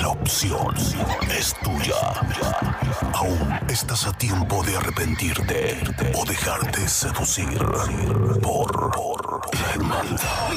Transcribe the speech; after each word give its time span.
La 0.00 0.08
opción 0.08 0.74
es 1.30 1.54
tuya. 1.62 1.94
Aún 3.12 3.60
estás 3.68 4.06
a 4.06 4.12
tiempo 4.12 4.62
de 4.64 4.76
arrepentirte 4.76 5.78
o 6.14 6.24
dejarte 6.24 6.88
seducir 6.88 7.58
por, 8.42 8.90
por 8.90 9.40
la 9.54 9.70
hermandad. 9.74 10.50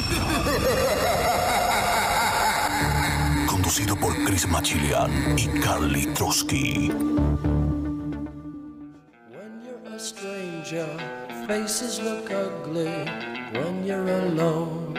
Conducido 3.46 3.94
por 3.94 4.12
Chris 4.24 4.48
Machilian 4.48 5.38
y 5.38 5.46
Carly 5.60 6.06
Trotsky. 6.14 6.88
When 9.30 9.62
you're 9.64 9.94
a 9.94 9.98
stranger, 10.00 10.88
faces 11.46 12.00
look 12.00 12.28
ugly 12.30 13.04
when 13.52 13.84
you're 13.84 14.08
alone. 14.08 14.98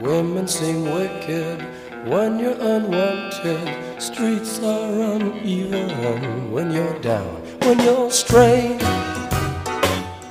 Women 0.00 0.46
seem 0.46 0.84
wicked 0.92 1.66
when 2.06 2.38
you're 2.38 2.60
unwanted. 2.60 4.00
Streets 4.00 4.62
are 4.62 5.16
uneven 5.16 6.52
when 6.52 6.70
you're 6.70 6.98
down. 7.00 7.42
When 7.62 7.80
you're 7.80 8.10
strange, 8.10 8.80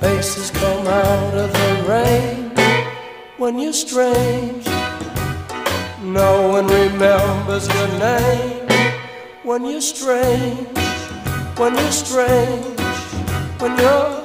faces 0.00 0.50
come 0.50 0.86
out 0.86 1.34
of 1.34 1.52
the 1.52 1.84
rain. 1.86 2.50
When 3.36 3.58
you're 3.58 3.74
strange, 3.74 4.66
no 6.00 6.48
one 6.48 6.66
remembers 6.66 7.68
your 7.68 7.88
name. 7.98 8.68
When 9.42 9.66
you're 9.66 9.82
strange, 9.82 10.78
when 11.58 11.74
you're 11.74 11.92
strange, 11.92 12.80
when 13.60 13.76
you're 13.78 14.15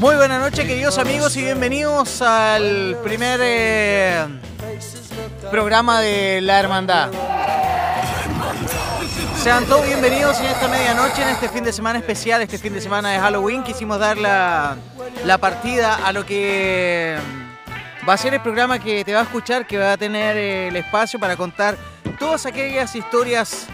Muy 0.00 0.16
buenas 0.16 0.40
noches, 0.40 0.66
queridos 0.66 0.96
amigos, 0.96 1.36
y 1.36 1.42
bienvenidos 1.42 2.22
al 2.22 2.96
primer 3.04 3.38
eh, 3.42 4.24
programa 5.50 6.00
de 6.00 6.40
La 6.40 6.58
Hermandad. 6.58 7.10
Sean 9.36 9.66
todos 9.66 9.84
bienvenidos 9.84 10.40
en 10.40 10.46
esta 10.46 10.68
medianoche, 10.68 11.20
en 11.20 11.28
este 11.28 11.50
fin 11.50 11.64
de 11.64 11.72
semana 11.74 11.98
especial, 11.98 12.40
este 12.40 12.56
fin 12.56 12.72
de 12.72 12.80
semana 12.80 13.10
de 13.10 13.18
Halloween. 13.18 13.62
Quisimos 13.62 13.98
dar 13.98 14.16
la, 14.16 14.78
la 15.26 15.36
partida 15.36 15.96
a 15.96 16.14
lo 16.14 16.24
que 16.24 17.18
va 18.08 18.14
a 18.14 18.16
ser 18.16 18.32
el 18.32 18.40
programa 18.40 18.78
que 18.78 19.04
te 19.04 19.12
va 19.12 19.20
a 19.20 19.24
escuchar, 19.24 19.66
que 19.66 19.76
va 19.76 19.92
a 19.92 19.96
tener 19.98 20.34
eh, 20.34 20.68
el 20.68 20.76
espacio 20.76 21.20
para 21.20 21.36
contar 21.36 21.76
todas 22.18 22.46
aquellas 22.46 22.96
historias 22.96 23.66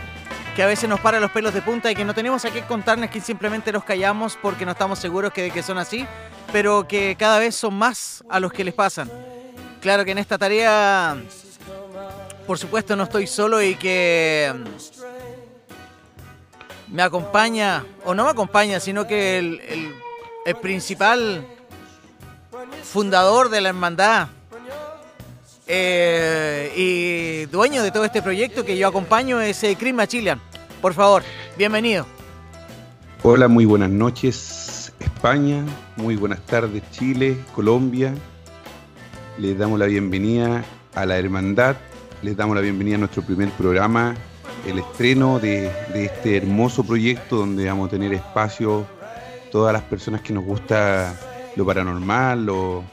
que 0.56 0.62
a 0.62 0.66
veces 0.66 0.88
nos 0.88 1.00
paran 1.00 1.20
los 1.20 1.30
pelos 1.30 1.52
de 1.52 1.60
punta 1.60 1.90
y 1.90 1.94
que 1.94 2.06
no 2.06 2.14
tenemos 2.14 2.42
a 2.46 2.50
qué 2.50 2.62
contarles, 2.62 3.10
que 3.10 3.20
simplemente 3.20 3.70
los 3.72 3.84
callamos 3.84 4.38
porque 4.40 4.64
no 4.64 4.72
estamos 4.72 4.98
seguros 4.98 5.30
que, 5.30 5.42
de 5.42 5.50
que 5.50 5.62
son 5.62 5.76
así, 5.76 6.06
pero 6.50 6.88
que 6.88 7.14
cada 7.18 7.38
vez 7.38 7.54
son 7.54 7.74
más 7.74 8.24
a 8.30 8.40
los 8.40 8.54
que 8.54 8.64
les 8.64 8.72
pasan. 8.72 9.12
Claro 9.82 10.06
que 10.06 10.12
en 10.12 10.18
esta 10.18 10.38
tarea, 10.38 11.14
por 12.46 12.58
supuesto, 12.58 12.96
no 12.96 13.02
estoy 13.02 13.27
solo 13.27 13.60
y 13.60 13.74
que 13.74 14.54
me 16.88 17.02
acompaña, 17.02 17.84
o 18.06 18.14
no 18.14 18.24
me 18.24 18.30
acompaña, 18.30 18.80
sino 18.80 19.06
que 19.06 19.39
el 20.46 20.56
principal 20.62 21.46
fundador 22.83 23.50
de 23.50 23.61
la 23.61 23.68
hermandad 23.68 24.28
eh, 25.66 26.72
y 26.77 27.46
dueño 27.46 27.82
de 27.82 27.90
todo 27.90 28.04
este 28.04 28.22
proyecto 28.22 28.64
que 28.64 28.77
yo 28.77 28.88
acompaño 28.88 29.40
es 29.40 29.62
eh, 29.64 29.77
Chris 29.78 29.94
Machilian. 29.94 30.40
Por 30.80 30.94
favor, 30.94 31.22
bienvenido. 31.56 32.06
Hola, 33.22 33.48
muy 33.48 33.64
buenas 33.64 33.90
noches 33.90 34.92
España, 35.00 35.64
muy 35.96 36.16
buenas 36.16 36.40
tardes 36.46 36.82
Chile, 36.92 37.36
Colombia. 37.54 38.14
Les 39.38 39.58
damos 39.58 39.78
la 39.78 39.86
bienvenida 39.86 40.64
a 40.94 41.04
la 41.04 41.18
Hermandad, 41.18 41.77
les 42.22 42.36
damos 42.36 42.54
la 42.54 42.62
bienvenida 42.62 42.96
a 42.96 42.98
nuestro 42.98 43.22
primer 43.22 43.50
programa, 43.50 44.14
el 44.66 44.78
estreno 44.78 45.38
de, 45.38 45.70
de 45.92 46.04
este 46.06 46.36
hermoso 46.36 46.84
proyecto 46.84 47.36
donde 47.36 47.66
vamos 47.66 47.88
a 47.88 47.90
tener 47.90 48.12
espacio 48.12 48.86
todas 49.50 49.72
las 49.72 49.83
personas 49.83 50.20
que 50.20 50.33
nos 50.33 50.44
gusta 50.44 51.14
lo 51.56 51.64
paranormal, 51.64 52.46
lo, 52.46 52.84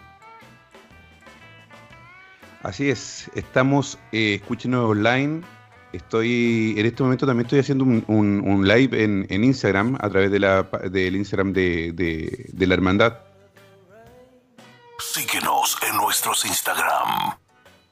Así 2.63 2.89
es, 2.89 3.31
estamos, 3.35 3.99
eh, 4.13 4.37
escúchenos 4.41 4.89
online. 4.89 5.43
Estoy, 5.93 6.75
en 6.79 6.87
este 6.87 7.03
momento 7.03 7.27
también 7.27 7.45
estoy 7.45 7.59
haciendo 7.59 7.85
un, 7.85 8.65
live 8.67 9.03
en, 9.03 9.45
Instagram, 9.45 9.99
a 10.01 10.09
través 10.09 10.31
del 10.31 11.17
Instagram 11.17 11.53
de 11.53 12.55
la 12.59 12.75
hermandad. 12.75 13.32
Síguenos 15.03 15.77
en 15.87 15.97
nuestros 15.97 16.45
Instagram. 16.47 17.35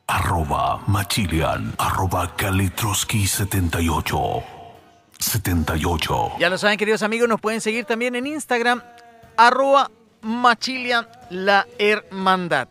Arroba 0.07 0.81
Machilian, 0.87 1.75
arroba 1.77 2.35
Kalitroski78. 2.37 4.45
78. 5.19 6.33
Ya 6.39 6.49
lo 6.49 6.57
saben, 6.57 6.79
queridos 6.79 7.03
amigos, 7.03 7.29
nos 7.29 7.41
pueden 7.41 7.61
seguir 7.61 7.85
también 7.85 8.15
en 8.15 8.27
Instagram, 8.29 8.81
arroba 9.37 9.91
Machilian 10.23 11.07
la 11.31 11.67
Hermandad. 11.79 12.69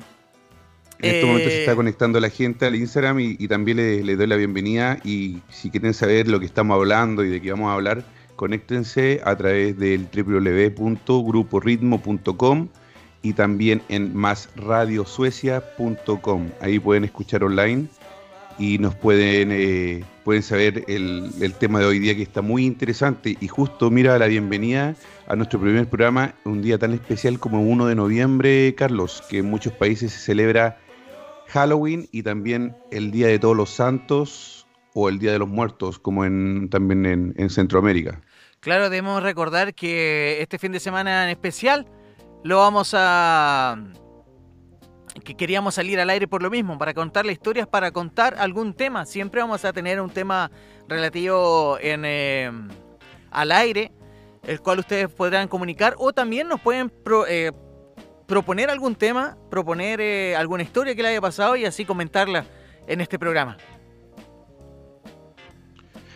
En 0.99 1.15
este 1.15 1.25
momento 1.27 1.49
se 1.49 1.57
Eh, 1.57 1.59
está 1.59 1.75
conectando 1.75 2.17
la 2.19 2.29
gente 2.29 2.65
al 2.65 2.75
Instagram 2.75 3.19
y, 3.19 3.35
y 3.37 3.47
también 3.49 3.75
le, 3.77 4.01
le 4.03 4.15
doy 4.15 4.25
la 4.27 4.37
bienvenida. 4.37 4.97
Y 5.03 5.41
si 5.49 5.69
quieren 5.69 5.93
saber 5.93 6.27
lo 6.29 6.39
que 6.39 6.45
estamos 6.45 6.75
hablando 6.75 7.23
y 7.25 7.29
de 7.29 7.41
qué 7.41 7.51
vamos 7.51 7.69
a 7.69 7.73
hablar, 7.73 8.03
conéctense 8.35 9.21
a 9.25 9.35
través 9.35 9.77
del 9.77 10.07
www.gruporitmo.com 10.07 12.69
y 13.21 13.33
también 13.33 13.81
en 13.89 14.15
másradiosuecia.com. 14.15 16.49
Ahí 16.61 16.79
pueden 16.79 17.03
escuchar 17.03 17.43
online 17.43 17.87
y 18.57 18.77
nos 18.77 18.95
pueden, 18.95 19.49
eh, 19.51 20.05
pueden 20.23 20.43
saber 20.43 20.85
el, 20.87 21.29
el 21.41 21.53
tema 21.53 21.79
de 21.79 21.85
hoy 21.85 21.99
día 21.99 22.15
que 22.15 22.23
está 22.23 22.41
muy 22.41 22.65
interesante. 22.65 23.37
Y 23.39 23.47
justo 23.47 23.89
mira 23.89 24.19
la 24.19 24.27
bienvenida 24.27 24.95
a 25.27 25.35
nuestro 25.35 25.59
primer 25.59 25.87
programa, 25.87 26.33
un 26.43 26.61
día 26.61 26.77
tan 26.77 26.93
especial 26.93 27.39
como 27.39 27.61
1 27.61 27.87
de 27.87 27.95
noviembre, 27.95 28.75
Carlos, 28.75 29.23
que 29.29 29.39
en 29.39 29.49
muchos 29.49 29.73
países 29.73 30.11
se 30.11 30.19
celebra 30.19 30.77
Halloween 31.47 32.07
y 32.11 32.23
también 32.23 32.75
el 32.91 33.11
Día 33.11 33.27
de 33.27 33.39
Todos 33.39 33.55
los 33.55 33.69
Santos 33.69 34.67
o 34.93 35.07
el 35.09 35.19
Día 35.19 35.31
de 35.31 35.39
los 35.39 35.47
Muertos, 35.47 35.99
como 35.99 36.25
en, 36.25 36.69
también 36.69 37.05
en, 37.05 37.33
en 37.37 37.49
Centroamérica. 37.49 38.19
Claro, 38.59 38.89
debemos 38.89 39.23
recordar 39.23 39.73
que 39.73 40.41
este 40.41 40.59
fin 40.59 40.73
de 40.73 40.81
semana 40.81 41.23
en 41.23 41.29
especial 41.29 41.87
lo 42.43 42.57
vamos 42.57 42.93
a 42.97 43.77
que 45.23 45.35
queríamos 45.35 45.75
salir 45.75 45.99
al 45.99 46.09
aire 46.09 46.27
por 46.27 46.41
lo 46.41 46.49
mismo, 46.49 46.77
para 46.77 46.93
contar 46.93 47.25
las 47.25 47.33
historias, 47.33 47.67
para 47.67 47.91
contar 47.91 48.35
algún 48.39 48.73
tema. 48.73 49.05
Siempre 49.05 49.41
vamos 49.41 49.65
a 49.65 49.73
tener 49.73 49.99
un 50.01 50.09
tema 50.09 50.51
relativo 50.87 51.77
en, 51.81 52.03
eh, 52.05 52.51
al 53.31 53.51
aire, 53.51 53.91
el 54.43 54.61
cual 54.61 54.79
ustedes 54.79 55.09
podrán 55.09 55.47
comunicar 55.47 55.95
o 55.97 56.13
también 56.13 56.47
nos 56.47 56.61
pueden 56.61 56.91
eh, 57.27 57.51
proponer 58.25 58.69
algún 58.69 58.95
tema, 58.95 59.37
proponer 59.49 59.99
eh, 60.01 60.35
alguna 60.35 60.63
historia 60.63 60.95
que 60.95 61.01
le 61.01 61.09
haya 61.09 61.21
pasado 61.21 61.55
y 61.55 61.65
así 61.65 61.85
comentarla 61.85 62.45
en 62.87 63.01
este 63.01 63.19
programa. 63.19 63.57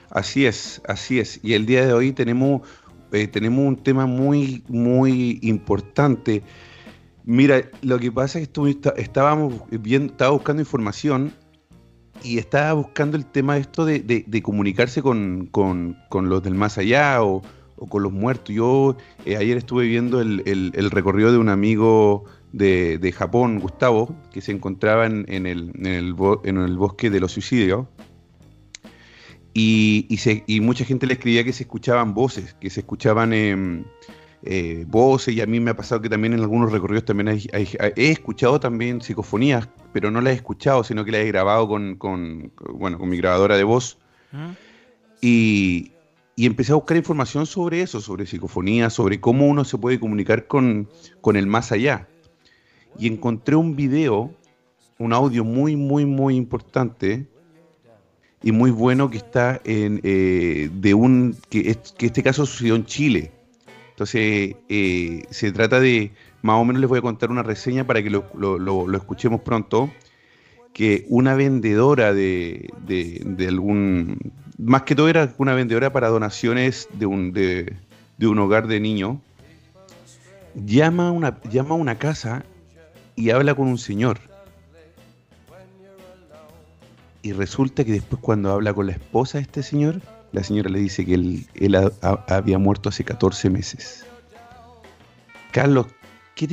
Así 0.10 0.46
es, 0.46 0.82
así 0.88 1.20
es. 1.20 1.40
Y 1.44 1.56
el 1.56 1.66
día 1.66 1.86
de 1.86 1.94
hoy 1.94 2.14
tenemos, 2.14 2.62
tenemos 3.32 3.66
un 3.66 3.78
tema 3.78 4.06
muy, 4.06 4.64
muy 4.68 5.40
importante 5.42 6.44
Mira, 7.26 7.70
lo 7.82 8.00
que 8.00 8.12
pasa 8.12 8.40
es 8.40 8.50
que 8.50 8.82
estábamos 8.98 9.54
viendo, 9.70 10.12
estaba 10.12 10.32
buscando 10.32 10.62
información 10.62 11.34
y 12.22 12.38
estaba 12.38 12.74
buscando 12.74 13.16
el 13.16 13.26
tema 13.26 13.58
esto 13.58 13.86
de, 13.86 14.42
comunicarse 14.44 15.02
con, 15.02 15.50
los 16.12 16.44
del 16.44 16.56
más 16.56 16.78
allá 16.78 17.24
o, 17.24 17.42
con 17.78 18.04
los 18.04 18.12
muertos. 18.12 18.54
Yo 18.54 18.98
eh, 19.26 19.38
ayer 19.38 19.58
estuve 19.58 19.86
viendo 19.86 20.20
el, 20.20 20.92
recorrido 20.92 21.32
de 21.32 21.38
un 21.38 21.48
amigo 21.48 22.26
de, 22.52 23.14
Japón, 23.16 23.60
Gustavo, 23.60 24.14
que 24.34 24.42
se 24.42 24.52
encontraba 24.52 25.06
en, 25.06 25.26
el, 25.30 25.72
en 25.82 26.58
el, 26.58 26.76
bosque 26.76 27.10
de 27.10 27.22
los 27.22 27.32
suicidios. 27.32 27.88
Y, 29.54 30.08
y, 30.48 30.60
mucha 30.62 30.84
gente 30.84 31.06
le 31.06 31.14
escribía 31.14 31.44
que 31.44 31.54
se 31.54 31.64
escuchaban 31.64 32.14
voces, 32.14 32.56
que 32.56 32.70
se 32.70 32.82
escuchaban... 32.82 33.34
Eh, 33.34 33.84
eh, 34.46 34.84
voces 34.90 35.34
y 35.34 35.40
a 35.40 35.46
mí 35.46 35.62
me 35.62 35.72
ha 35.72 35.76
pasado 35.78 36.02
que 36.02 36.10
también 36.10 36.34
en 36.34 36.42
algunos 36.42 36.70
recorridos 36.70 37.06
también 37.06 37.40
he 37.54 38.12
escuchado 38.12 38.60
también 38.60 39.00
psicofonías, 39.00 39.70
pero 39.94 40.12
no 40.12 40.20
las 40.20 40.34
he 40.34 40.36
escuchado, 40.36 40.84
sino 40.84 41.06
que 41.06 41.12
las 41.12 41.22
he 41.22 41.28
grabado 41.28 41.66
con, 41.70 42.52
bueno, 42.74 43.00
con 43.00 43.10
mi 43.10 43.18
grabadora 43.18 43.56
de 43.56 43.64
voz. 43.64 43.98
Y, 45.22 45.94
empecé 46.36 46.74
a 46.74 46.76
buscar 46.76 46.98
información 46.98 47.46
sobre 47.46 47.82
eso, 47.82 48.02
sobre 48.02 48.26
psicofonías, 48.26 48.92
sobre 48.92 49.22
cómo 49.22 49.48
uno 49.48 49.64
se 49.64 49.78
puede 49.78 49.98
comunicar 49.98 50.48
con, 50.48 50.90
el 51.34 51.48
más 51.48 51.72
allá. 51.72 52.10
Y 53.00 53.08
encontré 53.08 53.56
un 53.56 53.78
video, 53.78 54.36
un 55.00 55.14
audio 55.14 55.46
muy, 55.46 55.78
muy, 55.78 56.06
muy 56.06 56.36
importante 56.36 57.28
y 58.44 58.52
muy 58.52 58.72
bueno 58.72 59.10
que 59.10 59.18
está 59.18 59.62
en, 59.64 60.02
eh, 60.04 60.70
de 60.72 60.94
un, 60.94 61.38
que, 61.50 61.78
este 62.00 62.24
caso 62.24 62.46
sucedió 62.46 62.76
en 62.76 62.86
Chile 62.86 63.32
entonces, 63.94 64.56
eh, 64.70 65.24
se 65.30 65.52
trata 65.52 65.80
de, 65.80 66.12
más 66.42 66.56
o 66.56 66.66
menos 66.66 66.82
les 66.82 66.90
voy 66.90 66.98
a 66.98 67.04
contar 67.04 67.30
una 67.30 67.44
reseña 67.44 67.86
para 67.86 68.02
que 68.02 68.10
lo, 68.10 68.92
escuchemos 68.96 69.42
pronto, 69.42 69.92
que 70.74 71.06
una 71.10 71.36
vendedora 71.36 72.12
de, 72.12 72.72
algún, 73.48 74.18
más 74.58 74.82
que 74.82 74.96
todo 74.96 75.10
era 75.10 75.32
una 75.38 75.54
vendedora 75.54 75.94
para 75.94 76.08
donaciones 76.08 76.90
de 76.94 77.06
un, 77.06 77.34
de, 77.34 77.76
un 78.20 78.40
hogar 78.40 78.66
de 78.66 78.80
niños, 78.80 79.18
llama 80.56 81.12
una, 81.12 81.40
llama 81.52 81.76
a 81.76 81.78
una 81.78 82.00
casa 82.00 82.44
y 83.16 83.30
habla 83.30 83.54
con 83.54 83.68
un 83.68 83.78
señor. 83.78 84.20
Y 87.24 87.32
resulta 87.32 87.86
que 87.86 87.94
después 87.94 88.22
cuando 88.22 88.52
habla 88.52 88.74
con 88.74 88.86
la 88.86 88.92
esposa 88.92 89.38
de 89.38 89.44
este 89.44 89.64
señor, 89.64 90.02
la 90.34 90.44
señora 90.44 90.70
le 90.70 90.80
dice 90.80 91.06
que 91.06 91.14
él, 91.14 91.92
había 92.28 92.58
muerto 92.58 92.90
hace 92.90 93.06
14 93.06 93.50
meses. 93.50 94.06
Carlos, 95.52 95.88
¿qué 96.36 96.48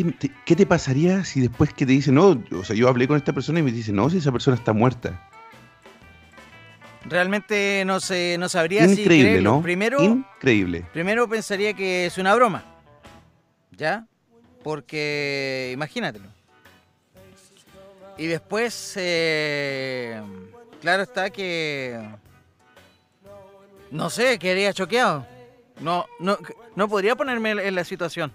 te, 0.55 0.67
pasaría 0.67 1.25
si 1.25 1.41
después 1.41 1.75
que 1.75 1.87
te 1.87 1.93
dice, 1.93 2.13
no, 2.13 2.41
o 2.53 2.65
sea, 2.65 2.77
yo 2.77 2.89
hablé 2.89 3.09
con 3.09 3.17
esta 3.17 3.33
persona 3.33 3.59
y 3.59 3.65
me 3.65 3.73
dice, 3.73 3.93
no, 3.93 4.09
si 4.11 4.19
esa 4.19 4.31
persona 4.31 4.57
está 4.57 4.73
muerta? 4.73 5.29
Realmente 7.05 7.83
no, 7.85 7.99
sé, 7.99 8.37
no 8.39 8.49
sabría 8.49 8.85
Increíble, 8.85 9.39
si 9.39 9.43
¿no? 9.43 9.63
Primero, 9.63 10.01
Increíble. 10.01 10.87
Primero 10.93 11.29
pensaría 11.29 11.75
que 11.75 12.07
es 12.07 12.17
una 12.17 12.33
broma. 12.37 12.63
¿Ya? 13.73 14.07
Porque 14.63 15.73
imagínatelo. 15.75 16.27
Y 18.19 18.27
después, 18.27 18.93
eh, 18.99 20.21
claro 20.81 21.03
está 21.03 21.31
que 21.31 21.99
no 23.91 24.09
sé, 24.09 24.39
quedaría 24.39 24.73
choqueado. 24.73 25.27
No, 25.81 26.07
no, 26.19 26.39
no 26.77 26.89
podría 26.89 27.17
ponerme 27.17 27.51
en 27.51 27.75
la 27.75 27.85
situación. 27.85 28.33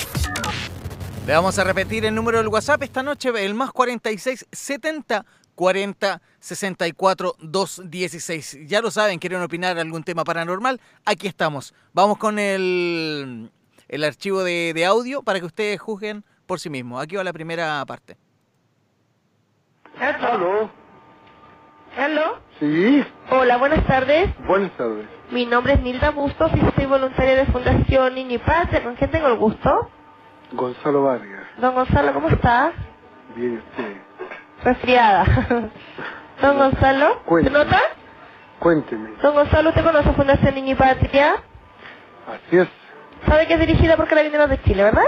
Le 1.26 1.34
vamos 1.34 1.58
a 1.58 1.64
repetir 1.64 2.04
el 2.06 2.14
número 2.14 2.38
del 2.38 2.50
WhatsApp 2.50 2.84
esta 2.84 3.02
noche, 3.02 3.30
el 3.44 3.56
más 3.56 3.72
4670 3.72 5.26
40 5.56 6.22
64 6.44 7.36
216. 7.40 8.68
Ya 8.68 8.82
lo 8.82 8.92
saben, 8.92 9.18
quieren 9.18 9.42
opinar 9.42 9.80
algún 9.80 10.04
tema 10.04 10.26
paranormal, 10.26 10.82
aquí 11.06 11.28
estamos. 11.28 11.74
Vamos 11.94 12.18
con 12.18 12.38
el, 12.38 13.50
el 13.88 14.04
archivo 14.04 14.44
de, 14.44 14.74
de 14.74 14.86
audio 14.86 15.24
para 15.24 15.40
que 15.40 15.46
ustedes 15.46 15.80
juzguen 15.80 16.26
por 16.46 16.60
sí 16.60 16.70
mismos. 16.70 17.02
Aquí 17.02 17.16
va 17.16 17.24
la 17.24 17.32
primera 17.32 17.86
parte. 17.86 18.18
¿Aló? 19.98 20.70
¿Aló? 21.98 22.40
Sí. 22.60 23.06
Hola, 23.30 23.56
buenas 23.56 23.88
tardes. 23.88 24.30
Buenas 24.46 24.76
tardes. 24.76 25.08
Mi 25.32 25.46
nombre 25.46 25.74
es 25.74 25.82
Nilda 25.82 26.10
Bustos 26.12 26.52
y 26.56 26.60
soy 26.76 26.86
voluntaria 26.88 27.36
de 27.36 27.46
Fundación 27.46 28.16
Niño 28.16 28.36
y. 28.36 28.84
¿Con 28.84 28.96
quién 28.96 29.12
tengo 29.12 29.28
el 29.28 29.38
gusto? 29.38 29.90
Gonzalo 30.52 31.04
Vargas. 31.04 31.48
Don 31.58 31.74
Gonzalo, 31.74 32.14
¿cómo 32.14 32.28
estás? 32.28 32.74
Bien, 33.34 33.64
usted 33.70 34.04
resfriada. 34.64 35.26
Don 36.44 36.58
Gonzalo, 36.58 37.22
¿se 37.42 37.50
nota? 37.50 37.80
Cuénteme. 38.60 39.12
Don 39.22 39.34
Gonzalo, 39.34 39.70
¿usted 39.70 39.82
conoce 39.82 40.12
Fundación 40.12 40.54
Niño 40.56 40.74
y 40.74 40.76
Patria? 40.76 41.36
Así 42.28 42.58
es. 42.58 42.68
¿Sabe 43.26 43.48
que 43.48 43.54
es 43.54 43.60
dirigida 43.62 43.96
por 43.96 44.10
Carabineros 44.10 44.50
de 44.50 44.62
Chile, 44.64 44.84
verdad? 44.84 45.06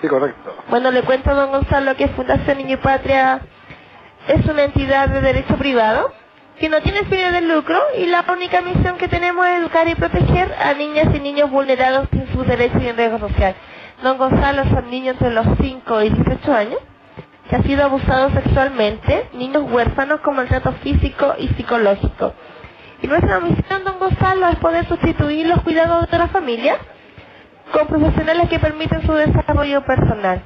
Sí, 0.00 0.06
correcto. 0.06 0.54
Bueno, 0.70 0.92
le 0.92 1.02
cuento 1.02 1.30
a 1.30 1.34
don 1.34 1.50
Gonzalo 1.50 1.96
que 1.96 2.06
Fundación 2.06 2.58
Niño 2.58 2.74
y 2.74 2.76
Patria 2.76 3.40
es 4.28 4.46
una 4.46 4.62
entidad 4.62 5.08
de 5.08 5.20
derecho 5.20 5.56
privado 5.56 6.12
que 6.60 6.68
no 6.68 6.80
tiene 6.80 7.02
fines 7.06 7.32
de 7.32 7.40
lucro 7.40 7.76
y 7.98 8.06
la 8.06 8.24
única 8.30 8.60
misión 8.60 8.98
que 8.98 9.08
tenemos 9.08 9.44
es 9.48 9.58
educar 9.58 9.88
y 9.88 9.96
proteger 9.96 10.54
a 10.62 10.74
niñas 10.74 11.08
y 11.12 11.18
niños 11.18 11.50
vulnerados 11.50 12.06
en 12.12 12.32
sus 12.32 12.46
derechos 12.46 12.80
y 12.80 12.86
en 12.86 12.96
riesgo 12.96 13.18
social. 13.18 13.56
Don 14.04 14.16
Gonzalo 14.16 14.62
son 14.70 14.88
niños 14.90 15.14
entre 15.14 15.32
los 15.32 15.46
5 15.60 16.02
y 16.02 16.10
18 16.10 16.52
años 16.54 16.78
que 17.48 17.56
ha 17.56 17.62
sido 17.62 17.84
abusado 17.84 18.30
sexualmente, 18.30 19.28
niños 19.32 19.64
huérfanos 19.70 20.20
con 20.20 20.36
maltrato 20.36 20.72
físico 20.82 21.34
y 21.38 21.48
psicológico. 21.48 22.34
Y 23.02 23.06
nuestra 23.06 23.40
misión, 23.40 23.84
don 23.84 23.98
Gonzalo, 23.98 24.48
es 24.48 24.56
poder 24.56 24.86
sustituir 24.86 25.46
los 25.46 25.62
cuidados 25.62 26.10
de 26.10 26.18
la 26.18 26.28
familia 26.28 26.76
con 27.72 27.86
profesionales 27.86 28.48
que 28.48 28.58
permiten 28.58 29.02
su 29.06 29.12
desarrollo 29.12 29.82
personal. 29.84 30.42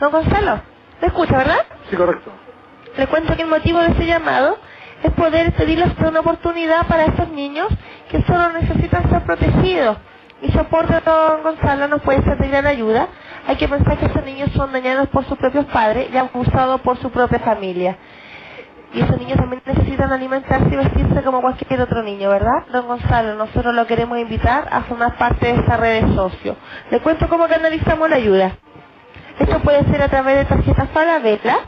Don 0.00 0.10
Gonzalo, 0.10 0.62
¿me 1.00 1.08
escucha, 1.08 1.36
verdad? 1.36 1.64
Sí, 1.90 1.96
correcto. 1.96 2.30
Le 2.96 3.06
cuento 3.06 3.36
que 3.36 3.42
el 3.42 3.48
motivo 3.48 3.78
de 3.80 3.88
este 3.88 4.06
llamado 4.06 4.58
es 5.02 5.12
poder 5.12 5.52
pedirles 5.52 5.92
una 5.98 6.20
oportunidad 6.20 6.86
para 6.86 7.04
estos 7.04 7.28
niños 7.28 7.68
que 8.10 8.22
solo 8.22 8.50
necesitan 8.50 9.08
ser 9.08 9.22
protegidos. 9.24 9.96
Mi 10.40 10.50
soporte, 10.50 11.00
don 11.04 11.42
Gonzalo, 11.42 11.88
nos 11.88 12.02
puede 12.02 12.22
ser 12.24 12.36
de 12.38 12.48
gran 12.48 12.66
ayuda 12.66 13.08
hay 13.46 13.56
que 13.56 13.68
pensar 13.68 13.98
que 13.98 14.06
esos 14.06 14.24
niños 14.24 14.50
son 14.54 14.72
dañados 14.72 15.08
por 15.08 15.24
sus 15.26 15.36
propios 15.38 15.64
padres 15.66 16.08
y 16.12 16.16
abusados 16.16 16.80
por 16.82 16.98
su 16.98 17.10
propia 17.10 17.38
familia. 17.40 17.96
Y 18.94 19.00
esos 19.00 19.18
niños 19.18 19.38
también 19.38 19.62
necesitan 19.64 20.12
alimentarse 20.12 20.68
y 20.70 20.76
vestirse 20.76 21.22
como 21.22 21.40
cualquier 21.40 21.80
otro 21.80 22.02
niño, 22.02 22.28
¿verdad? 22.28 22.66
Don 22.70 22.86
Gonzalo, 22.86 23.34
nosotros 23.34 23.74
lo 23.74 23.86
queremos 23.86 24.18
invitar 24.18 24.68
a 24.70 24.82
formar 24.82 25.16
parte 25.16 25.46
de 25.46 25.60
esta 25.60 25.76
red 25.78 26.04
de 26.04 26.14
socios. 26.14 26.56
Le 26.90 27.00
cuento 27.00 27.26
cómo 27.28 27.48
canalizamos 27.48 28.10
la 28.10 28.16
ayuda. 28.16 28.52
Esto 29.38 29.60
puede 29.60 29.82
ser 29.84 30.02
a 30.02 30.08
través 30.08 30.36
de 30.36 30.44
tarjetas 30.44 30.90
Falabella, 30.90 31.58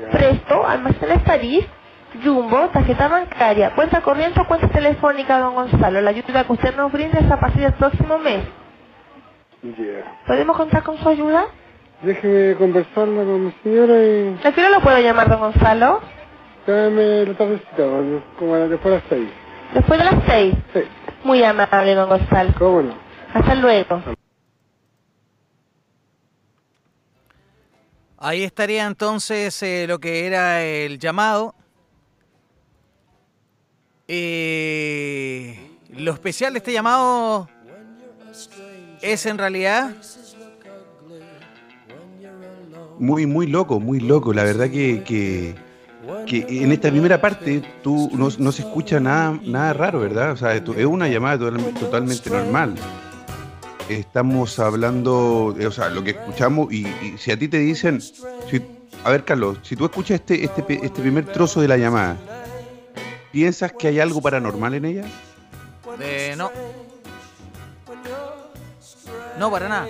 Ya. 0.00 0.10
Presto, 0.10 0.64
Almacenes 0.66 1.22
París, 1.22 1.66
Jumbo, 2.24 2.68
tarjeta 2.68 3.08
bancaria, 3.08 3.74
cuenta 3.74 4.00
corriente 4.00 4.40
o 4.40 4.46
cuenta 4.46 4.68
telefónica, 4.68 5.40
don 5.40 5.54
Gonzalo. 5.54 6.00
La 6.00 6.10
ayuda 6.10 6.44
que 6.44 6.52
usted 6.52 6.76
nos 6.76 6.92
brinde 6.92 7.18
es 7.18 7.30
a 7.30 7.40
partir 7.40 7.62
del 7.62 7.72
próximo 7.74 8.18
mes. 8.18 8.44
Ya. 9.62 10.18
¿Podemos 10.26 10.56
contar 10.56 10.82
con 10.84 10.96
su 10.98 11.08
ayuda? 11.08 11.46
Déjeme 12.02 12.54
conversarla 12.56 13.24
con 13.24 13.46
mi 13.46 13.52
señora 13.62 13.94
y 14.04 14.38
¿A 14.46 14.52
qué 14.52 14.60
hora 14.60 14.70
lo 14.70 14.80
puedo 14.80 14.98
llamar, 15.00 15.28
don 15.28 15.40
Gonzalo? 15.40 16.00
dame 16.66 17.24
la 17.24 17.34
tardecita, 17.36 17.84
como 18.38 18.54
a 18.54 18.58
después 18.68 18.92
de 18.94 19.00
las 19.00 19.04
seis. 19.08 19.28
Después 19.74 19.98
de 19.98 20.04
las 20.04 20.24
seis. 20.26 20.54
Sí, 20.74 20.80
Muy 21.24 21.42
amable, 21.42 21.94
don 21.94 22.08
Gonzalo. 22.08 22.52
cómo 22.58 22.82
no. 22.82 22.94
Hasta 23.34 23.54
luego. 23.56 24.02
Ahí 28.18 28.42
estaría 28.44 28.84
entonces 28.86 29.62
eh, 29.62 29.86
lo 29.88 29.98
que 29.98 30.26
era 30.26 30.62
el 30.64 30.98
llamado. 30.98 31.54
Eh, 34.08 35.70
lo 35.90 36.12
especial 36.12 36.52
de 36.54 36.58
este 36.58 36.72
llamado 36.72 37.48
es 39.02 39.26
en 39.26 39.38
realidad 39.38 39.90
Muy, 42.98 43.26
muy 43.26 43.46
loco, 43.46 43.78
muy 43.78 44.00
loco. 44.00 44.32
La 44.32 44.42
verdad 44.42 44.68
que, 44.70 45.04
que, 45.04 45.54
que 46.26 46.44
en 46.64 46.72
esta 46.72 46.90
primera 46.90 47.20
parte 47.20 47.62
tú 47.82 48.10
no, 48.14 48.28
no 48.38 48.50
se 48.52 48.62
escucha 48.62 48.98
nada, 48.98 49.38
nada 49.44 49.72
raro, 49.72 50.00
¿verdad? 50.00 50.32
O 50.32 50.36
sea, 50.36 50.54
es 50.54 50.62
una 50.84 51.06
llamada 51.08 51.38
total- 51.38 51.74
totalmente 51.74 52.28
normal. 52.28 52.74
Estamos 53.88 54.58
hablando, 54.58 55.54
o 55.56 55.70
sea, 55.70 55.88
lo 55.90 56.02
que 56.02 56.10
escuchamos 56.10 56.72
y, 56.72 56.86
y 56.88 57.14
si 57.18 57.30
a 57.30 57.38
ti 57.38 57.46
te 57.48 57.58
dicen, 57.58 58.00
si- 58.00 58.60
a 59.04 59.10
ver 59.10 59.24
Carlos, 59.24 59.58
si 59.62 59.76
tú 59.76 59.84
escuchas 59.84 60.20
este, 60.20 60.44
este, 60.44 60.84
este 60.84 61.00
primer 61.00 61.24
trozo 61.26 61.60
de 61.60 61.68
la 61.68 61.76
llamada, 61.78 62.16
¿piensas 63.32 63.72
que 63.72 63.86
hay 63.88 64.00
algo 64.00 64.20
paranormal 64.20 64.74
en 64.74 64.84
ella? 64.84 65.04
eh, 66.00 66.34
no. 66.36 66.50
No, 69.38 69.50
para 69.50 69.68
nada. 69.68 69.86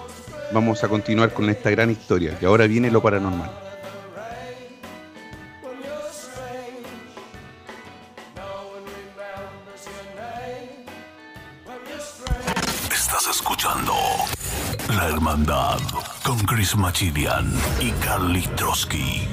vamos 0.53 0.83
a 0.83 0.89
continuar 0.89 1.33
con 1.33 1.49
esta 1.49 1.71
gran 1.71 1.89
historia, 1.89 2.37
que 2.37 2.47
ahora 2.47 2.67
viene 2.67 2.91
lo 2.91 3.01
paranormal. 3.01 3.51
Estás 12.93 13.29
escuchando 13.29 13.95
La 14.97 15.09
Hermandad 15.09 15.79
con 16.25 16.39
Chris 16.47 16.75
Machilian 16.75 17.53
y 17.81 17.91
Carly 18.03 18.41
Trotsky. 18.57 19.29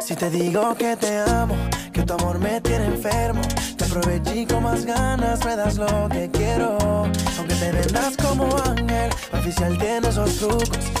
Si 0.00 0.16
te 0.16 0.30
digo 0.30 0.74
que 0.76 0.96
te 0.96 1.18
amo, 1.18 1.56
que 1.92 2.02
tu 2.04 2.14
amor 2.14 2.38
me 2.38 2.58
tiene 2.62 2.86
enfermo, 2.86 3.42
te 3.76 3.84
aproveché 3.84 4.46
con 4.46 4.62
más 4.62 4.86
ganas, 4.86 5.44
me 5.44 5.56
das 5.56 5.76
lo 5.76 6.08
que 6.08 6.30
quiero. 6.32 6.78
Aunque 7.38 7.54
te 7.56 7.70
vendas 7.70 8.16
como 8.16 8.46
ángel, 8.62 9.10
oficial 9.34 9.76
tiene 9.76 10.08
esos 10.08 10.36
trucos. 10.38 11.00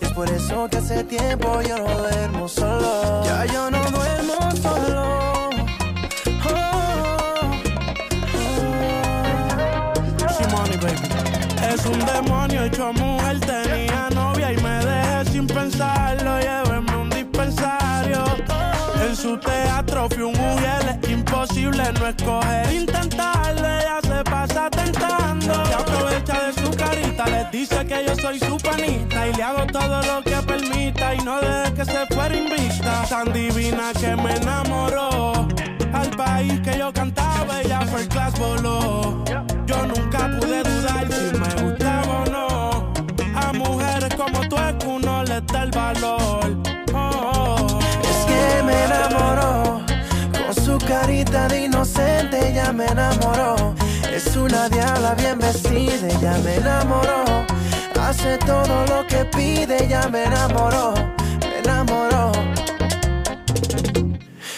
Por 0.15 0.29
eso 0.29 0.67
que 0.69 0.77
hace 0.77 1.03
tiempo 1.05 1.61
yo 1.61 1.77
no 1.77 1.97
duermo 1.97 2.47
solo. 2.47 3.23
Ya 3.23 3.45
yo 3.45 3.71
no 3.71 3.79
duermo 3.91 4.51
solo. 4.61 5.49
Oh, 6.45 6.69
Money, 10.51 10.77
baby. 10.77 11.07
Es 11.73 11.85
un 11.85 11.99
demonio 12.05 12.65
hecho 12.65 12.91
mujer, 12.93 13.39
tenía 13.39 14.09
novia 14.13 14.51
y 14.51 14.57
me 14.57 14.85
dejé 14.85 15.31
sin 15.31 15.47
pensarlo. 15.47 16.39
Llévenme 16.39 16.95
un 16.97 17.09
dispensario. 17.09 18.25
En 19.07 19.15
su 19.15 19.37
teatro 19.37 20.09
fui 20.09 20.23
un 20.23 20.33
mujer, 20.33 20.99
es 21.01 21.09
imposible 21.09 21.83
no 21.99 22.07
escoger. 22.07 22.73
Intentarlo, 22.73 23.65
ella 23.65 24.00
dice 27.61 27.85
que 27.85 28.05
yo 28.05 28.15
soy 28.15 28.39
su 28.39 28.57
panita. 28.57 29.27
Y 29.27 29.33
le 29.33 29.43
hago 29.43 29.65
todo 29.67 30.01
lo 30.01 30.23
que 30.23 30.35
permita 30.47 31.15
y 31.15 31.19
no 31.19 31.39
deje 31.39 31.73
que 31.73 31.85
se 31.85 32.05
fuera 32.07 32.35
invicta. 32.35 33.03
Tan 33.07 33.31
divina 33.31 33.91
que 33.99 34.15
me 34.15 34.35
enamoró. 34.35 35.47
Al 35.93 36.09
país 36.11 36.59
que 36.61 36.77
yo 36.77 36.91
cantaba, 36.91 37.61
ella 37.61 37.81
fue 37.81 38.07
class 38.07 38.37
voló. 38.39 39.23
Yo 39.65 39.85
nunca 39.85 40.19
pude 40.39 40.63
dudar 40.63 41.05
si 41.11 41.37
me 41.37 41.51
gustaba 41.63 42.23
o 42.23 42.25
no. 42.35 42.93
A 43.35 43.53
mujeres 43.53 44.13
como 44.15 44.39
tú 44.49 44.55
es 44.57 44.73
que 44.79 44.87
uno 44.87 45.23
les 45.23 45.45
da 45.47 45.63
el 45.63 45.71
valor. 45.71 46.57
Oh, 46.93 47.79
Es 48.09 48.19
que 48.29 48.63
me 48.63 48.85
enamoró, 48.85 49.81
con 50.33 50.65
su 50.65 50.77
carita 50.87 51.47
de 51.47 51.65
inocente 51.65 52.53
ya 52.53 52.71
me 52.73 52.85
enamoró. 52.85 53.60
Es 54.23 54.37
una 54.37 54.69
diabla 54.69 55.15
bien 55.15 55.39
vestida, 55.39 56.07
ya 56.21 56.37
me 56.43 56.57
enamoró. 56.57 57.23
Hace 57.99 58.37
todo 58.37 58.85
lo 58.85 59.07
que 59.07 59.25
pide, 59.25 59.87
ya 59.87 60.07
me 60.09 60.25
enamoró, 60.25 60.93
me 61.41 61.57
enamoró. 61.59 62.31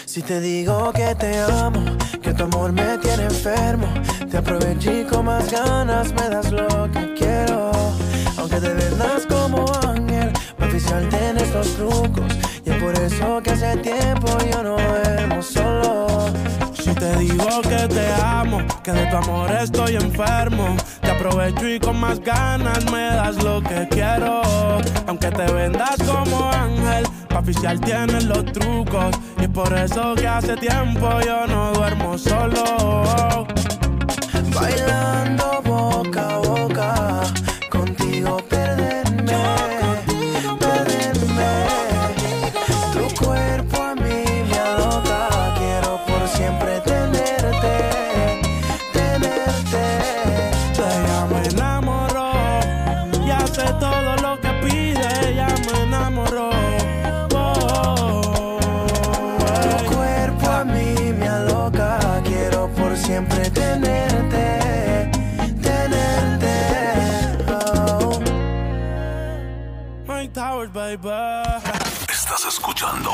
Si 0.04 0.20
te 0.20 0.40
digo 0.40 0.92
que 0.92 1.14
te 1.14 1.40
amo, 1.40 1.82
que 2.20 2.34
tu 2.34 2.44
amor 2.44 2.72
me 2.72 2.98
tiene 2.98 3.24
enfermo, 3.24 3.88
te 4.30 4.36
aproveché 4.36 5.06
con 5.06 5.24
más 5.24 5.50
ganas, 5.50 6.12
me 6.12 6.28
das 6.28 6.52
lo 6.52 6.90
que 6.92 7.14
quiero. 7.14 7.72
Aunque 8.36 8.60
te 8.60 8.68
vendas 8.68 9.26
como 9.26 9.64
ángel, 9.86 10.30
oficial 10.60 11.08
tienes 11.08 11.50
los 11.54 11.74
trucos. 11.74 12.32
Y 12.66 12.70
es 12.70 12.82
por 12.82 12.94
eso 12.98 13.40
que 13.42 13.50
hace 13.52 13.76
tiempo 13.78 14.28
yo 14.50 14.62
no 14.62 14.76
duermo 14.76 15.42
solo. 15.42 16.43
Te 17.14 17.20
digo 17.20 17.62
que 17.62 17.86
te 17.94 18.12
amo, 18.20 18.58
que 18.82 18.90
de 18.90 19.06
tu 19.06 19.16
amor 19.16 19.48
estoy 19.52 19.94
enfermo, 19.94 20.76
te 21.00 21.12
aprovecho 21.12 21.68
y 21.68 21.78
con 21.78 22.00
más 22.00 22.18
ganas 22.18 22.90
me 22.90 23.04
das 23.14 23.40
lo 23.40 23.62
que 23.62 23.86
quiero. 23.88 24.42
Aunque 25.06 25.30
te 25.30 25.44
vendas 25.52 25.94
como 26.04 26.50
ángel, 26.50 27.06
pa' 27.28 27.38
oficial 27.38 27.80
tienes 27.80 28.24
los 28.24 28.44
trucos. 28.46 29.14
Y 29.40 29.46
por 29.46 29.72
eso 29.78 30.16
que 30.16 30.26
hace 30.26 30.56
tiempo 30.56 31.20
yo 31.24 31.46
no 31.46 31.72
duermo 31.74 32.18
solo. 32.18 33.46
Bailando 34.52 35.62
boca 35.64 36.34
a 36.34 36.38
boca, 36.38 37.20
Estás 70.94 72.44
escuchando 72.46 73.10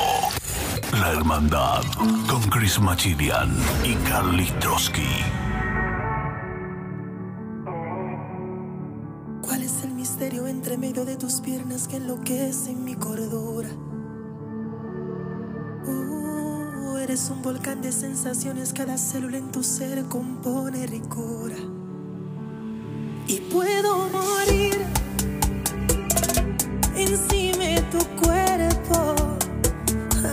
La 1.01 1.13
Hermandad 1.13 1.83
con 2.29 2.43
Chris 2.51 2.79
Machilian 2.79 3.57
y 3.83 3.95
Carly 4.07 4.51
Trotsky. 4.61 5.09
¿Cuál 9.41 9.63
es 9.63 9.83
el 9.83 9.93
misterio 9.93 10.47
entre 10.47 10.77
medio 10.77 11.07
de 11.07 11.17
tus 11.17 11.41
piernas 11.41 11.89
que 11.89 11.97
enloquece 11.97 12.75
mi 12.75 12.97
cordura? 12.97 13.71
Uh, 15.87 16.99
eres 16.99 17.31
un 17.31 17.41
volcán 17.41 17.81
de 17.81 17.93
sensaciones, 17.93 18.75
cada 18.75 18.99
célula 18.99 19.39
en 19.39 19.51
tu 19.51 19.63
ser 19.63 20.05
compone 20.05 20.87
ricura. 20.87 21.57
Y 23.27 23.41
puedo 23.51 24.07
morir 24.11 24.85
encima 26.95 27.40
de 27.40 27.40
tu 27.91 27.99
cuerpo, 28.23 29.15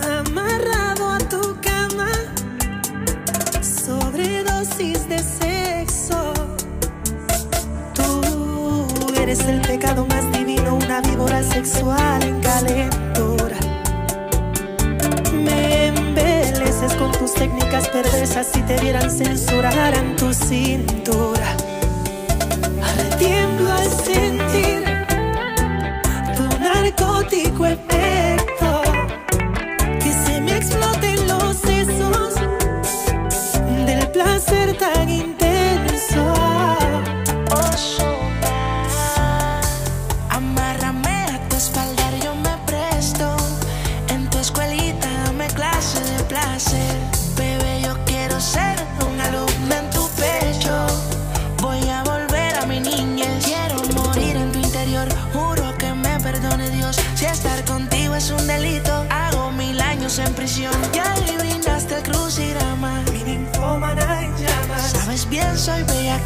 amarrado 0.06 1.10
a 1.10 1.18
tu 1.18 1.56
cama, 1.60 2.10
sobredosis 3.60 5.08
de 5.08 5.18
sexo. 5.18 6.32
Tú 7.94 9.12
eres 9.20 9.40
el 9.40 9.60
pecado 9.62 10.06
más 10.06 10.30
divino, 10.32 10.76
una 10.76 11.00
víbora 11.00 11.42
sexual 11.42 12.22
en 12.22 12.40
calentura. 12.40 13.56
Me 15.32 15.86
embeleces 15.86 16.94
con 16.94 17.10
tus 17.12 17.34
técnicas 17.34 17.88
perversas, 17.88 18.46
si 18.52 18.62
te 18.62 18.78
vieran 18.80 19.10
censuraran 19.10 20.14
tu 20.16 20.32
cintura. 20.32 21.56
Tiemblo 23.18 23.72
al 23.72 23.90
sentir 23.90 24.77
tu 26.92 27.04
narcótico 27.04 28.17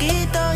soy 0.00 0.51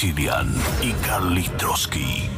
Machilian 0.00 0.48
y 0.80 0.94
Carly 1.06 1.46
Trotsky. 1.58 2.30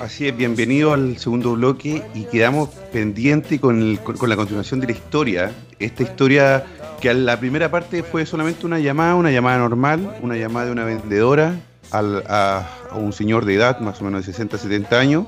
Así 0.00 0.26
es, 0.28 0.36
bienvenido 0.36 0.92
al 0.92 1.16
segundo 1.18 1.52
bloque 1.52 2.02
y 2.14 2.24
quedamos 2.24 2.70
pendientes 2.92 3.60
con, 3.60 3.96
con- 3.98 4.28
la 4.28 4.36
continuación 4.36 4.80
de 4.80 4.86
la 4.88 4.92
historia. 4.92 5.52
Esta 5.78 6.02
historia 6.02 6.66
que 7.00 7.08
a 7.10 7.14
la 7.14 7.38
primera 7.38 7.70
parte 7.70 8.02
fue 8.02 8.26
solamente 8.26 8.66
una 8.66 8.78
llamada, 8.80 9.14
una 9.14 9.30
llamada 9.30 9.58
normal, 9.58 10.18
una 10.22 10.36
llamada 10.36 10.66
de 10.66 10.72
una 10.72 10.84
vendedora 10.84 11.54
a, 11.92 12.66
a 12.90 12.96
un 12.96 13.12
señor 13.12 13.44
de 13.44 13.54
edad, 13.54 13.78
más 13.78 14.00
o 14.00 14.04
menos 14.04 14.26
de 14.26 14.32
60, 14.32 14.58
70 14.58 14.98
años, 14.98 15.26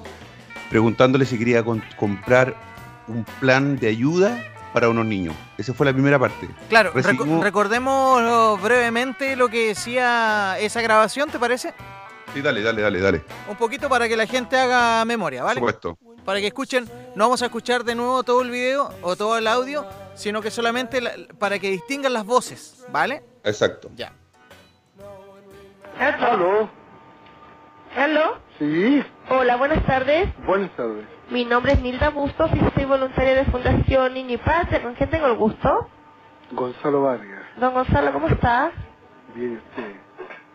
preguntándole 0.71 1.25
si 1.25 1.39
quería 1.39 1.63
comprar 1.97 2.57
un 3.07 3.25
plan 3.41 3.77
de 3.79 3.89
ayuda 3.89 4.43
para 4.73 4.89
unos 4.89 5.07
niños. 5.07 5.35
Esa 5.57 5.73
fue 5.75 5.87
la 5.87 5.93
primera 5.93 6.19
parte. 6.19 6.49
Claro, 6.69 6.93
Recibimos- 6.93 7.43
recordemos 7.43 8.21
oh, 8.25 8.59
brevemente 8.59 9.37
lo 9.37 9.49
que 9.49 9.69
decía 9.69 10.57
esa 10.59 10.81
grabación, 10.83 11.31
¿te 11.31 11.39
parece? 11.39 11.73
Sí, 12.35 12.43
dale, 12.43 12.63
dale, 12.63 12.83
dale, 12.83 13.01
dale. 13.01 13.25
Un 13.49 13.57
poquito 13.57 13.89
para 13.89 14.07
que 14.09 14.17
la 14.17 14.27
gente 14.27 14.57
haga 14.59 15.05
memoria, 15.05 15.41
Por 15.41 15.47
¿vale? 15.49 15.61
supuesto. 15.61 15.99
Para 16.25 16.41
que 16.41 16.49
escuchen, 16.49 16.85
no 17.15 17.25
vamos 17.25 17.41
a 17.41 17.47
escuchar 17.47 17.85
de 17.85 17.95
nuevo 17.95 18.23
todo 18.23 18.43
el 18.43 18.51
video 18.51 18.91
o 19.01 19.17
todo 19.17 19.39
el 19.39 19.47
audio, 19.47 19.87
sino 20.15 20.43
que 20.43 20.51
solamente 20.51 21.01
la- 21.01 21.13
para 21.39 21.59
que 21.59 21.71
distingan 21.71 22.13
las 22.13 22.27
voces, 22.27 22.85
¿vale? 22.93 23.23
Exacto. 23.45 23.89
Ya. 23.97 24.13
¿Aló? 25.99 26.69
¿Aló? 27.97 28.39
Sí, 28.59 29.03
Hola, 29.31 29.57
buenas 29.57 29.85
tardes. 29.87 30.29
buenas 30.47 30.71
tardes. 30.77 31.07
Mi 31.31 31.45
nombre 31.45 31.73
es 31.73 31.81
Milda 31.83 32.09
Bustos 32.09 32.51
y 32.55 32.59
soy 32.75 32.87
voluntaria 32.87 33.35
de 33.35 33.45
Fundación 33.45 34.15
Niño 34.15 34.35
y 34.35 34.37
Patria. 34.39 34.83
¿Con 34.83 34.95
quién 34.95 35.11
tengo 35.11 35.27
el 35.27 35.37
gusto? 35.37 35.87
Gonzalo 36.53 37.03
Vargas. 37.03 37.43
Don 37.59 37.75
Gonzalo, 37.75 38.15
¿cómo 38.15 38.29
está? 38.29 38.73
Bien, 39.35 39.61
usted. 39.69 39.95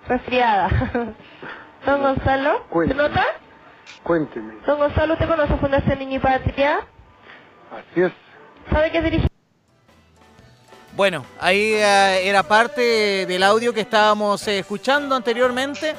Resfriada. 0.08 0.70
Don 1.86 2.02
Gonzalo, 2.02 2.66
¿se 2.88 2.94
nota? 2.96 3.24
Cuénteme. 4.02 4.56
Don 4.66 4.80
Gonzalo, 4.80 5.14
¿usted 5.14 5.28
conoce 5.28 5.56
Fundación 5.58 6.00
Niño 6.00 6.16
y 6.16 6.20
Patria? 6.20 6.80
Así 7.72 8.02
es. 8.02 8.12
¿Sabe 8.72 8.92
qué 8.92 8.98
es 8.98 9.04
dirigida? 9.04 9.28
Bueno, 10.96 11.24
ahí 11.40 11.74
eh, 11.74 12.28
era 12.28 12.42
parte 12.42 13.28
del 13.28 13.44
audio 13.44 13.74
que 13.74 13.82
estábamos 13.82 14.48
eh, 14.48 14.60
escuchando 14.60 15.16
anteriormente 15.16 15.94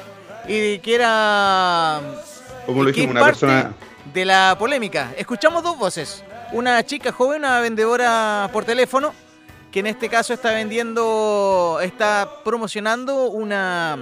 y 0.49 0.79
que 0.79 0.95
era 0.95 2.01
Como 2.65 2.83
lo 2.83 2.89
dijimos, 2.89 3.11
una 3.11 3.21
parte 3.21 3.39
persona... 3.39 3.73
de 4.13 4.25
la 4.25 4.55
polémica. 4.57 5.13
Escuchamos 5.17 5.63
dos 5.63 5.77
voces. 5.77 6.23
Una 6.53 6.83
chica 6.85 7.11
joven, 7.11 7.39
una 7.39 7.59
vendedora 7.59 8.49
por 8.53 8.65
teléfono, 8.65 9.13
que 9.71 9.79
en 9.79 9.87
este 9.87 10.09
caso 10.09 10.33
está 10.33 10.51
vendiendo, 10.51 11.79
está 11.81 12.29
promocionando 12.43 13.29
una 13.31 13.97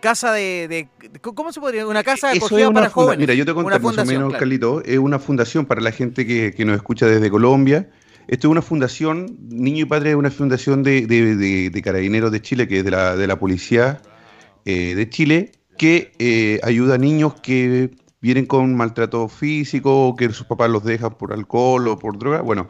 casa 0.00 0.32
de, 0.32 0.68
de- 0.68 0.88
¿cómo 1.20 1.52
se 1.52 1.60
podría? 1.60 1.86
Una 1.86 2.02
casa 2.04 2.30
acogida 2.30 2.70
para 2.70 2.90
jóvenes. 2.90 3.20
Mira, 3.20 3.34
yo 3.34 3.44
te 3.44 3.52
Una 3.52 3.62
conté 3.62 3.78
más 3.78 3.84
o 3.84 3.88
fundación, 3.88 4.14
menos, 4.16 4.28
claro. 4.30 4.40
Carlito, 4.40 4.82
es 4.84 4.98
una 4.98 5.18
fundación 5.18 5.66
para 5.66 5.80
la 5.80 5.90
gente 5.92 6.26
que, 6.26 6.52
que 6.52 6.64
nos 6.64 6.76
escucha 6.76 7.06
desde 7.06 7.30
Colombia. 7.30 7.88
Esto 8.28 8.48
es 8.48 8.50
una 8.50 8.62
fundación, 8.62 9.36
Niño 9.48 9.82
y 9.82 9.84
Padre 9.84 10.10
es 10.10 10.16
una 10.16 10.30
fundación 10.30 10.82
de, 10.82 11.06
de- 11.06 11.70
de- 11.70 11.82
carabineros 11.82 12.30
de 12.32 12.42
Chile, 12.42 12.66
que 12.68 12.78
es 12.80 12.84
de 12.84 12.90
la, 12.90 13.16
de 13.16 13.26
la 13.26 13.38
policía 13.38 14.00
eh, 14.64 14.94
de 14.96 15.08
Chile, 15.08 15.52
que 15.78 16.12
eh, 16.18 16.58
ayuda 16.64 16.96
a 16.96 16.98
niños 16.98 17.34
que 17.40 17.90
vienen 18.20 18.46
con 18.46 18.74
maltrato 18.76 19.28
físico, 19.28 20.14
que 20.16 20.30
sus 20.30 20.46
papás 20.46 20.70
los 20.70 20.84
dejan 20.84 21.14
por 21.14 21.32
alcohol 21.32 21.88
o 21.88 21.98
por 21.98 22.18
droga. 22.18 22.40
Bueno, 22.40 22.68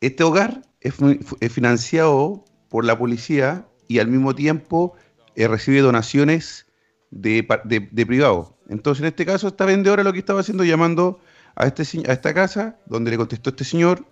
este 0.00 0.24
hogar 0.24 0.62
es, 0.80 0.94
fi- 0.94 1.20
es 1.40 1.52
financiado 1.52 2.44
por 2.68 2.84
la 2.84 2.98
policía 2.98 3.66
y 3.86 3.98
al 3.98 4.08
mismo 4.08 4.34
tiempo 4.34 4.94
eh, 5.36 5.48
recibe 5.48 5.80
donaciones 5.80 6.66
de, 7.10 7.46
de, 7.64 7.88
de 7.90 8.06
privado. 8.06 8.56
Entonces, 8.68 9.02
en 9.02 9.08
este 9.08 9.24
caso, 9.24 9.48
esta 9.48 9.64
vendedora 9.64 10.02
lo 10.02 10.12
que 10.12 10.18
estaba 10.18 10.40
haciendo, 10.40 10.64
llamando 10.64 11.20
a, 11.54 11.66
este, 11.66 11.82
a 12.08 12.12
esta 12.12 12.34
casa, 12.34 12.78
donde 12.86 13.10
le 13.10 13.16
contestó 13.16 13.50
este 13.50 13.64
señor 13.64 14.04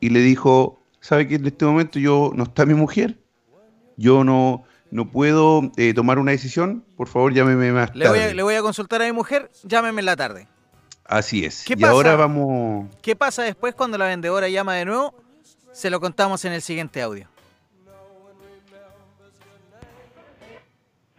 y 0.00 0.08
le 0.08 0.20
dijo, 0.20 0.82
¿sabe 1.00 1.28
que 1.28 1.34
en 1.34 1.46
este 1.46 1.64
momento 1.66 1.98
yo 1.98 2.32
no 2.34 2.44
está 2.44 2.64
mi 2.64 2.74
mujer? 2.74 3.18
Yo 3.96 4.24
no, 4.24 4.64
no 4.90 5.10
puedo 5.10 5.70
eh, 5.76 5.94
tomar 5.94 6.18
una 6.18 6.32
decisión, 6.32 6.84
por 6.96 7.08
favor 7.08 7.32
llámeme 7.32 7.72
más 7.72 7.94
Le 7.94 8.08
voy, 8.08 8.18
tarde. 8.18 8.30
a, 8.32 8.34
le 8.34 8.42
voy 8.42 8.54
a 8.54 8.62
consultar 8.62 9.02
a 9.02 9.04
mi 9.06 9.12
mujer, 9.12 9.50
llámeme 9.64 10.00
en 10.00 10.06
la 10.06 10.16
tarde. 10.16 10.48
Así 11.04 11.44
es. 11.44 11.64
¿Qué 11.64 11.72
y 11.72 11.76
pasa? 11.76 11.92
ahora 11.92 12.16
vamos... 12.16 12.88
¿Qué 13.02 13.16
pasa 13.16 13.42
después 13.42 13.74
cuando 13.74 13.98
la 13.98 14.06
vendedora 14.06 14.48
llama 14.48 14.74
de 14.74 14.84
nuevo? 14.84 15.14
Se 15.72 15.90
lo 15.90 16.00
contamos 16.00 16.44
en 16.44 16.52
el 16.52 16.62
siguiente 16.62 17.02
audio. 17.02 17.28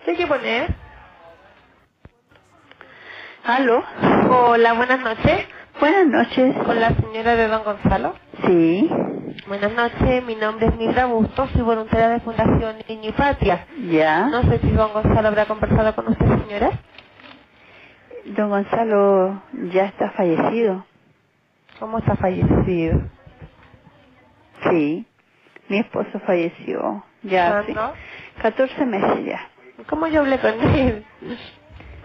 ¿Qué 0.05 0.11
hay 0.11 0.17
que 0.17 0.27
poner? 0.27 0.75
¿Aló? 3.43 3.83
Hola, 4.29 4.73
buenas 4.73 4.99
noches. 5.01 5.45
Buenas 5.79 6.07
noches. 6.07 6.55
Con 6.65 6.79
la 6.79 6.95
señora 6.95 7.35
de 7.35 7.47
Don 7.47 7.63
Gonzalo. 7.63 8.15
Sí, 8.45 8.89
Buenas 9.47 9.71
noches, 9.73 10.23
mi 10.25 10.35
nombre 10.35 10.67
es 10.67 10.75
Mildra 10.77 11.05
Bustos, 11.05 11.49
soy 11.51 11.61
voluntaria 11.61 12.09
de 12.09 12.19
Fundación 12.21 12.75
Niño 12.87 13.09
y 13.09 13.11
Patria. 13.11 13.65
ya. 13.89 14.27
No 14.27 14.41
sé 14.43 14.59
si 14.59 14.71
Don 14.71 14.93
Gonzalo 14.93 15.27
habrá 15.27 15.45
conversado 15.45 15.93
con 15.95 16.07
usted, 16.07 16.25
señora. 16.25 16.71
Don 18.25 18.49
Gonzalo 18.49 19.41
ya 19.71 19.85
está 19.85 20.11
fallecido. 20.11 20.85
¿Cómo 21.79 21.97
está 21.99 22.15
fallecido? 22.15 23.01
Sí. 24.69 25.05
Mi 25.69 25.79
esposo 25.79 26.19
falleció. 26.25 27.03
Ya 27.23 27.59
hace 27.59 27.73
¿Cuándo? 27.73 27.93
14 28.41 28.85
meses 28.85 29.25
ya. 29.25 29.49
¿Cómo 29.89 30.07
yo 30.07 30.21
hablé 30.21 30.39
con 30.39 30.53
él? 30.75 31.05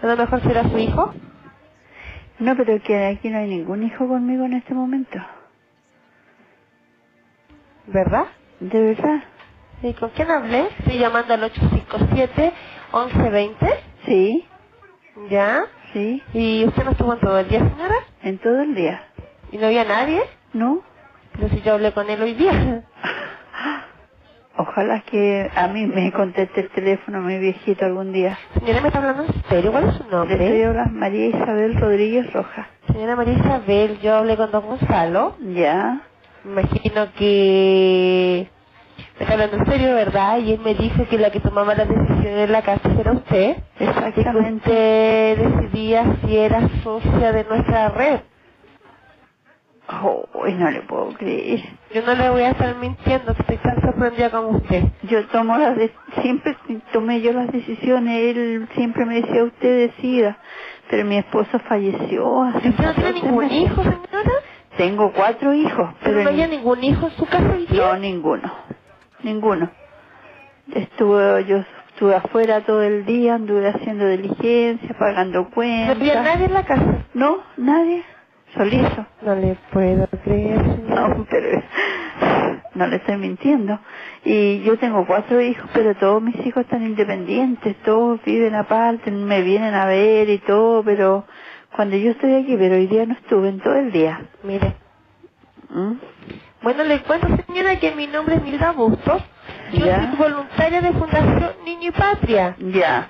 A 0.01 0.07
lo 0.07 0.17
mejor 0.17 0.41
será 0.41 0.63
su 0.63 0.77
hijo. 0.77 1.13
No, 2.39 2.55
pero 2.55 2.81
que 2.83 3.05
aquí 3.07 3.29
no 3.29 3.37
hay 3.39 3.49
ningún 3.49 3.83
hijo 3.83 4.07
conmigo 4.07 4.45
en 4.45 4.53
este 4.53 4.73
momento. 4.73 5.17
¿Verdad? 7.87 8.25
¿De 8.59 8.81
verdad? 8.81 9.23
¿Y 9.83 9.93
con 9.93 10.09
quién 10.11 10.29
hablé? 10.31 10.67
Estoy 10.79 10.97
llamando 10.97 11.33
al 11.33 11.43
857-1120. 12.91 13.55
Sí, 14.05 14.45
¿Ya? 15.29 15.65
sí. 15.93 16.21
¿Y 16.33 16.65
usted 16.65 16.83
no 16.83 16.91
estuvo 16.91 17.13
en 17.13 17.19
todo 17.19 17.39
el 17.39 17.47
día, 17.47 17.59
señora? 17.59 17.95
En 18.23 18.37
todo 18.39 18.61
el 18.61 18.75
día. 18.75 19.03
¿Y 19.51 19.57
no 19.57 19.67
había 19.67 19.83
nadie? 19.85 20.21
¿No? 20.53 20.81
Pero 21.33 21.49
si 21.49 21.61
yo 21.61 21.73
hablé 21.73 21.91
con 21.93 22.09
él 22.09 22.21
hoy 22.21 22.33
día. 22.33 22.83
Ojalá 24.59 25.01
que 25.01 25.51
a 25.55 25.67
mí 25.67 25.85
me 25.85 26.11
conteste 26.11 26.61
el 26.61 26.69
teléfono 26.71 27.19
mi 27.21 27.37
viejito 27.37 27.85
algún 27.85 28.11
día. 28.11 28.37
Señora, 28.57 28.81
¿me 28.81 28.87
está 28.87 28.97
hablando 28.99 29.23
en 29.25 29.43
serio? 29.49 29.71
¿Cuál 29.71 29.89
es 29.89 29.95
su 29.95 30.03
Le 30.05 30.09
nombre? 30.09 30.43
estoy 30.45 30.63
hablando 30.63 30.99
María 30.99 31.27
Isabel 31.27 31.79
Rodríguez 31.79 32.33
Roja. 32.33 32.67
Señora 32.91 33.15
María 33.15 33.35
Isabel, 33.35 33.99
yo 34.01 34.15
hablé 34.15 34.35
con 34.35 34.49
don 34.51 34.65
Gonzalo. 34.65 35.35
Ya. 35.53 36.01
Me 36.43 36.61
imagino 36.61 37.07
que... 37.17 38.49
Me 39.19 39.23
está 39.23 39.33
hablando 39.33 39.57
en 39.57 39.65
serio, 39.65 39.95
¿verdad? 39.95 40.37
Y 40.39 40.53
él 40.53 40.59
me 40.59 40.73
dijo 40.75 41.05
que 41.09 41.17
la 41.17 41.31
que 41.31 41.39
tomaba 41.39 41.73
las 41.75 41.87
decisiones 41.89 42.45
en 42.45 42.51
la 42.51 42.61
casa 42.61 42.89
era 42.99 43.11
usted. 43.13 43.57
Y 43.75 43.77
que 43.79 43.85
Exactamente. 43.85 44.55
usted 44.57 45.37
decidía 45.37 46.05
si 46.25 46.37
era 46.37 46.69
socia 46.83 47.31
de 47.31 47.43
nuestra 47.45 47.89
red. 47.89 48.19
Oh, 50.03 50.25
no 50.45 50.69
le 50.71 50.81
puedo 50.81 51.09
creer. 51.13 51.61
Yo 51.93 52.01
no 52.05 52.13
le 52.13 52.29
voy 52.29 52.41
a 52.41 52.49
estar 52.51 52.75
mintiendo, 52.75 53.31
estoy 53.31 53.57
tan 53.57 53.81
sorprendida 53.81 54.29
como 54.29 54.49
usted. 54.57 54.83
Yo 55.03 55.25
tomo 55.27 55.57
las 55.57 55.77
de- 55.77 55.91
siempre 56.21 56.57
tomé 56.91 57.21
yo 57.21 57.31
las 57.31 57.49
decisiones, 57.51 58.35
él 58.35 58.67
siempre 58.75 59.05
me 59.05 59.21
decía 59.21 59.43
usted 59.45 59.87
decida, 59.89 60.37
pero 60.89 61.05
mi 61.05 61.17
esposo 61.17 61.57
falleció 61.69 62.43
hace 62.43 62.67
¿Y 62.67 62.71
usted 62.71 62.83
no 62.85 62.93
tiene 62.95 63.11
14 63.13 63.25
ningún 63.25 63.51
hijo, 63.51 63.81
señora? 63.81 64.31
Tengo 64.77 65.11
cuatro 65.11 65.53
hijos, 65.53 65.89
¿Pero 66.03 66.23
no 66.23 66.29
había 66.29 66.47
ni- 66.47 66.57
ningún 66.57 66.83
hijo 66.83 67.07
en 67.07 67.13
su 67.13 67.25
casa 67.25 67.51
hoy 67.51 67.65
día? 67.65 67.81
no 67.93 67.97
ninguno, 67.97 68.51
ninguno. 69.23 69.69
Estuve 70.73 71.45
yo 71.45 71.63
estuve 71.89 72.15
afuera 72.15 72.61
todo 72.61 72.83
el 72.83 73.05
día, 73.05 73.35
anduve 73.35 73.69
haciendo 73.69 74.07
diligencia, 74.07 74.95
pagando 74.99 75.43
¿No 75.43 75.49
cuentas. 75.49 75.95
había 75.97 76.21
nadie 76.21 76.45
en 76.45 76.53
la 76.53 76.63
casa? 76.63 77.05
No, 77.15 77.37
nadie, 77.57 78.03
solito. 78.55 79.05
No 79.23 79.35
le 79.35 79.57
puedo 79.71 80.07
creer, 80.23 80.59
señora. 80.75 81.07
No, 81.07 81.25
pero 81.29 81.63
no 82.75 82.87
le 82.87 82.97
estoy 82.97 83.17
mintiendo. 83.17 83.79
Y 84.23 84.61
yo 84.61 84.77
tengo 84.77 85.07
cuatro 85.07 85.41
hijos, 85.41 85.67
pero 85.73 85.95
todos 85.95 86.21
mis 86.21 86.35
hijos 86.45 86.63
están 86.65 86.85
independientes, 86.85 87.75
todos 87.83 88.21
viven 88.23 88.53
aparte, 88.53 89.09
me 89.09 89.41
vienen 89.41 89.73
a 89.73 89.85
ver 89.87 90.29
y 90.29 90.37
todo, 90.39 90.83
pero 90.83 91.25
cuando 91.75 91.95
yo 91.97 92.11
estoy 92.11 92.33
aquí, 92.35 92.55
pero 92.57 92.75
hoy 92.75 92.87
día 92.87 93.05
no 93.05 93.13
estuve 93.13 93.49
en 93.49 93.59
todo 93.59 93.75
el 93.75 93.91
día. 93.91 94.21
Mire. 94.43 94.75
¿Mm? 95.69 95.93
Bueno, 96.63 96.83
le 96.83 97.01
cuento, 97.03 97.27
señora, 97.47 97.79
que 97.79 97.93
mi 97.95 98.07
nombre 98.07 98.35
es 98.35 98.43
Milda 98.43 98.71
Bustos. 98.71 99.21
Yo 99.73 99.85
Ya. 99.85 100.07
soy 100.11 100.17
voluntaria 100.17 100.81
de 100.81 100.91
Fundación 100.93 101.51
Niño 101.65 101.89
y 101.89 101.91
Patria. 101.91 102.55
Ya, 102.59 103.09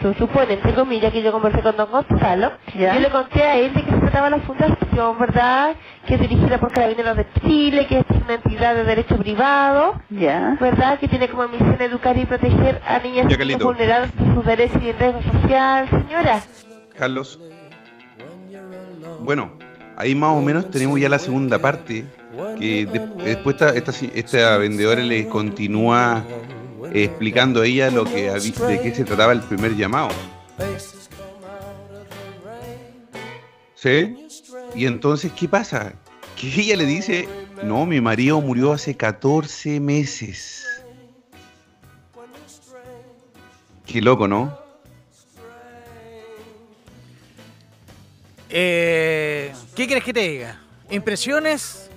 Tú 0.00 0.14
supone, 0.14 0.54
entre 0.54 0.72
comillas, 0.74 1.12
que 1.12 1.22
yo 1.22 1.30
conversé 1.32 1.60
con 1.60 1.76
don 1.76 1.90
Gonzalo. 1.90 2.52
Ya. 2.74 2.94
Yo 2.94 3.00
le 3.00 3.10
conté 3.10 3.42
a 3.42 3.56
él 3.56 3.74
de 3.74 3.82
que 3.82 3.90
se 3.90 3.96
trataba 3.98 4.30
la 4.30 4.38
fundación, 4.38 5.18
¿verdad? 5.18 5.74
Que 6.06 6.14
es 6.14 6.20
dirigida 6.20 6.58
por 6.58 6.72
Carabineros 6.72 7.16
de 7.16 7.26
Chile, 7.42 7.86
que 7.86 7.98
es 7.98 8.04
una 8.24 8.34
entidad 8.34 8.74
de 8.74 8.84
derecho 8.84 9.16
privado, 9.18 10.00
ya, 10.10 10.56
¿verdad? 10.60 10.98
Que 10.98 11.08
tiene 11.08 11.28
como 11.28 11.48
misión 11.48 11.76
educar 11.80 12.16
y 12.16 12.24
proteger 12.24 12.80
a 12.86 12.98
niñas 13.00 13.26
vulnerados 13.62 14.08
en 14.18 14.34
sus 14.34 14.44
derechos 14.46 14.82
y 14.82 14.88
en 14.90 14.98
riesgo 14.98 15.22
social, 15.32 15.88
señora. 15.90 16.40
Carlos. 16.98 17.38
Bueno, 19.20 19.52
ahí 19.96 20.14
más 20.14 20.30
o 20.36 20.40
menos 20.40 20.70
tenemos 20.70 21.00
ya 21.00 21.08
la 21.08 21.18
segunda 21.18 21.58
parte, 21.58 22.04
que 22.58 22.86
de- 22.86 23.24
después 23.24 23.56
esta, 23.60 23.92
vendedora 24.58 25.02
le 25.02 25.28
continúa 25.28 26.24
eh, 26.92 27.04
explicando 27.04 27.62
a 27.62 27.66
ella 27.66 27.90
lo 27.90 28.04
que 28.04 28.30
de 28.30 28.80
qué 28.80 28.94
se 28.94 29.04
trataba 29.04 29.32
el 29.32 29.40
primer 29.40 29.76
llamado. 29.76 30.08
¿Sí? 33.74 34.16
Y 34.74 34.86
entonces, 34.86 35.32
¿qué 35.32 35.48
pasa? 35.48 35.92
Que 36.40 36.48
ella 36.60 36.76
le 36.76 36.86
dice, 36.86 37.28
no, 37.62 37.86
mi 37.86 38.00
marido 38.00 38.40
murió 38.40 38.72
hace 38.72 38.96
14 38.96 39.78
meses. 39.80 40.66
Qué 43.86 44.00
loco, 44.00 44.26
¿no? 44.26 44.63
Eh, 48.56 49.52
¿Qué 49.74 49.86
quieres 49.86 50.04
que 50.04 50.12
te 50.12 50.20
diga? 50.20 50.60
¿Impresiones? 50.88 51.90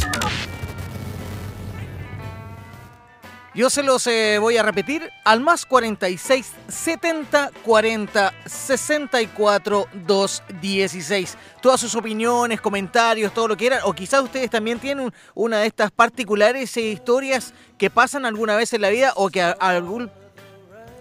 Yo 3.54 3.70
se 3.70 3.84
los 3.84 4.04
eh, 4.08 4.38
voy 4.40 4.56
a 4.56 4.64
repetir 4.64 5.08
al 5.24 5.38
más 5.40 5.64
46 5.64 6.50
70 6.66 7.52
40 7.64 8.34
64 8.46 9.86
216. 9.92 11.36
Todas 11.62 11.80
sus 11.80 11.94
opiniones, 11.94 12.60
comentarios, 12.60 13.32
todo 13.32 13.46
lo 13.46 13.54
que 13.56 13.60
quieran. 13.68 13.80
O 13.84 13.92
quizás 13.92 14.22
ustedes 14.24 14.50
también 14.50 14.80
tienen 14.80 15.04
un- 15.04 15.14
una 15.34 15.60
de 15.60 15.68
estas 15.68 15.92
particulares 15.92 16.76
eh, 16.76 16.80
historias 16.80 17.54
que 17.78 17.90
pasan 17.90 18.26
alguna 18.26 18.56
vez 18.56 18.72
en 18.72 18.80
la 18.80 18.88
vida 18.88 19.12
o 19.14 19.28
que 19.30 19.40
a, 19.40 19.56
a 19.60 19.68
algún, 19.70 20.10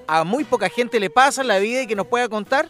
a 0.05 0.23
muy 0.23 0.43
poca 0.43 0.69
gente 0.69 0.99
le 0.99 1.09
pasa 1.09 1.41
en 1.41 1.47
la 1.47 1.57
vida 1.57 1.81
y 1.81 1.87
que 1.87 1.95
nos 1.95 2.05
pueda 2.05 2.29
contar 2.29 2.69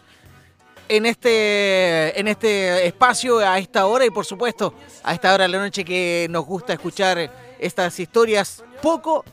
en 0.88 1.04
este, 1.04 2.18
en 2.18 2.26
este 2.28 2.86
espacio 2.86 3.38
a 3.38 3.58
esta 3.58 3.84
hora 3.84 4.06
y 4.06 4.10
por 4.10 4.24
supuesto 4.24 4.72
a 5.02 5.12
esta 5.12 5.32
hora 5.34 5.44
de 5.44 5.48
la 5.48 5.58
noche 5.58 5.84
que 5.84 6.26
nos 6.30 6.46
gusta 6.46 6.72
escuchar 6.72 7.30
estas 7.58 7.98
historias 8.00 8.62
poco 8.82 9.24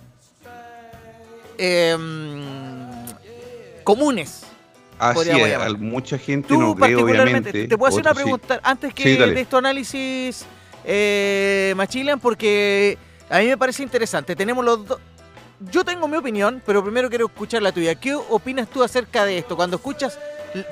em, 1.58 2.42
comunes. 3.84 4.44
Así 5.00 5.30
es, 5.32 5.58
al- 5.58 5.80
mucha 5.80 6.18
gente 6.18 6.48
Tú 6.48 6.60
no 6.62 6.76
cree, 6.76 6.96
obviamente. 6.96 7.68
te 7.68 7.78
puedo 7.78 7.90
hacer 7.90 8.02
una 8.02 8.12
sí. 8.12 8.22
pregunta 8.22 8.60
antes 8.64 8.94
que 8.94 9.04
Sí, 9.04 9.18
de 9.18 9.46
tu 9.46 9.58
análisis, 9.58 10.46
eh, 10.86 11.74
Machilian, 11.76 12.20
porque 12.20 12.98
a 13.30 13.40
mí 13.40 13.48
me 13.48 13.58
parece 13.58 13.82
interesante. 13.82 14.36
Tenemos 14.36 14.64
los 14.64 14.86
dos. 14.86 15.00
Yo 15.72 15.84
tengo 15.84 16.08
mi 16.08 16.18
opinión, 16.18 16.62
pero 16.66 16.84
primero 16.84 17.10
quiero 17.10 17.26
escuchar 17.28 17.62
la 17.64 17.72
tuya. 17.72 17.96
¿Qué 17.96 18.14
opinas 18.14 18.68
tú 18.70 18.84
acerca 18.84 19.26
de 19.26 19.40
esto? 19.40 19.56
Cuando 19.56 19.78
escuchas, 19.78 20.20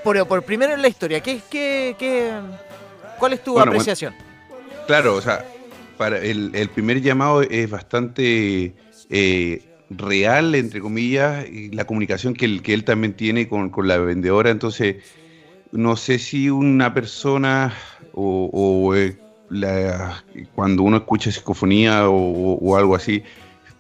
por, 0.04 0.28
por 0.28 0.44
primero 0.44 0.74
en 0.74 0.82
la 0.82 0.88
historia, 0.88 1.22
¿qué, 1.22 1.42
qué, 1.50 1.96
qué, 1.98 2.32
¿cuál 3.18 3.34
es 3.34 3.44
tu 3.44 3.54
Bueno, 3.54 3.72
apreciación? 3.72 4.14
Claro, 4.88 5.16
o 5.16 5.22
sea, 5.22 5.44
para 5.98 6.18
el, 6.20 6.52
el 6.56 6.70
primer 6.70 7.02
llamado 7.02 7.42
es 7.44 7.70
bastante 7.70 8.74
eh, 9.12 9.62
real, 9.90 10.56
entre 10.56 10.80
comillas, 10.82 11.48
y 11.50 11.70
la 11.72 11.86
comunicación 11.86 12.34
que 12.34 12.46
él, 12.46 12.62
que 12.62 12.74
él 12.74 12.84
también 12.84 13.14
tiene 13.14 13.48
con, 13.48 13.70
con 13.70 13.88
la 13.88 13.98
vendedora. 13.98 14.50
Entonces, 14.50 14.98
no 15.72 15.96
sé 15.96 16.20
si 16.20 16.50
una 16.50 16.94
persona 16.94 17.74
o, 18.14 18.94
eh, 18.96 19.18
la- 19.50 20.24
cuando 20.56 20.84
uno 20.84 20.98
escucha 20.98 21.32
psicofonía 21.32 22.10
o, 22.10 22.76
algo 22.78 22.96
así, 22.96 23.24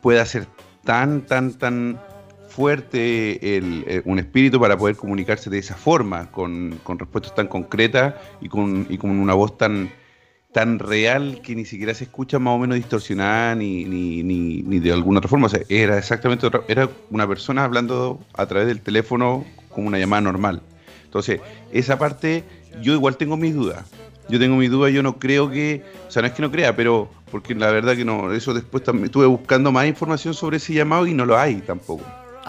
pueda 0.01 0.25
ser 0.25 0.47
tan, 0.83 1.25
tan, 1.25 1.53
tan 1.57 1.99
fuerte 2.47 3.57
el, 3.57 3.83
eh, 3.87 4.01
un 4.05 4.19
espíritu 4.19 4.59
para 4.59 4.77
poder 4.77 4.95
comunicarse 4.95 5.49
de 5.49 5.59
esa 5.59 5.75
forma, 5.75 6.31
con, 6.31 6.79
con 6.83 6.97
respuestas 6.97 7.35
tan 7.35 7.47
concretas 7.47 8.15
y 8.41 8.49
con, 8.49 8.87
y 8.89 8.97
con 8.97 9.11
una 9.11 9.33
voz 9.33 9.57
tan, 9.57 9.91
tan 10.51 10.79
real 10.79 11.41
que 11.43 11.55
ni 11.55 11.65
siquiera 11.65 11.93
se 11.93 12.05
escucha 12.05 12.39
más 12.39 12.55
o 12.55 12.57
menos 12.57 12.75
distorsionada 12.75 13.55
ni, 13.55 13.85
ni, 13.85 14.23
ni, 14.23 14.63
ni 14.63 14.79
de 14.79 14.91
alguna 14.91 15.19
otra 15.19 15.29
forma. 15.29 15.47
O 15.47 15.49
sea, 15.49 15.61
era 15.69 15.97
exactamente 15.97 16.47
otra, 16.47 16.61
era 16.67 16.89
una 17.09 17.27
persona 17.27 17.63
hablando 17.63 18.19
a 18.33 18.45
través 18.45 18.67
del 18.67 18.81
teléfono 18.81 19.45
como 19.69 19.87
una 19.87 19.99
llamada 19.99 20.21
normal. 20.21 20.61
Entonces, 21.05 21.41
esa 21.71 21.97
parte, 21.99 22.43
yo 22.81 22.93
igual 22.93 23.17
tengo 23.17 23.37
mis 23.37 23.53
dudas. 23.53 23.85
Yo 24.27 24.39
tengo 24.39 24.57
mis 24.57 24.69
dudas, 24.69 24.91
yo 24.93 25.01
no 25.01 25.17
creo 25.17 25.49
que, 25.49 25.83
o 26.07 26.11
sea, 26.11 26.21
no 26.21 26.27
es 26.27 26.33
que 26.33 26.43
no 26.43 26.51
crea, 26.51 26.75
pero 26.75 27.09
porque 27.31 27.55
la 27.55 27.71
verdad 27.71 27.95
que 27.95 28.05
no, 28.05 28.31
eso 28.31 28.53
después 28.53 28.83
también 28.83 29.05
estuve 29.05 29.25
buscando 29.25 29.71
más 29.71 29.87
información 29.87 30.35
sobre 30.35 30.57
ese 30.57 30.73
llamado 30.73 31.07
y 31.07 31.15
no 31.15 31.25
lo 31.25 31.37
hay 31.37 31.55
tampoco. 31.61 32.03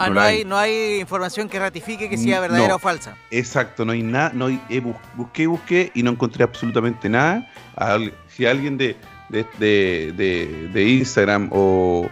Ah, 0.05 0.09
no, 0.09 0.19
hay, 0.21 0.43
no 0.45 0.57
hay 0.57 0.99
información 0.99 1.47
que 1.49 1.59
ratifique 1.59 2.09
que 2.09 2.17
sea 2.17 2.37
No. 2.37 2.41
verdadera 2.41 2.75
o 2.75 2.79
falsa. 2.79 3.15
Exacto, 3.29 3.85
no 3.85 3.91
hay 3.93 4.01
nada, 4.03 4.31
no 4.33 4.47
hay, 4.47 4.59
eh, 4.69 4.79
bus- 4.79 4.95
busqué, 5.15 5.45
busqué 5.47 5.91
y 5.93 6.01
no 6.03 6.11
encontré 6.11 6.43
absolutamente 6.43 7.07
nada. 7.09 7.47
Al- 7.75 8.13
si 8.35 8.45
alguien 8.45 8.77
de, 8.77 8.95
de, 9.29 9.45
de- 9.59 10.13
de- 10.15 10.69
de 10.73 10.83
Instagram 10.89 11.49
o, 11.51 12.09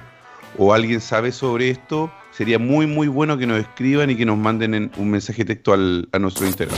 o 0.57 0.73
alguien 0.73 0.99
sabe 1.01 1.31
sobre 1.31 1.69
esto, 1.69 2.11
sería 2.31 2.57
muy 2.59 2.87
muy 2.87 3.07
bueno 3.09 3.37
que 3.37 3.45
nos 3.45 3.59
escriban 3.59 4.09
y 4.09 4.15
que 4.15 4.25
nos 4.25 4.37
manden 4.37 4.73
en 4.73 4.91
un 4.97 5.09
mensaje 5.11 5.43
texto 5.45 5.73
al, 5.73 6.07
a 6.13 6.19
nuestro 6.19 6.45
Instagram 6.45 6.77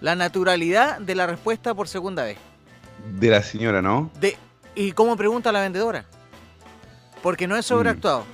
La 0.00 0.14
naturalidad 0.14 1.00
de 1.00 1.16
la 1.16 1.26
respuesta 1.26 1.74
por 1.74 1.88
segunda 1.88 2.22
vez. 2.22 2.38
De 3.18 3.28
la 3.28 3.42
señora, 3.42 3.82
¿no? 3.82 4.08
De, 4.20 4.38
¿Y 4.76 4.92
cómo 4.92 5.16
pregunta 5.16 5.50
la 5.50 5.62
vendedora? 5.62 6.04
Porque 7.22 7.48
no 7.48 7.56
es 7.56 7.66
sobreactuado. 7.66 8.24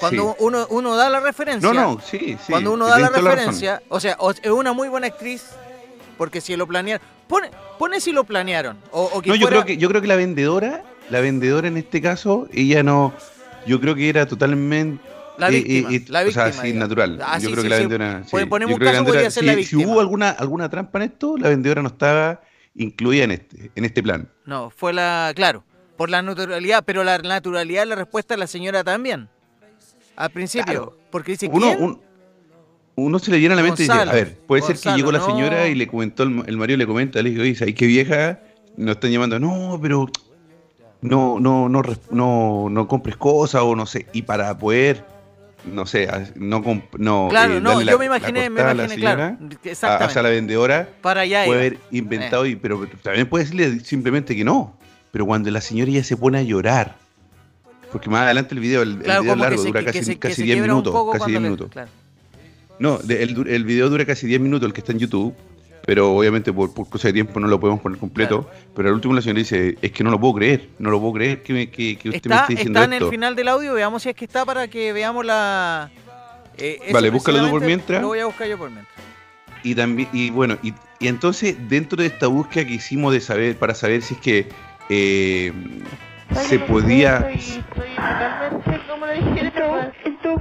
Cuando. 0.00 0.30
Sí. 0.38 0.44
uno, 0.44 0.66
uno 0.70 0.96
da 0.96 1.08
la 1.10 1.20
referencia. 1.20 1.72
No, 1.72 1.74
no, 1.74 2.00
sí, 2.00 2.36
sí. 2.44 2.50
Cuando 2.50 2.72
uno 2.72 2.86
da 2.86 2.98
la 2.98 3.08
referencia, 3.10 3.82
o 3.88 4.00
sea, 4.00 4.16
o- 4.18 4.30
es 4.32 4.50
una 4.50 4.72
muy 4.72 4.88
buena 4.88 5.06
actriz, 5.06 5.44
porque 6.18 6.40
si 6.40 6.56
lo 6.56 6.66
planearon. 6.66 7.06
Pone, 7.28 7.50
pone 7.78 8.00
si 8.00 8.12
lo 8.12 8.24
planearon. 8.24 8.76
O, 8.90 9.04
o 9.14 9.22
que 9.22 9.30
No, 9.30 9.34
yo 9.36 9.42
fuera- 9.42 9.56
creo 9.62 9.66
que 9.66 9.76
yo 9.78 9.88
creo 9.88 10.00
que 10.02 10.08
la 10.08 10.16
vendedora, 10.16 10.82
la 11.10 11.20
vendedora 11.20 11.68
en 11.68 11.76
este 11.76 12.00
caso, 12.02 12.48
ella 12.52 12.82
no, 12.82 13.12
yo 13.66 13.80
creo 13.80 13.94
que 13.94 14.08
era 14.08 14.26
totalmente 14.26 15.02
La 15.38 15.48
eh, 15.48 15.52
víctima, 15.52 15.90
eh, 15.90 15.96
eh, 15.96 16.04
la 16.08 16.20
o 16.20 16.30
sea, 16.30 16.44
víctima, 16.44 16.52
sí, 16.62 16.66
digamos. 16.72 16.88
natural. 16.88 17.20
Ah, 17.24 17.38
yo 17.38 17.46
sí, 17.48 17.52
creo 17.52 17.56
sí, 17.56 17.62
que 17.62 17.68
la 17.70 17.76
vendedora. 17.78 18.22
Pon- 18.30 18.48
ponemos 18.48 18.74
un 18.74 18.78
caso, 18.80 18.90
podría 18.90 19.02
vendedora- 19.02 19.30
ser 19.30 19.44
la 19.44 19.54
si- 19.54 19.64
Si 19.64 19.76
víctima. 19.76 19.92
hubo 19.92 20.00
alguna 20.00 20.30
alguna 20.30 20.68
trampa 20.68 20.98
en 20.98 21.04
esto, 21.10 21.36
la 21.38 21.48
vendedora 21.48 21.82
no 21.82 21.88
estaba 21.88 22.40
incluida 22.74 23.24
en 23.24 23.30
este 23.30 23.70
en 23.74 23.84
este 23.84 24.02
plan. 24.02 24.28
No, 24.44 24.70
fue 24.70 24.92
la. 24.92 25.32
Claro, 25.34 25.64
por 25.96 26.10
la 26.10 26.20
naturalidad, 26.20 26.82
pero 26.84 27.04
la 27.04 27.16
naturalidad 27.18 27.82
de 27.82 27.86
la 27.86 27.94
respuesta 27.94 28.34
de 28.34 28.38
la 28.38 28.46
señora 28.46 28.84
también. 28.84 29.28
Al 30.16 30.30
principio. 30.30 30.64
Claro. 30.66 30.98
Porque 31.10 31.32
dice 31.32 31.48
Uno, 31.52 31.66
¿quién? 31.68 31.82
un- 31.82 32.00
uno 32.96 33.18
se 33.18 33.30
le 33.32 33.38
viene 33.38 33.54
a 33.54 33.56
la 33.56 33.62
mente 33.62 33.82
y 33.82 33.86
dice, 33.86 33.92
Gonzalo, 33.96 34.10
a 34.12 34.14
ver, 34.14 34.36
puede 34.46 34.62
ser 34.62 34.76
Gonzalo, 34.76 34.94
que 34.94 35.00
llegó 35.00 35.12
la 35.12 35.18
no. 35.18 35.26
señora 35.26 35.66
y 35.68 35.74
le 35.74 35.86
comentó, 35.88 36.22
el, 36.22 36.42
el 36.46 36.56
marido 36.56 36.76
le 36.76 36.86
comenta, 36.86 37.20
le 37.22 37.30
dijo, 37.30 37.42
oye, 37.42 37.54
¿sabes 37.56 37.74
qué 37.74 37.86
vieja? 37.86 38.40
Nos 38.76 38.94
están 38.96 39.10
llamando, 39.10 39.38
no, 39.40 39.78
pero 39.82 40.08
no, 41.00 41.38
no, 41.40 41.68
no, 41.68 41.82
no, 42.10 42.68
no 42.70 42.88
compres 42.88 43.16
cosas 43.16 43.62
o 43.62 43.74
no 43.76 43.84
sé. 43.86 44.06
Y 44.12 44.22
para 44.22 44.56
poder, 44.56 45.04
no 45.72 45.86
sé, 45.86 46.08
no, 46.36 46.62
no 46.98 47.28
Claro, 47.30 47.54
eh, 47.56 47.60
no, 47.60 47.80
yo 47.80 47.84
la- 47.92 47.98
me 47.98 48.06
imaginé, 48.06 48.48
me 48.50 48.60
imaginé, 48.60 48.96
claro, 48.96 49.36
señora, 49.36 49.38
exactamente. 49.64 50.18
a- 50.18 50.22
la 50.22 50.28
vendedora 50.28 50.88
Para 51.02 51.22
allá 51.22 51.44
puede 51.46 51.66
iba. 51.66 51.66
haber 51.76 51.78
inventado, 51.90 52.46
y, 52.46 52.56
pero 52.56 52.86
también 53.02 53.28
puede 53.28 53.44
decirle 53.44 53.80
simplemente 53.80 54.34
que 54.36 54.44
no. 54.44 54.76
Pero 55.10 55.26
cuando 55.26 55.50
la 55.50 55.60
señora 55.60 55.90
ya 55.90 56.02
se 56.04 56.16
pone 56.16 56.38
a 56.38 56.42
llorar, 56.42 56.96
porque 57.94 58.10
más 58.10 58.22
adelante 58.22 58.54
el 58.54 58.60
video, 58.60 58.82
el, 58.82 58.90
el 58.90 58.98
Claro, 59.04 59.22
video 59.22 59.32
es 59.34 59.38
como 59.38 59.44
que 59.44 59.50
largo, 59.50 59.62
se- 59.62 59.68
dura 59.68 59.84
casi, 59.84 60.04
se- 60.04 60.18
casi 60.18 60.34
se 60.34 60.42
10 60.42 60.54
quiebra 60.56 60.74
un 60.74 60.78
minutos. 60.82 60.92
Casi 60.94 61.18
cuando 61.18 61.26
10 61.26 61.32
le- 61.40 61.40
minutos. 61.40 61.70
claro. 61.70 61.88
No, 62.80 62.98
de- 62.98 63.22
el, 63.22 63.46
el 63.48 63.64
video 63.64 63.88
dura 63.88 64.04
casi 64.04 64.26
10 64.26 64.40
minutos, 64.40 64.66
el 64.66 64.72
que 64.72 64.80
está 64.80 64.90
en 64.92 64.98
YouTube, 64.98 65.32
pero 65.86 66.12
obviamente 66.16 66.52
por, 66.52 66.74
por 66.74 66.88
cosa 66.88 67.06
de 67.08 67.14
tiempo 67.14 67.38
no 67.38 67.46
lo 67.46 67.60
podemos 67.60 67.80
poner 67.80 67.98
completo. 67.98 68.50
Pero 68.74 68.88
al 68.88 68.94
último 68.96 69.14
la 69.14 69.22
señora 69.22 69.38
dice, 69.38 69.78
es 69.80 69.92
que 69.92 70.02
no 70.02 70.10
lo 70.10 70.18
puedo 70.18 70.34
creer, 70.34 70.70
no 70.80 70.90
lo 70.90 70.98
puedo 71.00 71.12
creer 71.12 71.42
que, 71.42 71.52
me- 71.52 71.70
que, 71.70 71.96
que 71.96 72.08
usted 72.08 72.28
me 72.28 72.34
Está, 72.34 72.40
esté 72.42 72.52
diciendo 72.54 72.78
está 72.80 72.84
en 72.86 72.92
esto. 72.94 73.04
el 73.06 73.10
final 73.12 73.36
del 73.36 73.48
audio, 73.48 73.72
veamos 73.74 74.02
si 74.02 74.08
es 74.08 74.16
que 74.16 74.24
está 74.24 74.44
para 74.44 74.66
que 74.66 74.92
veamos 74.92 75.24
la. 75.24 75.90
eh, 76.58 76.80
Vale, 76.92 77.10
búscalo 77.10 77.44
tú 77.44 77.50
por 77.50 77.64
mientras. 77.64 78.02
Lo 78.02 78.08
voy 78.08 78.18
a 78.18 78.26
buscar 78.26 78.48
yo 78.48 78.58
por 78.58 78.70
mientras. 78.70 78.92
Y 79.62 79.74
también, 79.74 80.08
y 80.12 80.28
bueno, 80.30 80.58
y, 80.62 80.74
y 81.00 81.06
entonces 81.08 81.56
dentro 81.68 81.96
de 82.02 82.06
esta 82.08 82.26
búsqueda 82.26 82.66
que 82.66 82.74
hicimos 82.74 83.12
de 83.14 83.20
saber, 83.20 83.56
para 83.56 83.74
saber 83.74 84.02
si 84.02 84.14
es 84.14 84.20
que 84.20 84.48
eh, 84.90 85.52
se 86.34 86.58
podía... 86.60 87.18
Como 88.88 89.06
le 89.06 89.14
dije, 89.14 89.52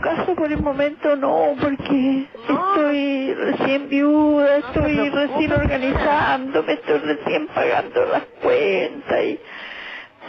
casa 0.01 0.35
por 0.35 0.51
el 0.51 0.61
momento 0.61 1.15
no, 1.15 1.55
porque 1.59 2.27
estoy 2.49 3.33
recién 3.33 3.89
viuda, 3.89 4.57
estoy 4.57 5.09
recién 5.09 5.51
organizándome, 5.53 6.73
estoy 6.73 6.99
recién 6.99 7.47
pagando 7.47 8.05
las 8.05 8.23
cuentas 8.41 9.23
y 9.23 9.39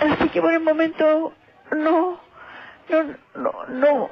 así 0.00 0.28
que 0.28 0.40
por 0.40 0.52
el 0.52 0.60
momento 0.60 1.32
no, 1.72 2.20
no, 2.88 3.02
no, 3.34 3.52
no. 3.68 4.10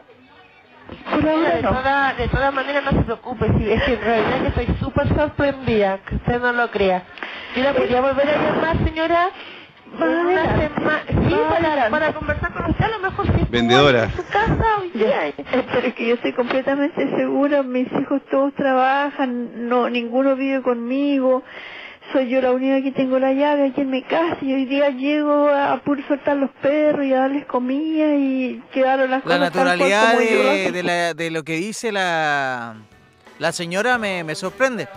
Por 1.10 1.22
Mira, 1.22 1.32
ahora 1.32 1.56
de, 1.56 1.62
no. 1.62 1.70
toda- 1.70 2.14
de 2.14 2.28
todas 2.28 2.52
maneras 2.54 2.84
no 2.84 2.90
se 2.90 3.04
preocupe, 3.04 3.46
si 3.58 3.72
es 3.72 3.82
que 3.84 3.94
en 3.94 4.00
realidad 4.00 4.40
yo 4.42 4.48
estoy 4.48 4.76
súper 4.80 5.08
sorprendida, 5.14 5.98
que 6.06 6.16
usted 6.16 6.40
no 6.40 6.52
lo 6.52 6.70
crea. 6.70 7.02
Yo 7.56 7.62
la 7.62 7.72
podría 7.72 8.00
volver 8.00 8.28
a 8.28 8.36
llamar, 8.42 8.76
señora, 8.84 9.28
En 9.98 10.02
una 10.02 10.42
adelante. 10.42 10.70
sema- 10.74 11.02
sí, 11.06 11.34
Más 11.34 11.90
para, 11.90 12.12
conversar 12.12 12.52
con 12.52 12.70
usted, 12.70 12.84
a 12.84 12.88
lo 12.88 12.98
mejor 13.00 13.26
si 13.26 13.44
Vendedora. 13.50 14.04
en 14.04 14.10
su 14.16 14.24
casa 14.26 14.64
hoy 14.80 14.90
día. 14.90 15.28
Eh, 15.28 15.34
Pero 15.72 15.86
es 15.86 15.94
que 15.94 16.06
yo 16.08 16.14
estoy 16.14 16.32
completamente 16.32 17.16
segura, 17.16 17.62
mis 17.62 17.88
hijos 17.92 18.22
todos 18.30 18.54
trabajan, 18.54 19.68
no 19.68 19.88
ninguno 19.90 20.34
vive 20.36 20.62
conmigo, 20.62 21.42
soy 22.12 22.28
yo 22.28 22.40
la 22.42 22.52
única 22.52 22.82
que 22.82 22.92
tengo 22.92 23.18
la 23.18 23.32
llave 23.32 23.68
aquí 23.68 23.82
en 23.82 23.90
mi 23.90 24.02
casa 24.02 24.36
y 24.42 24.52
hoy 24.52 24.64
día 24.66 24.90
llego 24.90 25.48
a 25.48 25.80
puro 25.84 26.02
soltar 26.08 26.36
los 26.36 26.50
perros 26.62 27.04
y 27.06 27.12
a 27.14 27.20
darles 27.20 27.46
comida 27.46 28.14
y 28.16 28.62
quedaron 28.72 29.10
las 29.10 29.24
La 29.24 29.38
cosas 29.38 29.52
cual 29.52 29.64
naturalidad 29.66 30.18
de, 30.18 30.72
de 30.72 30.82
la- 30.82 31.14
de 31.14 31.30
lo 31.30 31.42
que 31.42 31.54
dice 31.54 31.92
la, 31.92 32.74
la 33.38 33.52
señora 33.52 33.98
me, 33.98 34.24
me 34.24 34.34
sorprende. 34.34 34.88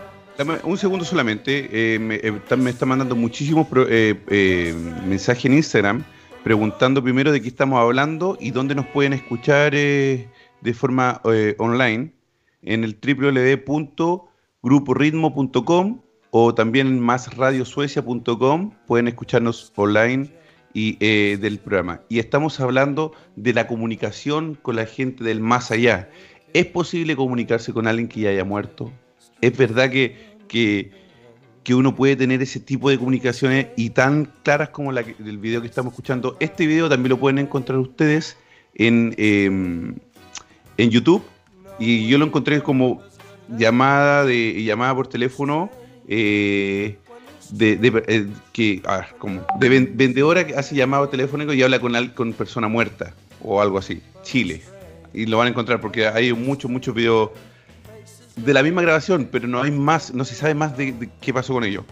Un 0.63 0.77
segundo 0.77 1.05
solamente. 1.05 1.69
eh, 1.71 1.99
me, 1.99 2.15
eh, 2.15 2.33
me 2.57 2.69
está 2.69 2.85
mandando 2.85 3.15
muchísimos 3.15 3.67
eh, 3.89 4.21
eh, 4.27 4.75
mensajes 5.07 5.45
en 5.45 5.53
Instagram 5.53 6.03
preguntando 6.43 7.01
primero 7.01 7.31
de 7.31 7.41
qué 7.41 7.47
estamos 7.47 7.79
hablando 7.79 8.37
y 8.39 8.51
dónde 8.51 8.75
nos 8.75 8.85
pueden 8.87 9.13
escuchar 9.13 9.71
de 9.71 10.27
forma 10.73 11.21
online 11.57 12.11
en 12.61 12.83
el 12.83 12.99
www.gruporitmo.com 13.01 16.01
o 16.29 16.53
también 16.53 16.87
en 16.87 16.99
másradiosuecia.com 16.99 18.71
pueden 18.85 19.07
escucharnos 19.07 19.71
online 19.75 20.29
y 20.73 20.97
del 21.37 21.57
programa. 21.57 22.01
Y 22.09 22.19
estamos 22.19 22.59
hablando 22.59 23.13
de 23.35 23.53
la 23.53 23.65
comunicación 23.65 24.53
con 24.61 24.75
la 24.75 24.85
gente 24.85 25.23
del 25.23 25.39
más 25.39 25.71
allá. 25.71 26.09
¿Es 26.53 26.67
posible 26.67 27.15
comunicarse 27.15 27.73
con 27.73 27.87
alguien 27.87 28.07
que 28.07 28.19
ya 28.19 28.29
haya 28.29 28.43
muerto? 28.43 28.91
¿Es 29.41 29.55
verdad 29.57 29.89
que, 29.89 30.15
que, 30.47 30.91
que 31.63 31.75
uno 31.75 31.95
puede 31.95 32.15
tener 32.15 32.41
ese 32.41 32.59
tipo 32.59 32.89
de 32.89 32.97
comunicaciones 32.97 33.67
y 33.75 33.89
tan 33.91 34.31
claras 34.43 34.69
como 34.69 34.91
la 34.91 35.03
que- 35.03 35.15
del 35.19 35.37
video 35.37 35.61
que 35.61 35.67
estamos 35.67 35.93
escuchando? 35.93 36.37
Este 36.39 36.65
video 36.65 36.89
también 36.89 37.09
lo 37.11 37.17
pueden 37.19 37.39
encontrar 37.39 37.79
ustedes 37.79 38.37
en, 38.75 39.13
eh, 39.17 39.45
en 40.77 40.89
YouTube 40.89 41.23
y 41.79 42.07
yo 42.07 42.17
lo 42.17 42.25
encontré 42.25 42.61
como 42.61 43.01
llamada 43.57 44.25
de 44.25 44.63
llamada 44.63 44.95
por 44.95 45.07
teléfono 45.07 45.69
eh, 46.07 46.97
de, 47.51 47.75
de- 47.77 48.03
eh, 48.07 48.27
que 48.53 48.81
a 48.85 48.97
ver, 48.97 49.05
como 49.19 49.45
de 49.59 49.69
ven- 49.69 49.91
vendedora 49.95 50.47
que 50.47 50.55
hace 50.55 50.75
llamado 50.75 51.09
telefónico 51.09 51.53
y 51.53 51.61
habla 51.61 51.79
con 51.79 51.93
con 52.09 52.33
persona 52.33 52.67
muerta 52.67 53.13
o 53.41 53.61
algo 53.61 53.77
así 53.77 54.01
Chile 54.23 54.61
y 55.13 55.25
lo 55.27 55.37
van 55.37 55.47
a 55.47 55.49
encontrar 55.51 55.79
porque 55.79 56.07
hay 56.07 56.33
muchos 56.33 56.71
muchos 56.71 56.95
videos 56.95 57.29
de 58.35 58.53
la 58.53 58.63
misma 58.63 58.81
grabación 58.81 59.29
pero 59.31 59.47
no 59.47 59.61
hay 59.61 59.71
más 59.71 60.13
no 60.13 60.25
se 60.25 60.35
sabe 60.35 60.53
más 60.53 60.77
de, 60.77 60.91
de 60.91 61.09
qué 61.21 61.33
pasó 61.33 61.53
con 61.53 61.63
ellos 61.63 61.83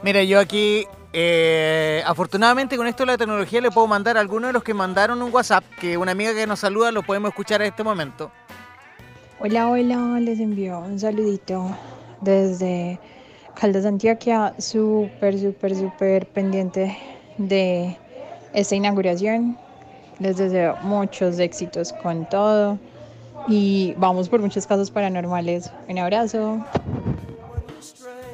Mira, 0.00 0.22
yo 0.22 0.38
aquí, 0.38 0.86
eh, 1.12 2.02
afortunadamente 2.06 2.76
con 2.76 2.86
esto 2.86 3.02
de 3.02 3.12
la 3.12 3.18
tecnología 3.18 3.60
le 3.60 3.70
puedo 3.72 3.88
mandar 3.88 4.16
a 4.16 4.20
algunos 4.20 4.50
de 4.50 4.52
los 4.52 4.62
que 4.62 4.72
mandaron 4.72 5.20
un 5.20 5.34
WhatsApp, 5.34 5.64
que 5.80 5.96
una 5.96 6.12
amiga 6.12 6.32
que 6.32 6.46
nos 6.46 6.60
saluda 6.60 6.92
lo 6.92 7.02
podemos 7.02 7.30
escuchar 7.30 7.62
en 7.62 7.68
este 7.68 7.82
momento. 7.82 8.30
Hola, 9.40 9.68
hola, 9.68 10.20
les 10.20 10.38
envío 10.38 10.78
un 10.78 11.00
saludito 11.00 11.76
desde 12.20 13.00
Caldas 13.60 13.86
Antioquia, 13.86 14.54
súper, 14.58 15.36
súper, 15.38 15.74
súper 15.74 16.26
pendiente 16.26 16.96
de 17.38 17.96
esta 18.52 18.76
inauguración. 18.76 19.58
Les 20.20 20.36
deseo 20.36 20.76
muchos 20.82 21.40
éxitos 21.40 21.92
con 21.92 22.28
todo 22.28 22.78
y 23.46 23.94
vamos 23.96 24.28
por 24.28 24.40
muchos 24.40 24.66
casos 24.66 24.90
paranormales. 24.90 25.70
Un 25.88 25.98
abrazo. 25.98 26.64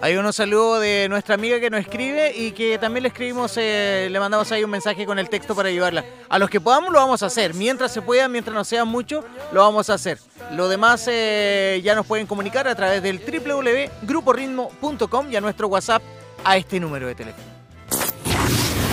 Hay 0.01 0.17
unos 0.17 0.37
saludos 0.37 0.81
de 0.83 1.09
nuestra 1.09 1.35
amiga 1.35 1.59
que 1.61 1.71
nos 1.71 1.81
escribe 1.81 2.37
y 2.37 2.53
que 2.53 2.79
también 2.79 3.05
le 3.05 3.09
escribimos, 3.09 3.57
eh, 3.57 4.09
le 4.11 4.21
mandamos 4.21 4.53
ahí 4.53 4.63
un 4.63 4.69
mensaje 4.69 5.07
con 5.07 5.19
el 5.19 5.31
texto 5.31 5.55
para 5.55 5.71
ayudarla. 5.71 6.05
A 6.29 6.39
los 6.39 6.51
que 6.51 6.61
podamos 6.61 6.93
lo 6.93 6.99
vamos 6.99 7.23
a 7.23 7.27
hacer, 7.27 7.55
mientras 7.55 7.91
se 7.91 8.03
pueda, 8.03 8.29
mientras 8.29 8.55
no 8.55 8.65
sea 8.65 8.85
mucho, 8.85 9.25
lo 9.51 9.61
vamos 9.61 9.89
a 9.89 9.95
hacer. 9.95 10.19
Lo 10.53 10.69
demás 10.69 11.09
eh, 11.11 11.81
ya 11.83 11.95
nos 11.95 12.05
pueden 12.05 12.27
comunicar 12.27 12.69
a 12.69 12.75
través 12.75 13.03
del 13.03 13.19
www.gruporitmo.com 13.19 15.33
y 15.33 15.37
a 15.37 15.41
nuestro 15.41 15.69
WhatsApp 15.69 16.03
a 16.45 16.59
este 16.59 16.79
número 16.79 17.07
de 17.07 17.15
teléfono. 17.15 17.55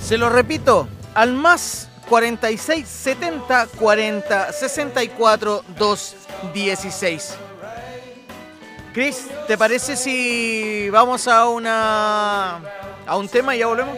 Se 0.00 0.18
lo 0.18 0.28
repito, 0.28 0.86
al 1.14 1.32
más 1.32 1.88
46 2.10 2.86
70 2.86 3.68
40 3.78 4.52
64 4.52 5.64
216. 5.78 7.36
Chris, 8.92 9.28
¿te 9.46 9.56
parece 9.56 9.96
si 9.96 10.90
vamos 10.90 11.26
a 11.26 11.48
una 11.48 12.60
a 13.06 13.16
un 13.16 13.28
tema 13.28 13.56
y 13.56 13.60
ya 13.60 13.66
volvemos? 13.66 13.96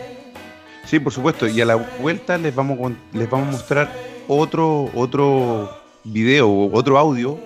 Sí, 0.85 1.01
por 1.01 1.13
supuesto. 1.13 1.49
Y 1.49 1.61
a 1.61 1.65
la 1.65 1.75
vuelta 1.75 2.39
les 2.39 2.55
vamos, 2.55 2.79
con- 2.79 3.01
les 3.13 3.29
vamos 3.29 3.49
a 3.49 3.53
mostrar 3.53 3.93
otro, 4.29 4.89
otro 4.95 5.77
video, 6.05 6.71
otro 6.73 6.99
audio 6.99 7.37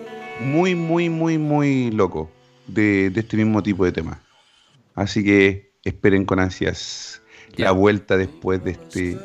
muy, 0.41 0.75
muy, 0.75 1.09
muy, 1.09 1.39
muy 1.39 1.91
loco 1.91 2.29
de, 2.67 3.11
de 3.11 3.21
este 3.21 3.37
mismo 3.37 3.63
tipo 3.63 3.85
de 3.85 3.93
tema. 3.93 4.21
Así 4.95 5.25
que 5.25 5.73
esperen 5.85 6.25
con 6.25 6.39
ansias 6.39 7.23
la 7.57 7.73
vuelta 7.73 8.17
después 8.17 8.63
de 8.65 8.73
este 8.73 9.19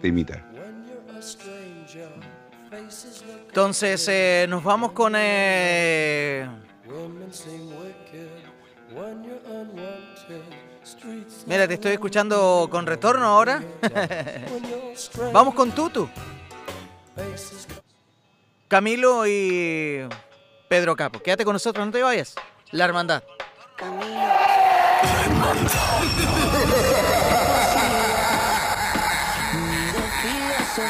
temita. 0.00 0.44
Entonces 3.48 4.06
eh, 4.08 4.46
nos 4.48 4.62
vamos 4.62 4.92
con 4.92 5.14
eh, 5.16 6.46
Mira, 11.46 11.68
te 11.68 11.74
estoy 11.74 11.92
escuchando 11.92 12.68
con 12.70 12.86
retorno 12.86 13.26
ahora. 13.26 13.62
Vamos 15.32 15.54
con 15.54 15.72
Tutu. 15.72 16.08
Camilo 18.68 19.26
y 19.26 20.08
Pedro 20.68 20.96
Capo. 20.96 21.20
Quédate 21.20 21.44
con 21.44 21.52
nosotros, 21.52 21.86
no 21.86 21.92
te 21.92 22.02
vayas. 22.02 22.34
La 22.72 22.84
hermandad. 22.84 23.22
filosofía. 30.22 30.66
Solo 30.74 30.88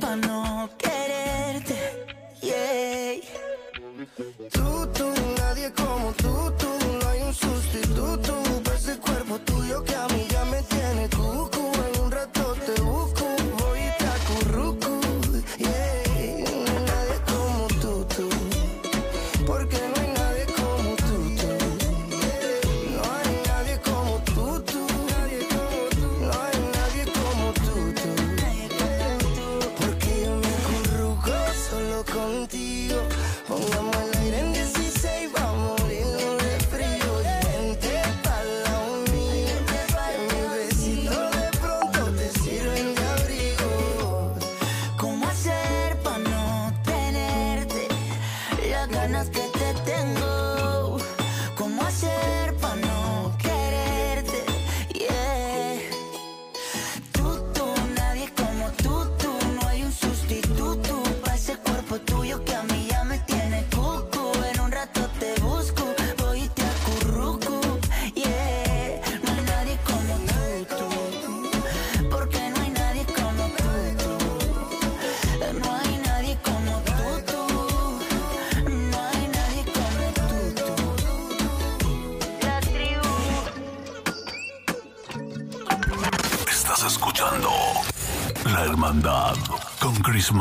pa' 0.00 0.16
no 0.16 0.68
quererte. 0.78 1.76
Yeah. 2.42 3.20
Tú, 4.52 4.86
tú, 4.92 5.12
nadie 5.38 5.72
como 5.72 6.12
tú, 6.12 6.52
tú, 6.58 6.68
no 7.00 7.08
hay 7.08 7.22
un 7.22 7.34
sustituto. 7.34 8.34
Ese 8.74 8.98
cuerpo 8.98 9.38
tuyo 9.40 9.82
que 9.84 9.94
a 9.94 10.06
mí 10.08 10.26
ya 10.30 10.44
me 10.44 10.62
tiene 10.62 11.08
tú. 11.08 11.55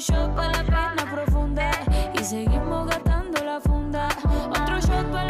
shot 0.00 0.34
para 0.34 0.50
la 0.52 0.64
pena 0.64 1.10
profunda 1.10 1.70
y 2.18 2.24
seguimos 2.24 2.86
gastando 2.88 3.44
la 3.44 3.60
funda. 3.60 4.08
Otro 4.50 4.80
shot 4.80 5.12
para 5.12 5.29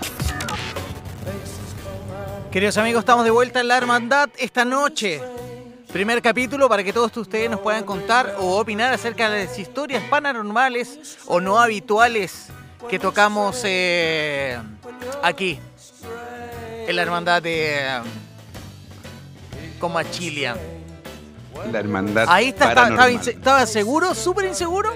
Queridos 2.53 2.79
amigos, 2.79 3.01
estamos 3.01 3.25
de 3.25 3.31
vuelta 3.31 3.61
en 3.61 3.69
la 3.69 3.77
hermandad 3.77 4.29
esta 4.39 4.65
noche. 4.65 5.21
Primer 5.93 6.23
capítulo 6.23 6.69
para 6.69 6.85
que 6.85 6.93
todos 6.93 7.17
ustedes 7.17 7.51
nos 7.51 7.59
puedan 7.61 7.85
contar 7.85 8.37
o 8.39 8.59
opinar 8.61 8.93
acerca 8.93 9.29
de 9.31 9.47
las 9.47 9.59
historias 9.59 10.03
paranormales 10.09 11.19
o 11.27 11.41
no 11.41 11.59
habituales 11.61 12.47
que 12.89 12.99
tocamos 13.01 13.63
eh, 13.65 14.59
aquí 15.23 15.59
en 16.87 16.95
la 16.97 17.03
hermandad 17.03 17.43
de 17.43 17.77
eh, 17.77 18.01
Comachilia. 19.81 20.57
La 21.73 21.81
hermandad 21.81 22.27
Ahí 22.29 22.49
está, 22.49 22.69
estaba, 22.69 22.87
estaba 22.89 22.97
paranormal. 22.97 23.27
inse- 23.27 23.35
estaba 23.37 23.67
seguro, 23.67 24.15
súper 24.15 24.45
inseguro, 24.47 24.93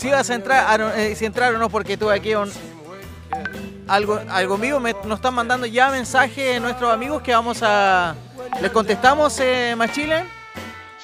si 0.00 0.08
ibas 0.08 0.30
a 0.30 0.34
entrar, 0.34 0.66
a 0.66 0.78
no- 0.78 0.92
eh, 0.92 1.14
si 1.14 1.26
entrar 1.26 1.54
o 1.54 1.58
no, 1.58 1.68
porque 1.68 1.96
tuve 1.98 2.14
aquí 2.14 2.34
un, 2.34 2.50
algo, 3.86 4.18
algo 4.30 4.56
vivo, 4.56 4.80
me, 4.80 4.94
nos 5.04 5.18
están 5.18 5.34
mandando 5.34 5.66
ya 5.66 5.90
mensajes 5.90 6.60
nuestros 6.60 6.90
amigos 6.92 7.20
que 7.22 7.32
vamos 7.32 7.58
a... 7.62 8.14
¿Les 8.62 8.70
contestamos, 8.70 9.38
eh, 9.40 9.74
Machile? 9.76 10.24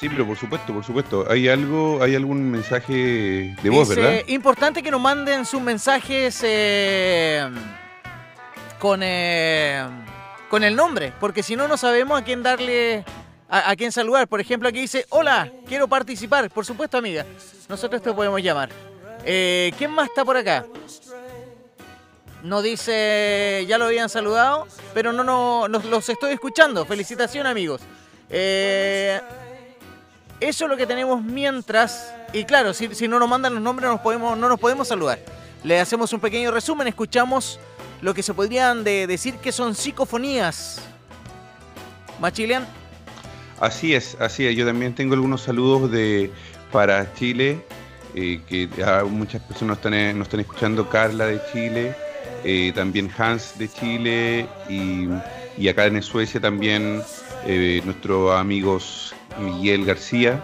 Sí, 0.01 0.09
pero 0.09 0.27
por 0.27 0.37
supuesto, 0.39 0.73
por 0.73 0.85
supuesto. 0.85 1.27
¿Hay 1.31 1.49
algo, 1.49 2.03
hay 2.03 2.15
algún 2.15 2.51
mensaje 2.51 3.55
de 3.63 3.71
voz, 3.71 3.89
Dice, 3.91 4.01
verdad? 4.01 4.21
Importante 4.29 4.83
que 4.83 4.91
nos 4.91 5.01
manden 5.01 5.45
sus 5.45 5.61
mensajes 5.61 6.41
eh, 6.43 7.47
con, 8.79 9.01
eh, 9.03 9.85
con 10.51 10.65
el 10.65 10.75
nombre, 10.75 11.13
porque 11.21 11.43
si 11.43 11.55
no, 11.57 11.69
no 11.69 11.77
sabemos 11.77 12.21
a 12.21 12.25
quién 12.25 12.43
darle, 12.43 13.05
a, 13.49 13.71
a 13.71 13.77
quién 13.77 13.91
saludar. 13.93 14.27
Por 14.29 14.41
ejemplo, 14.41 14.69
aquí 14.69 14.81
dice, 14.81 15.07
hola, 15.11 15.51
quiero 15.67 15.89
participar. 15.89 16.51
Por 16.51 16.65
supuesto, 16.67 16.99
amiga, 16.99 17.25
nosotros 17.69 18.03
te 18.03 18.13
podemos 18.13 18.43
llamar. 18.43 18.69
Eh, 19.29 19.73
¿Quién 19.77 19.91
más 19.91 20.09
está 20.09 20.25
por 20.25 20.37
acá? 20.37 20.65
No 22.45 22.63
dice, 22.63 23.65
ya 23.69 23.77
lo 23.77 23.87
habían 23.87 24.09
saludado, 24.09 24.69
pero 24.95 25.13
no, 25.13 25.25
no, 25.25 25.67
nos- 25.69 25.85
los 25.85 26.09
estoy 26.09 26.33
escuchando. 26.33 26.87
Felicitaciones, 26.87 27.51
amigos. 27.51 27.81
Eh, 28.31 29.21
eso 30.39 30.65
es 30.65 30.71
lo 30.71 30.77
que 30.77 30.87
tenemos 30.87 31.21
mientras. 31.23 32.15
Y 32.33 32.45
claro, 32.45 32.73
si, 32.73 32.89
no 33.09 33.19
nos 33.19 33.29
mandan 33.29 33.55
los 33.55 33.63
nombres, 33.63 33.91
nos 33.91 34.01
no 34.39 34.49
nos 34.49 34.61
podemos 34.61 34.87
saludar. 34.87 35.19
Le 35.65 35.81
hacemos 35.81 36.13
un 36.13 36.21
pequeño 36.21 36.53
resumen, 36.53 36.87
escuchamos 36.87 37.59
lo 38.01 38.15
que 38.15 38.23
se 38.23 38.33
podrían 38.33 38.85
de- 38.85 39.09
decir 39.09 39.39
que 39.39 39.51
son 39.51 39.75
psicofonías. 39.75 40.81
Machilian, 42.21 42.67
Así 43.59 43.95
es, 43.95 44.17
así 44.21 44.47
es. 44.47 44.55
Yo 44.55 44.67
también 44.67 44.95
tengo 44.95 45.15
algunos 45.15 45.41
saludos 45.43 45.91
de 45.91 46.31
para 46.71 47.13
Chile, 47.15 47.65
eh, 48.17 48.41
que 48.49 48.69
muchas 49.09 49.43
personas 49.43 49.79
nos 49.85 50.27
están 50.27 50.41
escuchando, 50.41 50.89
Carla 50.89 51.27
de 51.27 51.41
Chile, 51.53 51.95
eh, 52.45 52.73
también 52.75 53.11
Hans 53.17 53.59
de 53.59 53.69
Chile 53.69 54.47
y, 54.69 55.07
y 55.59 55.69
acá 55.69 55.87
en 55.87 56.03
Suecia 56.03 56.41
también 56.41 57.03
eh, 57.47 57.81
nuestros 57.85 58.33
amigos 58.39 59.15
Miguel 59.41 59.85
García 59.85 60.43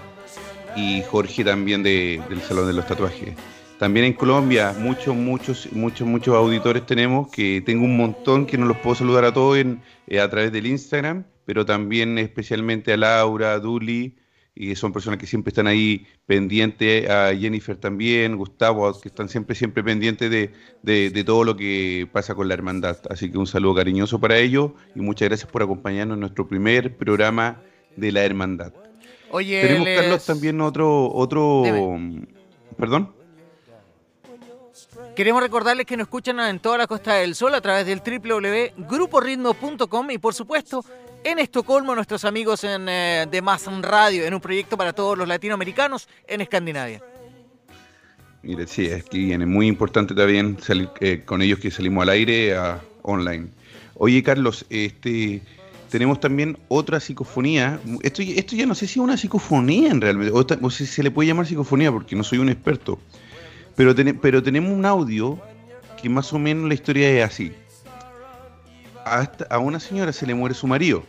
y 0.76 1.02
Jorge 1.02 1.44
también 1.44 1.82
de- 1.82 2.20
del 2.28 2.40
Salón 2.42 2.66
de 2.66 2.72
los 2.74 2.86
Tatuajes. 2.86 3.34
También 3.78 4.06
en 4.06 4.12
Colombia, 4.12 4.74
muchos, 4.78 5.14
muchos, 5.16 5.68
muchos, 5.72 6.06
muchos 6.06 6.34
auditores 6.36 6.86
tenemos, 6.86 7.28
que 7.30 7.60
tengo 7.66 7.84
un 7.84 7.96
montón 7.96 8.46
que 8.46 8.56
no 8.56 8.66
los 8.66 8.76
puedo 8.78 8.94
saludar 8.94 9.24
a 9.24 9.32
todos 9.32 9.58
en, 9.58 9.82
a 10.22 10.28
través 10.30 10.52
del 10.52 10.66
Instagram, 10.66 11.24
pero 11.44 11.66
también 11.66 12.16
especialmente 12.18 12.92
a 12.92 12.96
Laura, 12.96 13.54
a 13.54 13.58
Duli, 13.58 14.14
y 14.54 14.74
son 14.76 14.92
personas 14.92 15.18
que 15.18 15.26
siempre 15.26 15.50
están 15.50 15.66
ahí 15.66 16.06
pendientes, 16.26 17.08
a 17.08 17.34
Jennifer 17.34 17.76
también, 17.76 18.36
Gustavo, 18.36 19.00
que 19.00 19.08
están 19.08 19.28
siempre, 19.28 19.56
siempre 19.56 19.82
pendientes 19.82 20.30
de, 20.30 20.50
de- 20.82 21.10
de 21.10 21.24
todo 21.24 21.44
lo 21.44 21.56
que 21.56 22.06
pasa 22.12 22.34
con 22.34 22.48
la 22.48 22.54
hermandad. 22.54 22.98
Así 23.08 23.30
que 23.30 23.38
un 23.38 23.46
saludo 23.46 23.76
cariñoso 23.76 24.20
para 24.20 24.36
ellos 24.38 24.72
y 24.94 25.00
muchas 25.00 25.28
gracias 25.28 25.50
por 25.50 25.62
acompañarnos 25.62 26.16
en 26.16 26.20
nuestro 26.20 26.46
primer 26.46 26.96
programa 26.96 27.62
de 27.96 28.12
la 28.12 28.24
hermandad. 28.24 28.72
Oye, 29.30 29.62
Tenemos, 29.62 29.84
les- 29.86 30.00
Carlos, 30.00 30.26
también 30.26 30.60
otro, 30.60 31.10
otro, 31.10 31.62
perdón. 32.76 33.14
Queremos 35.16 35.42
recordarles 35.42 35.86
que 35.86 35.96
nos 35.96 36.04
escuchan 36.06 36.38
en 36.40 36.58
toda 36.58 36.78
la 36.78 36.86
Costa 36.86 37.14
del 37.14 37.34
Sol 37.34 37.54
a 37.54 37.60
través 37.60 37.86
del 37.86 38.00
www.gruporitmo.com 38.00 40.10
y 40.10 40.18
por 40.18 40.34
supuesto 40.34 40.84
en 41.24 41.38
Estocolmo 41.38 41.94
nuestros 41.94 42.24
amigos 42.24 42.64
en 42.64 42.88
eh, 42.88 43.26
de 43.30 43.42
Mass 43.42 43.66
Radio 43.82 44.24
en 44.24 44.34
un 44.34 44.40
proyecto 44.40 44.76
para 44.76 44.92
todos 44.92 45.16
los 45.16 45.28
latinoamericanos 45.28 46.08
en 46.26 46.40
Escandinavia. 46.40 47.00
Mire, 48.42 48.66
sí, 48.66 48.86
es 48.86 49.04
que 49.04 49.18
viene 49.18 49.46
muy 49.46 49.68
importante 49.68 50.14
también 50.14 50.58
salir 50.60 50.88
eh, 51.00 51.22
con 51.24 51.42
ellos 51.42 51.58
que 51.60 51.70
salimos 51.70 52.02
al 52.02 52.08
aire 52.08 52.56
a- 52.56 52.80
online. 53.02 53.48
Oye, 53.94 54.22
Carlos, 54.22 54.64
este 54.68 55.42
tenemos 55.90 56.18
también 56.20 56.56
otra 56.68 56.98
psicofonía. 57.00 57.78
Esto, 58.02 58.22
esto 58.22 58.56
ya 58.56 58.64
no 58.66 58.74
sé 58.74 58.86
si 58.86 58.98
es 58.98 59.04
una 59.04 59.16
psicofonía 59.16 59.90
en 59.90 60.00
realmente, 60.00 60.32
o, 60.34 60.70
si 60.70 60.86
se 60.86 61.02
le 61.02 61.10
puede 61.10 61.28
llamar 61.28 61.46
psicofonía 61.46 61.92
porque 61.92 62.16
no 62.16 62.24
soy 62.24 62.38
un 62.38 62.48
experto. 62.48 62.98
Pero 63.76 63.94
tenemos 63.94 64.72
un 64.72 64.86
audio 64.86 65.38
que 66.00 66.08
más 66.08 66.32
o 66.32 66.38
menos 66.38 66.66
la 66.66 66.74
historia 66.74 67.08
es 67.10 67.24
así. 67.24 67.52
A, 69.04 69.28
a 69.50 69.58
una 69.58 69.80
señora 69.80 70.12
se 70.12 70.26
le 70.26 70.34
muere 70.34 70.54
su 70.54 70.66
marido. 70.66 71.04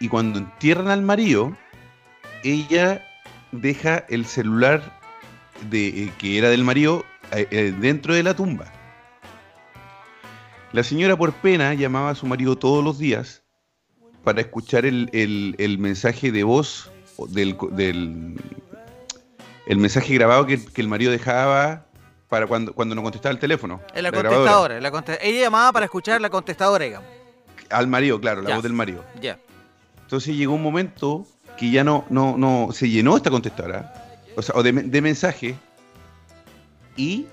Y 0.00 0.08
cuando 0.08 0.38
entierran 0.38 0.88
al 0.88 1.02
marido, 1.02 1.56
ella 2.44 3.02
deja 3.52 4.04
el 4.08 4.26
celular 4.26 5.00
de, 5.70 5.88
eh, 6.04 6.12
que 6.18 6.38
era 6.38 6.50
del 6.50 6.64
marido 6.64 7.04
eh, 7.32 7.46
eh, 7.50 7.74
dentro 7.80 8.14
de 8.14 8.22
la 8.22 8.34
tumba. 8.34 8.66
La 10.72 10.82
señora 10.82 11.16
por 11.16 11.32
pena 11.32 11.72
llamaba 11.74 12.10
a 12.10 12.14
su 12.14 12.26
marido 12.26 12.56
todos 12.56 12.84
los 12.84 12.98
días 12.98 13.42
para 14.24 14.40
escuchar 14.42 14.84
el, 14.84 15.08
el- 15.12 15.54
el 15.58 15.78
mensaje 15.78 16.30
de 16.32 16.42
voz 16.44 16.90
del, 17.30 17.56
del- 17.72 18.34
el 19.66 19.76
mensaje 19.78 20.12
grabado 20.14 20.46
que, 20.46 20.62
que 20.62 20.80
el 20.82 20.88
marido 20.88 21.10
dejaba 21.10 21.85
para 22.28 22.46
cuando, 22.46 22.72
cuando 22.72 22.94
no 22.94 23.02
contestaba 23.02 23.32
el 23.32 23.38
teléfono. 23.38 23.80
En 23.94 24.02
la, 24.02 24.10
contestadora. 24.12 24.80
la 24.80 24.88
Ella 25.20 25.40
llamaba 25.40 25.72
para 25.72 25.84
escuchar 25.84 26.20
la 26.20 26.30
contestadora, 26.30 26.84
digamos. 26.84 27.08
Al 27.70 27.86
marido, 27.86 28.20
claro, 28.20 28.42
la 28.42 28.50
Ya. 28.50 28.54
voz 28.56 28.62
del 28.62 28.72
marido. 28.72 29.04
Ya. 29.20 29.38
Entonces 30.02 30.36
llegó 30.36 30.54
un 30.54 30.62
momento 30.62 31.26
que 31.56 31.70
ya 31.70 31.82
no, 31.84 32.04
no, 32.10 32.36
no 32.36 32.68
se 32.72 32.88
llenó 32.88 33.16
esta 33.16 33.30
contestadora, 33.30 33.92
o 34.36 34.42
sea, 34.42 34.54
o 34.56 34.62
de, 34.62 34.72
de 34.72 35.00
mensaje, 35.02 35.56
y 36.96 37.26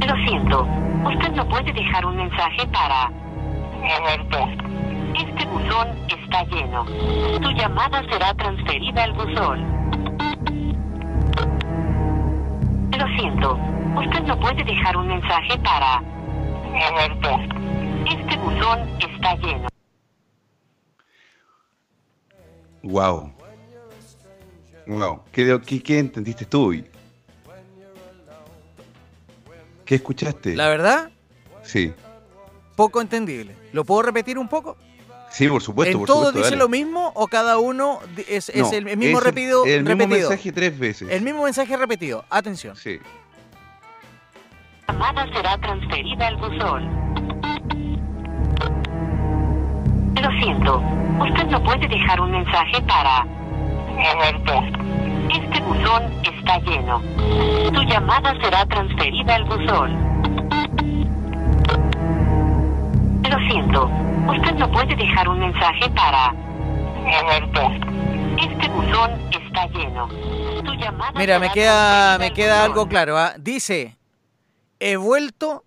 Lo 0.06 0.16
siento, 0.26 0.66
usted 1.04 1.32
no 1.32 1.48
puede 1.48 1.72
dejar 1.72 2.06
un 2.06 2.16
mensaje 2.16 2.66
para... 2.68 3.10
Este 5.14 5.46
buzón 5.46 5.88
está 6.08 6.44
lleno. 6.44 6.84
Tu 7.40 7.50
llamada 7.52 8.02
será 8.10 8.34
transferida 8.34 9.04
al 9.04 9.12
buzón. 9.12 9.81
Lo 13.02 13.08
siento, 13.18 13.58
usted 13.96 14.22
no 14.28 14.38
puede 14.38 14.62
dejar 14.62 14.96
un 14.96 15.08
mensaje 15.08 15.58
para... 15.58 16.00
Este 18.08 18.36
buzón 18.36 18.78
está 19.00 19.34
lleno. 19.38 19.66
Wow. 22.84 23.32
Wow. 24.86 25.22
¿Qué, 25.32 25.60
qué, 25.66 25.82
qué 25.82 25.98
entendiste 25.98 26.44
tú? 26.44 26.72
¿Qué 29.84 29.96
escuchaste? 29.96 30.54
La 30.54 30.68
verdad, 30.68 31.10
Sí. 31.64 31.92
poco 32.76 33.00
entendible. 33.00 33.56
¿Lo 33.72 33.84
puedo 33.84 34.02
repetir 34.02 34.38
un 34.38 34.46
poco? 34.46 34.76
Sí, 35.32 35.48
por 35.48 35.62
supuesto, 35.62 35.92
¿En 35.92 35.98
por 35.98 36.06
todo 36.06 36.16
supuesto. 36.26 36.38
dice 36.38 36.50
dale. 36.50 36.62
lo 36.62 36.68
mismo 36.68 37.10
o 37.14 37.26
cada 37.26 37.58
uno 37.58 38.00
es, 38.28 38.48
es 38.50 38.56
No, 38.56 38.70
el, 38.72 38.88
el 38.88 38.96
mismo 38.98 39.18
es 39.18 39.24
repetido? 39.24 39.64
El 39.64 39.82
mismo 39.82 39.88
repetido? 39.98 40.28
mensaje 40.30 40.52
tres 40.52 40.78
veces. 40.78 41.08
El 41.10 41.22
mismo 41.22 41.44
mensaje 41.44 41.76
repetido. 41.76 42.24
Atención. 42.28 42.76
Sí. 42.76 43.00
llamada 44.88 45.26
será 45.34 45.56
transferida 45.58 46.26
al 46.28 46.36
buzón. 46.36 47.02
Lo 50.22 50.30
siento, 50.40 50.82
usted 51.20 51.46
no 51.46 51.62
puede 51.64 51.88
dejar 51.88 52.20
un 52.20 52.30
mensaje 52.30 52.80
para... 52.82 53.26
Este 55.32 55.60
buzón 55.62 56.02
está 56.22 56.58
lleno. 56.60 57.00
Tu 57.72 57.82
llamada 57.84 58.34
será 58.42 58.66
transferida 58.66 59.34
al 59.36 59.44
buzón. 59.44 60.12
Lo 63.30 63.38
siento, 63.48 63.90
usted 64.28 64.54
no 64.54 64.70
puede 64.72 64.94
dejar 64.96 65.28
un 65.28 65.38
mensaje 65.38 65.90
para... 65.90 66.34
Este 68.40 68.68
buzón 68.70 69.10
está 69.30 69.66
lleno. 69.68 70.08
Tu 70.64 70.72
llamada 70.74 71.12
Mira, 71.18 71.38
me 71.38 71.50
queda, 71.50 72.18
me 72.18 72.32
queda 72.32 72.60
al 72.64 72.70
algo 72.70 72.88
claro. 72.88 73.18
¿ah? 73.18 73.34
Dice, 73.38 73.96
he 74.80 74.96
vuelto, 74.96 75.64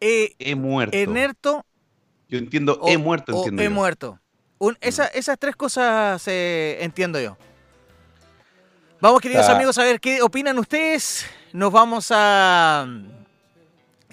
he, 0.00 0.34
He 0.38 0.54
muerto. 0.56 0.96
enerto 0.96 1.64
Yo 2.28 2.38
entiendo, 2.38 2.78
o- 2.80 2.88
he 2.88 2.96
muerto, 2.98 3.32
o 3.34 3.36
entiendo 3.38 3.62
he 3.62 3.66
yo. 3.66 3.70
Mm. 3.70 3.74
muerto. 3.74 4.18
Un- 4.58 4.78
esa- 4.80 5.08
esas 5.08 5.38
tres 5.38 5.54
cosas 5.56 6.22
eh, 6.28 6.78
entiendo 6.80 7.20
yo. 7.20 7.36
Vamos, 9.00 9.20
queridos 9.20 9.42
Está- 9.42 9.56
amigos, 9.56 9.76
a 9.78 9.82
ver 9.84 10.00
qué 10.00 10.22
opinan 10.22 10.58
ustedes. 10.58 11.26
Nos 11.52 11.70
vamos 11.72 12.08
a... 12.14 12.86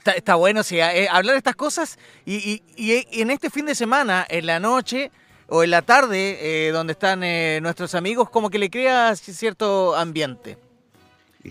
Está, 0.06 0.36
bueno, 0.36 0.64
sí, 0.64 0.80
eh, 0.80 1.08
hablar 1.12 1.34
de 1.34 1.38
estas 1.40 1.56
cosas 1.56 1.98
y, 2.26 2.62
y- 2.78 3.22
en 3.22 3.32
este 3.32 3.50
fin 3.50 3.66
de 3.66 3.76
semana, 3.76 4.26
en 4.30 4.46
la 4.46 4.60
noche 4.60 5.12
o 5.48 5.64
en 5.64 5.72
la 5.72 5.82
tarde, 5.82 6.38
eh, 6.68 6.72
donde 6.72 6.94
están 6.94 7.24
eh, 7.24 7.60
nuestros 7.62 7.96
amigos, 7.96 8.30
como 8.30 8.50
que 8.50 8.60
le 8.60 8.70
crea 8.70 9.16
cierto 9.16 9.96
ambiente. 9.96 10.58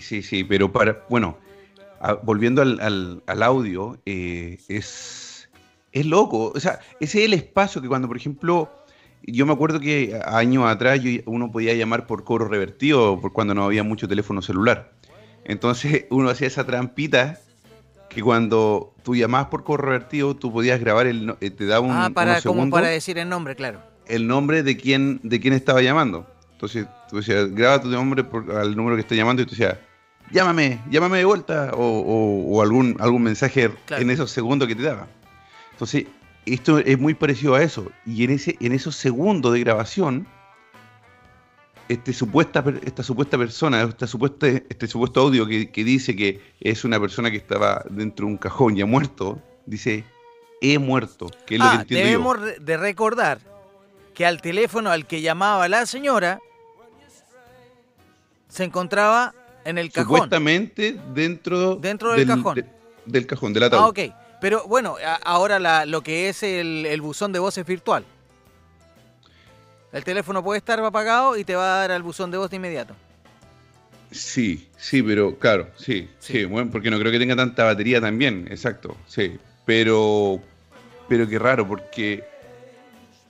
Sí, 0.00 0.22
sí, 0.22 0.44
pero 0.44 0.70
para, 0.72 1.04
bueno, 1.08 1.36
a- 2.00 2.14
volviendo 2.14 2.62
al, 2.62 3.22
al- 3.26 3.42
audio, 3.42 3.98
eh, 4.06 4.58
es, 4.68 5.48
es 5.92 6.06
loco. 6.06 6.52
O 6.54 6.60
sea, 6.60 6.80
ese 7.00 7.18
es 7.20 7.24
el 7.24 7.34
espacio 7.34 7.82
que 7.82 7.88
cuando, 7.88 8.06
por 8.08 8.16
ejemplo, 8.16 8.70
yo 9.24 9.46
me 9.46 9.52
acuerdo 9.52 9.80
que 9.80 10.18
años 10.24 10.64
atrás 10.66 11.00
uno 11.26 11.50
podía 11.50 11.74
llamar 11.74 12.06
por 12.06 12.24
cobro 12.24 12.46
revertido 12.48 13.20
por 13.20 13.32
cuando 13.32 13.54
no 13.54 13.64
había 13.64 13.82
mucho 13.82 14.06
teléfono 14.08 14.42
celular. 14.42 14.92
Entonces 15.44 16.04
uno 16.10 16.30
hacía 16.30 16.46
esa 16.46 16.64
trampita 16.64 17.40
que 18.08 18.22
cuando 18.22 18.94
tú 19.02 19.14
llamabas 19.14 19.48
por 19.48 19.64
controvertido, 19.64 20.34
tú 20.34 20.52
podías 20.52 20.80
grabar 20.80 21.06
el, 21.06 21.34
eh, 21.40 21.50
te 21.50 21.66
daba 21.66 21.86
un, 21.86 21.92
ah, 21.92 22.10
para, 22.14 22.32
unos 22.32 22.44
como 22.44 22.68
para 22.70 22.88
decir 22.88 23.18
el 23.18 23.28
nombre, 23.28 23.54
claro. 23.54 23.80
el 24.06 24.26
nombre 24.26 24.62
de 24.62 24.76
quién, 24.76 25.20
de 25.22 25.40
quién 25.40 25.52
estaba 25.54 25.82
llamando. 25.82 26.26
Entonces 26.52 26.86
tú 27.08 27.16
decías, 27.18 27.54
graba 27.54 27.80
tu 27.80 27.88
nombre 27.88 28.24
por, 28.24 28.50
al 28.56 28.74
número 28.76 28.96
que 28.96 29.02
está 29.02 29.14
llamando 29.14 29.42
y 29.42 29.44
tú 29.44 29.50
decías, 29.52 29.76
llámame, 30.32 30.80
llámame 30.90 31.18
de 31.18 31.24
vuelta, 31.24 31.70
o, 31.74 31.82
o- 31.82 32.56
o 32.56 32.62
algún, 32.62 32.96
algún 32.98 33.22
mensaje 33.22 33.70
Claro. 33.86 34.02
en 34.02 34.10
esos 34.10 34.30
segundos 34.30 34.66
que 34.68 34.74
te 34.74 34.82
daba. 34.82 35.06
Entonces, 35.72 36.06
esto 36.46 36.78
es 36.78 36.98
muy 36.98 37.14
parecido 37.14 37.54
a 37.54 37.62
eso. 37.62 37.90
Y 38.06 38.24
en, 38.24 38.30
ese, 38.30 38.56
en 38.60 38.72
esos 38.72 38.96
segundos 38.96 39.52
de 39.52 39.60
grabación, 39.60 40.26
este 41.88 42.12
supuesta, 42.12 42.62
esta 42.84 43.02
supuesta 43.02 43.38
persona, 43.38 43.82
esta 43.82 44.06
supuesta, 44.06 44.46
este 44.46 44.86
supuesto 44.86 45.20
audio 45.20 45.46
que, 45.46 45.70
que 45.70 45.84
dice 45.84 46.14
que 46.14 46.40
es 46.60 46.84
una 46.84 47.00
persona 47.00 47.30
que 47.30 47.36
estaba 47.38 47.82
dentro 47.90 48.26
de 48.26 48.32
un 48.32 48.38
cajón 48.38 48.76
y 48.76 48.82
ha 48.82 48.86
muerto, 48.86 49.40
dice, 49.66 50.04
he 50.60 50.78
muerto, 50.78 51.26
que 51.46 51.54
es 51.56 51.60
lo 51.60 51.66
que 51.70 51.76
Ah, 51.76 51.80
entiendo 51.82 52.04
yo. 52.04 52.10
debemos 52.34 52.38
de 52.64 52.76
recordar 52.76 53.38
que 54.14 54.26
al 54.26 54.40
teléfono 54.42 54.90
al 54.90 55.06
que 55.06 55.20
llamaba 55.22 55.68
la 55.68 55.86
señora 55.86 56.40
se 58.48 58.64
encontraba 58.64 59.34
en 59.64 59.78
el 59.78 59.90
cajón. 59.92 60.16
Supuestamente 60.16 60.98
dentro, 61.14 61.76
Dentro 61.76 62.12
del 62.12 62.26
cajón. 62.26 62.54
de- 62.56 62.64
del 63.06 63.26
cajón, 63.26 63.52
del 63.52 63.62
ataúd. 63.64 63.82
Ah, 63.82 63.88
ok. 63.88 63.98
Pero 64.40 64.64
bueno, 64.66 64.96
ahora 65.24 65.58
la- 65.58 65.84
lo 65.86 66.02
que 66.02 66.28
es 66.28 66.42
el, 66.42 66.86
el 66.86 67.00
buzón 67.00 67.32
de 67.32 67.38
voz 67.38 67.58
es 67.58 67.66
virtual. 67.66 68.04
El 69.98 70.04
teléfono 70.04 70.44
puede 70.44 70.58
estar 70.58 70.78
apagado 70.78 71.36
y 71.36 71.42
te 71.42 71.56
va 71.56 71.74
a 71.74 71.78
dar 71.80 71.90
al 71.90 72.04
buzón 72.04 72.30
de 72.30 72.38
voz 72.38 72.48
de 72.48 72.54
inmediato. 72.54 72.94
Sí, 74.12 74.68
sí, 74.76 75.02
pero 75.02 75.36
claro, 75.36 75.70
sí, 75.76 76.08
sí, 76.20 76.44
bueno, 76.44 76.70
porque 76.70 76.88
no 76.88 77.00
creo 77.00 77.10
que 77.10 77.18
tenga 77.18 77.34
tanta 77.34 77.64
batería 77.64 78.00
también, 78.00 78.46
exacto, 78.48 78.96
sí. 79.08 79.36
Pero, 79.66 80.40
pero 81.08 81.26
qué 81.28 81.36
raro, 81.40 81.66
porque, 81.66 82.22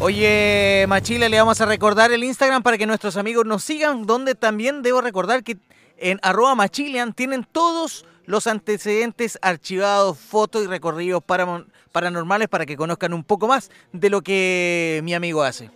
Oye, 0.01 0.87
Machila, 0.89 1.29
le 1.29 1.39
vamos 1.39 1.61
a 1.61 1.67
recordar 1.67 2.13
el 2.13 2.25
Instagram 2.25 2.63
para 2.63 2.79
que 2.79 2.87
nuestros 2.87 3.19
amigos 3.19 3.45
nos 3.45 3.63
sigan, 3.63 4.07
donde 4.07 4.35
también 4.35 4.81
debo 4.81 5.03
recordar 5.03 5.45
que 5.45 5.59
en 5.99 6.19
arroba 6.23 6.55
machilian 6.55 7.13
tienen 7.13 7.45
todos 7.45 8.07
los 8.25 8.47
antecedentes 8.47 9.39
archivados, 9.43 10.17
fotos 10.19 10.65
y 10.65 10.67
recorridos 10.67 11.23
para- 11.23 11.67
paranormales 11.93 12.49
para 12.49 12.65
que 12.65 12.79
conozcan 12.79 13.13
un 13.13 13.23
poco 13.23 13.49
más 13.49 13.71
de 13.93 14.09
lo 14.09 14.23
que 14.23 15.03
mi 15.05 15.13
amigo 15.13 15.43
hace. 15.43 15.71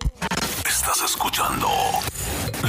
Estás 0.66 1.02
escuchando 1.04 1.68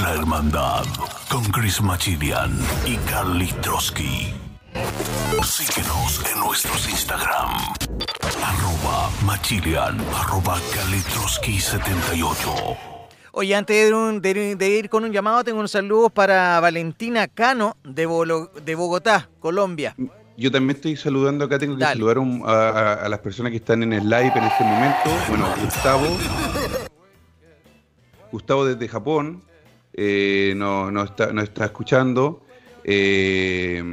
La 0.02 0.14
Hermandad 0.14 0.84
con 1.30 1.43
Chris 1.45 1.82
Machilian 1.82 2.58
y 2.86 2.95
Carly 3.10 3.47
Trotsky. 3.62 4.34
Síguenos 5.43 6.24
en 6.32 6.39
nuestros 6.39 6.89
Instagram. 6.89 7.49
Arroba 8.43 9.10
Machilian, 9.26 9.99
arroba 10.18 10.60
Carly 10.74 10.99
Trotsky 11.14 11.60
78. 11.60 12.36
Oye, 13.34 13.56
antes 13.56 13.89
de, 13.89 13.93
un- 13.93 14.22
de- 14.22 14.56
de 14.56 14.70
ir 14.70 14.89
con 14.89 15.04
un 15.04 15.12
llamado, 15.12 15.43
tengo 15.43 15.60
un 15.60 15.68
saludo 15.68 16.10
para 16.10 16.60
Valentina 16.60 17.28
Cano 17.28 17.78
de, 17.84 18.06
Bolo- 18.06 18.52
de 18.64 18.76
Bogotá, 18.76 19.30
Colombia. 19.39 19.95
Yo 20.38 20.52
también 20.52 20.76
estoy 20.78 20.95
saludando 20.95 21.45
acá, 21.45 21.60
tengo 21.60 21.76
que 21.76 21.82
Dale. 21.84 21.95
saludar 21.95 22.18
un- 22.20 22.43
a, 22.45 22.52
a- 22.52 22.93
a 23.06 23.10
las 23.10 23.20
personas 23.20 23.52
que 23.52 23.58
están 23.58 23.84
en 23.84 23.93
el 23.93 24.10
live 24.10 24.32
en 24.36 24.43
este 24.43 24.64
momento. 24.64 25.10
Bueno, 25.30 25.47
Gustavo. 25.64 26.08
Gustavo 28.32 28.66
desde 28.66 28.88
Japón 28.88 29.43
eh, 29.94 30.54
nos 30.56 30.92
no 30.92 31.04
está, 31.04 31.32
nos 31.34 31.46
está 31.46 31.66
escuchando. 31.66 32.46
Eh, 32.84 33.84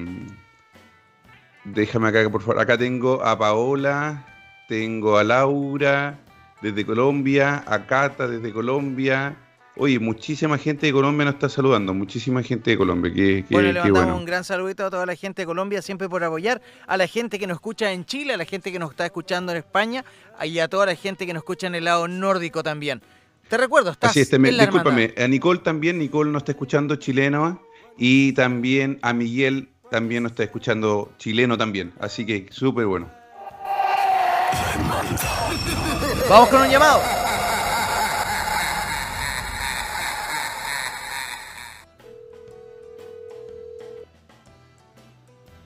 déjame 1.65 2.09
acá, 2.09 2.29
por 2.31 2.41
favor. 2.43 2.61
Acá 2.61 2.77
tengo 2.79 3.23
a 3.25 3.39
Paola, 3.39 4.27
tengo 4.69 5.19
a 5.19 5.25
Laura 5.25 6.19
desde 6.63 6.85
Colombia, 6.85 7.63
a 7.67 7.87
Cata 7.87 8.27
desde 8.29 8.53
Colombia. 8.53 9.37
Oye, 9.81 10.01
muchísima 10.01 10.59
gente 10.59 10.87
de 10.87 10.93
Colombia 10.93 11.25
nos 11.25 11.35
está 11.35 11.49
saludando, 11.49 11.95
muchísima 11.95 12.43
gente 12.43 12.73
de 12.73 12.77
Colombia, 12.79 13.13
que, 13.15 13.45
que- 13.45 13.55
Bueno, 13.55 13.69
le 13.69 13.75
mandamos 13.75 14.03
bueno. 14.07 14.17
un 14.17 14.25
gran 14.25 14.43
saludito 14.43 14.85
a 14.85 14.91
toda 14.91 15.07
la 15.07 15.15
gente 15.15 15.43
de 15.43 15.47
Colombia, 15.47 15.81
siempre 15.83 16.09
por 16.09 16.25
apoyar, 16.25 16.61
a 16.89 16.97
la 16.97 17.07
gente 17.07 17.39
que 17.39 17.47
nos 17.47 17.59
escucha 17.59 17.93
en 17.93 18.05
Chile, 18.05 18.35
a 18.35 18.37
la 18.37 18.45
gente 18.45 18.73
que 18.73 18.79
nos 18.81 18.91
está 18.91 19.07
escuchando 19.07 19.53
en 19.53 19.59
España 19.59 20.05
y 20.43 20.59
a 20.59 20.67
toda 20.67 20.87
la 20.87 20.97
gente 20.97 21.27
que 21.27 21.33
nos 21.33 21.43
escucha 21.43 21.69
en 21.69 21.77
el 21.77 21.85
lado 21.85 22.09
nórdico 22.09 22.65
también. 22.65 23.01
Te 23.49 23.57
recuerdo, 23.57 23.91
estás 23.91 24.11
Así 24.11 24.21
es, 24.21 24.33
en 24.33 24.43
la 24.43 24.65
discúlpame, 24.65 25.05
hermandad. 25.05 25.25
a 25.25 25.29
Nicole 25.29 25.61
también, 25.61 25.99
Nicole 25.99 26.31
nos 26.31 26.43
está 26.43 26.53
escuchando 26.53 26.97
chileno 26.97 27.63
y 27.97 28.33
también 28.33 28.99
a 29.03 29.13
Miguel 29.15 29.71
también 29.91 30.23
nos 30.25 30.33
está 30.33 30.45
escuchando 30.45 31.13
chileno 31.17 31.57
también, 31.57 31.95
así 31.99 32.27
que 32.27 32.47
súper 32.51 32.85
bueno. 32.87 33.11
Vamos 36.29 36.49
con 36.51 36.61
un 36.63 36.69
llamado. 36.71 37.01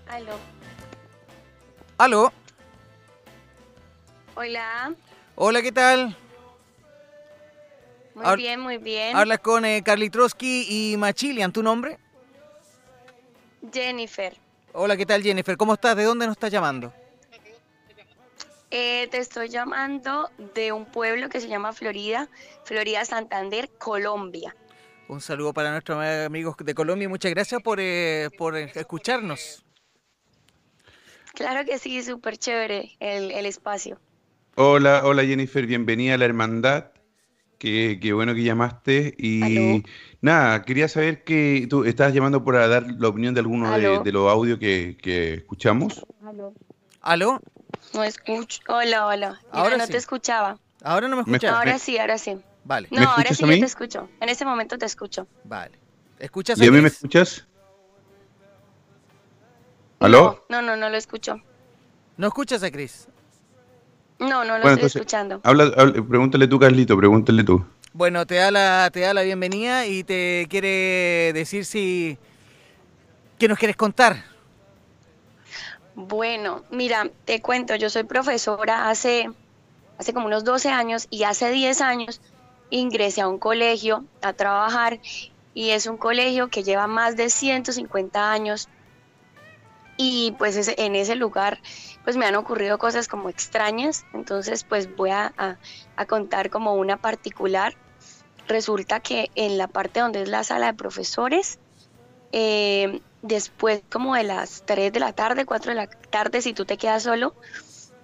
Aló. 0.07 0.39
Aló, 1.99 2.33
Hola. 4.35 4.95
hola, 5.37 5.62
¿qué 5.62 5.72
tal? 5.72 6.16
Muy 8.14 8.36
bien, 8.36 8.60
muy 8.60 8.78
bien. 8.78 9.16
Hablas 9.16 9.40
con 9.40 9.64
eh, 9.64 9.82
Carly 9.82 10.10
Trotsky 10.10 10.66
y 10.68 10.96
Machilian, 10.96 11.52
¿tu 11.52 11.62
nombre? 11.62 11.98
Jennifer. 13.72 14.36
Hola, 14.72 14.96
¿qué 14.96 15.06
tal 15.06 15.22
Jennifer? 15.22 15.56
¿Cómo 15.56 15.74
estás? 15.74 15.96
¿De 15.96 16.04
dónde 16.04 16.26
nos 16.26 16.36
estás 16.36 16.50
llamando? 16.50 16.92
Eh, 18.70 19.06
te 19.10 19.18
estoy 19.18 19.48
llamando 19.48 20.30
de 20.54 20.72
un 20.72 20.86
pueblo 20.86 21.28
que 21.28 21.40
se 21.40 21.48
llama 21.48 21.72
Florida, 21.72 22.28
Florida 22.64 23.04
Santander, 23.04 23.68
Colombia. 23.78 24.56
Un 25.08 25.20
saludo 25.20 25.52
para 25.52 25.70
nuestros 25.72 26.02
amigos 26.02 26.56
de 26.58 26.74
Colombia 26.74 27.04
y 27.04 27.08
muchas 27.08 27.30
gracias 27.32 27.60
por, 27.62 27.78
eh, 27.80 28.30
por 28.38 28.56
escucharnos. 28.56 29.62
Claro 31.34 31.66
que 31.66 31.78
sí, 31.78 32.02
súper 32.02 32.38
chévere 32.38 32.96
el, 32.98 33.30
el 33.30 33.44
espacio. 33.44 34.00
Hola, 34.54 35.02
hola 35.04 35.22
Jennifer, 35.24 35.66
bienvenida 35.66 36.14
a 36.14 36.18
la 36.18 36.24
hermandad. 36.24 36.91
Qué, 37.62 38.00
qué 38.02 38.12
bueno 38.12 38.34
que 38.34 38.42
llamaste. 38.42 39.14
Y 39.16 39.84
nada, 40.20 40.64
quería 40.64 40.88
saber 40.88 41.22
que 41.22 41.68
tú 41.70 41.84
estás 41.84 42.12
llamando 42.12 42.42
para 42.44 42.66
dar 42.66 42.84
la 42.98 43.06
opinión 43.06 43.34
de 43.34 43.40
alguno 43.40 43.70
de, 43.78 44.10
los 44.10 44.28
audios 44.28 44.58
que, 44.58 44.98
que 45.00 45.34
escuchamos. 45.34 46.04
Aló. 46.26 46.54
¿Aló? 47.00 47.40
No 47.94 48.02
escucho. 48.02 48.60
Hola, 48.66 49.06
hola. 49.06 49.38
Mira, 49.52 49.62
Ahora 49.62 49.76
no 49.76 49.86
sí. 49.86 49.92
te 49.92 49.98
escuchaba. 49.98 50.58
¿Ahora 50.82 51.06
no 51.06 51.14
me 51.14 51.22
escuchas? 51.22 51.52
Ahora 51.52 51.78
sí, 51.78 51.98
ahora 51.98 52.18
sí. 52.18 52.36
Vale. 52.64 52.88
No, 52.90 52.98
¿Me 52.98 53.06
ahora 53.06 53.32
sí 53.32 53.44
a 53.44 53.46
yo 53.46 53.60
te 53.60 53.64
escucho. 53.64 54.08
En 54.20 54.28
este 54.28 54.44
momento 54.44 54.76
te 54.76 54.86
escucho. 54.86 55.28
Vale. 55.44 55.78
¿Escuchas 56.18 56.60
¿Y 56.60 56.66
a 56.66 56.72
mí 56.72 56.80
me 56.80 56.88
escuchas? 56.88 57.46
¿Aló? 60.00 60.44
No, 60.48 60.62
no, 60.62 60.74
no 60.74 60.90
lo 60.90 60.96
escucho. 60.96 61.40
¿No 62.16 62.26
escuchas 62.26 62.64
a 62.64 62.72
Chris? 62.72 63.06
No, 64.22 64.44
no 64.44 64.44
lo 64.44 64.48
Bueno, 64.50 64.56
estoy 64.58 64.72
entonces, 64.72 64.96
escuchando. 64.96 65.40
habla, 65.44 65.64
habla- 65.76 66.02
pregúntale 66.08 66.46
tú, 66.48 66.58
Carlito, 66.58 66.96
pregúntale 66.96 67.44
tú. 67.44 67.64
Bueno, 67.92 68.24
te 68.26 68.36
da 68.36 68.50
la, 68.50 68.88
te 68.92 69.00
da 69.00 69.12
la 69.12 69.22
bienvenida 69.22 69.86
y 69.86 70.02
te 70.04 70.46
quiere 70.48 71.32
decir 71.34 71.64
si... 71.64 72.16
¿Qué 73.38 73.48
nos 73.48 73.58
quieres 73.58 73.76
contar? 73.76 74.24
Bueno, 75.94 76.62
mira, 76.70 77.10
te 77.24 77.42
cuento, 77.42 77.74
yo 77.76 77.90
soy 77.90 78.04
profesora 78.04 78.88
hace, 78.88 79.28
hace 79.98 80.12
como 80.14 80.26
unos 80.26 80.44
12 80.44 80.70
años 80.70 81.06
y 81.10 81.24
hace 81.24 81.50
10 81.50 81.80
años 81.80 82.20
ingresé 82.70 83.20
a 83.20 83.28
un 83.28 83.38
colegio 83.38 84.04
a 84.22 84.32
trabajar 84.32 85.00
y 85.54 85.70
es 85.70 85.86
un 85.86 85.98
colegio 85.98 86.48
que 86.48 86.62
lleva 86.62 86.86
más 86.86 87.16
de 87.16 87.28
150 87.28 88.32
años 88.32 88.68
y 89.97 90.32
pues 90.38 90.57
ese- 90.57 90.74
en 90.78 90.97
ese 90.97 91.16
lugar 91.16 91.61
pues 92.03 92.16
me 92.16 92.26
han 92.26 92.34
ocurrido 92.36 92.78
cosas 92.78 93.09
como 93.09 93.28
extrañas, 93.30 94.07
entonces 94.12 94.64
pues 94.64 94.95
voy 94.95 95.11
a, 95.11 95.32
a- 95.36 95.59
a 95.97 96.07
contar 96.07 96.51
como 96.51 96.74
una 96.74 96.99
particular. 96.99 97.74
Resulta 98.47 99.01
que 99.01 99.30
en 99.34 99.59
la 99.59 99.68
parte 99.68 100.01
donde 100.01 100.22
es 100.22 100.28
la 100.28 100.45
sala 100.45 100.66
de 100.68 100.74
profesores, 100.74 101.61
eh, 102.32 103.03
después 103.22 103.84
como 103.90 104.14
de 104.14 104.24
las 104.24 104.62
3 104.64 104.93
de 104.93 105.01
la 105.01 105.12
tarde, 105.12 105.47
4 105.47 105.70
de 105.72 105.76
la 105.76 105.88
tarde, 106.11 106.43
si 106.43 106.55
tú 106.55 106.64
te 106.66 106.76
quedas 106.78 107.05
solo, 107.05 107.36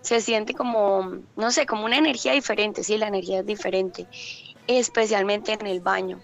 se 0.02 0.20
siente 0.20 0.54
como, 0.54 1.10
no 1.36 1.50
sé, 1.52 1.66
como 1.66 1.84
una 1.86 1.98
energía 1.98 2.32
diferente, 2.32 2.84
sí, 2.84 2.98
la 2.98 3.08
energía 3.08 3.40
es 3.40 3.46
diferente, 3.46 4.08
especialmente 4.66 5.52
en 5.54 5.66
el 5.66 5.80
baño. 5.80 6.20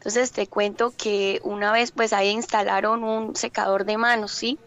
Entonces 0.00 0.32
te 0.32 0.48
cuento 0.48 0.94
que 0.96 1.40
una 1.44 1.72
vez 1.72 1.92
pues 1.92 2.12
ahí 2.14 2.30
instalaron 2.30 3.04
un 3.04 3.36
secador 3.36 3.84
de 3.86 3.98
manos, 3.98 4.32
¿sí? 4.34 4.60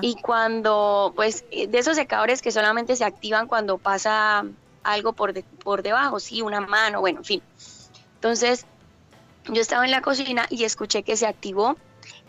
Y 0.00 0.16
cuando, 0.20 1.12
pues, 1.16 1.44
de 1.50 1.78
esos 1.78 1.96
secadores 1.96 2.42
que 2.42 2.52
solamente 2.52 2.96
se 2.96 3.04
activan 3.04 3.46
cuando 3.48 3.78
pasa 3.78 4.44
algo 4.82 5.14
por, 5.14 5.32
de- 5.32 5.46
por 5.64 5.82
debajo, 5.82 6.20
sí, 6.20 6.42
una 6.42 6.60
mano, 6.60 7.00
bueno, 7.00 7.20
en 7.20 7.24
fin. 7.24 7.44
Entonces, 8.14 8.68
yo 9.44 9.60
estaba 9.62 9.84
en 9.84 9.90
la 9.92 10.02
cocina 10.02 10.46
y 10.50 10.64
escuché 10.64 11.04
que 11.04 11.16
se 11.16 11.26
activó. 11.26 11.80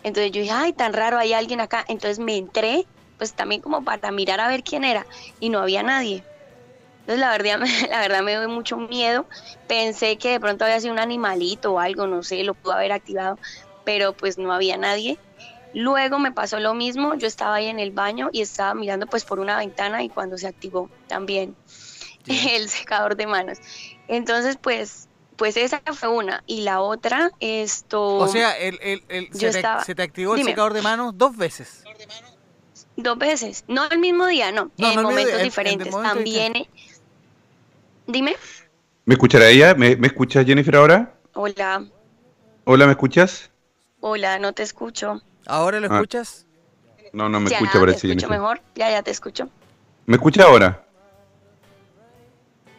Entonces 0.03 0.31
yo 0.31 0.41
dije, 0.41 0.53
ay, 0.53 0.73
tan 0.73 0.93
raro, 0.93 1.17
hay 1.17 1.33
alguien 1.33 1.61
acá. 1.61 1.85
Entonces 1.87 2.19
me 2.19 2.37
entré, 2.37 2.89
pues 3.17 3.35
también 3.35 3.61
como 3.61 3.83
para 3.83 4.11
mirar 4.11 4.39
a 4.39 4.47
ver 4.47 4.63
quién 4.63 4.83
era, 4.83 5.07
y 5.39 5.49
no 5.49 5.59
había 5.59 5.83
nadie. 5.83 6.27
Entonces 7.05 7.21
la 7.21 7.31
verdad, 7.31 7.59
la 7.91 7.99
verdad 8.01 8.23
me 8.23 8.31
dio 8.39 8.49
mucho 8.49 8.77
miedo. 8.77 9.27
Pensé 9.67 10.17
que 10.17 10.31
de 10.31 10.39
pronto 10.39 10.65
había 10.65 10.79
sido 10.81 10.93
un 10.93 10.99
animalito 10.99 11.73
o 11.73 11.79
algo, 11.79 12.07
no 12.07 12.23
sé, 12.23 12.43
lo 12.43 12.55
pudo 12.55 12.73
haber 12.73 12.91
activado, 12.91 13.39
pero 13.83 14.15
pues 14.15 14.37
no 14.37 14.53
había 14.53 14.77
nadie. 14.77 15.21
Luego 15.73 16.19
me 16.19 16.31
pasó 16.31 16.59
lo 16.59 16.73
mismo, 16.73 17.15
yo 17.15 17.27
estaba 17.27 17.55
ahí 17.55 17.67
en 17.67 17.79
el 17.79 17.91
baño 17.91 18.29
y 18.31 18.41
estaba 18.41 18.73
mirando 18.73 19.07
pues 19.07 19.25
por 19.25 19.39
una 19.39 19.57
ventana 19.57 20.03
y 20.03 20.09
cuando 20.09 20.37
se 20.37 20.47
activó 20.47 20.91
también 21.07 21.57
el 22.27 22.69
secador 22.69 23.15
de 23.15 23.27
manos. 23.27 23.59
Entonces 24.07 24.57
pues, 24.61 25.09
pues 25.35 25.57
esa 25.57 25.81
fue 25.93 26.09
una 26.09 26.43
y 26.45 26.61
la 26.61 26.81
otra 26.81 27.31
esto... 27.39 28.19
O 28.19 28.27
sea, 28.27 28.57
el, 28.57 28.79
el, 28.81 29.03
el- 29.09 29.29
yo 29.33 29.39
se, 29.41 29.51
te, 29.51 29.57
estaba- 29.57 29.83
se 29.85 29.95
te 29.95 30.01
activó 30.03 30.35
el 30.35 30.41
secador 30.43 30.73
de 30.73 30.81
manos 30.81 31.17
dos 31.17 31.35
veces. 31.37 31.83
Dos 32.97 33.17
veces, 33.17 33.63
no 33.67 33.85
el 33.89 33.99
mismo 33.99 34.27
día, 34.27 34.51
no, 34.51 34.71
No, 34.77 34.89
en 34.89 34.95
no 34.95 35.03
momentos 35.03 35.25
día, 35.25 35.35
en- 35.35 35.41
en 35.41 35.43
diferentes. 35.43 35.95
También, 36.01 36.53
dime, 38.07 38.35
¿Me 39.05 39.15
escuchará 39.15 39.49
ella? 39.49 39.73
¿Me, 39.73 39.95
me 39.95 40.05
escucha 40.07 40.43
Jennifer 40.43 40.75
ahora? 40.75 41.19
hola, 41.33 41.85
Hola, 42.65 42.85
¿me 42.85 42.91
escuchas? 42.91 43.51
hola, 43.99 44.39
no 44.39 44.53
te 44.53 44.63
escucho. 44.63 45.21
¿Ahora 45.47 45.79
lo 45.79 45.87
Ah. 45.91 45.95
escuchas? 45.95 46.45
No, 47.13 47.29
no 47.29 47.39
me 47.39 47.49
ya, 47.49 47.55
escucha, 47.57 47.71
te 47.73 47.79
parece 47.79 47.97
escucho 47.97 48.09
Jennifer. 48.27 48.29
mejor, 48.29 48.61
ya, 48.75 48.91
ya 48.91 49.01
te 49.01 49.11
escucho. 49.11 49.49
¿Me 50.05 50.15
escucha 50.17 50.43
ahora? 50.43 50.83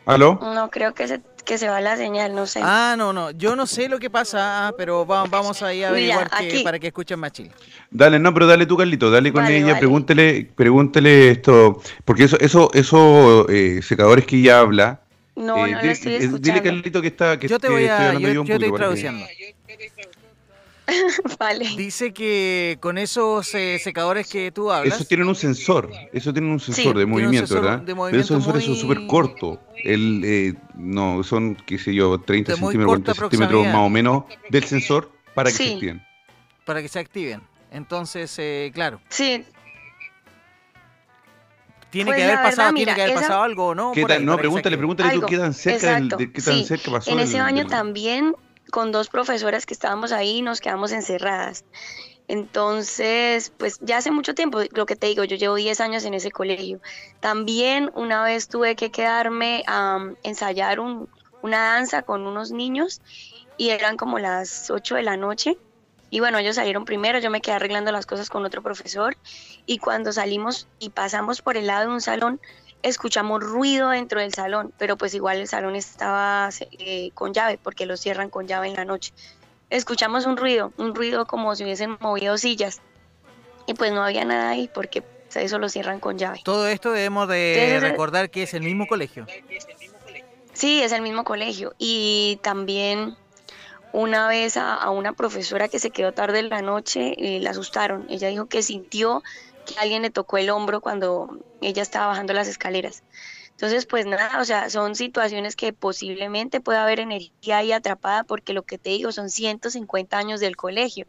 ¿Aló? 0.07 0.39
No, 0.41 0.71
creo 0.71 0.95
que 0.95 1.07
se, 1.07 1.21
que 1.45 1.59
se 1.59 1.69
va 1.69 1.81
la 1.81 1.97
señal, 1.97 2.35
no 2.35 2.47
sé. 2.47 2.61
Ah, 2.63 2.95
no, 2.97 3.13
no. 3.13 3.31
Yo 3.33 3.57
no 3.57 3.67
sé 3.67 3.89
lo 3.89 3.99
que 3.99 4.09
pasa, 4.09 4.69
ah, 4.69 4.73
pero 4.77 5.07
va- 5.07 5.25
vamos 5.25 5.63
ahí 5.63 5.83
a 5.83 5.91
Mira, 5.91 6.15
averiguar 6.17 6.31
que- 6.31 6.47
aquí. 6.55 6.65
para 6.65 6.79
que 6.79 6.87
escuchen 6.89 7.19
más 7.19 7.33
Chile. 7.33 7.51
Dale, 7.91 8.19
no, 8.19 8.33
pero 8.33 8.47
dale 8.47 8.65
tú, 8.65 8.77
Carlito, 8.77 9.11
dale 9.11 9.33
con 9.33 9.43
Vale, 9.43 9.57
ella, 9.59 9.67
vale. 9.69 9.79
pregúntele, 9.79 10.51
pregúntele 10.55 11.31
esto, 11.33 11.83
porque 12.07 12.25
eso, 12.25 12.39
eso, 12.41 12.71
esos 12.73 13.47
eh, 13.51 13.81
secadores 13.83 14.25
que 14.27 14.37
ella 14.37 14.61
habla, 14.61 15.03
No, 15.37 15.57
eh, 15.67 15.73
no 15.73 15.79
dile, 15.79 15.83
lo 15.85 15.91
estoy 15.93 16.13
eh, 16.13 16.19
dile, 16.21 16.25
escuchando. 16.37 16.63
Carlito, 16.63 17.03
que 17.03 17.09
está, 17.09 17.39
que, 17.39 17.49
Yo 17.49 17.59
te 17.59 17.67
que 17.67 17.73
voy 17.73 17.85
estoy 17.85 17.99
a. 18.05 18.07
hablando 18.09 18.29
Yo, 18.29 18.35
yo 18.35 18.41
un 18.41 18.47
yo 18.47 18.55
estoy 18.55 18.71
que- 18.71 18.77
traduciendo. 18.77 19.27
vale. 21.39 21.69
Dice 21.77 22.13
que 22.13 22.79
con 22.81 22.99
esos 22.99 23.55
eh, 23.55 23.79
secadores 23.83 24.29
que 24.29 24.51
tú 24.53 24.71
hablas. 24.73 24.95
Esos 24.95 25.09
tienen 25.09 25.29
un 25.29 25.35
sensor, 25.35 25.91
eso 26.13 26.33
tienen 26.33 26.51
un 26.51 26.61
sensor 26.61 26.93
Sí, 26.95 26.99
de 26.99 27.07
movimiento, 27.07 27.47
sensor 27.47 27.63
¿verdad? 27.63 27.79
de 27.81 27.85
Pero 27.87 27.97
movimiento 27.97 28.25
esos 28.25 28.37
sensores 28.45 28.65
son 28.65 28.73
muy- 28.73 28.81
súper 28.81 29.07
cortos. 29.07 29.59
El, 29.85 30.23
eh, 30.25 30.55
no, 30.75 31.23
son, 31.23 31.55
qué 31.67 31.79
sé 31.79 31.95
yo, 31.95 32.19
30 32.21 32.53
De 32.55 32.61
muy 32.61 32.73
centímetros, 32.73 32.89
40 33.05 33.13
corta 33.15 33.37
centímetros 33.37 33.67
más 33.67 33.87
o 33.87 33.89
menos 33.89 34.25
del 34.51 34.65
sensor 34.65 35.13
para 35.35 35.51
que 35.51 35.57
Sí. 35.57 35.65
se 35.67 35.73
activen. 35.75 36.03
Para 36.65 36.83
que 36.83 36.89
se 36.89 36.99
activen. 36.99 37.43
Entonces, 37.71 38.35
eh, 38.39 38.71
claro. 38.75 39.01
Sí, 39.09 39.45
Tiene 41.91 42.11
Pues 42.11 42.19
que 42.19 42.25
haber 42.25 42.37
pasado, 42.43 42.57
verdad, 42.57 42.75
tiene 42.75 42.95
que 42.95 43.01
haber 43.01 43.13
esa- 43.15 43.21
pasado 43.23 43.43
algo, 43.45 43.75
¿no? 43.75 43.93
No, 44.21 44.37
pregúntale, 44.37 44.77
pregúntale 44.77 45.15
tú 45.15 45.23
qué 45.27 45.39
tan 45.39 45.55
cerca, 45.55 45.95
del- 45.95 46.05
Exacto, 46.05 46.17
de, 46.19 46.33
qué 46.33 46.43
tan 46.43 46.55
sí. 46.57 46.65
cerca 46.67 46.91
pasó. 46.91 47.11
En 47.11 47.19
ese 47.19 47.41
baño 47.41 47.61
del- 47.63 47.67
también, 47.69 48.35
con 48.71 48.93
dos 48.93 49.09
profesoras 49.09 49.67
que 49.67 49.75
estábamos 49.75 50.13
ahí, 50.13 50.43
nos 50.43 50.61
quedamos 50.61 50.93
encerradas. 50.93 51.65
Entonces, 52.29 53.51
pues 53.57 53.79
ya 53.81 53.97
hace 53.97 54.11
mucho 54.11 54.35
tiempo, 54.35 54.61
lo 54.73 54.85
que 54.85 54.97
te 54.97 55.07
digo, 55.07 55.25
yo 55.25 55.37
llevo 55.37 55.55
10 55.55 55.81
años 55.81 56.05
en 56.05 56.13
ese 56.15 56.31
colegio. 56.31 56.81
También 57.21 57.91
una 57.95 58.23
vez 58.23 58.49
tuve 58.49 58.77
que 58.77 58.91
quedarme 58.91 59.65
a 59.67 59.99
ensayar 60.23 60.79
un- 60.79 61.09
una 61.41 61.73
danza 61.73 62.03
con 62.03 62.27
unos 62.27 62.51
niños 62.51 63.01
y 63.57 63.71
eran 63.71 63.97
como 63.97 64.19
las 64.19 64.71
8 64.71 64.97
de 64.97 65.03
la 65.03 65.17
noche. 65.17 65.57
Y 66.11 66.21
bueno, 66.21 66.39
ellos 66.39 66.57
salieron 66.57 66.85
primero, 66.85 67.19
yo 67.19 67.31
me 67.31 67.41
quedé 67.41 67.55
arreglando 67.57 67.93
las 67.93 68.07
cosas 68.07 68.29
con 68.29 68.45
otro 68.45 68.63
profesor 68.63 69.17
y 69.67 69.79
cuando 69.79 70.13
salimos 70.13 70.69
y 70.79 70.91
pasamos 70.91 71.43
por 71.43 71.57
el 71.57 71.67
lado 71.67 71.89
de 71.89 71.95
un 71.95 72.01
salón, 72.01 72.41
escuchamos 72.83 73.43
ruido 73.43 73.91
dentro 73.91 74.21
del 74.21 74.33
salón, 74.33 74.73
pero 74.79 74.97
pues 74.97 75.15
igual 75.15 75.39
el 75.39 75.49
salón 75.49 75.77
estaba 75.77 76.51
eh, 76.79 77.11
con 77.15 77.33
llave 77.33 77.59
porque 77.63 77.87
lo 77.87 77.97
cierran 77.97 78.31
con 78.31 78.47
llave 78.47 78.69
en 78.69 78.75
la 78.75 78.85
noche. 78.85 79.13
Escuchamos 79.71 80.27
un 80.27 80.37
ruido, 80.37 80.73
un 80.79 80.95
ruido 80.95 81.27
como 81.27 81.55
si 81.55 81.65
hubiesen 81.65 81.99
movido 82.01 82.39
sillas 82.39 82.81
y 83.67 83.75
pues 83.75 83.93
no 83.93 84.03
había 84.03 84.25
nada 84.25 84.51
ahí 84.51 84.71
porque 84.73 85.03
eso 85.35 85.59
lo 85.59 85.69
cierran 85.69 86.01
con 86.01 86.19
llave. 86.19 86.41
Todo 86.45 86.69
esto 86.69 86.91
debemos 86.93 87.29
de 87.29 87.65
Entonces, 87.65 87.91
recordar 87.91 88.31
que 88.31 88.45
es 88.45 88.55
el 88.55 88.63
mismo 88.63 88.87
colegio. 88.87 89.27
Sí, 90.55 90.83
es 90.83 90.93
el 90.93 91.03
mismo 91.03 91.25
colegio. 91.25 91.75
Y 91.79 92.41
también 92.43 93.17
una 93.93 94.29
vez 94.29 94.57
a, 94.57 94.75
a 94.75 94.91
una 94.91 95.13
profesora 95.13 95.69
que 95.69 95.79
se 95.79 95.91
quedó 95.91 96.13
tarde 96.13 96.39
en 96.39 96.49
la 96.49 96.63
noche, 96.63 97.15
eh, 97.19 97.41
la 97.41 97.51
asustaron. 97.51 98.07
Ella 98.09 98.29
dijo 98.29 98.47
que 98.47 98.63
sintió 98.63 99.23
que 99.69 99.79
alguien 99.79 100.03
le 100.03 100.11
tocó 100.11 100.39
el 100.39 100.51
hombro 100.51 100.81
cuando 100.81 101.39
ella 101.61 101.83
estaba 101.83 102.09
bajando 102.09 102.33
las 102.33 102.49
escaleras. 102.49 103.03
Entonces, 103.51 103.87
pues 103.87 104.07
nada, 104.07 104.41
o 104.41 104.45
sea, 104.45 104.71
son 104.71 104.95
situaciones 104.95 105.57
que 105.57 105.73
posiblemente 105.73 106.61
pueda 106.61 106.85
haber 106.85 107.01
energía 107.01 107.59
ahí 107.59 107.73
atrapada 107.73 108.23
porque 108.23 108.53
lo 108.53 108.63
que 108.63 108.79
te 108.79 108.91
digo 108.91 109.11
son 109.11 109.31
150 109.31 110.17
años 110.17 110.39
del 110.41 110.57
colegio. 110.57 111.07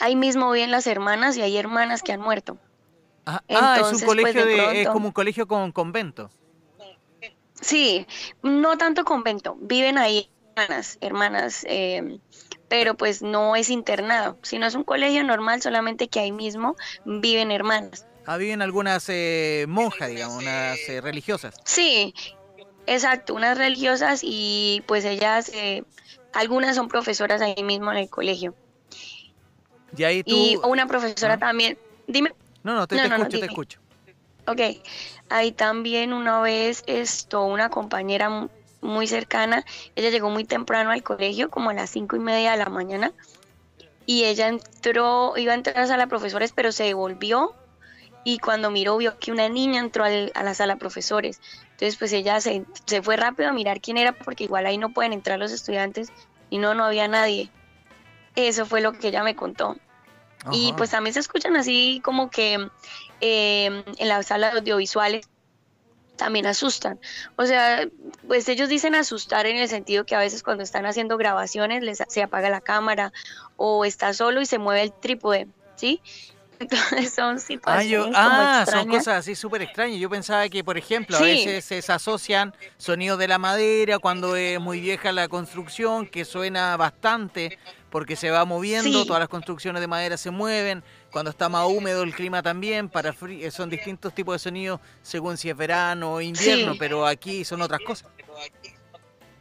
Ahí 0.00 0.16
mismo 0.16 0.50
viven 0.50 0.72
las 0.72 0.86
hermanas 0.88 1.36
y 1.36 1.42
hay 1.42 1.56
hermanas 1.56 2.02
que 2.02 2.12
han 2.12 2.20
muerto. 2.20 2.58
Ah, 3.26 3.42
ah, 3.48 3.76
es 3.76 3.76
Entonces, 3.76 3.92
un 3.92 4.06
pues, 4.06 4.18
colegio 4.18 4.44
de 4.44 4.82
es 4.82 4.88
como 4.88 5.06
un 5.06 5.12
colegio 5.12 5.46
con 5.46 5.70
convento. 5.70 6.30
Sí, 7.60 8.06
no 8.42 8.76
tanto 8.76 9.04
convento, 9.04 9.56
viven 9.60 9.96
ahí 9.96 10.28
hermanas, 10.56 10.98
hermanas, 11.00 11.64
eh, 11.68 12.18
pero 12.68 12.94
pues 12.96 13.22
no 13.22 13.56
es 13.56 13.70
internado, 13.70 14.38
sino 14.42 14.66
es 14.66 14.74
un 14.74 14.84
colegio 14.84 15.22
normal, 15.24 15.62
solamente 15.62 16.08
que 16.08 16.20
ahí 16.20 16.32
mismo 16.32 16.76
viven 17.04 17.50
hermanas. 17.50 18.06
Ah, 18.26 18.36
viven 18.36 18.62
algunas 18.62 19.04
eh, 19.08 19.66
monjas, 19.68 20.08
digamos, 20.08 20.42
unas 20.42 20.78
eh, 20.88 21.00
religiosas. 21.00 21.54
Sí, 21.64 22.14
exacto, 22.86 23.34
unas 23.34 23.58
religiosas 23.58 24.20
y 24.22 24.82
pues 24.86 25.04
ellas, 25.04 25.50
eh, 25.54 25.84
algunas 26.32 26.74
son 26.76 26.88
profesoras 26.88 27.42
ahí 27.42 27.62
mismo 27.62 27.92
en 27.92 27.98
el 27.98 28.08
colegio. 28.08 28.54
Y 29.96 30.04
ahí 30.04 30.22
tú. 30.24 30.34
Y 30.34 30.58
una 30.64 30.86
profesora 30.86 31.38
también, 31.38 31.78
dime. 32.06 32.32
No, 32.62 32.74
no, 32.74 32.86
te, 32.86 32.96
No, 32.96 33.02
te 33.02 33.08
no, 33.08 33.18
no, 33.18 33.24
escucho, 33.24 33.40
te 33.40 33.46
escucho. 33.46 33.78
Ok, 34.46 34.60
ahí 35.28 35.52
también 35.52 36.12
una 36.12 36.40
vez 36.40 36.82
esto, 36.86 37.44
una 37.44 37.68
compañera 37.68 38.48
muy 38.84 39.06
cercana, 39.08 39.64
ella 39.96 40.10
llegó 40.10 40.30
muy 40.30 40.44
temprano 40.44 40.90
al 40.90 41.02
colegio, 41.02 41.50
como 41.50 41.70
a 41.70 41.74
las 41.74 41.90
cinco 41.90 42.16
y 42.16 42.20
media 42.20 42.52
de 42.52 42.58
la 42.58 42.66
mañana, 42.66 43.12
y 44.06 44.24
ella 44.24 44.48
entró, 44.48 45.36
iba 45.36 45.52
a 45.52 45.56
entrar 45.56 45.76
a 45.78 45.80
la 45.80 45.86
sala 45.86 46.04
de 46.04 46.10
profesores, 46.10 46.52
pero 46.52 46.70
se 46.70 46.84
devolvió, 46.84 47.52
y 48.22 48.38
cuando 48.38 48.70
miró 48.70 48.96
vio 48.96 49.18
que 49.18 49.32
una 49.32 49.48
niña 49.48 49.80
entró 49.80 50.04
al- 50.04 50.32
a 50.34 50.42
la 50.42 50.54
sala 50.54 50.74
de 50.74 50.80
profesores. 50.80 51.40
Entonces 51.72 51.96
pues 51.96 52.12
ella 52.12 52.40
se, 52.40 52.64
se 52.86 53.02
fue 53.02 53.16
rápido 53.16 53.48
a 53.48 53.52
mirar 53.52 53.80
quién 53.80 53.96
era, 53.98 54.12
porque 54.12 54.44
igual 54.44 54.66
ahí 54.66 54.78
no 54.78 54.90
pueden 54.90 55.12
entrar 55.12 55.38
los 55.38 55.52
estudiantes, 55.52 56.12
y 56.50 56.58
no, 56.58 56.74
no 56.74 56.84
había 56.84 57.08
nadie. 57.08 57.50
Eso 58.36 58.66
fue 58.66 58.80
lo 58.80 58.92
que 58.92 59.08
ella 59.08 59.22
me 59.24 59.34
contó. 59.34 59.76
Y 60.52 60.68
Ajá. 60.68 60.76
pues 60.76 60.90
también 60.90 61.14
se 61.14 61.20
escuchan 61.20 61.56
así 61.56 62.00
como 62.04 62.28
que 62.30 62.68
eh, 63.20 63.84
en 63.98 64.08
las 64.08 64.26
salas 64.26 64.54
audiovisuales 64.54 65.26
también 66.24 66.46
asustan. 66.46 66.98
O 67.36 67.44
sea, 67.44 67.86
pues 68.26 68.48
ellos 68.48 68.70
dicen 68.70 68.94
asustar 68.94 69.44
en 69.44 69.58
el 69.58 69.68
sentido 69.68 70.06
que 70.06 70.14
a 70.14 70.18
veces 70.18 70.42
cuando 70.42 70.62
están 70.62 70.86
haciendo 70.86 71.18
grabaciones 71.18 71.82
les, 71.82 72.02
se 72.08 72.22
apaga 72.22 72.48
la 72.48 72.62
cámara 72.62 73.12
o 73.58 73.84
está 73.84 74.14
solo 74.14 74.40
y 74.40 74.46
se 74.46 74.56
mueve 74.56 74.84
el 74.84 74.92
trípode, 74.94 75.48
¿sí? 75.76 76.00
Son 77.14 77.36
Ah, 77.36 77.38
situaciones 77.38 77.88
yo, 77.90 78.04
como 78.04 78.14
ah 78.16 78.64
son 78.70 78.88
cosas 78.88 79.18
así 79.18 79.34
súper 79.34 79.62
extrañas. 79.62 79.98
Yo 79.98 80.08
pensaba 80.10 80.48
que, 80.48 80.62
por 80.64 80.76
ejemplo, 80.78 81.16
a 81.16 81.20
veces 81.20 81.64
se 81.64 81.92
asocian 81.92 82.54
sonidos 82.76 83.18
de 83.18 83.28
la 83.28 83.38
madera 83.38 83.98
cuando 83.98 84.36
es 84.36 84.60
muy 84.60 84.80
vieja 84.80 85.12
la 85.12 85.28
construcción, 85.28 86.06
que 86.06 86.24
suena 86.24 86.76
bastante 86.76 87.58
porque 87.90 88.16
se 88.16 88.30
va 88.30 88.44
moviendo, 88.44 89.02
Sí. 89.02 89.06
todas 89.06 89.20
las 89.20 89.28
construcciones 89.28 89.80
de 89.80 89.86
madera 89.86 90.16
se 90.16 90.30
mueven, 90.32 90.82
cuando 91.12 91.30
está 91.30 91.48
más 91.48 91.66
húmedo 91.68 92.02
el 92.02 92.12
clima 92.12 92.42
también, 92.42 92.88
para 92.88 93.12
frí- 93.14 93.44
eh, 93.44 93.52
son 93.52 93.70
distintos 93.70 94.12
tipos 94.12 94.34
de 94.34 94.38
sonidos 94.40 94.80
según 95.02 95.36
si 95.36 95.48
es 95.48 95.56
verano 95.56 96.14
o 96.14 96.20
invierno, 96.20 96.72
Sí. 96.72 96.78
pero 96.80 97.06
aquí 97.06 97.44
son 97.44 97.62
otras 97.62 97.80
cosas. 97.86 98.08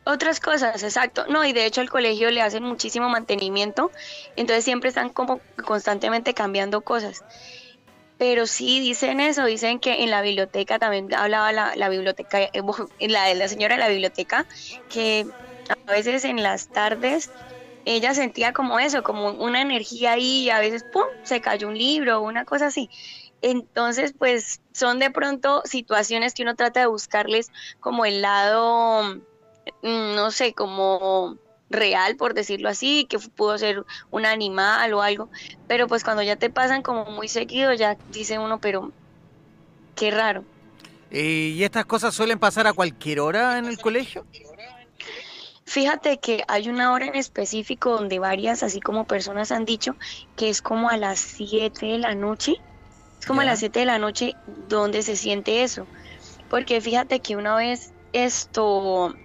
Otras 0.05 0.39
cosas, 0.41 0.83
exacto. 0.83 1.25
No, 1.29 1.45
y 1.45 1.53
de 1.53 1.65
hecho 1.65 1.79
al 1.81 1.89
colegio 1.89 2.29
le 2.31 2.41
hacen 2.41 2.63
muchísimo 2.63 3.07
mantenimiento, 3.09 3.91
entonces 4.35 4.65
siempre 4.65 4.89
están 4.89 5.09
como 5.11 5.45
constantemente 5.65 6.33
cambiando 6.33 6.83
cosas. 6.83 7.23
pero 8.17 8.47
sí 8.47 8.79
dicen 8.81 9.19
eso, 9.19 9.45
dicen 9.45 9.79
que 9.79 10.03
en 10.03 10.11
la 10.11 10.21
biblioteca 10.21 10.79
también 10.79 11.13
hablaba 11.13 11.51
la, 11.51 11.75
la 11.75 11.89
biblioteca, 11.89 12.41
eh, 12.43 12.51
la, 13.09 13.33
la 13.33 13.47
señora 13.47 13.75
de 13.75 13.81
la 13.81 13.89
biblioteca, 13.89 14.47
que 14.87 15.27
a 15.87 15.91
veces 15.91 16.25
en 16.25 16.43
las 16.43 16.69
tardes 16.69 17.33
ella 17.85 18.13
sentía 18.13 18.53
como 18.53 18.79
eso, 18.79 19.03
como 19.03 19.31
una 19.31 19.61
energía 19.61 20.13
ahí 20.13 20.45
y 20.45 20.49
a 20.51 20.59
veces, 20.59 20.83
¡pum!, 20.85 21.03
se 21.23 21.41
cayó 21.41 21.67
un 21.67 21.77
libro 21.77 22.19
o 22.19 22.23
una 22.27 22.45
cosa 22.45 22.67
así. 22.67 22.89
Entonces, 23.41 24.13
pues 24.17 24.61
son 24.73 24.99
de 24.99 25.11
pronto 25.11 25.61
situaciones 25.65 26.33
que 26.33 26.43
uno 26.43 26.55
trata 26.55 26.79
de 26.81 26.87
buscarles 26.87 27.51
como 27.79 28.05
el 28.05 28.21
lado, 28.21 29.03
no 29.83 30.31
sé, 30.31 30.53
como 30.53 31.37
real, 31.69 32.15
por 32.15 32.33
decirlo 32.33 32.69
así, 32.69 33.05
que 33.05 33.19
pudo 33.19 33.57
ser 33.57 33.83
un 34.11 34.25
animal 34.25 34.93
o 34.93 35.01
algo, 35.01 35.29
pero 35.67 35.87
pues 35.87 36.03
cuando 36.03 36.23
ya 36.23 36.35
te 36.35 36.49
pasan 36.49 36.81
como 36.81 37.05
muy 37.05 37.27
seguido, 37.27 37.73
ya 37.73 37.97
dice 38.11 38.39
uno, 38.39 38.59
pero 38.59 38.91
qué 39.95 40.11
raro. 40.11 40.43
¿Y 41.11 41.63
estas 41.63 41.85
cosas 41.85 42.15
suelen 42.15 42.39
pasar 42.39 42.65
a 42.65 42.73
cualquier 42.73 43.19
hora 43.19 43.59
en 43.59 43.65
el 43.65 43.77
colegio? 43.77 44.25
Fíjate 45.65 46.17
que 46.17 46.43
hay 46.47 46.69
una 46.69 46.91
hora 46.91 47.05
en 47.05 47.15
específico 47.15 47.91
donde 47.91 48.19
varias, 48.19 48.63
así 48.63 48.79
como 48.79 49.05
personas 49.05 49.51
han 49.51 49.65
dicho, 49.65 49.95
que 50.35 50.49
es 50.49 50.61
como 50.61 50.89
a 50.89 50.97
las 50.97 51.19
7 51.19 51.85
de 51.85 51.97
la 51.99 52.15
noche. 52.15 52.55
Es 53.19 53.25
como 53.25 53.41
a 53.41 53.45
las 53.45 53.59
7 53.59 53.79
de 53.79 53.85
la 53.85 53.99
noche 53.99 54.35
donde 54.67 55.01
se 55.03 55.15
siente 55.15 55.63
eso. 55.63 55.87
Porque 56.49 56.81
fíjate 56.81 57.21
que 57.21 57.35
una 57.35 57.55
vez 57.55 57.93
esto, 58.11 59.15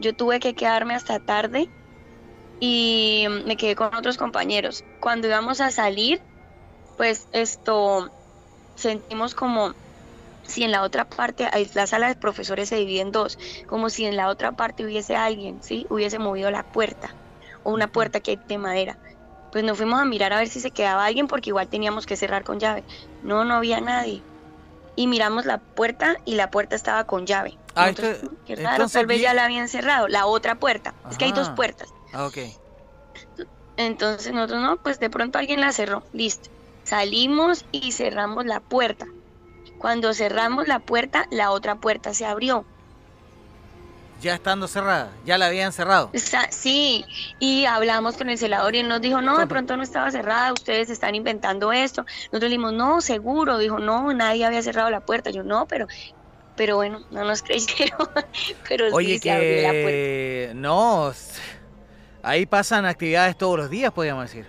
yo 0.00 0.14
tuve 0.14 0.40
que 0.40 0.54
quedarme 0.54 0.94
hasta 0.94 1.18
tarde 1.18 1.68
y 2.60 3.26
me 3.44 3.56
quedé 3.56 3.74
con 3.74 3.94
otros 3.94 4.16
compañeros. 4.16 4.84
Cuando 5.00 5.28
íbamos 5.28 5.60
a 5.60 5.70
salir, 5.70 6.20
pues 6.96 7.26
esto, 7.32 8.10
sentimos 8.76 9.34
como 9.34 9.74
si 10.42 10.62
en 10.62 10.70
la 10.70 10.82
otra 10.82 11.04
parte, 11.04 11.48
la 11.74 11.86
sala 11.86 12.08
de 12.08 12.14
profesores 12.14 12.68
se 12.68 12.76
divide 12.76 13.00
en 13.00 13.12
dos, 13.12 13.38
como 13.66 13.90
si 13.90 14.04
en 14.04 14.16
la 14.16 14.28
otra 14.28 14.52
parte 14.52 14.84
hubiese 14.84 15.16
alguien, 15.16 15.62
¿sí? 15.62 15.86
Hubiese 15.90 16.18
movido 16.18 16.50
la 16.50 16.62
puerta 16.62 17.14
o 17.64 17.72
una 17.72 17.88
puerta 17.88 18.20
que 18.20 18.32
hay 18.32 18.40
de 18.46 18.58
madera. 18.58 18.98
Pues 19.50 19.64
nos 19.64 19.76
fuimos 19.76 20.00
a 20.00 20.04
mirar 20.04 20.32
a 20.32 20.38
ver 20.38 20.48
si 20.48 20.60
se 20.60 20.70
quedaba 20.70 21.04
alguien 21.04 21.26
porque 21.26 21.50
igual 21.50 21.68
teníamos 21.68 22.06
que 22.06 22.16
cerrar 22.16 22.44
con 22.44 22.60
llave. 22.60 22.84
No, 23.22 23.44
no 23.44 23.54
había 23.54 23.80
nadie. 23.80 24.22
Y 24.94 25.08
miramos 25.08 25.46
la 25.46 25.58
puerta 25.58 26.16
y 26.24 26.34
la 26.34 26.50
puerta 26.50 26.76
estaba 26.76 27.04
con 27.04 27.26
llave. 27.26 27.58
Ah, 27.76 27.88
Entonces, 27.90 28.16
esto- 28.22 28.34
qué 28.46 28.56
raro, 28.56 28.68
entonces 28.70 28.92
tal 28.94 29.06
vez 29.06 29.20
ya 29.20 29.34
la 29.34 29.44
habían 29.44 29.68
cerrado, 29.68 30.08
la 30.08 30.26
otra 30.26 30.56
puerta. 30.58 30.94
Es 31.10 31.18
que 31.18 31.26
hay 31.26 31.32
dos 31.32 31.48
Ajá. 31.48 31.54
puertas. 31.56 31.88
Ah, 32.12 32.26
ok. 32.26 32.38
Entonces 33.76 34.32
nosotros 34.32 34.62
no, 34.62 34.76
pues 34.82 34.98
de 34.98 35.10
pronto 35.10 35.38
alguien 35.38 35.60
la 35.60 35.72
cerró, 35.72 36.04
listo. 36.12 36.50
Salimos 36.84 37.64
y 37.72 37.92
cerramos 37.92 38.46
la 38.46 38.60
puerta. 38.60 39.06
Cuando 39.78 40.14
cerramos 40.14 40.68
la 40.68 40.80
puerta, 40.80 41.26
la 41.30 41.50
otra 41.50 41.76
puerta 41.76 42.14
se 42.14 42.24
abrió. 42.24 42.64
Ya 44.22 44.34
estando 44.34 44.66
cerrada, 44.66 45.10
ya 45.26 45.36
la 45.36 45.46
habían 45.46 45.72
cerrado. 45.72 46.10
Sí, 46.50 47.04
y 47.38 47.66
hablamos 47.66 48.16
con 48.16 48.30
el 48.30 48.38
celador 48.38 48.74
y 48.74 48.78
él 48.78 48.88
nos 48.88 49.02
dijo, 49.02 49.20
no, 49.20 49.36
de 49.36 49.46
pronto 49.46 49.76
no 49.76 49.82
estaba 49.82 50.10
cerrada, 50.10 50.54
ustedes 50.54 50.88
están 50.88 51.14
inventando 51.14 51.70
esto. 51.70 52.02
Nosotros 52.32 52.42
le 52.44 52.48
dijimos, 52.48 52.72
no, 52.72 53.02
seguro. 53.02 53.58
Dijo, 53.58 53.78
no, 53.78 54.10
nadie 54.14 54.46
había 54.46 54.62
cerrado 54.62 54.88
la 54.88 55.02
puerta. 55.02 55.28
Yo, 55.30 55.42
no, 55.42 55.66
pero, 55.66 55.86
pero 56.56 56.76
bueno, 56.76 57.00
no 57.10 57.24
nos 57.24 57.42
creyeron. 57.44 58.08
pero 58.68 58.86
Oye, 58.94 59.14
sí 59.14 59.18
se 59.20 59.30
abrió 59.30 59.62
la 59.62 59.68
puerta. 59.70 59.86
que 59.90 60.52
no, 60.54 61.12
ahí 62.22 62.46
pasan 62.46 62.84
actividades 62.86 63.36
todos 63.38 63.58
los 63.58 63.70
días, 63.70 63.92
podríamos 63.92 64.24
decir. 64.24 64.46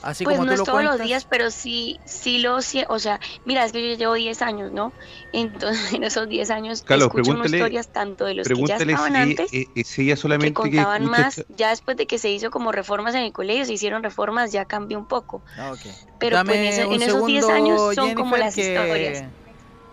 Así 0.00 0.22
pues 0.22 0.36
como 0.36 0.44
no 0.46 0.50
tú 0.50 0.54
es 0.54 0.58
lo 0.60 0.64
todos 0.64 0.84
los 0.84 1.00
días, 1.00 1.24
pero 1.28 1.50
sí, 1.50 1.98
sí 2.04 2.38
lo, 2.38 2.62
sí, 2.62 2.84
o 2.88 3.00
sea, 3.00 3.18
mira, 3.44 3.64
es 3.64 3.72
que 3.72 3.90
yo 3.90 3.96
llevo 3.98 4.14
10 4.14 4.42
años, 4.42 4.70
¿no? 4.70 4.92
Entonces, 5.32 5.92
en 5.92 6.04
esos 6.04 6.28
10 6.28 6.50
años 6.50 6.82
Carlos, 6.82 7.08
escucho 7.08 7.44
historias 7.44 7.88
tanto 7.88 8.24
de 8.24 8.34
los 8.34 8.46
que 8.46 8.54
ya 8.64 8.76
estaban 8.76 9.12
si, 9.12 9.18
antes, 9.18 9.52
eh, 9.52 9.66
eh, 9.74 9.82
si 9.84 10.02
ella 10.02 10.14
que 10.14 10.20
solamente 10.20 10.48
que 10.50 10.54
contaban 10.54 11.02
escucha 11.02 11.20
más, 11.20 11.44
ya 11.56 11.70
después 11.70 11.96
de 11.96 12.06
que 12.06 12.18
se 12.18 12.30
hizo 12.30 12.50
como 12.52 12.70
reformas 12.70 13.16
en 13.16 13.22
el 13.22 13.32
colegio, 13.32 13.64
se 13.64 13.72
hicieron 13.72 14.04
reformas, 14.04 14.52
ya 14.52 14.66
cambió 14.66 14.98
un 14.98 15.06
poco. 15.08 15.42
Ah. 15.58 15.72
Pero 16.20 16.44
pues, 16.44 16.56
en, 16.56 16.64
ese- 16.64 16.86
un 16.86 16.94
en 16.94 17.02
esos 17.02 17.26
10 17.26 17.44
segundo, 17.44 17.52
años 17.72 17.94
son 17.96 18.14
como 18.14 18.36
las 18.36 18.54
que, 18.54 18.60
historias. 18.68 19.24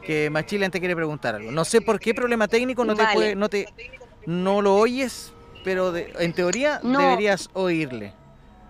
Que 0.05 0.29
Machilian 0.29 0.71
te 0.71 0.79
quiere 0.79 0.95
preguntar 0.95 1.35
algo. 1.35 1.51
No 1.51 1.65
sé 1.65 1.81
por 1.81 1.99
qué 1.99 2.13
problema 2.13 2.47
técnico 2.47 2.85
no 2.85 2.95
te 2.95 3.03
Vale. 3.03 3.15
puede, 3.15 3.35
no 3.35 3.49
te, 3.49 3.67
no 4.25 4.61
lo 4.61 4.75
oyes, 4.75 5.33
pero 5.63 5.91
de- 5.91 6.13
en 6.19 6.33
teoría 6.33 6.79
No. 6.83 6.99
deberías 6.99 7.49
oírle. 7.53 8.13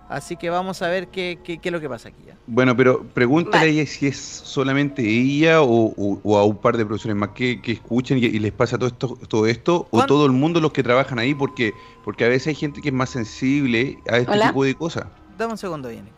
Así 0.08 0.36
que 0.38 0.52
vamos 0.52 0.84
a 0.84 0.88
ver 0.88 1.08
qué, 1.08 1.40
qué, 1.44 1.58
qué 1.58 1.70
es 1.70 1.74
lo 1.74 1.82
que 1.82 1.90
pasa 1.90 2.10
aquí 2.10 2.22
ya. 2.28 2.38
Bueno, 2.46 2.78
pero 2.78 3.04
pregúntale 3.04 3.66
a 3.66 3.68
ella 3.68 3.86
si 3.88 4.06
es 4.06 4.18
solamente 4.18 5.02
ella 5.02 5.64
o, 5.64 5.88
o- 5.98 6.20
o 6.24 6.38
a 6.38 6.46
un 6.46 6.58
par 6.58 6.78
de 6.78 6.86
profesores 6.86 7.18
más 7.18 7.30
que, 7.30 7.60
que 7.60 7.72
escuchen 7.72 8.20
y, 8.20 8.26
y 8.26 8.38
les 8.40 8.52
pasa 8.52 8.78
todo 8.78 8.88
esto, 8.88 9.18
todo 9.28 9.48
esto 9.48 9.76
o 9.78 9.86
¿Cuán- 9.90 10.08
todo 10.08 10.28
el 10.28 10.32
mundo 10.32 10.62
los 10.62 10.72
que 10.72 10.84
trabajan 10.84 11.18
ahí, 11.18 11.34
porque, 11.34 11.74
porque 12.04 12.24
a 12.24 12.28
veces 12.30 12.50
hay 12.50 12.56
gente 12.56 12.82
que 12.82 12.90
es 12.90 12.94
más 12.94 13.10
sensible 13.10 13.98
a 14.08 14.18
este 14.18 14.32
Hola. 14.32 14.48
tipo 14.50 14.64
de 14.64 14.76
cosas. 14.76 15.06
Dame 15.40 15.54
un 15.54 15.58
segundo, 15.58 15.90
Jenny. 15.90 16.10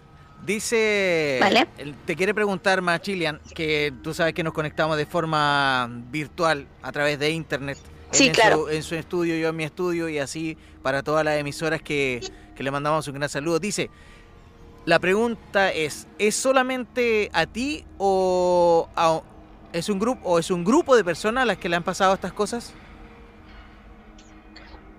Dice, 0.48 1.40
Vale. 1.42 1.68
te 2.06 2.16
quiere 2.16 2.34
preguntar 2.34 2.82
Machilian, 2.82 3.42
que 3.54 3.94
tú 4.02 4.14
sabes 4.14 4.34
que 4.34 4.44
nos 4.44 4.54
conectamos 4.54 4.96
de 4.96 5.06
forma 5.06 5.90
virtual 6.10 6.66
a 6.82 6.92
través 6.94 7.20
de 7.20 7.32
internet. 7.32 7.78
Sí, 8.12 8.28
en 8.28 8.34
claro. 8.34 8.60
Su, 8.64 8.70
en 8.70 8.82
su 8.82 8.96
estudio, 8.96 9.36
yo 9.36 9.50
en 9.50 9.56
mi 9.58 9.66
estudio 9.66 10.08
y 10.08 10.20
así 10.20 10.58
para 10.82 11.04
todas 11.04 11.26
las 11.26 11.38
emisoras 11.38 11.82
que, 11.82 12.22
que 12.56 12.64
le 12.64 12.72
mandamos 12.72 13.06
un 13.10 13.16
gran 13.16 13.28
saludo. 13.28 13.60
Dice, 13.60 13.90
la 14.86 15.00
pregunta 15.00 15.70
es, 15.74 16.08
¿es 16.18 16.34
solamente 16.34 17.30
a 17.34 17.46
ti 17.46 17.84
o 17.98 18.88
a- 18.96 19.22
es 19.74 19.90
un 19.90 20.00
grupo 20.00 20.22
o 20.30 20.40
es 20.40 20.50
un 20.50 20.64
grupo 20.64 20.96
de 20.96 21.04
personas 21.04 21.42
a 21.42 21.46
las 21.46 21.58
que 21.58 21.68
le 21.68 21.76
han 21.76 21.84
pasado 21.84 22.14
estas 22.14 22.32
cosas? 22.32 22.72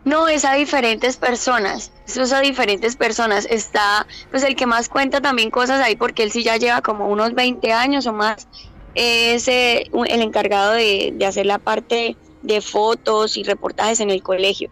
No, 0.04 0.28
es 0.28 0.44
a 0.44 0.54
diferentes 0.54 1.16
personas. 1.16 1.92
Es 2.06 2.32
a 2.32 2.40
diferentes 2.40 2.96
personas. 2.96 3.46
Está, 3.50 4.06
pues 4.30 4.42
el 4.42 4.56
que 4.56 4.66
más 4.66 4.88
cuenta 4.88 5.20
también 5.20 5.50
cosas 5.50 5.80
ahí, 5.80 5.96
porque 5.96 6.22
él 6.22 6.32
sí 6.32 6.42
ya 6.42 6.56
lleva 6.56 6.80
como 6.80 7.08
unos 7.08 7.34
20 7.34 7.72
años 7.72 8.06
o 8.06 8.12
más. 8.12 8.48
Es 8.94 9.48
eh, 9.48 9.90
el 9.92 10.22
encargado 10.22 10.72
de, 10.72 11.12
de 11.14 11.26
hacer 11.26 11.46
la 11.46 11.58
parte 11.58 12.16
de 12.42 12.60
fotos 12.60 13.36
y 13.36 13.42
reportajes 13.42 14.00
en 14.00 14.10
el 14.10 14.22
colegio. 14.22 14.70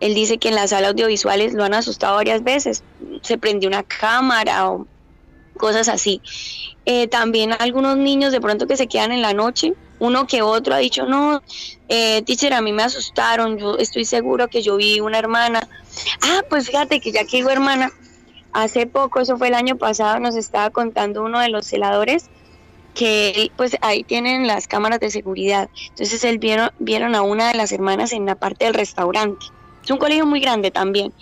Él 0.00 0.14
dice 0.14 0.38
que 0.38 0.48
en 0.48 0.56
las 0.56 0.70
salas 0.70 0.90
audiovisuales 0.90 1.54
lo 1.54 1.62
han 1.62 1.74
asustado 1.74 2.16
varias 2.16 2.42
veces. 2.42 2.82
Se 3.22 3.38
prendió 3.38 3.68
una 3.68 3.84
cámara 3.84 4.68
o 4.68 4.86
cosas 5.56 5.88
así. 5.88 6.20
Eh, 6.84 7.06
también 7.06 7.52
algunos 7.52 7.96
niños 7.96 8.32
de 8.32 8.40
pronto 8.40 8.66
que 8.66 8.76
se 8.76 8.88
quedan 8.88 9.12
en 9.12 9.22
la 9.22 9.32
noche, 9.32 9.74
uno 10.02 10.26
que 10.26 10.42
otro 10.42 10.74
ha 10.74 10.78
dicho, 10.78 11.06
no, 11.06 11.42
eh, 11.88 12.22
teacher, 12.22 12.52
a 12.54 12.60
mí 12.60 12.72
me 12.72 12.82
asustaron, 12.82 13.56
yo 13.58 13.76
estoy 13.78 14.04
seguro 14.04 14.48
que 14.48 14.60
yo 14.62 14.76
vi 14.76 14.98
una 15.00 15.18
hermana. 15.18 15.68
Ah, 16.22 16.42
pues 16.50 16.66
fíjate 16.66 17.00
que 17.00 17.12
ya 17.12 17.24
que 17.24 17.36
digo 17.36 17.50
hermana, 17.50 17.90
hace 18.52 18.86
poco, 18.86 19.20
eso 19.20 19.36
fue 19.38 19.48
el 19.48 19.54
año 19.54 19.76
pasado, 19.76 20.18
nos 20.18 20.34
estaba 20.34 20.70
contando 20.70 21.22
uno 21.22 21.38
de 21.38 21.48
los 21.50 21.66
celadores 21.66 22.24
que 22.94 23.30
él, 23.30 23.52
pues 23.56 23.76
ahí 23.80 24.02
tienen 24.02 24.46
las 24.46 24.66
cámaras 24.66 24.98
de 25.00 25.10
seguridad. 25.10 25.70
Entonces 25.90 26.24
él 26.24 26.38
vieron, 26.38 26.70
vieron 26.78 27.14
a 27.14 27.22
una 27.22 27.48
de 27.48 27.54
las 27.54 27.70
hermanas 27.72 28.12
en 28.12 28.26
la 28.26 28.34
parte 28.34 28.64
del 28.64 28.74
restaurante. 28.74 29.46
Es 29.84 29.90
un 29.90 29.98
colegio 29.98 30.26
muy 30.26 30.40
grande 30.40 30.70
también. 30.70 31.12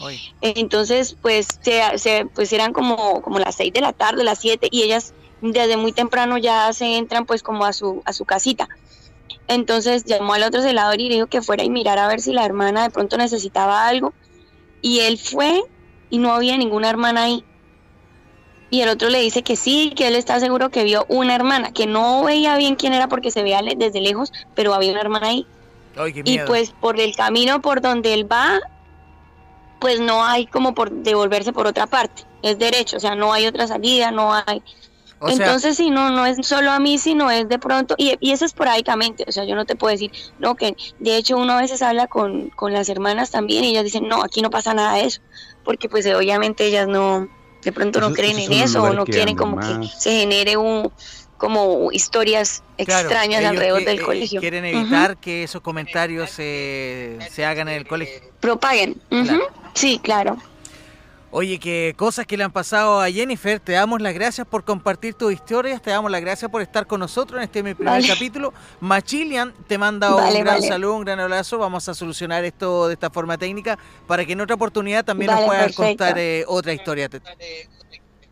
Entonces, 0.40 1.16
pues, 1.20 1.46
se, 1.62 1.80
se- 1.98 2.26
pues 2.34 2.52
eran 2.52 2.72
como, 2.72 3.22
como 3.22 3.38
las 3.38 3.54
6 3.56 3.72
de 3.72 3.80
la 3.82 3.92
tarde, 3.92 4.24
las 4.24 4.38
7, 4.40 4.68
y 4.70 4.82
ellas 4.82 5.14
desde 5.40 5.76
muy 5.76 5.92
temprano 5.92 6.38
ya 6.38 6.72
se 6.72 6.96
entran 6.96 7.26
pues 7.26 7.42
como 7.42 7.64
a 7.64 7.72
su, 7.72 8.02
a 8.04 8.12
su 8.12 8.24
casita. 8.24 8.68
Entonces 9.48 10.04
llamó 10.04 10.34
al 10.34 10.44
otro 10.44 10.62
celador 10.62 11.00
y 11.00 11.08
dijo 11.08 11.26
que 11.26 11.42
fuera 11.42 11.64
y 11.64 11.70
mirar 11.70 11.98
a 11.98 12.06
ver 12.06 12.20
si 12.20 12.32
la 12.32 12.44
hermana 12.44 12.84
de 12.84 12.90
pronto 12.90 13.16
necesitaba 13.16 13.86
algo. 13.86 14.12
Y 14.82 15.00
él 15.00 15.18
fue 15.18 15.62
y 16.08 16.18
no 16.18 16.32
había 16.32 16.56
ninguna 16.56 16.88
hermana 16.88 17.24
ahí. 17.24 17.44
Y 18.70 18.82
el 18.82 18.88
otro 18.88 19.08
le 19.08 19.20
dice 19.20 19.42
que 19.42 19.56
sí, 19.56 19.92
que 19.96 20.06
él 20.06 20.14
está 20.14 20.38
seguro 20.38 20.70
que 20.70 20.84
vio 20.84 21.04
una 21.08 21.34
hermana, 21.34 21.72
que 21.72 21.86
no 21.86 22.22
veía 22.22 22.56
bien 22.56 22.76
quién 22.76 22.92
era 22.92 23.08
porque 23.08 23.32
se 23.32 23.42
veía 23.42 23.60
desde 23.76 24.00
lejos, 24.00 24.32
pero 24.54 24.72
había 24.72 24.92
una 24.92 25.00
hermana 25.00 25.28
ahí. 25.28 25.46
Ay, 25.96 26.12
qué 26.12 26.22
Y 26.24 26.38
pues 26.46 26.70
por 26.70 27.00
el 27.00 27.16
camino 27.16 27.60
por 27.60 27.80
donde 27.80 28.14
él 28.14 28.30
va, 28.30 28.60
pues 29.80 29.98
no 29.98 30.24
hay 30.24 30.46
como 30.46 30.74
por 30.74 30.92
devolverse 30.92 31.52
por 31.52 31.66
otra 31.66 31.88
parte. 31.88 32.22
Es 32.42 32.58
derecho, 32.58 32.98
o 32.98 33.00
sea, 33.00 33.16
no 33.16 33.32
hay 33.32 33.48
otra 33.48 33.66
salida, 33.66 34.12
no 34.12 34.32
hay. 34.32 34.62
O 35.22 35.28
sea- 35.30 35.46
Entonces, 35.46 35.76
sí, 35.76 35.90
no, 35.90 36.10
no 36.10 36.24
es 36.26 36.38
solo 36.46 36.70
a 36.70 36.78
mí, 36.80 36.96
sino 36.98 37.30
es 37.30 37.46
de 37.48 37.58
pronto, 37.58 37.94
y, 37.98 38.16
y 38.20 38.32
eso 38.32 38.44
esporádicamente, 38.46 39.24
o 39.28 39.32
sea, 39.32 39.44
yo 39.44 39.54
no 39.54 39.66
te 39.66 39.76
puedo 39.76 39.92
decir, 39.92 40.10
no, 40.38 40.54
que 40.54 40.74
de 40.98 41.16
hecho 41.16 41.36
uno 41.36 41.52
a 41.52 41.60
veces 41.60 41.82
habla 41.82 42.06
con, 42.06 42.48
con 42.50 42.72
las 42.72 42.88
hermanas 42.88 43.30
también 43.30 43.64
y 43.64 43.68
ellas 43.70 43.84
dicen, 43.84 44.08
no, 44.08 44.22
aquí 44.22 44.40
no 44.40 44.48
pasa 44.50 44.72
nada 44.72 44.94
de 44.94 45.04
eso, 45.04 45.20
porque 45.62 45.88
pues 45.90 46.06
obviamente 46.06 46.64
ellas 46.66 46.88
no, 46.88 47.28
de 47.62 47.70
pronto 47.72 48.00
no 48.00 48.12
creen 48.14 48.38
en 48.38 48.52
eso 48.54 48.82
o 48.82 48.92
no 48.94 49.04
quieren 49.04 49.36
como 49.36 49.58
que 49.60 49.88
se 49.98 50.10
genere 50.20 50.56
un, 50.56 50.90
como 51.36 51.90
historias 51.92 52.62
Claro, 52.86 53.08
extrañas 53.08 53.44
alrededor 53.44 53.80
que- 53.80 53.84
del 53.86 53.98
eh, 54.00 54.02
colegio. 54.02 54.40
Quieren 54.40 54.64
evitar 54.64 55.18
que 55.18 55.42
esos 55.42 55.60
comentarios 55.60 56.30
se, 56.30 57.18
se 57.30 57.44
hagan 57.44 57.68
en 57.68 57.74
el 57.76 57.86
colegio. 57.86 58.20
propaguen. 58.40 59.00
Claro. 59.10 59.48
Sí, 59.74 59.98
claro. 60.02 60.38
Oye, 61.32 61.60
qué 61.60 61.94
cosas 61.96 62.26
que 62.26 62.36
le 62.36 62.42
han 62.42 62.50
pasado 62.50 63.00
a 63.00 63.08
Jennifer. 63.08 63.60
Te 63.60 63.72
damos 63.72 64.00
las 64.00 64.12
gracias 64.14 64.44
por 64.46 64.64
compartir 64.64 65.14
tus 65.14 65.32
historias. 65.32 65.80
Te 65.80 65.90
damos 65.90 66.10
las 66.10 66.20
gracias 66.20 66.50
por 66.50 66.60
estar 66.60 66.88
con 66.88 66.98
nosotros 66.98 67.38
en 67.38 67.44
este 67.44 67.62
mi 67.62 67.74
primer 67.74 67.94
Vale. 67.94 68.08
capítulo. 68.08 68.52
Machilian 68.80 69.54
te 69.68 69.78
manda 69.78 70.10
Vale, 70.10 70.38
un 70.38 70.44
gran 70.44 70.56
vale. 70.56 70.66
saludo, 70.66 70.94
un 70.96 71.04
gran 71.04 71.20
abrazo. 71.20 71.58
Vamos 71.58 71.88
a 71.88 71.94
solucionar 71.94 72.44
esto 72.44 72.88
de 72.88 72.94
esta 72.94 73.10
forma 73.10 73.38
técnica 73.38 73.78
para 74.08 74.24
que 74.24 74.32
en 74.32 74.40
otra 74.40 74.56
oportunidad 74.56 75.04
también 75.04 75.30
nos 75.30 75.44
puedas 75.44 75.74
contar 75.76 76.18
eh, 76.18 76.44
otra 76.48 76.72
historia. 76.72 77.08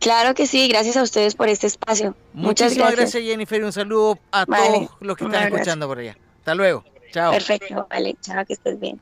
Claro 0.01 0.35
que 0.35 0.47
sí, 0.49 0.67
gracias 0.69 0.97
a 0.97 1.03
ustedes 1.03 1.37
por 1.37 1.49
este 1.49 1.69
espacio. 1.69 2.17
Muchas 2.33 2.67
Muchísimas 2.73 2.93
gracias. 2.93 3.13
gracias. 3.15 3.23
Jennifer. 3.31 3.61
y 3.61 3.65
Un 3.65 3.73
saludo 3.73 4.19
a 4.33 4.45
todos 4.45 4.89
los 5.01 5.17
que 5.17 5.25
están 5.25 5.53
escuchando 5.53 5.87
por 5.87 5.99
allá. 5.99 6.17
Hasta 6.39 6.55
luego. 6.57 6.85
Chao. 7.13 7.33
Perfecto, 7.33 7.87
vale, 7.89 8.17
chao, 8.21 8.45
que 8.45 8.53
estés 8.55 8.79
bien. 8.79 9.01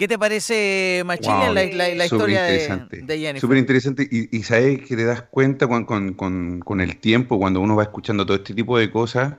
¿Qué 0.00 0.08
te 0.08 0.18
parece, 0.18 1.02
Machilian, 1.04 1.52
Wow, 1.52 1.54
la, 1.56 1.64
la- 1.66 1.94
la 1.94 2.08
súper 2.08 2.30
historia 2.30 2.42
de, 2.44 2.86
de 3.02 3.18
Jennifer? 3.18 3.38
Súper 3.38 3.58
interesante. 3.58 4.08
Y, 4.10 4.34
y 4.34 4.42
sabes 4.44 4.80
que 4.80 4.96
te 4.96 5.04
das 5.04 5.20
cuenta 5.24 5.68
con, 5.68 5.84
con- 5.84 6.14
con- 6.14 6.60
con 6.60 6.80
el 6.80 6.96
tiempo, 6.96 7.38
cuando 7.38 7.60
uno 7.60 7.76
va 7.76 7.82
escuchando 7.82 8.24
todo 8.24 8.38
este 8.38 8.54
tipo 8.54 8.78
de 8.78 8.90
cosas, 8.90 9.34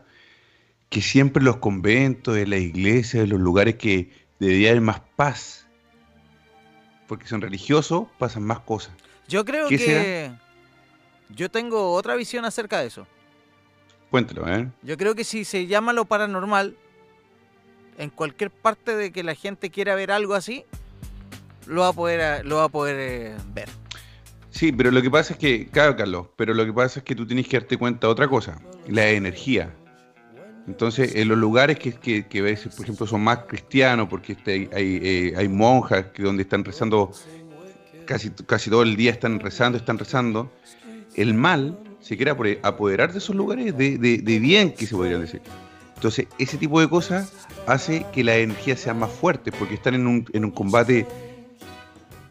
que 0.89 1.01
siempre 1.01 1.41
los 1.41 1.57
conventos, 1.57 2.37
en 2.37 2.51
las 2.51 2.59
iglesias, 2.59 3.23
en 3.23 3.31
los 3.31 3.39
lugares 3.39 3.77
que 3.77 4.11
debería 4.37 4.69
haber 4.69 4.81
más 4.81 5.01
paz, 5.15 5.65
porque 7.07 7.25
son 7.27 7.41
religiosos, 7.41 8.03
pasan 8.19 8.43
más 8.43 8.59
cosas. 8.59 8.93
Yo 9.27 9.43
creo 9.45 9.67
¿Qué 9.67 9.77
que 9.77 9.83
será? 9.83 10.39
yo 11.29 11.49
tengo 11.49 11.93
otra 11.93 12.13
visión 12.15 12.45
acerca 12.45 12.81
de 12.81 12.85
eso. 12.85 13.07
Cuéntalo, 14.11 14.47
¿eh? 14.47 14.67
Yo 14.83 14.95
creo 14.95 15.15
que 15.15 15.23
si 15.23 15.43
se 15.43 15.65
llama 15.65 15.91
lo 15.91 16.05
paranormal, 16.05 16.77
en 17.97 18.09
cualquier 18.09 18.51
parte 18.51 18.95
de 18.95 19.11
que 19.11 19.23
la 19.23 19.35
gente 19.35 19.69
quiera 19.69 19.95
ver 19.95 20.11
algo 20.11 20.33
así, 20.33 20.65
lo 21.67 21.81
va 21.81 21.89
a 21.89 21.93
poder, 21.93 22.45
lo 22.45 22.57
va 22.57 22.65
a 22.65 22.69
poder 22.69 22.95
eh, 22.99 23.35
ver. 23.53 23.69
Sí, 24.49 24.71
pero 24.71 24.91
lo 24.91 25.01
que 25.01 25.09
pasa 25.09 25.33
es 25.33 25.39
que, 25.39 25.67
claro, 25.67 25.95
Carlos, 25.95 26.27
pero 26.35 26.53
lo 26.53 26.65
que 26.65 26.73
pasa 26.73 26.99
es 26.99 27.05
que 27.05 27.15
tú 27.15 27.25
tienes 27.25 27.47
que 27.47 27.59
darte 27.59 27.77
cuenta 27.77 28.07
de 28.07 28.13
otra 28.13 28.27
cosa, 28.27 28.61
la 28.87 29.09
energía. 29.09 29.73
Entonces, 30.67 31.15
en 31.15 31.27
los 31.27 31.37
lugares 31.37 31.79
que, 31.79 31.93
que, 31.93 32.27
que 32.27 32.41
ves, 32.41 32.67
por 32.75 32.83
ejemplo, 32.83 33.07
son 33.07 33.21
más 33.21 33.39
cristianos, 33.47 34.07
porque 34.09 34.33
este, 34.33 34.69
hay, 34.73 34.99
eh, 35.01 35.33
hay 35.35 35.47
monjas 35.47 36.07
que 36.07 36.23
donde 36.23 36.43
están 36.43 36.63
rezando, 36.63 37.11
casi, 38.05 38.29
casi 38.45 38.69
todo 38.69 38.83
el 38.83 38.95
día 38.95 39.11
están 39.11 39.39
rezando, 39.39 39.77
están 39.77 39.97
rezando, 39.97 40.51
el 41.15 41.33
mal 41.33 41.79
se 41.99 42.17
quiere 42.17 42.59
apoderar 42.63 43.11
de 43.11 43.19
esos 43.19 43.35
lugares 43.35 43.77
de, 43.77 44.39
bien, 44.39 44.73
que 44.73 44.85
se 44.85 44.95
podría 44.95 45.17
decir. 45.17 45.41
Entonces, 45.95 46.27
ese 46.39 46.57
tipo 46.57 46.79
de 46.79 46.89
cosas 46.89 47.31
hace 47.67 48.05
que 48.13 48.23
la 48.23 48.37
energía 48.37 48.75
sea 48.75 48.93
más 48.93 49.11
fuerte, 49.11 49.51
porque 49.51 49.75
están 49.75 49.95
en 49.95 50.07
un, 50.07 50.25
en 50.33 50.45
un 50.45 50.51
combate 50.51 51.05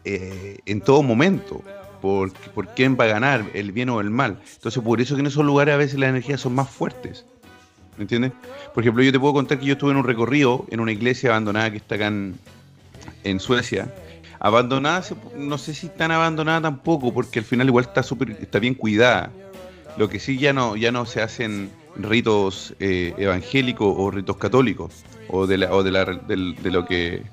eh, 0.03 0.57
en 0.65 0.81
todo 0.81 1.03
momento 1.03 1.63
por, 2.01 2.33
por 2.53 2.67
quién 2.69 2.97
va 2.99 3.05
a 3.05 3.07
ganar, 3.07 3.45
el 3.53 3.71
bien 3.71 3.89
o 3.89 4.01
el 4.01 4.09
mal. 4.09 4.39
Entonces, 4.55 4.81
por 4.83 4.99
eso 4.99 5.15
que 5.15 5.21
en 5.21 5.27
esos 5.27 5.45
lugares 5.45 5.73
a 5.75 5.77
veces 5.77 5.99
las 5.99 6.09
energías 6.09 6.41
son 6.41 6.55
más 6.55 6.69
fuertes. 6.69 7.25
¿Me 7.97 8.03
entiendes? 8.03 8.31
Por 8.73 8.83
ejemplo, 8.83 9.03
yo 9.03 9.11
te 9.11 9.19
puedo 9.19 9.33
contar 9.33 9.59
que 9.59 9.65
yo 9.65 9.73
estuve 9.73 9.91
en 9.91 9.97
un 9.97 10.03
recorrido 10.03 10.65
en 10.69 10.79
una 10.79 10.91
iglesia 10.91 11.29
abandonada 11.29 11.71
que 11.71 11.77
está 11.77 11.95
acá 11.95 12.07
en, 12.07 12.35
en 13.23 13.39
Suecia. 13.39 13.93
Abandonada, 14.39 15.03
no 15.37 15.57
sé 15.57 15.75
si 15.75 15.87
tan 15.87 16.11
abandonada 16.11 16.61
tampoco, 16.61 17.13
porque 17.13 17.39
al 17.39 17.45
final 17.45 17.67
igual 17.67 17.85
está 17.85 18.01
súper, 18.01 18.31
está 18.41 18.57
bien 18.57 18.73
cuidada. 18.73 19.31
Lo 19.97 20.09
que 20.09 20.19
sí 20.19 20.37
ya 20.39 20.51
no, 20.51 20.75
ya 20.75 20.91
no 20.91 21.05
se 21.05 21.21
hacen 21.21 21.69
ritos 21.95 22.73
eh, 22.79 23.13
evangélicos 23.17 23.93
o 23.97 24.11
ritos 24.11 24.37
católicos, 24.37 25.03
o 25.29 25.45
de 25.47 25.57
la, 25.57 25.71
o 25.73 25.83
de 25.83 25.91
la 25.91 26.05
de 26.05 26.71
lo 26.71 26.85
que 26.85 27.23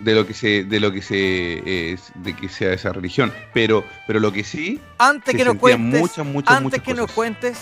de 0.00 0.14
lo 0.14 0.26
que 0.26 0.34
se 0.34 0.64
de 0.64 0.80
lo 0.80 0.92
que 0.92 1.00
se 1.02 1.92
es- 1.92 2.12
de 2.16 2.34
que 2.34 2.48
sea 2.48 2.72
esa 2.72 2.92
religión 2.92 3.32
pero 3.54 3.84
pero 4.06 4.20
lo 4.20 4.32
que 4.32 4.44
sí 4.44 4.80
Antes 4.98 5.32
se 5.32 5.38
que 5.38 5.44
nos 5.44 5.56
cuentes, 5.56 6.00
muchas 6.00 6.26
muchas 6.26 6.50
antes 6.56 6.62
muchas 6.64 6.80
que 6.82 6.94
nos 6.94 7.10
cuentes 7.12 7.58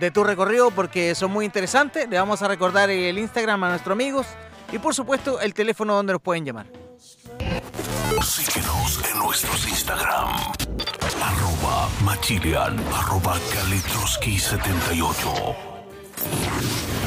de 0.00 0.10
tu 0.10 0.24
recorrido, 0.24 0.70
porque 0.72 1.14
son 1.14 1.30
muy 1.30 1.44
interesantes, 1.46 2.06
le 2.08 2.18
vamos 2.18 2.42
a 2.42 2.48
recordar 2.48 2.90
el 2.90 3.16
Instagram 3.18 3.64
a 3.64 3.68
nuestros 3.70 3.92
amigos 3.94 4.26
y 4.72 4.78
por 4.78 4.94
supuesto 4.94 5.40
el 5.40 5.54
teléfono 5.54 5.94
donde 5.94 6.12
nos 6.14 6.20
pueden 6.22 6.44
llamar. 6.44 6.66
Síguenos 8.22 9.00
en 9.10 9.18
nuestros 9.18 9.68
Instagram. 9.68 10.28
Arroba 11.22 11.88
Machilian, 12.04 12.78
arroba 12.92 13.38
Kalitroski78. 13.52 15.56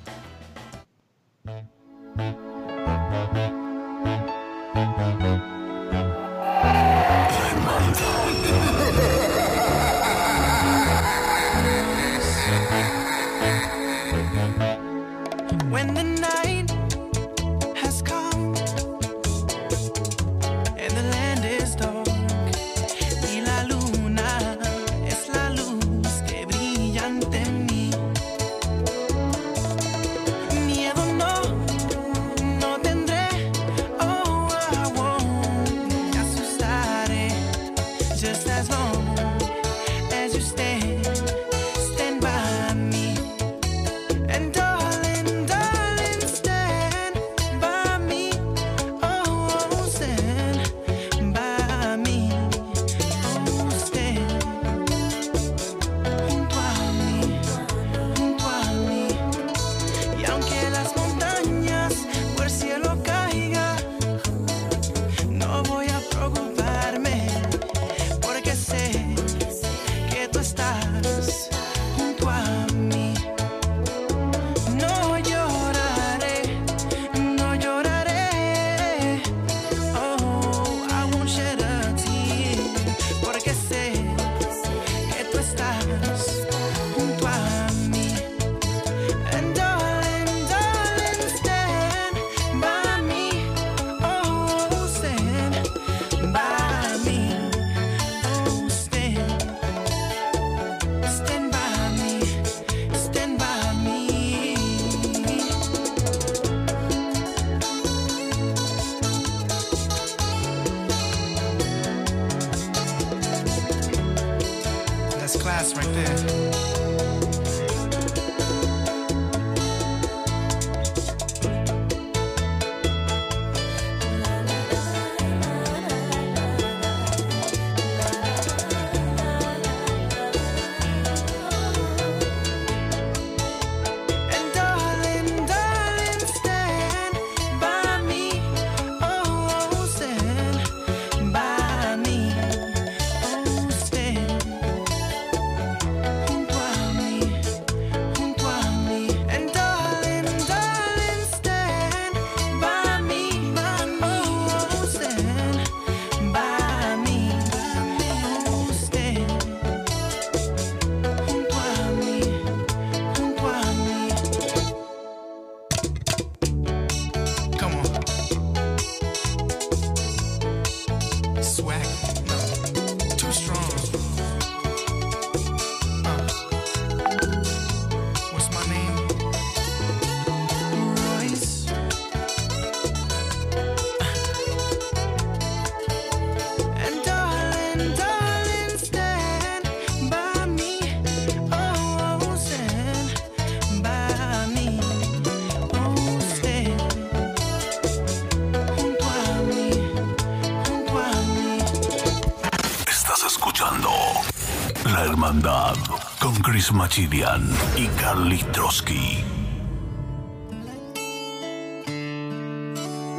Con 206.64 206.70
Chris 206.70 206.72
Machilian 206.72 207.50
y 207.76 207.86
Carly 208.00 208.38
Trotsky. 208.52 209.24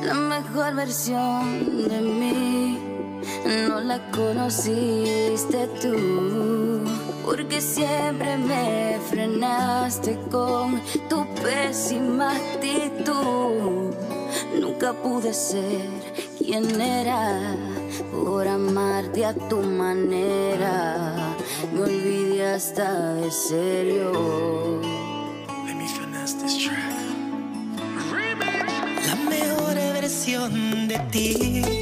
La 0.04 0.14
mejor 0.14 0.76
versión 0.76 1.88
de 1.88 2.02
mí 2.02 2.80
no 3.68 3.82
la 3.82 4.00
conociste 4.12 5.68
tú, 5.82 6.84
porque 7.26 7.62
siempre 7.62 8.38
me 8.38 9.00
frenaste 9.10 10.18
con 10.32 10.82
tu 11.10 11.26
pésima 11.36 12.32
actitud. 12.36 13.94
Nunca 14.60 14.94
pude 14.94 15.34
ser 15.34 15.90
quien 16.38 16.80
era 16.80 17.56
por 18.12 18.48
amarte 18.48 19.26
a 19.26 19.34
tu 19.34 19.62
manera. 19.62 21.05
Me 21.74 21.82
olvidé 21.82 22.54
hasta 22.54 23.16
de 23.16 23.32
serio. 23.32 24.12
Let 25.66 25.76
me 25.76 25.88
finesse 25.88 26.36
this 26.36 26.58
track. 26.58 26.94
La 29.08 29.16
mejor 29.30 29.76
versión 29.76 30.88
de 30.88 31.00
ti 31.12 31.75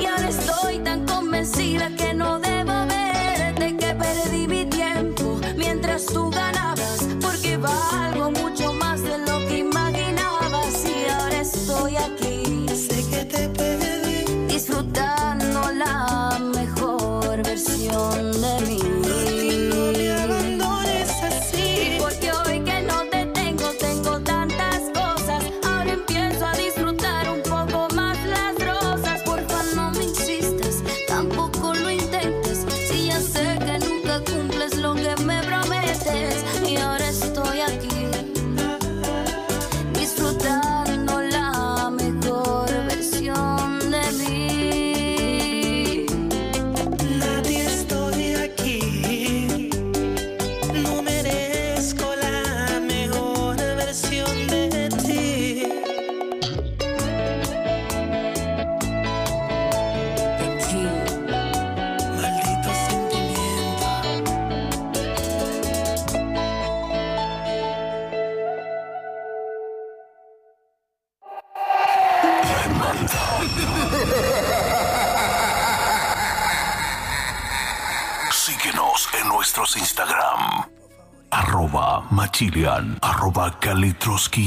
Y 0.00 0.06
ahora 0.06 0.28
estoy 0.28 0.78
tan 0.80 1.06
convencida 1.06 1.90
que 1.96 2.14
no 2.14 2.45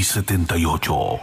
78. 0.09 1.21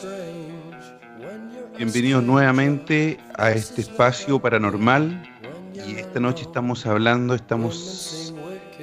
Bienvenidos 1.76 2.22
nuevamente 2.22 3.18
a 3.36 3.50
este 3.50 3.80
espacio 3.80 4.38
paranormal. 4.38 5.28
Y 5.74 5.96
esta 5.96 6.20
noche 6.20 6.44
estamos 6.44 6.86
hablando, 6.86 7.34
estamos 7.34 8.32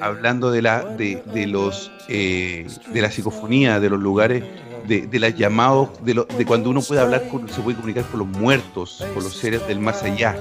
hablando 0.02 0.52
de 0.52 0.64
la 0.64 0.84
de, 0.84 1.24
de 1.34 1.48
los 1.48 1.94
eh, 2.10 2.68
de 2.92 3.02
la 3.02 3.10
psicofonía, 3.10 3.80
de 3.80 3.90
los 3.90 4.02
lugares, 4.02 4.44
de, 4.88 5.20
las 5.20 5.36
llamados, 5.36 5.90
de, 6.04 6.14
lo- 6.14 6.26
de 6.26 6.46
cuando 6.46 6.70
uno 6.70 6.82
puede 6.82 7.02
hablar 7.02 7.28
con, 7.30 7.48
se 7.50 7.62
puede 7.62 7.76
comunicar 7.78 8.04
con 8.06 8.20
los 8.20 8.28
muertos, 8.28 9.04
con 9.14 9.24
los 9.24 9.36
seres 9.36 9.66
del 9.68 9.80
más 9.80 10.04
allá. 10.04 10.38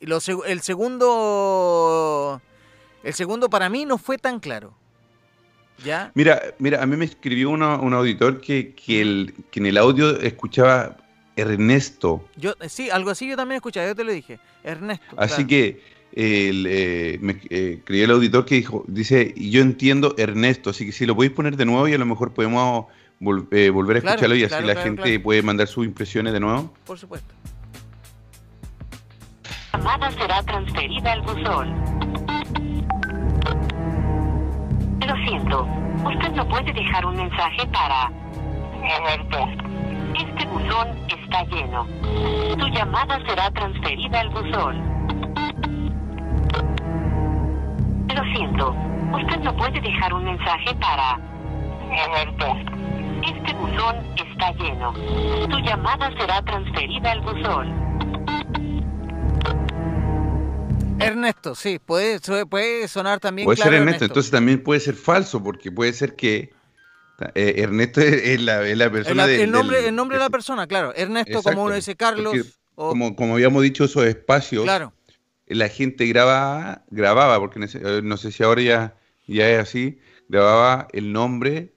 Lo 0.00 0.18
el 0.46 0.60
segundo... 0.60 2.42
El 3.04 3.14
segundo 3.14 3.48
para 3.48 3.68
mí 3.68 3.84
no 3.84 3.96
fue 3.96 4.18
tan 4.18 4.40
claro. 4.40 4.74
¿Ya? 5.84 6.10
Mira, 6.14 6.42
mira, 6.58 6.82
a 6.82 6.86
mí 6.86 6.96
me 6.96 7.04
escribió 7.04 7.50
uno- 7.50 7.80
un 7.80 7.94
auditor 7.94 8.40
que, 8.40 8.74
que, 8.74 9.00
el, 9.00 9.34
que 9.52 9.60
en 9.60 9.66
el 9.66 9.78
audio 9.78 10.18
escuchaba 10.20 10.96
Ernesto. 11.40 12.24
Yo, 12.36 12.54
eh, 12.60 12.68
sí, 12.68 12.90
algo 12.90 13.10
así 13.10 13.28
yo 13.28 13.36
también 13.36 13.56
escuché, 13.56 13.86
yo 13.86 13.94
te 13.94 14.04
lo 14.04 14.12
dije. 14.12 14.38
Ernesto. 14.64 15.04
Así 15.16 15.44
claro. 15.44 15.48
que 15.48 15.82
el, 16.12 16.66
eh, 16.68 17.18
me 17.20 17.32
eh, 17.50 17.74
escribió 17.78 18.04
el 18.06 18.10
auditor 18.12 18.44
que 18.44 18.56
dijo, 18.56 18.84
dice, 18.88 19.34
yo 19.36 19.60
entiendo 19.60 20.14
Ernesto, 20.18 20.70
así 20.70 20.86
que 20.86 20.92
si 20.92 21.06
lo 21.06 21.14
podéis 21.14 21.32
poner 21.32 21.56
de 21.56 21.64
nuevo 21.66 21.86
y 21.86 21.94
a 21.94 21.98
lo 21.98 22.06
mejor 22.06 22.32
podemos 22.32 22.86
vol- 23.20 23.46
eh, 23.52 23.70
volver 23.70 23.98
a 23.98 24.00
Claro, 24.00 24.14
escucharlo 24.16 24.36
y 24.36 24.42
así 24.44 24.48
claro, 24.48 24.66
la 24.66 24.72
claro, 24.74 24.84
gente 24.88 25.02
claro. 25.02 25.22
puede 25.22 25.42
mandar 25.42 25.68
sus 25.68 25.84
impresiones 25.84 26.32
de 26.32 26.40
nuevo. 26.40 26.74
Por 26.84 26.98
supuesto. 26.98 27.34
La 29.72 29.78
llamada 29.78 30.10
será 30.12 30.42
transferida 30.42 31.12
al 31.12 31.22
buzón. 31.22 31.74
Lo 35.06 35.16
siento, 35.26 35.66
usted 36.04 36.32
no 36.32 36.48
puede 36.48 36.72
dejar 36.72 37.06
un 37.06 37.16
mensaje 37.16 37.66
para... 37.72 38.10
Este 40.18 40.46
buzón 40.46 40.88
está 41.08 41.44
lleno. 41.44 41.86
Tu 42.58 42.66
llamada 42.68 43.20
será 43.26 43.50
transferida 43.52 44.20
al 44.20 44.30
buzón. 44.30 44.98
Lo 48.14 48.24
siento, 48.34 48.74
usted 49.12 49.38
no 49.40 49.56
puede 49.56 49.80
dejar 49.80 50.12
un 50.12 50.24
mensaje 50.24 50.74
para... 50.80 51.20
Este 53.22 53.54
buzón 53.54 53.96
está 54.16 54.52
lleno. 54.52 54.92
Tu 55.48 55.58
llamada 55.60 56.10
será 56.18 56.42
transferida 56.42 57.12
al 57.12 57.20
buzón. 57.20 57.88
Ernesto, 61.00 61.54
sí, 61.54 61.78
puede, 61.78 62.18
puede 62.46 62.88
sonar 62.88 63.20
también 63.20 63.46
Puede 63.46 63.56
claro 63.56 63.70
ser 63.70 63.80
Ernesto, 63.82 64.04
entonces 64.04 64.32
también 64.32 64.64
puede 64.64 64.80
ser 64.80 64.94
falso, 64.94 65.42
porque 65.42 65.70
puede 65.70 65.92
ser 65.92 66.16
que 66.16 66.57
eh, 67.34 67.54
Ernesto 67.58 68.00
es, 68.02 68.12
es 68.22 68.40
la, 68.42 68.66
es 68.68 68.76
la 68.76 68.84
El, 68.86 68.90
persona 68.92 69.24
el 69.24 69.38
del- 69.38 69.50
nombre, 69.50 69.76
del- 69.78 69.86
el 69.86 69.94
nombre 69.96 70.18
de 70.18 70.24
la 70.24 70.30
persona, 70.30 70.66
claro. 70.66 70.92
Ernesto, 70.94 71.30
Exacto, 71.32 71.50
como 71.50 71.64
uno 71.64 71.74
dice 71.74 71.96
Carlos. 71.96 72.34
o- 72.74 72.90
como, 72.90 73.16
como 73.16 73.34
habíamos 73.34 73.62
dicho, 73.62 73.84
esos 73.84 74.04
espacios, 74.04 74.64
Claro. 74.64 74.92
la 75.46 75.68
gente 75.68 76.06
grababa, 76.06 76.84
grababa, 76.90 77.38
porque 77.40 77.60
eh, 77.64 78.00
no 78.04 78.16
sé 78.16 78.30
si 78.30 78.42
ahora 78.42 78.62
ya, 78.62 78.96
ya 79.26 79.48
es 79.50 79.58
así, 79.60 79.98
grababa 80.28 80.88
el 80.92 81.12
nombre 81.12 81.74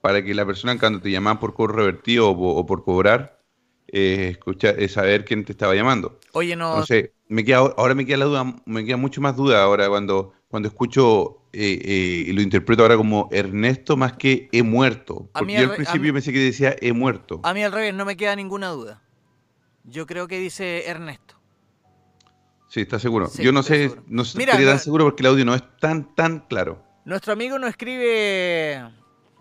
para 0.00 0.22
que 0.22 0.34
la 0.34 0.44
persona 0.46 0.78
cuando 0.78 1.00
te 1.00 1.10
llamaban 1.10 1.40
por 1.40 1.54
cobro 1.54 1.74
revertido 1.74 2.30
o, 2.30 2.36
po- 2.36 2.54
o 2.54 2.66
por 2.66 2.84
cobrar, 2.84 3.40
eh, 3.88 4.28
escuchar, 4.32 4.78
eh, 4.80 4.88
saber 4.88 5.24
quién 5.24 5.44
te 5.44 5.52
estaba 5.52 5.74
llamando. 5.74 6.18
Oye, 6.32 6.54
no. 6.56 6.70
Entonces, 6.70 7.10
me 7.28 7.44
queda, 7.44 7.58
ahora 7.58 7.94
me 7.94 8.04
queda 8.06 8.18
la 8.18 8.24
duda, 8.26 8.56
me 8.66 8.84
queda 8.84 8.96
mucho 8.96 9.20
más 9.20 9.36
duda 9.36 9.62
ahora 9.62 9.88
cuando, 9.88 10.32
cuando 10.48 10.68
escucho 10.68 11.38
eh, 11.54 12.26
eh, 12.28 12.32
lo 12.32 12.42
interpreto 12.42 12.82
ahora 12.82 12.96
como 12.96 13.28
Ernesto 13.32 13.96
más 13.96 14.14
que 14.14 14.48
he 14.52 14.62
muerto. 14.62 15.30
A 15.34 15.38
Porque 15.40 15.46
mí 15.54 15.58
yo 15.60 15.70
al 15.70 15.76
principio 15.76 16.02
mí- 16.02 16.12
pensé 16.12 16.32
que 16.32 16.38
decía 16.40 16.74
he 16.80 16.92
muerto. 16.92 17.40
A 17.44 17.54
mí 17.54 17.62
al 17.62 17.72
revés, 17.72 17.94
no 17.94 18.04
me 18.04 18.16
queda 18.16 18.34
ninguna 18.36 18.68
duda. 18.68 19.02
Yo 19.84 20.06
creo 20.06 20.26
que 20.28 20.38
dice 20.38 20.86
Ernesto. 20.88 21.34
Sí, 22.68 22.80
está 22.80 22.98
seguro. 22.98 23.28
Sí, 23.28 23.42
yo 23.44 23.52
no 23.52 23.60
estoy 23.60 23.76
sé, 23.76 23.82
seguro. 23.90 24.02
no 24.08 24.22
Mira, 24.34 24.52
estaría 24.52 24.68
tan 24.70 24.78
seguro 24.80 25.04
porque 25.04 25.22
el 25.22 25.26
audio 25.28 25.44
no 25.44 25.54
es 25.54 25.62
tan, 25.78 26.14
tan 26.14 26.40
claro. 26.40 26.82
Nuestro 27.04 27.32
amigo 27.32 27.58
nos 27.58 27.70
escribe. 27.70 28.82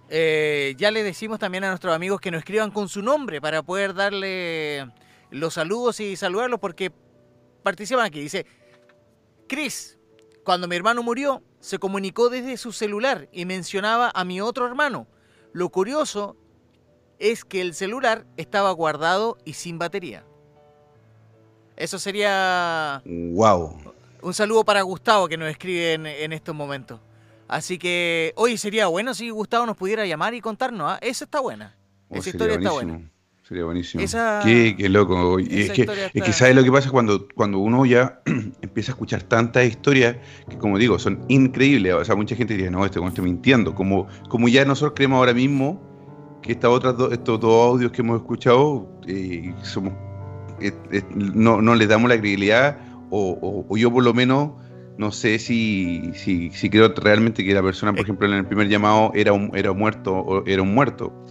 eh, 0.10 0.76
ya 0.78 0.92
le 0.92 1.02
decimos 1.02 1.40
también 1.40 1.64
a 1.64 1.70
nuestros 1.70 1.96
amigos 1.96 2.22
que 2.22 2.30
nos 2.30 2.40
escriban 2.40 2.70
con 2.72 2.90
su 2.90 3.02
nombre 3.02 3.42
para 3.42 3.64
poder 3.64 3.94
darle 3.96 4.86
los 5.32 5.56
saludos 5.56 6.00
y 6.00 6.16
saludarlos 6.16 6.60
porque 6.60 6.92
participan 7.64 8.06
aquí. 8.06 8.20
Dice: 8.20 8.46
Cris, 9.48 9.98
cuando 10.44 10.68
mi 10.68 10.76
hermano 10.76 11.02
murió, 11.02 11.42
se 11.64 11.80
comunicó 11.80 12.28
desde 12.30 12.58
su 12.58 12.74
celular 12.74 13.30
y 13.32 13.46
mencionaba 13.46 14.12
a 14.14 14.26
mi 14.26 14.42
otro 14.42 14.68
hermano. 14.68 15.08
Lo 15.54 15.70
curioso 15.70 16.36
es 17.20 17.46
que 17.46 17.62
el 17.62 17.74
celular 17.74 18.26
estaba 18.36 18.70
guardado 18.72 19.38
y 19.46 19.54
sin 19.54 19.80
batería. 19.80 20.26
Eso 21.78 22.00
sería 22.00 23.02
Wow. 23.06 23.94
un 24.22 24.34
saludo 24.34 24.66
para 24.66 24.82
Gustavo 24.82 25.30
que 25.30 25.38
nos 25.38 25.48
escribe 25.50 25.94
en, 25.94 26.06
en 26.06 26.34
estos 26.34 26.54
momentos. 26.54 27.00
Así 27.48 27.78
que 27.80 28.34
hoy 28.36 28.58
sería 28.58 28.88
bueno 28.88 29.14
si 29.14 29.30
Gustavo 29.30 29.66
nos 29.66 29.78
pudiera 29.78 30.06
llamar 30.06 30.34
y 30.34 30.42
contarnos. 30.42 30.92
¿ah? 30.92 31.00
Esa 31.02 31.24
está 31.24 31.40
buena. 31.40 31.78
Oh, 32.10 32.16
Esa 32.18 32.30
historia 32.30 32.56
está 32.56 32.72
buena. 32.72 33.10
Sería 33.54 33.66
buenísimo. 33.66 34.04
Esa- 34.04 34.40
Qué, 34.44 34.76
qué 34.76 34.90
loco. 34.90 35.40
Y 35.40 35.44
es 35.44 35.72
que, 35.74 35.86
es 36.30 36.36
¿sabes 36.36 36.56
lo 36.56 36.64
que 36.64 36.72
pasa 36.72 36.90
cuando, 36.90 37.28
cuando 37.36 37.60
uno 37.60 37.86
ya 37.86 38.20
empieza 38.64 38.92
a 38.92 38.94
escuchar 38.94 39.22
tantas 39.22 39.68
historias 39.68 40.16
que, 40.50 40.58
como 40.58 40.80
digo, 40.80 40.98
son 40.98 41.24
increíbles? 41.28 41.94
O 41.94 42.04
sea, 42.04 42.16
mucha 42.16 42.36
gente 42.36 42.56
diría, 42.56 42.72
no, 42.72 42.84
este 42.84 42.98
weón 42.98 43.10
está 43.12 43.22
mintiendo. 43.22 43.76
Como, 43.76 44.08
como 44.28 44.48
ya 44.48 44.66
nosotros 44.66 44.94
creemos 44.96 45.18
ahora 45.18 45.36
mismo 45.36 45.80
que 46.42 46.54
estas 46.54 46.72
otras 46.72 46.98
do- 46.98 47.12
estos 47.12 47.40
dos 47.40 47.70
audios 47.74 47.92
que 47.92 48.02
hemos 48.02 48.22
escuchado 48.22 48.90
eh, 49.08 49.54
somos, 49.62 49.94
eh, 50.60 50.72
eh, 50.92 51.04
no, 51.14 51.62
no 51.62 51.76
les 51.76 51.88
damos 51.88 52.10
la 52.10 52.18
credibilidad 52.18 52.80
o, 53.12 53.38
o- 53.40 53.66
o 53.70 53.78
yo 53.78 53.92
por 53.94 54.04
lo 54.04 54.16
menos 54.16 54.50
no 54.98 55.12
sé 55.12 55.38
si, 55.40 56.12
si, 56.16 56.50
si 56.52 56.70
creo 56.70 56.94
realmente 56.96 57.44
que 57.44 57.54
la 57.54 57.64
persona, 57.64 57.92
por 57.94 58.02
ejemplo, 58.02 58.28
en 58.28 58.34
el 58.34 58.46
primer 58.46 58.68
llamado 58.68 59.12
era 59.16 59.34
un, 59.34 59.52
era 59.56 59.74
muerto 59.74 60.14
o 60.16 60.44
era 60.48 60.62
un 60.64 60.74
muerto. 60.74 61.23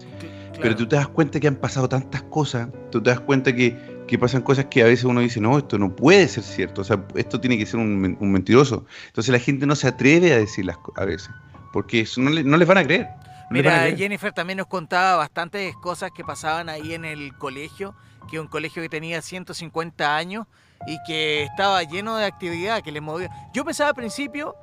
Pero 0.63 0.77
tú 0.77 0.87
te 0.87 0.97
das 0.97 1.09
cuenta 1.09 1.41
que 1.41 1.49
han 1.49 1.57
pasado 1.57 1.89
tantas 1.89 2.23
cosas, 2.23 2.69
tú 2.91 3.03
te 3.03 3.11
das 3.11 3.21
cuenta 3.21 3.55
que, 3.55 4.05
que 4.07 4.19
pasan 4.19 4.43
cosas 4.43 4.67
que 4.67 4.83
a 4.83 4.87
veces 4.87 5.05
uno 5.05 5.21
dice, 5.21 5.41
no, 5.41 5.59
esto 5.59 5.79
no 5.79 5.95
puede 5.95 6.29
ser 6.29 6.45
cierto, 6.45 6.83
o 6.83 6.85
sea, 6.85 7.05
esto 7.17 7.41
tiene 7.41 7.59
que 7.59 7.67
ser 7.67 7.81
un, 7.81 8.17
un 8.21 8.33
mentiroso. 8.33 8.87
Entonces 9.09 9.33
la 9.33 9.39
gente 9.39 9.67
no 9.67 9.75
se 9.75 9.89
atreve 9.89 10.33
a 10.33 10.39
decir 10.39 10.65
las 10.65 10.77
a 10.97 11.05
veces, 11.05 11.31
porque 11.73 12.01
eso 12.01 12.21
no, 12.21 12.31
le- 12.31 12.45
no 12.45 12.57
les 12.57 12.69
van 12.69 12.79
a 12.79 12.85
creer. 12.85 13.09
no 13.51 13.57
les 13.57 13.65
van 13.65 13.75
a 13.75 13.77
Mira, 13.77 13.81
creer. 13.83 13.99
Jennifer 13.99 14.33
también 14.33 14.59
nos 14.59 14.67
contaba 14.69 15.17
bastantes 15.17 15.75
cosas 15.77 16.11
que 16.15 16.25
pasaban 16.25 16.69
ahí 16.69 16.95
en 16.95 17.05
el 17.05 17.37
colegio, 17.39 17.95
que 18.31 18.39
un 18.39 18.47
colegio 18.47 18.83
que 18.83 18.89
tenía 18.89 19.21
150 19.21 20.17
años 20.17 20.47
y 20.87 20.97
que 21.07 21.43
estaba 21.43 21.83
lleno 21.83 22.17
de 22.17 22.25
actividad, 22.25 22.83
que 22.83 22.93
le 22.93 23.01
movía. 23.01 23.31
Yo 23.53 23.65
pensaba 23.65 23.91
al 23.91 23.95
principio 23.97 24.55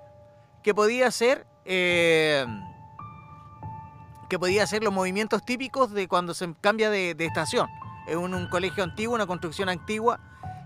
que 0.64 0.74
podía 0.74 1.10
ser 1.12 1.46
eh, 1.66 2.46
que 4.30 4.40
podía 4.40 4.66
ser 4.68 4.84
los 4.84 4.94
movimientos 4.94 5.44
típicos 5.44 5.92
de 5.92 6.08
cuando 6.08 6.34
se 6.34 6.54
cambia 6.62 6.90
de, 6.90 7.16
de 7.16 7.26
estación. 7.26 7.68
Es 8.08 8.16
un, 8.16 8.34
un 8.34 8.48
colegio 8.48 8.84
antiguo, 8.84 9.16
una 9.16 9.28
construcción 9.28 9.70
antigua, 9.70 10.20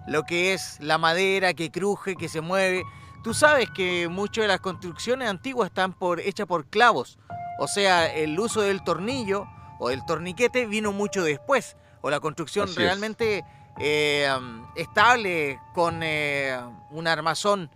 lo 0.08 0.24
que 0.24 0.54
es 0.54 0.78
la 0.80 0.98
madera 0.98 1.54
que 1.54 1.72
cruje, 1.72 2.16
que 2.16 2.30
se 2.30 2.42
mueve. 2.42 2.84
Tú 3.24 3.34
sabes 3.34 3.70
que 3.70 4.10
muchas 4.10 4.44
de 4.44 4.48
las 4.50 4.60
construcciones 4.60 5.30
antiguas 5.30 5.68
están 5.68 5.94
por, 5.94 6.20
hechas 6.20 6.46
por 6.46 6.66
clavos. 6.68 7.18
O 7.58 7.68
sea, 7.68 8.14
el 8.14 8.38
uso 8.38 8.62
del 8.62 8.84
tornillo 8.84 9.48
o 9.80 9.90
del 9.90 10.06
torniquete 10.06 10.66
vino 10.66 10.92
mucho 10.92 11.24
después. 11.24 11.78
O 12.02 12.10
la 12.10 12.20
construcción 12.20 12.66
Así 12.66 12.74
es. 12.74 12.78
realmente 12.78 13.46
eh, 13.80 14.28
estable 14.76 15.60
con 15.74 16.02
eh, 16.04 16.60
un 16.92 17.08
armazón 17.08 17.70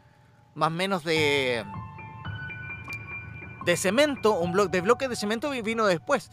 más 0.53 0.67
o 0.67 0.71
menos 0.71 1.03
de 1.03 1.63
de 3.67 3.75
cemento, 3.77 4.31
un 4.39 4.53
bloque 4.53 4.69
de 4.71 4.81
bloques 4.81 5.09
de 5.09 5.15
cemento 5.17 5.49
vi- 5.49 5.61
vino 5.61 5.85
después. 5.85 6.31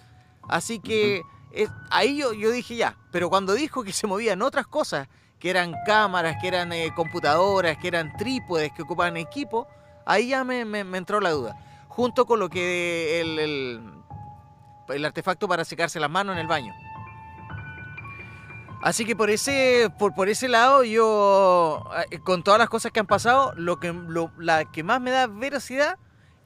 Así 0.48 0.78
que 0.78 1.22
es- 1.52 1.68
ahí 1.90 2.16
yo, 2.18 2.32
yo 2.32 2.50
dije 2.52 2.76
ya, 2.76 2.96
pero 3.10 3.28
cuando 3.28 3.54
dijo 3.54 3.82
que 3.82 3.92
se 3.92 4.06
movían 4.06 4.40
otras 4.40 4.66
cosas, 4.68 5.08
que 5.40 5.50
eran 5.50 5.74
cámaras, 5.84 6.36
que 6.40 6.46
eran 6.48 6.72
eh, 6.72 6.92
computadoras, 6.94 7.76
que 7.78 7.88
eran 7.88 8.16
trípodes, 8.16 8.72
que 8.72 8.82
ocupaban 8.82 9.16
equipo, 9.16 9.66
ahí 10.06 10.28
ya 10.28 10.44
me, 10.44 10.64
me- 10.64 10.84
me 10.84 10.96
entró 10.96 11.20
la 11.20 11.30
duda. 11.30 11.56
Junto 11.88 12.24
con 12.24 12.38
lo 12.38 12.48
que 12.48 13.20
el, 13.20 13.38
el- 13.40 13.90
el 14.90 15.04
artefacto 15.04 15.48
para 15.48 15.64
secarse 15.64 15.98
las 15.98 16.10
manos 16.10 16.34
en 16.34 16.40
el 16.40 16.46
baño. 16.46 16.72
Así 18.82 19.04
que 19.06 19.16
por 19.16 19.30
ese, 19.30 19.90
por, 19.98 20.14
por 20.14 20.28
ese 20.28 20.46
lado, 20.46 20.84
yo, 20.84 21.82
eh, 22.10 22.18
con 22.20 22.42
todas 22.44 22.58
las 22.60 22.68
cosas 22.68 22.92
que 22.92 23.00
han 23.00 23.06
pasado, 23.06 23.54
lo 23.56 23.80
que, 23.80 23.92
lo- 23.92 24.30
la 24.38 24.66
que 24.66 24.82
más 24.84 25.00
me 25.00 25.10
da 25.10 25.26
veracidad 25.26 25.98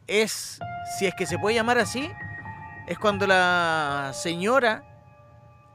es, 0.09 0.59
si 0.99 1.07
es 1.07 1.15
que 1.15 1.27
se 1.27 1.39
puede 1.39 1.55
llamar 1.55 1.79
así, 1.79 2.11
es 2.89 2.99
cuando 2.99 3.27
la 3.27 4.11
señora 4.15 4.83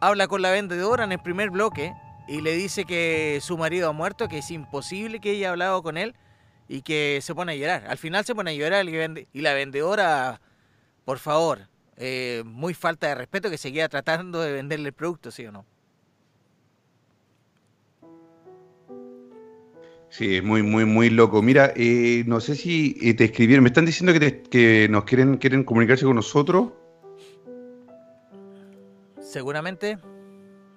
habla 0.01 0.27
con 0.27 0.41
la 0.41 0.51
vendedora 0.51 1.05
en 1.05 1.13
el 1.13 1.19
primer 1.19 1.51
bloque 1.51 1.93
y 2.27 2.41
le 2.41 2.53
dice 2.53 2.85
que 2.85 3.39
su 3.41 3.57
marido 3.57 3.89
ha 3.89 3.93
muerto, 3.93 4.27
que 4.27 4.39
es 4.39 4.51
imposible 4.51 5.19
que 5.19 5.31
ella 5.31 5.39
haya 5.39 5.49
hablado 5.51 5.83
con 5.83 5.97
él 5.97 6.15
y 6.67 6.81
que 6.81 7.19
se 7.21 7.35
pone 7.35 7.53
a 7.53 7.55
llorar. 7.55 7.85
Al 7.87 7.97
final 7.97 8.25
se 8.25 8.35
pone 8.35 8.51
a 8.51 8.53
llorar 8.53 8.85
y 8.85 9.41
la 9.41 9.53
vendedora, 9.53 10.41
por 11.05 11.19
favor, 11.19 11.69
eh, 11.97 12.41
muy 12.45 12.73
falta 12.73 13.07
de 13.07 13.15
respeto 13.15 13.49
que 13.49 13.57
seguía 13.57 13.87
tratando 13.87 14.41
de 14.41 14.51
venderle 14.51 14.89
el 14.89 14.93
producto, 14.93 15.31
¿sí 15.31 15.45
o 15.45 15.51
no? 15.51 15.65
Sí, 20.15 20.37
es 20.37 20.43
muy, 20.43 20.61
muy, 20.61 20.85
muy 20.85 21.09
loco. 21.09 21.41
Mira, 21.41 21.73
eh, 21.75 22.23
no 22.27 22.39
sé 22.39 22.55
si 22.55 22.95
eh, 23.01 23.15
te 23.15 23.23
escribieron, 23.25 23.63
me 23.63 23.69
están 23.69 23.83
diciendo 23.85 24.13
que, 24.13 24.19
te- 24.19 24.43
que 24.43 24.87
nos 24.87 25.05
quieren, 25.05 25.37
quieren 25.37 25.63
comunicarse 25.63 26.05
con 26.05 26.15
nosotros. 26.15 26.67
Seguramente 29.19 29.97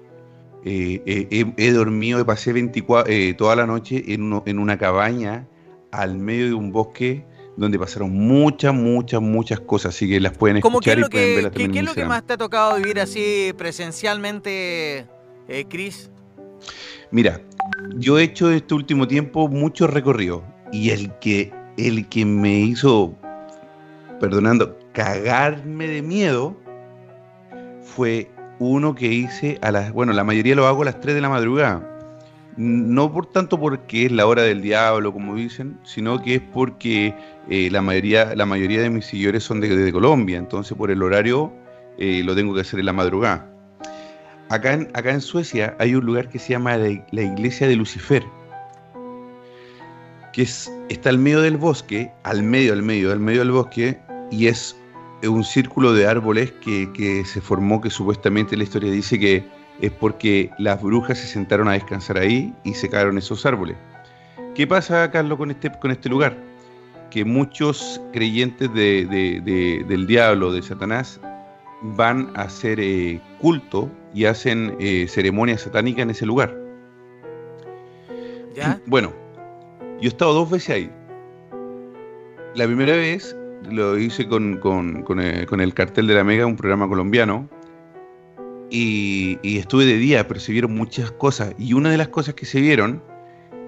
Eh, 0.64 1.02
eh, 1.04 1.52
he, 1.58 1.70
dormido, 1.72 2.18
he 2.20 2.24
pasé 2.24 2.52
24, 2.52 3.12
eh, 3.12 3.34
toda 3.34 3.54
la 3.54 3.66
noche 3.66 4.02
en, 4.14 4.22
uno- 4.22 4.42
en 4.46 4.58
una 4.58 4.78
cabaña 4.78 5.46
al 5.92 6.16
medio 6.18 6.46
de 6.46 6.54
un 6.54 6.72
bosque 6.72 7.24
donde 7.56 7.78
pasaron 7.78 8.10
muchas, 8.12 8.74
muchas, 8.74 9.20
muchas 9.20 9.60
cosas. 9.60 9.94
Así 9.94 10.08
que 10.08 10.18
las 10.20 10.36
pueden 10.36 10.60
¿Cómo 10.62 10.80
qué 10.80 10.90
escuchar 10.90 10.94
es 10.94 10.98
y 10.98 11.02
lo 11.02 11.10
pueden 11.10 11.28
que, 11.28 11.34
verlas 11.34 11.52
qué- 11.52 11.58
también 11.58 11.72
qué 11.72 11.78
es 11.80 11.84
lo 11.84 11.94
que 11.94 12.04
más 12.08 12.26
te 12.26 12.32
ha 12.32 12.36
tocado 12.38 12.76
vivir 12.76 12.98
así 12.98 13.52
presencialmente, 13.58 15.06
eh, 15.48 15.64
Cris? 15.68 16.10
Mira, 17.10 17.40
yo 17.96 18.18
he 18.18 18.22
hecho 18.24 18.50
este 18.50 18.74
último 18.74 19.06
tiempo 19.06 19.48
muchos 19.48 19.90
recorridos 19.90 20.42
y 20.72 20.90
el 20.90 21.12
que, 21.18 21.52
el 21.76 22.08
que 22.08 22.24
me 22.24 22.58
hizo, 22.60 23.14
perdonando, 24.18 24.78
cagarme 24.92 25.86
de 25.86 26.02
miedo 26.02 26.56
fue 27.82 28.30
uno 28.70 28.94
que 28.94 29.06
hice 29.06 29.58
a 29.62 29.70
las, 29.70 29.92
bueno, 29.92 30.12
la 30.12 30.24
mayoría 30.24 30.54
lo 30.54 30.66
hago 30.66 30.82
a 30.82 30.86
las 30.86 31.00
3 31.00 31.14
de 31.14 31.20
la 31.20 31.28
madrugada. 31.28 31.90
No 32.56 33.12
por 33.12 33.26
tanto 33.26 33.58
porque 33.58 34.06
es 34.06 34.12
la 34.12 34.26
hora 34.26 34.42
del 34.42 34.62
diablo, 34.62 35.12
como 35.12 35.34
dicen, 35.34 35.78
sino 35.82 36.22
que 36.22 36.36
es 36.36 36.40
porque 36.40 37.14
eh, 37.48 37.68
la, 37.70 37.82
mayoría, 37.82 38.34
la 38.36 38.46
mayoría 38.46 38.80
de 38.80 38.90
mis 38.90 39.06
seguidores 39.06 39.42
son 39.42 39.60
de, 39.60 39.92
Colombia, 39.92 40.38
entonces 40.38 40.76
por 40.76 40.90
el 40.90 41.02
horario 41.02 41.52
eh, 41.98 42.22
lo 42.24 42.34
tengo 42.36 42.54
que 42.54 42.60
hacer 42.60 42.78
en 42.78 42.86
la 42.86 42.92
madrugada. 42.92 43.50
Acá 44.50 44.74
en, 44.74 44.88
acá 44.94 45.10
en 45.10 45.20
Suecia 45.20 45.74
hay 45.80 45.94
un 45.94 46.04
lugar 46.04 46.28
que 46.28 46.38
se 46.38 46.50
llama 46.50 46.76
la, 46.76 47.04
la 47.10 47.22
iglesia 47.22 47.66
de 47.66 47.74
Lucifer, 47.74 48.22
que 50.32 50.42
es, 50.42 50.70
está 50.88 51.10
al 51.10 51.18
medio 51.18 51.40
del 51.40 51.56
bosque, 51.56 52.12
al 52.22 52.42
medio, 52.42 52.72
al 52.72 52.82
medio, 52.82 53.10
al 53.10 53.20
medio 53.20 53.40
del 53.40 53.50
bosque, 53.50 53.98
y 54.30 54.46
es 54.46 54.76
un 55.22 55.44
círculo 55.44 55.92
de 55.94 56.06
árboles 56.06 56.52
que, 56.60 56.90
que 56.92 57.24
se 57.24 57.40
formó, 57.40 57.80
que 57.80 57.90
supuestamente 57.90 58.56
la 58.56 58.64
historia 58.64 58.90
dice 58.90 59.18
que 59.18 59.44
es 59.80 59.90
porque 59.90 60.50
las 60.58 60.80
brujas 60.82 61.18
se 61.18 61.26
sentaron 61.26 61.68
a 61.68 61.72
descansar 61.72 62.18
ahí 62.18 62.52
y 62.64 62.74
secaron 62.74 63.16
esos 63.18 63.44
árboles. 63.46 63.76
¿Qué 64.54 64.66
pasa, 64.66 65.10
Carlos, 65.10 65.38
con 65.38 65.50
este, 65.50 65.70
con 65.80 65.90
este 65.90 66.08
lugar? 66.08 66.36
Que 67.10 67.24
muchos 67.24 68.00
creyentes 68.12 68.72
de- 68.74 69.06
de- 69.06 69.40
de- 69.40 69.84
del 69.88 70.06
diablo, 70.06 70.52
de 70.52 70.62
Satanás, 70.62 71.20
van 71.82 72.30
a 72.34 72.42
hacer 72.42 72.78
eh, 72.80 73.20
culto 73.40 73.90
y 74.14 74.26
hacen 74.26 74.76
eh, 74.78 75.06
ceremonias 75.08 75.62
satánicas 75.62 76.02
en 76.04 76.10
ese 76.10 76.24
lugar. 76.26 76.56
¿Ya? 78.54 78.80
Bueno, 78.86 79.12
yo 80.00 80.04
he 80.04 80.08
estado 80.08 80.32
dos 80.34 80.50
veces 80.50 80.70
ahí. 80.70 80.90
La 82.54 82.66
primera 82.66 82.92
vez 82.94 83.36
lo 83.70 83.98
hice 83.98 84.26
con, 84.28 84.58
con- 84.58 85.02
con, 85.02 85.20
eh, 85.20 85.46
con 85.46 85.60
el 85.60 85.74
cartel 85.74 86.06
de 86.06 86.14
la 86.14 86.24
Mega, 86.24 86.46
un 86.46 86.56
programa 86.56 86.88
colombiano. 86.88 87.48
Y, 88.70 89.38
y 89.42 89.58
estuve 89.58 89.84
de 89.84 89.96
día, 89.98 90.26
pero 90.26 90.40
se 90.40 90.52
vieron 90.52 90.74
muchas 90.74 91.10
cosas. 91.12 91.54
Y 91.58 91.74
una 91.74 91.90
de 91.90 91.96
las 91.98 92.08
cosas 92.08 92.34
que 92.34 92.46
se 92.46 92.60
vieron 92.60 93.02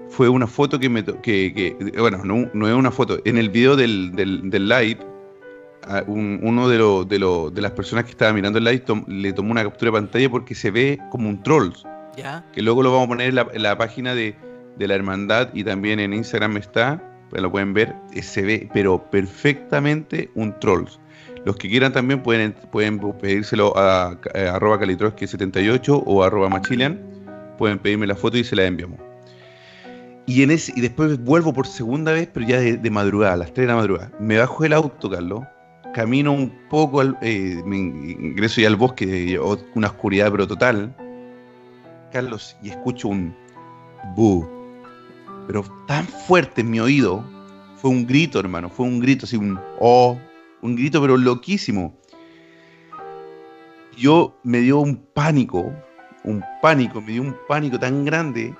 fue 0.09 0.27
una 0.29 0.47
foto 0.47 0.79
que 0.79 0.89
me... 0.89 1.03
Que, 1.03 1.53
que- 1.53 1.75
bueno, 1.99 2.23
no, 2.25 2.49
no 2.53 2.67
es 2.67 2.73
una 2.73 2.91
foto. 2.91 3.19
En 3.25 3.37
el 3.37 3.49
video 3.49 3.75
del, 3.75 4.11
del, 4.13 4.49
del 4.49 4.67
live, 4.67 4.97
un- 6.07 6.39
uno 6.43 6.67
de, 6.67 6.77
los 6.77 7.07
de, 7.07 7.19
los- 7.19 7.53
de 7.53 7.61
las 7.61 7.71
personas 7.71 8.03
que 8.05 8.11
estaba 8.11 8.33
mirando 8.33 8.57
el 8.59 8.65
live 8.65 8.79
tom- 8.79 9.05
le 9.07 9.31
tomó 9.33 9.51
una 9.51 9.63
captura 9.63 9.91
de 9.91 9.97
pantalla 9.97 10.29
porque 10.29 10.55
se 10.55 10.71
ve 10.71 10.97
como 11.11 11.29
un 11.29 11.41
troll 11.43 11.71
¿Ya? 12.17 12.43
que 12.51 12.61
luego 12.61 12.83
lo 12.83 12.91
vamos 12.91 13.05
a 13.05 13.09
poner 13.09 13.29
en 13.29 13.35
la, 13.35 13.47
en 13.53 13.63
la 13.63 13.77
página 13.77 14.13
de, 14.15 14.35
de 14.77 14.87
la 14.87 14.95
hermandad 14.95 15.49
y 15.53 15.63
también 15.63 15.99
en 15.99 16.13
Instagram 16.13 16.57
está, 16.57 17.16
lo 17.31 17.51
pueden 17.51 17.73
ver, 17.73 17.95
eh, 18.13 18.21
se 18.21 18.41
ve, 18.41 18.69
pero 18.73 19.09
perfectamente 19.09 20.29
un 20.35 20.57
trolls. 20.59 20.99
Los 21.45 21.55
que 21.55 21.69
quieran 21.69 21.93
también 21.93 22.21
pueden, 22.23 22.53
pueden 22.71 22.99
pedírselo 22.99 23.77
a, 23.77 24.07
a 24.11 24.55
arroba 24.55 24.79
calitroski78 24.79 26.03
o 26.05 26.23
arroba 26.23 26.49
machilian, 26.49 26.99
pueden 27.57 27.79
pedirme 27.79 28.07
la 28.07 28.15
foto 28.15 28.37
y 28.37 28.43
se 28.43 28.55
la 28.55 28.65
enviamos. 28.65 28.99
Y, 30.25 30.43
en 30.43 30.51
ese, 30.51 30.73
y 30.75 30.81
después 30.81 31.23
vuelvo 31.23 31.53
por 31.53 31.67
segunda 31.67 32.11
vez, 32.11 32.27
pero 32.33 32.45
ya 32.45 32.59
de, 32.59 32.89
madrugada, 32.89 33.33
a 33.33 33.37
las 33.37 33.53
3 33.53 33.65
de 33.65 33.73
la 33.73 33.77
madrugada. 33.77 34.11
Me 34.19 34.37
bajo 34.37 34.63
del 34.63 34.73
auto, 34.73 35.09
Carlos, 35.09 35.43
camino 35.93 36.33
un 36.33 36.53
poco, 36.69 36.99
al- 36.99 37.17
eh, 37.21 37.61
ingreso 37.65 38.59
ya 38.59 38.67
al 38.67 38.75
bosque, 38.75 39.33
eh, 39.35 39.39
una 39.73 39.87
oscuridad 39.87 40.29
pero 40.31 40.45
total, 40.45 40.93
Carlos, 42.11 42.57
y 42.61 42.69
escucho 42.71 43.07
un 43.07 43.33
bu, 44.15 44.45
pero 45.47 45.63
tan 45.87 46.05
fuerte 46.05 46.61
en 46.61 46.69
mi 46.69 46.79
oído, 46.79 47.23
fue 47.77 47.89
un 47.89 48.05
grito, 48.05 48.39
hermano, 48.39 48.69
fue 48.69 48.85
un 48.85 48.99
grito, 48.99 49.25
así 49.25 49.37
un 49.37 49.59
oh, 49.79 50.19
un 50.61 50.75
grito, 50.75 51.01
pero 51.01 51.17
loquísimo. 51.17 51.97
yo 53.97 54.37
me 54.43 54.59
dio 54.59 54.79
un 54.79 54.97
pánico, 55.13 55.73
un 56.23 56.43
pánico, 56.61 57.01
me 57.01 57.13
dio 57.13 57.21
un 57.21 57.35
pánico 57.47 57.79
tan 57.79 58.05
grande 58.05 58.53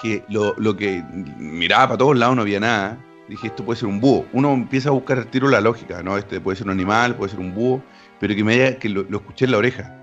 que 0.00 0.24
lo, 0.28 0.54
lo 0.58 0.76
que 0.76 1.02
miraba 1.38 1.88
para 1.88 1.98
todos 1.98 2.18
lados 2.18 2.36
no 2.36 2.42
había 2.42 2.60
nada. 2.60 2.98
Dije, 3.28 3.46
esto 3.46 3.64
puede 3.64 3.78
ser 3.78 3.88
un 3.88 4.00
búho. 4.00 4.26
Uno 4.32 4.52
empieza 4.52 4.88
a 4.88 4.92
buscar 4.92 5.16
el 5.16 5.26
tiro 5.28 5.48
la 5.48 5.60
lógica, 5.60 6.02
¿no? 6.02 6.18
Este 6.18 6.40
puede 6.40 6.56
ser 6.56 6.66
un 6.66 6.72
animal, 6.72 7.14
puede 7.14 7.30
ser 7.30 7.40
un 7.40 7.54
búho, 7.54 7.80
pero 8.18 8.34
que 8.34 8.42
me 8.42 8.54
haya, 8.54 8.78
que 8.78 8.88
lo, 8.88 9.04
lo 9.04 9.18
escuché 9.18 9.44
en 9.44 9.52
la 9.52 9.58
oreja. 9.58 9.96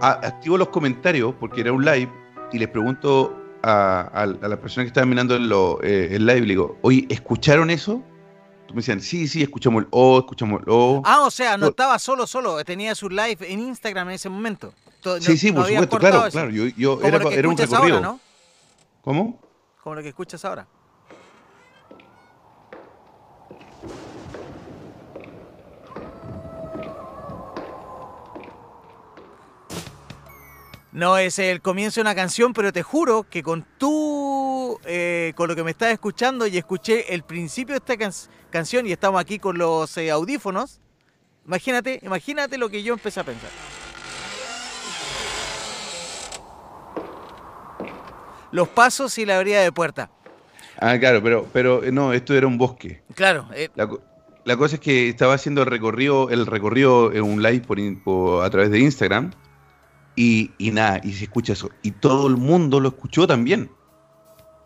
Activo 0.00 0.58
los 0.58 0.68
comentarios 0.68 1.34
porque 1.40 1.62
era 1.62 1.72
un 1.72 1.84
live 1.84 2.10
y 2.52 2.58
les 2.58 2.68
pregunto 2.68 3.47
a, 3.68 4.00
a, 4.12 4.22
a 4.22 4.26
las 4.48 4.58
personas 4.58 4.84
que 4.84 4.88
estaban 4.88 5.08
mirando 5.08 5.34
el, 5.36 5.50
eh, 5.82 6.08
el 6.16 6.24
live, 6.26 6.40
le 6.40 6.46
digo, 6.46 6.78
oye, 6.82 7.06
¿escucharon 7.10 7.70
eso? 7.70 8.02
Tú 8.66 8.74
me 8.74 8.80
decían, 8.80 9.00
sí, 9.00 9.28
sí, 9.28 9.42
escuchamos 9.42 9.82
el 9.82 9.88
O, 9.90 10.18
escuchamos 10.18 10.60
el 10.62 10.66
O. 10.70 11.02
Ah, 11.04 11.22
o 11.22 11.30
sea, 11.30 11.56
no 11.56 11.68
estaba 11.68 11.98
solo, 11.98 12.26
solo. 12.26 12.62
Tenía 12.64 12.94
su 12.94 13.08
live 13.08 13.38
en 13.40 13.60
Instagram 13.60 14.08
en 14.08 14.14
ese 14.14 14.28
momento. 14.28 14.72
To- 15.02 15.20
sí, 15.20 15.32
no- 15.32 15.36
sí, 15.38 15.50
no 15.52 15.60
por 15.60 15.66
supuesto, 15.70 15.98
claro, 15.98 16.18
eso. 16.26 16.30
claro. 16.32 16.50
Yo, 16.50 16.66
yo 16.76 16.96
Como 16.96 17.08
era, 17.08 17.18
lo 17.18 17.28
que 17.30 17.38
era 17.38 17.48
un 17.48 17.56
recorrido. 17.56 17.96
ahora, 17.96 18.00
¿no? 18.00 18.20
¿Cómo? 19.02 19.40
Como 19.82 19.94
lo 19.96 20.02
que 20.02 20.08
escuchas 20.08 20.44
ahora. 20.44 20.66
No 30.98 31.16
es 31.16 31.38
el 31.38 31.62
comienzo 31.62 32.00
de 32.00 32.02
una 32.02 32.14
canción, 32.16 32.52
pero 32.52 32.72
te 32.72 32.82
juro 32.82 33.24
que 33.30 33.40
con 33.40 33.64
tú, 33.78 34.80
eh, 34.84 35.32
con 35.36 35.46
lo 35.48 35.54
que 35.54 35.62
me 35.62 35.70
estás 35.70 35.92
escuchando 35.92 36.44
y 36.44 36.58
escuché 36.58 37.14
el 37.14 37.22
principio 37.22 37.74
de 37.74 37.78
esta 37.78 37.96
can- 37.96 38.10
canción 38.50 38.84
y 38.84 38.90
estamos 38.90 39.20
aquí 39.20 39.38
con 39.38 39.56
los 39.58 39.96
eh, 39.96 40.10
audífonos, 40.10 40.80
imagínate, 41.46 42.00
imagínate 42.02 42.58
lo 42.58 42.68
que 42.68 42.82
yo 42.82 42.94
empecé 42.94 43.20
a 43.20 43.22
pensar. 43.22 43.48
Los 48.50 48.66
pasos 48.66 49.16
y 49.18 49.24
la 49.24 49.36
abría 49.36 49.60
de 49.60 49.70
puerta. 49.70 50.10
Ah, 50.80 50.98
claro, 50.98 51.22
pero, 51.22 51.46
pero 51.52 51.84
eh, 51.84 51.92
no, 51.92 52.12
esto 52.12 52.34
era 52.34 52.48
un 52.48 52.58
bosque. 52.58 53.04
Claro, 53.14 53.46
eh, 53.54 53.68
La, 53.76 53.88
la 54.44 54.56
cosa 54.56 54.74
es 54.74 54.80
que 54.80 55.08
estaba 55.10 55.34
haciendo 55.34 55.60
el 55.60 55.68
recorrido, 55.68 56.28
el 56.30 56.44
recorrido 56.44 57.12
en 57.12 57.22
un 57.22 57.40
live 57.40 57.60
por, 57.60 57.78
in- 57.78 58.02
por- 58.02 58.44
a 58.44 58.50
través 58.50 58.72
de 58.72 58.80
Instagram 58.80 59.30
y, 60.20 60.50
y 60.58 60.70
nada, 60.72 61.00
y 61.04 61.12
se 61.12 61.24
escucha 61.24 61.52
eso. 61.52 61.70
Y 61.82 61.92
todo 61.92 62.26
el 62.26 62.36
mundo 62.36 62.80
lo 62.80 62.88
escuchó 62.88 63.26
también. 63.26 63.70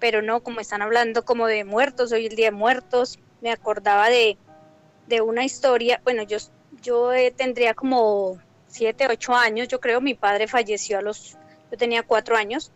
pero 0.00 0.22
no, 0.22 0.42
como 0.42 0.60
están 0.60 0.82
hablando 0.82 1.24
como 1.24 1.46
de 1.46 1.64
muertos, 1.64 2.10
hoy 2.12 2.26
el 2.26 2.34
Día 2.34 2.46
de 2.46 2.56
Muertos, 2.56 3.18
me 3.40 3.52
acordaba 3.52 4.08
de, 4.08 4.36
de 5.06 5.20
una 5.20 5.44
historia, 5.44 6.00
bueno, 6.02 6.24
yo, 6.24 6.38
yo 6.82 7.12
eh, 7.12 7.30
tendría 7.30 7.74
como 7.74 8.38
siete, 8.66 9.06
ocho 9.08 9.34
años, 9.34 9.68
yo 9.68 9.78
creo, 9.78 10.00
mi 10.00 10.14
padre 10.14 10.48
falleció 10.48 10.98
a 10.98 11.02
los, 11.02 11.36
yo 11.70 11.78
tenía 11.78 12.02
cuatro 12.02 12.36
años, 12.36 12.72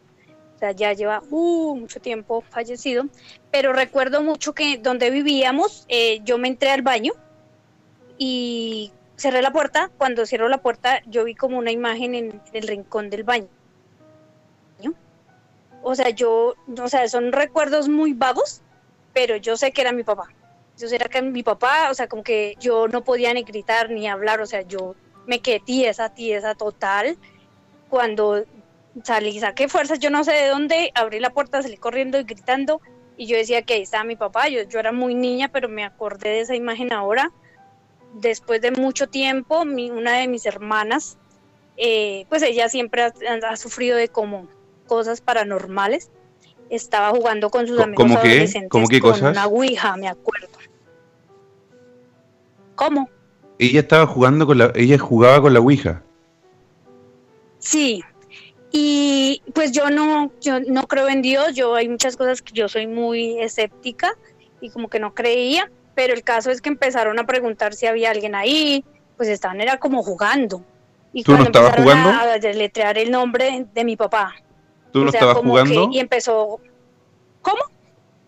o 0.54 0.58
sea, 0.58 0.72
ya 0.72 0.92
lleva 0.92 1.22
uh, 1.30 1.74
mucho 1.74 2.00
tiempo 2.00 2.42
fallecido, 2.48 3.06
pero 3.50 3.72
recuerdo 3.72 4.22
mucho 4.22 4.54
que 4.54 4.78
donde 4.78 5.10
vivíamos, 5.10 5.84
eh, 5.88 6.20
yo 6.24 6.38
me 6.38 6.48
entré 6.48 6.70
al 6.70 6.82
baño 6.82 7.12
y 8.18 8.92
cerré 9.16 9.42
la 9.42 9.52
puerta. 9.52 9.90
Cuando 9.98 10.26
cierro 10.26 10.48
la 10.48 10.58
puerta, 10.58 11.02
yo 11.06 11.24
vi 11.24 11.34
como 11.34 11.58
una 11.58 11.72
imagen 11.72 12.14
en 12.14 12.40
el 12.52 12.68
rincón 12.68 13.10
del 13.10 13.24
baño. 13.24 13.48
O 15.84 15.94
sea, 15.94 16.10
yo, 16.10 16.54
o 16.82 16.88
sea, 16.88 17.08
son 17.08 17.32
recuerdos 17.32 17.88
muy 17.88 18.14
vagos, 18.14 18.62
pero 19.12 19.36
yo 19.36 19.56
sé 19.56 19.72
que 19.72 19.82
era 19.82 19.92
mi 19.92 20.02
papá. 20.04 20.24
Yo 20.76 20.88
sé 20.88 20.98
que 20.98 21.22
mi 21.22 21.42
papá, 21.42 21.90
o 21.90 21.94
sea, 21.94 22.08
como 22.08 22.22
que 22.22 22.54
yo 22.58 22.88
no 22.88 23.04
podía 23.04 23.32
ni 23.34 23.42
gritar 23.44 23.90
ni 23.90 24.08
hablar, 24.08 24.40
o 24.40 24.46
sea, 24.46 24.62
yo 24.62 24.96
me 25.26 25.40
quedé 25.40 25.60
tiesa, 25.60 26.08
tiesa 26.10 26.54
total. 26.54 27.16
Cuando 27.88 28.44
salí, 29.04 29.38
saqué 29.40 29.68
fuerzas, 29.68 29.98
yo 30.00 30.10
no 30.10 30.24
sé 30.24 30.32
de 30.32 30.48
dónde, 30.48 30.90
abrí 30.94 31.20
la 31.20 31.30
puerta, 31.30 31.62
salí 31.62 31.76
corriendo 31.76 32.18
y 32.18 32.24
gritando, 32.24 32.80
y 33.16 33.26
yo 33.26 33.36
decía 33.36 33.62
que 33.62 33.74
ahí 33.74 33.82
estaba 33.82 34.04
mi 34.04 34.16
papá. 34.16 34.48
Yo, 34.48 34.62
yo 34.64 34.78
era 34.80 34.90
muy 34.92 35.14
niña, 35.14 35.48
pero 35.52 35.68
me 35.68 35.84
acordé 35.84 36.30
de 36.30 36.40
esa 36.40 36.56
imagen 36.56 36.92
ahora 36.92 37.30
después 38.14 38.60
de 38.60 38.70
mucho 38.70 39.06
tiempo, 39.08 39.64
mi- 39.64 39.90
una 39.90 40.18
de 40.18 40.28
mis 40.28 40.46
hermanas, 40.46 41.18
eh, 41.76 42.26
pues 42.28 42.42
ella 42.42 42.68
siempre 42.68 43.02
ha, 43.02 43.12
ha 43.48 43.56
sufrido 43.56 43.96
de 43.96 44.08
como 44.08 44.48
cosas 44.86 45.20
paranormales. 45.20 46.10
Estaba 46.70 47.10
jugando 47.10 47.50
con 47.50 47.66
sus 47.66 47.78
amigos 47.78 48.02
¿cómo 48.02 48.14
qué? 48.20 48.28
adolescentes 48.28 48.70
¿Cómo 48.70 48.88
qué 48.88 49.00
con 49.00 49.12
cosas? 49.12 49.32
una 49.32 49.46
ouija, 49.46 49.96
me 49.96 50.08
acuerdo. 50.08 50.48
¿Cómo? 52.74 53.08
Ella 53.58 53.80
estaba 53.80 54.06
jugando 54.06 54.46
con 54.46 54.58
la, 54.58 54.72
ella 54.74 54.98
jugaba 54.98 55.40
con 55.40 55.54
la 55.54 55.60
Ouija. 55.60 56.02
Sí. 57.58 58.02
Y 58.72 59.42
pues 59.54 59.70
yo 59.70 59.90
no, 59.90 60.32
yo 60.40 60.58
no 60.60 60.82
creo 60.88 61.08
en 61.08 61.22
Dios, 61.22 61.54
yo 61.54 61.76
hay 61.76 61.88
muchas 61.88 62.16
cosas 62.16 62.42
que 62.42 62.52
yo 62.52 62.68
soy 62.68 62.88
muy 62.88 63.38
escéptica 63.40 64.16
y 64.60 64.70
como 64.70 64.88
que 64.88 64.98
no 64.98 65.14
creía, 65.14 65.70
pero 65.94 66.12
el 66.12 66.24
caso 66.24 66.50
es 66.50 66.60
que 66.60 66.70
empezaron 66.70 67.18
a 67.20 67.26
preguntar 67.26 67.74
si 67.74 67.86
había 67.86 68.10
alguien 68.10 68.34
ahí, 68.34 68.84
pues 69.16 69.28
estaban 69.28 69.60
era 69.60 69.78
como 69.78 70.02
jugando. 70.02 70.64
Y 71.12 71.22
¿Tú 71.22 71.30
no 71.32 71.38
cuando 71.38 71.60
estabas 71.60 71.78
empezaron 71.78 72.02
jugando? 72.02 72.32
a 72.32 72.38
deletrear 72.38 72.98
el 72.98 73.12
nombre 73.12 73.66
de 73.72 73.84
mi 73.84 73.96
papá. 73.96 74.34
¿Tú 74.94 75.00
o 75.00 75.04
no 75.06 75.10
sea, 75.10 75.20
estabas 75.20 75.42
jugando? 75.44 75.90
que- 75.90 75.96
y 75.96 75.98
empezó, 76.00 76.60
¿cómo? 77.42 77.58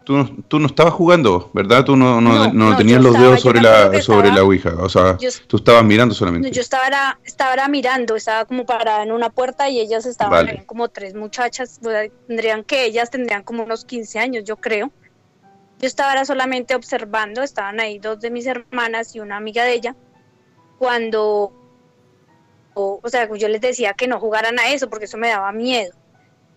Tú 0.04 0.16
no, 0.16 0.30
tú 0.48 0.58
no 0.60 0.66
estabas 0.66 0.94
jugando, 0.94 1.50
¿verdad? 1.52 1.84
Tú 1.84 1.96
no, 1.96 2.20
no, 2.20 2.32
No, 2.32 2.52
no 2.52 2.70
no, 2.70 2.76
tenías 2.76 2.98
los 3.00 3.12
estaba- 3.12 3.24
dedos 3.28 3.40
sobre 3.40 3.60
la, 3.60 3.84
sobre 4.02 4.28
estaba- 4.28 4.34
la 4.36 4.42
Ouija. 4.44 4.74
O 4.80 4.88
sea, 4.88 5.16
yo- 5.18 5.30
tú 5.46 5.56
estabas 5.58 5.84
mirando 5.84 6.14
solamente. 6.14 6.50
Yo 6.50 6.60
estaba, 6.60 7.18
estaba 7.24 7.66
mirando, 7.68 8.14
estaba 8.16 8.44
como 8.44 8.66
parada 8.66 9.02
en 9.04 9.10
una 9.12 9.30
puerta 9.30 9.68
y 9.68 9.78
ellas 9.80 10.06
estaban, 10.06 10.46
Vale. 10.46 10.64
como 10.66 10.88
tres 10.88 11.14
muchachas, 11.14 11.78
o 11.84 11.88
sea, 11.90 12.02
tendrían 12.26 12.62
que, 12.64 12.84
ellas 12.84 13.10
tendrían 13.10 13.42
como 13.44 13.62
unos 13.64 13.84
15 13.84 14.18
años, 14.18 14.44
yo 14.44 14.56
creo. 14.56 14.90
Yo 15.78 15.86
estaba 15.86 16.24
solamente 16.24 16.74
observando, 16.74 17.42
estaban 17.42 17.78
ahí 17.80 17.98
dos 17.98 18.20
de 18.20 18.30
mis 18.30 18.46
hermanas 18.46 19.14
y 19.14 19.20
una 19.20 19.36
amiga 19.36 19.64
de 19.64 19.72
ella, 19.74 19.96
cuando, 20.78 21.52
o, 22.74 23.00
o 23.02 23.08
sea, 23.08 23.28
yo 23.36 23.48
les 23.48 23.60
decía 23.60 23.92
que 23.94 24.06
no 24.08 24.20
jugaran 24.20 24.58
a 24.58 24.68
eso 24.70 24.88
porque 24.88 25.06
eso 25.06 25.16
me 25.18 25.28
daba 25.28 25.50
miedo. 25.52 25.92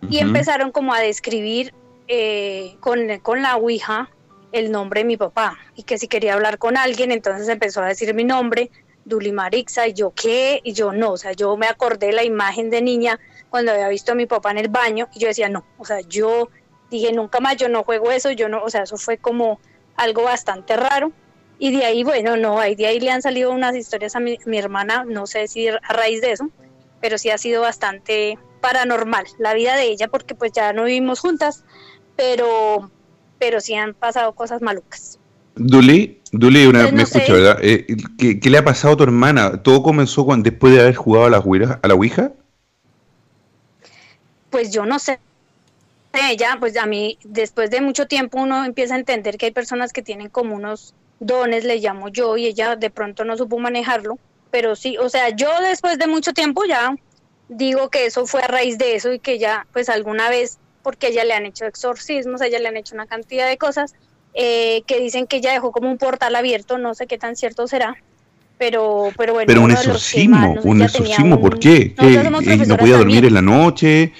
Y 0.08 0.18
empezaron 0.18 0.72
como 0.72 0.94
a 0.94 1.00
describir 1.00 1.74
eh, 2.08 2.76
con, 2.80 3.18
con 3.20 3.42
la 3.42 3.56
Ouija 3.56 4.10
el 4.52 4.72
nombre 4.72 5.00
de 5.00 5.04
mi 5.04 5.16
papá 5.16 5.58
y 5.76 5.84
que 5.84 5.98
si 5.98 6.08
quería 6.08 6.34
hablar 6.34 6.58
con 6.58 6.76
alguien, 6.76 7.12
entonces 7.12 7.48
empezó 7.48 7.82
a 7.82 7.86
decir 7.86 8.12
mi 8.14 8.24
nombre, 8.24 8.70
Duli 9.04 9.32
Marixa, 9.32 9.86
y 9.86 9.92
yo 9.92 10.12
qué, 10.14 10.60
y 10.64 10.72
yo 10.72 10.92
no, 10.92 11.12
o 11.12 11.16
sea, 11.16 11.32
yo 11.32 11.56
me 11.56 11.66
acordé 11.66 12.08
de 12.08 12.12
la 12.12 12.24
imagen 12.24 12.70
de 12.70 12.82
niña 12.82 13.18
cuando 13.48 13.72
había 13.72 13.88
visto 13.88 14.12
a 14.12 14.14
mi 14.14 14.26
papá 14.26 14.50
en 14.50 14.58
el 14.58 14.68
baño 14.68 15.08
y 15.14 15.20
yo 15.20 15.28
decía 15.28 15.48
no, 15.48 15.64
o 15.78 15.84
sea, 15.84 16.00
yo 16.00 16.48
dije 16.90 17.12
nunca 17.12 17.40
más, 17.40 17.56
yo 17.56 17.68
no 17.68 17.84
juego 17.84 18.10
eso, 18.10 18.30
yo 18.32 18.48
no, 18.48 18.62
o 18.62 18.70
sea, 18.70 18.82
eso 18.82 18.96
fue 18.96 19.18
como 19.18 19.60
algo 19.96 20.24
bastante 20.24 20.76
raro. 20.76 21.12
Y 21.58 21.76
de 21.76 21.84
ahí, 21.84 22.04
bueno, 22.04 22.36
no, 22.38 22.58
ahí 22.58 22.74
de 22.74 22.86
ahí 22.86 22.98
le 23.00 23.10
han 23.10 23.20
salido 23.20 23.52
unas 23.52 23.76
historias 23.76 24.16
a 24.16 24.20
mi, 24.20 24.38
mi 24.46 24.58
hermana, 24.58 25.04
no 25.04 25.26
sé 25.26 25.46
si 25.46 25.68
a 25.68 25.78
raíz 25.90 26.22
de 26.22 26.32
eso, 26.32 26.48
pero 27.02 27.18
sí 27.18 27.28
ha 27.28 27.36
sido 27.36 27.60
bastante 27.60 28.38
paranormal 28.60 29.24
la 29.38 29.54
vida 29.54 29.76
de 29.76 29.84
ella 29.84 30.08
porque 30.08 30.34
pues 30.34 30.52
ya 30.52 30.72
no 30.72 30.84
vivimos 30.84 31.20
juntas, 31.20 31.64
pero 32.16 32.90
pero 33.38 33.60
sí 33.60 33.74
han 33.74 33.94
pasado 33.94 34.34
cosas 34.34 34.60
malucas. 34.60 35.18
Duli, 35.56 36.20
Duli, 36.32 36.66
una, 36.66 36.80
Pues 36.82 36.92
no 36.92 36.96
me 36.98 37.04
sé. 37.06 37.18
escucha, 37.18 37.32
¿verdad? 37.32 37.58
Eh, 37.62 37.86
¿qué, 38.18 38.38
qué 38.38 38.50
le 38.50 38.58
ha 38.58 38.64
pasado 38.64 38.94
a 38.94 38.96
tu 38.98 39.02
hermana? 39.02 39.62
¿Todo 39.62 39.82
comenzó 39.82 40.24
cuando, 40.24 40.48
después 40.50 40.74
de 40.74 40.80
haber 40.80 40.94
jugado 40.94 41.26
a 41.26 41.30
la, 41.30 41.38
Ouija- 41.40 41.80
a 41.82 41.88
la 41.88 41.94
Ouija? 41.94 42.32
Pues 44.50 44.72
yo 44.72 44.84
no 44.84 44.98
sé. 44.98 45.18
Ella, 46.12 46.56
pues 46.58 46.76
a 46.76 46.86
mí, 46.86 47.18
después 47.24 47.70
de 47.70 47.80
mucho 47.80 48.06
tiempo 48.06 48.38
uno 48.40 48.64
empieza 48.64 48.94
a 48.94 48.98
entender 48.98 49.36
que 49.38 49.46
hay 49.46 49.52
personas 49.52 49.92
que 49.92 50.02
tienen 50.02 50.28
como 50.28 50.56
unos 50.56 50.92
dones, 51.20 51.64
le 51.64 51.78
llamo 51.78 52.08
yo, 52.08 52.36
y 52.36 52.46
ella 52.46 52.74
de 52.76 52.90
pronto 52.90 53.24
no 53.24 53.36
supo 53.36 53.58
manejarlo, 53.58 54.18
pero 54.50 54.74
sí, 54.74 54.96
o 54.98 55.08
sea, 55.08 55.28
yo 55.30 55.48
después 55.60 55.98
de 55.98 56.08
mucho 56.08 56.32
tiempo 56.32 56.64
ya 56.64 56.94
digo 57.50 57.90
que 57.90 58.06
eso 58.06 58.26
fue 58.26 58.42
a 58.42 58.46
raíz 58.46 58.78
de 58.78 58.94
eso 58.94 59.12
y 59.12 59.18
que 59.18 59.38
ya, 59.38 59.66
pues 59.72 59.88
alguna 59.88 60.30
vez, 60.30 60.58
porque 60.82 61.06
a 61.06 61.10
ella 61.10 61.24
le 61.24 61.34
han 61.34 61.44
hecho 61.46 61.66
exorcismos, 61.66 62.40
a 62.40 62.46
ella 62.46 62.58
le 62.60 62.68
han 62.68 62.76
hecho 62.76 62.94
una 62.94 63.06
cantidad 63.06 63.48
de 63.48 63.58
cosas, 63.58 63.92
eh, 64.34 64.82
que 64.86 65.00
dicen 65.00 65.26
que 65.26 65.36
ella 65.38 65.52
dejó 65.52 65.72
como 65.72 65.90
un 65.90 65.98
portal 65.98 66.36
abierto, 66.36 66.78
no 66.78 66.94
sé 66.94 67.06
qué 67.08 67.18
tan 67.18 67.34
cierto 67.34 67.66
será, 67.66 67.96
pero, 68.56 69.08
pero 69.16 69.32
bueno. 69.34 69.46
Pero 69.48 69.62
un 69.62 69.72
exorcismo, 69.72 70.54
no 70.54 70.62
sé, 70.62 70.68
un 70.68 70.82
exorcismo, 70.82 71.36
un- 71.36 71.42
¿por 71.42 71.58
qué? 71.58 71.92
¿Qué, 71.94 72.02
Nosotros 72.04 72.24
somos 72.24 72.40
eh, 72.42 72.44
¿No 72.44 72.54
profesoras 72.54 72.78
podía 72.78 72.96
dormir 72.96 73.14
también. 73.22 73.26
en 73.26 73.34
la 73.34 73.42
noche? 73.42 74.12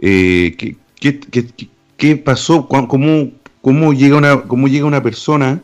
Eh, 0.00 0.54
¿qué, 0.56 0.76
qué, 0.98 1.20
qué- 1.20 1.68
qué- 1.96 2.16
pasó? 2.16 2.66
¿Cuán- 2.66 2.86
¿Cómo, 2.86 3.30
cómo, 3.60 3.92
llega 3.92 4.16
una, 4.16 4.40
¿Cómo 4.42 4.66
llega 4.68 4.86
una 4.86 5.02
persona 5.02 5.60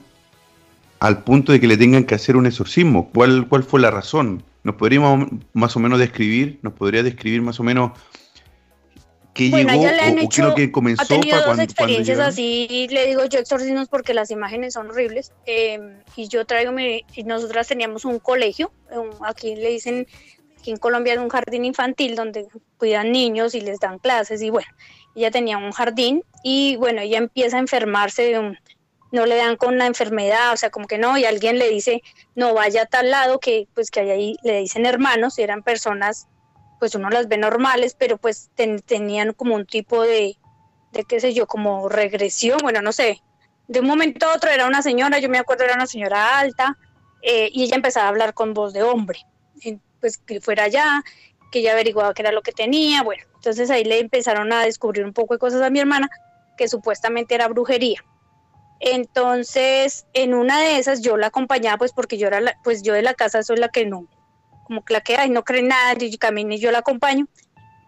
al 1.00 1.22
punto 1.24 1.52
de 1.52 1.60
que 1.60 1.66
le 1.68 1.76
tengan 1.76 2.04
que 2.04 2.14
hacer 2.14 2.36
un 2.36 2.46
exorcismo? 2.46 3.08
¿Cuál, 3.14 3.46
cuál 3.48 3.62
fue 3.64 3.80
la 3.80 3.90
razón? 3.90 4.42
¿Nos 4.64 4.76
podríamos 4.76 5.28
más 5.52 5.76
o 5.76 5.80
menos 5.80 5.98
describir? 5.98 6.58
¿Nos 6.62 6.72
podría 6.72 7.02
describir 7.02 7.42
más 7.42 7.60
o 7.60 7.62
menos 7.62 7.92
qué 9.34 9.50
Bueno, 9.50 9.72
llegó 9.72 9.84
le 9.86 10.00
han 10.00 10.08
o, 10.08 10.12
o 10.12 10.14
qué 10.16 10.22
es 10.24 10.38
lo 10.38 10.48
hecho- 10.48 10.54
que 10.54 10.72
comenzó 10.72 11.02
ha 11.02 11.06
tenido 11.06 11.30
para 11.30 11.36
dos 11.42 11.44
cuando, 11.56 11.56
cuando 11.56 11.62
experiencias 11.64 12.06
llegaron? 12.16 12.32
así, 12.32 12.88
le 12.90 13.06
digo 13.06 13.24
yo 13.26 13.38
exorcismos 13.40 13.88
porque 13.88 14.14
las 14.14 14.30
imágenes 14.30 14.72
son 14.74 14.90
horribles. 14.90 15.32
eh, 15.46 15.78
y 16.16 16.28
yo 16.28 16.44
traigo 16.46 16.72
mi, 16.72 17.02
y 17.14 17.24
nosotras 17.24 17.68
teníamos 17.68 18.04
un 18.04 18.18
colegio, 18.20 18.72
un- 18.90 19.10
aquí 19.26 19.54
le 19.56 19.70
dicen, 19.70 20.06
aquí 20.58 20.70
en 20.70 20.76
Colombia 20.78 21.12
es 21.14 21.18
un 21.18 21.28
jardín 21.28 21.64
infantil 21.66 22.14
donde 22.16 22.46
cuidan 22.78 23.12
niños 23.12 23.54
y 23.54 23.60
les 23.60 23.78
dan 23.80 23.98
clases 23.98 24.40
y 24.40 24.48
bueno, 24.50 24.68
ella 25.14 25.30
tenía 25.30 25.58
un 25.58 25.72
jardín 25.72 26.22
y 26.42 26.76
bueno, 26.76 27.02
ella 27.02 27.18
empieza 27.18 27.56
a 27.56 27.60
enfermarse 27.60 28.22
de 28.22 28.38
un, 28.38 28.56
no 29.14 29.26
le 29.26 29.36
dan 29.36 29.56
con 29.56 29.78
la 29.78 29.86
enfermedad, 29.86 30.52
o 30.52 30.56
sea, 30.56 30.70
como 30.70 30.86
que 30.86 30.98
no, 30.98 31.16
y 31.16 31.24
alguien 31.24 31.58
le 31.58 31.68
dice, 31.70 32.02
no 32.34 32.52
vaya 32.52 32.82
a 32.82 32.86
tal 32.86 33.10
lado, 33.10 33.38
que 33.38 33.68
pues 33.74 33.90
que 33.90 34.00
ahí, 34.00 34.36
le 34.42 34.58
dicen 34.58 34.86
hermanos, 34.86 35.38
y 35.38 35.42
eran 35.42 35.62
personas 35.62 36.26
pues 36.80 36.94
uno 36.94 37.08
las 37.08 37.28
ve 37.28 37.38
normales, 37.38 37.94
pero 37.98 38.18
pues 38.18 38.50
ten- 38.54 38.80
tenían 38.82 39.32
como 39.32 39.54
un 39.54 39.64
tipo 39.64 40.02
de, 40.02 40.36
de 40.92 41.04
qué 41.04 41.20
sé 41.20 41.32
yo, 41.32 41.46
como 41.46 41.88
regresión, 41.88 42.58
bueno, 42.62 42.82
no 42.82 42.92
sé. 42.92 43.20
De 43.68 43.80
un 43.80 43.86
momento 43.86 44.26
a 44.26 44.34
otro 44.34 44.50
era 44.50 44.66
una 44.66 44.82
señora, 44.82 45.18
yo 45.20 45.28
me 45.30 45.38
acuerdo 45.38 45.64
era 45.64 45.74
una 45.74 45.86
señora 45.86 46.38
alta, 46.38 46.76
eh, 47.22 47.48
y 47.52 47.62
ella 47.64 47.76
empezaba 47.76 48.06
a 48.06 48.08
hablar 48.10 48.34
con 48.34 48.52
voz 48.52 48.72
de 48.74 48.82
hombre, 48.82 49.20
y, 49.62 49.78
pues 50.00 50.18
que 50.18 50.40
fuera 50.40 50.64
allá, 50.64 51.02
que 51.50 51.60
ella 51.60 51.72
averiguaba 51.72 52.12
qué 52.12 52.22
era 52.22 52.32
lo 52.32 52.42
que 52.42 52.52
tenía, 52.52 53.02
bueno, 53.02 53.22
entonces 53.36 53.70
ahí 53.70 53.84
le 53.84 54.00
empezaron 54.00 54.52
a 54.52 54.64
descubrir 54.64 55.04
un 55.04 55.12
poco 55.12 55.34
de 55.34 55.38
cosas 55.38 55.62
a 55.62 55.70
mi 55.70 55.78
hermana, 55.78 56.10
que 56.56 56.68
supuestamente 56.68 57.34
era 57.34 57.48
brujería. 57.48 58.04
Entonces, 58.80 60.06
en 60.12 60.34
una 60.34 60.60
de 60.60 60.78
esas 60.78 61.00
yo 61.00 61.16
la 61.16 61.28
acompañaba, 61.28 61.78
pues 61.78 61.92
porque 61.92 62.18
yo 62.18 62.28
era, 62.28 62.58
pues 62.62 62.82
yo 62.82 62.92
de 62.92 63.02
la 63.02 63.14
casa 63.14 63.42
soy 63.42 63.56
la 63.56 63.68
que 63.68 63.86
no, 63.86 64.06
como 64.64 64.84
que 64.84 64.92
la 64.92 65.00
que 65.00 65.16
ay, 65.16 65.30
no 65.30 65.44
cree 65.44 65.62
nada, 65.62 65.94
y 65.98 66.18
camina 66.18 66.54
y 66.54 66.58
yo 66.58 66.70
la 66.70 66.78
acompaño. 66.78 67.26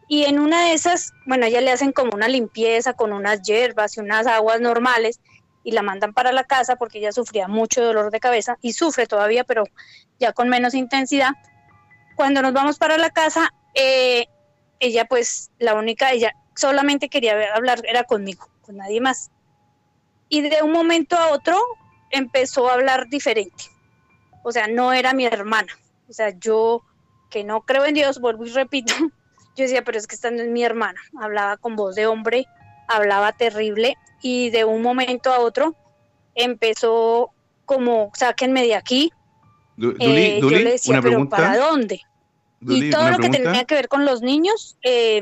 Y 0.09 0.25
en 0.25 0.39
una 0.39 0.67
de 0.67 0.75
esas, 0.75 1.13
bueno, 1.27 1.47
ella 1.47 1.61
le 1.61 1.73
hacen 1.73 1.93
como 1.93 2.13
una 2.15 2.29
limpieza 2.29 2.93
con 2.93 3.13
unas 3.13 3.43
hierbas 3.43 3.97
y 3.97 4.01
unas 4.01 4.27
aguas 4.27 4.61
normales 4.61 5.21
y 5.65 5.73
la 5.73 5.83
mandan 5.83 6.15
para 6.15 6.31
la 6.31 6.45
casa 6.45 6.77
porque 6.77 6.99
ella 6.99 7.11
sufría 7.11 7.49
mucho 7.49 7.85
dolor 7.85 8.13
de 8.13 8.21
cabeza 8.21 8.57
y 8.63 8.73
sufre 8.73 9.09
todavía, 9.09 9.43
pero 9.43 9.65
ya 10.21 10.33
con 10.33 10.49
menos 10.49 10.75
intensidad. 10.75 11.33
Cuando 12.15 12.41
nos 12.41 12.53
vamos 12.53 12.79
para 12.79 12.99
la 12.99 13.11
casa, 13.11 13.53
eh, 13.75 14.27
ella 14.79 15.07
pues 15.07 15.51
la 15.59 15.75
única, 15.75 16.13
ella 16.13 16.35
solamente 16.55 17.09
quería 17.09 17.53
hablar, 17.55 17.81
era 17.85 18.05
conmigo, 18.05 18.49
con 18.63 18.77
nadie 18.77 19.01
más. 19.01 19.33
Y 20.29 20.41
de 20.43 20.63
un 20.63 20.73
momento 20.73 21.17
a 21.17 21.29
otro 21.33 21.59
empezó 22.11 22.69
a 22.69 22.75
hablar 22.75 23.09
diferente. 23.09 23.65
O 24.43 24.53
sea, 24.53 24.67
no 24.69 24.93
era 24.93 25.13
mi 25.13 25.25
hermana. 25.27 25.73
O 26.09 26.13
sea, 26.13 26.31
yo 26.39 26.83
que 27.31 27.43
no 27.45 27.63
creo 27.63 27.85
en 27.85 27.95
Dios, 27.95 28.21
vuelvo 28.21 28.45
y 28.47 28.51
repito, 28.51 28.95
yo 29.57 29.65
decía, 29.65 29.83
pero 29.85 29.99
es 29.99 30.07
que 30.07 30.15
esta 30.15 30.31
no 30.31 30.43
es 30.43 30.49
mi 30.49 30.63
hermana. 30.65 31.01
Hablaba 31.21 31.57
con 31.57 31.75
voz 31.77 31.95
de 31.97 32.07
hombre, 32.07 32.47
hablaba 32.89 33.33
terrible 33.33 33.97
y 34.23 34.51
de 34.51 34.65
un 34.65 34.83
momento 34.83 35.33
a 35.33 35.41
otro 35.41 35.75
empezó 36.35 37.31
como, 37.65 38.11
sáquenme 38.15 38.63
de 38.63 38.75
aquí. 38.77 39.11
Du- 39.77 39.95
Eh, 39.99 40.39
Duli, 40.41 40.57
yo 40.57 40.63
le 40.65 40.71
decía, 40.73 40.93
una 40.95 41.03
pero. 41.03 41.29
¿para 41.29 41.57
dónde? 41.59 42.01
Duli, 42.61 42.89
y 42.89 42.91
todo 42.91 43.11
lo 43.11 43.19
que 43.19 43.29
tenía 43.29 43.65
que 43.65 43.75
ver 43.75 43.89
con 43.89 44.05
los 44.05 44.23
niños, 44.23 44.77
eh, 44.83 45.21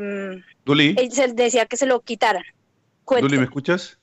Duli. 0.64 0.94
él 0.98 1.34
decía 1.34 1.66
que 1.66 1.76
se 1.76 1.86
lo 1.86 2.00
quitaran. 2.00 2.42
Duli, 2.42 3.04
Cuénteme. 3.04 3.38
¿me 3.38 3.44
escuchas? 3.44 3.98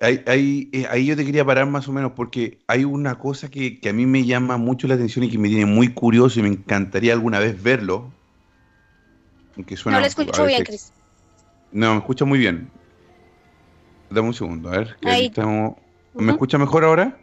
Ahí, 0.00 0.22
ahí, 0.26 0.70
eh, 0.72 0.86
ahí 0.90 1.06
yo 1.06 1.16
te 1.16 1.24
quería 1.24 1.44
parar 1.44 1.66
más 1.66 1.88
o 1.88 1.92
menos 1.92 2.12
porque 2.12 2.58
hay 2.66 2.84
una 2.84 3.18
cosa 3.18 3.50
que, 3.50 3.80
que 3.80 3.88
a 3.88 3.92
mí 3.94 4.04
me 4.06 4.24
llama 4.26 4.58
mucho 4.58 4.86
la 4.88 4.94
atención 4.94 5.24
y 5.24 5.30
que 5.30 5.38
me 5.38 5.48
tiene 5.48 5.66
muy 5.66 5.94
curioso 5.94 6.38
y 6.38 6.42
me 6.42 6.48
encantaría 6.50 7.12
alguna 7.14 7.38
vez 7.38 7.62
verlo. 7.62 8.12
Aunque 9.56 9.76
suena 9.76 9.98
no 9.98 10.00
a 10.00 10.06
escucho 10.06 10.44
bien, 10.46 10.62
Cris. 10.64 10.92
No, 11.70 11.92
me 11.92 11.98
escucha 11.98 12.24
muy 12.24 12.38
bien. 12.38 12.72
Dame 14.10 14.28
un 14.28 14.34
segundo, 14.34 14.68
a 14.68 14.78
ver. 14.78 14.96
que 15.00 15.10
Ahí. 15.10 15.26
estamos... 15.26 15.76
¿Me 16.16 16.30
Ujú. 16.30 16.32
escucha 16.32 16.58
mejor 16.58 16.84
ahora? 16.84 17.20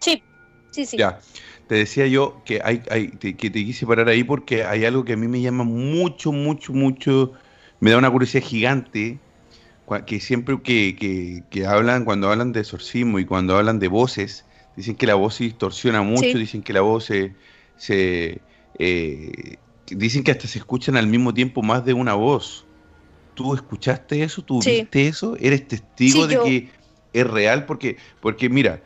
Sí, 0.00 0.24
sí, 0.70 0.86
sí. 0.86 0.98
Ya. 0.98 1.20
Te 1.66 1.76
decía 1.76 2.06
yo 2.06 2.42
que 2.44 2.60
hay, 2.64 2.82
hay- 2.90 3.08
te- 3.18 3.36
que 3.36 3.50
te 3.50 3.64
quise 3.64 3.86
parar 3.86 4.08
ahí 4.08 4.24
porque 4.24 4.64
hay 4.64 4.84
algo 4.84 5.04
que 5.04 5.12
a 5.14 5.16
mí 5.16 5.28
me 5.28 5.40
llama 5.40 5.64
mucho, 5.64 6.32
mucho, 6.32 6.72
mucho, 6.72 7.32
me 7.80 7.90
da 7.90 7.98
una 7.98 8.10
curiosidad 8.10 8.42
gigante, 8.44 9.22
que 10.06 10.20
siempre 10.20 10.60
que, 10.62 10.96
que- 10.96 11.46
que 11.50 11.66
hablan, 11.66 12.04
cuando 12.04 12.30
hablan 12.30 12.52
de 12.52 12.60
exorcismo 12.60 13.18
y 13.18 13.26
cuando 13.26 13.56
hablan 13.56 13.78
de 13.78 13.88
voces, 13.88 14.46
dicen 14.76 14.96
que 14.96 15.06
la 15.06 15.14
voz 15.14 15.34
se 15.36 15.44
distorsiona 15.44 16.02
mucho, 16.02 16.22
Sí. 16.32 16.38
dicen 16.38 16.62
que 16.62 16.72
la 16.72 16.80
voz 16.82 17.04
se, 17.06 17.36
se, 17.76 18.46
eh, 18.74 19.62
dicen 19.86 20.24
que 20.24 20.30
hasta 20.32 20.46
se 20.48 20.58
escuchan 20.58 20.96
al 20.96 21.06
mismo 21.06 21.34
tiempo 21.34 21.62
más 21.62 21.84
de 21.84 21.94
una 21.94 22.14
voz. 22.14 22.68
¿Tú 23.34 23.54
escuchaste 23.54 24.22
eso? 24.24 24.42
¿Tú 24.44 24.62
Sí. 24.62 24.72
viste 24.72 25.08
eso? 25.08 25.36
¿Eres 25.38 25.68
testigo 25.68 26.22
Sí, 26.24 26.28
de 26.28 26.34
yo- 26.34 26.42
que 26.44 26.72
es 27.12 27.26
real? 27.26 27.66
Porque, 27.66 27.98
porque 28.20 28.48
mira, 28.50 28.84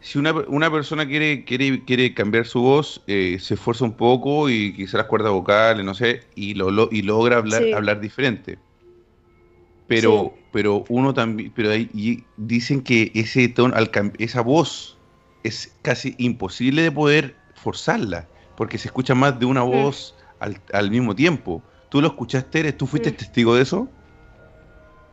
si 0.00 0.18
una, 0.18 0.32
una 0.48 0.70
persona 0.70 1.06
quiere, 1.06 1.44
quiere, 1.44 1.84
quiere 1.84 2.14
cambiar 2.14 2.46
su 2.46 2.60
voz, 2.62 3.04
eh, 3.06 3.38
se 3.40 3.54
esfuerza 3.54 3.84
un 3.84 3.96
poco 3.96 4.50
y 4.50 4.74
quizás 4.74 4.94
las 4.94 5.06
cuerdas 5.06 5.32
vocales, 5.32 5.84
no 5.84 5.94
sé, 5.94 6.30
y, 6.34 6.54
lo, 6.54 6.70
lo- 6.70 6.88
y 6.92 7.02
logra 7.02 7.38
hablar, 7.38 7.68
hablar 7.72 8.00
diferente. 8.00 8.60
Pero, 10.00 10.38
pero 10.50 10.84
uno 10.88 11.14
también, 11.14 11.52
pero 11.54 11.70
ahí 11.70 12.30
dicen 12.36 12.82
que 12.82 13.12
ese 13.14 13.48
tono, 13.48 13.74
al 13.76 13.90
esa 14.18 14.40
voz 14.42 15.02
es 15.42 15.78
casi 15.82 16.14
imposible 16.18 16.82
de 16.82 16.92
poder 16.92 17.44
forzarla, 17.54 18.30
porque 18.54 18.78
se 18.78 18.88
escucha 18.88 19.14
más 19.14 19.38
de 19.38 19.46
una 19.46 19.62
voz 19.62 20.16
al, 20.38 20.62
al 20.72 20.90
mismo 20.90 21.14
tiempo. 21.14 21.64
¿Tú 21.88 22.00
lo 22.00 22.08
escuchaste? 22.08 22.60
¿Eres, 22.60 22.76
¿Tú 22.76 22.86
fuiste 22.86 23.12
Mm. 23.12 23.16
testigo 23.16 23.54
de 23.54 23.62
eso? 23.62 23.92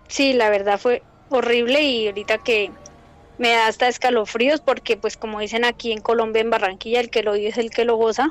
Sí, 0.08 0.34
la 0.34 0.50
verdad 0.50 0.80
fue 0.80 1.08
horrible 1.30 1.84
y 1.84 2.08
ahorita 2.08 2.40
que 2.40 2.74
me 3.38 3.50
da 3.52 3.68
hasta 3.68 3.88
escalofríos 3.88 4.62
porque 4.62 4.98
pues 4.98 5.18
como 5.18 5.40
dicen 5.42 5.66
aquí 5.66 5.92
en 5.92 6.02
Colombia, 6.02 6.42
en 6.42 6.50
Barranquilla, 6.52 7.00
el 7.02 7.10
que 7.12 7.24
lo 7.24 7.34
vive 7.34 7.50
es 7.50 7.58
el 7.58 7.72
que 7.72 7.86
lo 7.86 7.96
goza. 7.98 8.30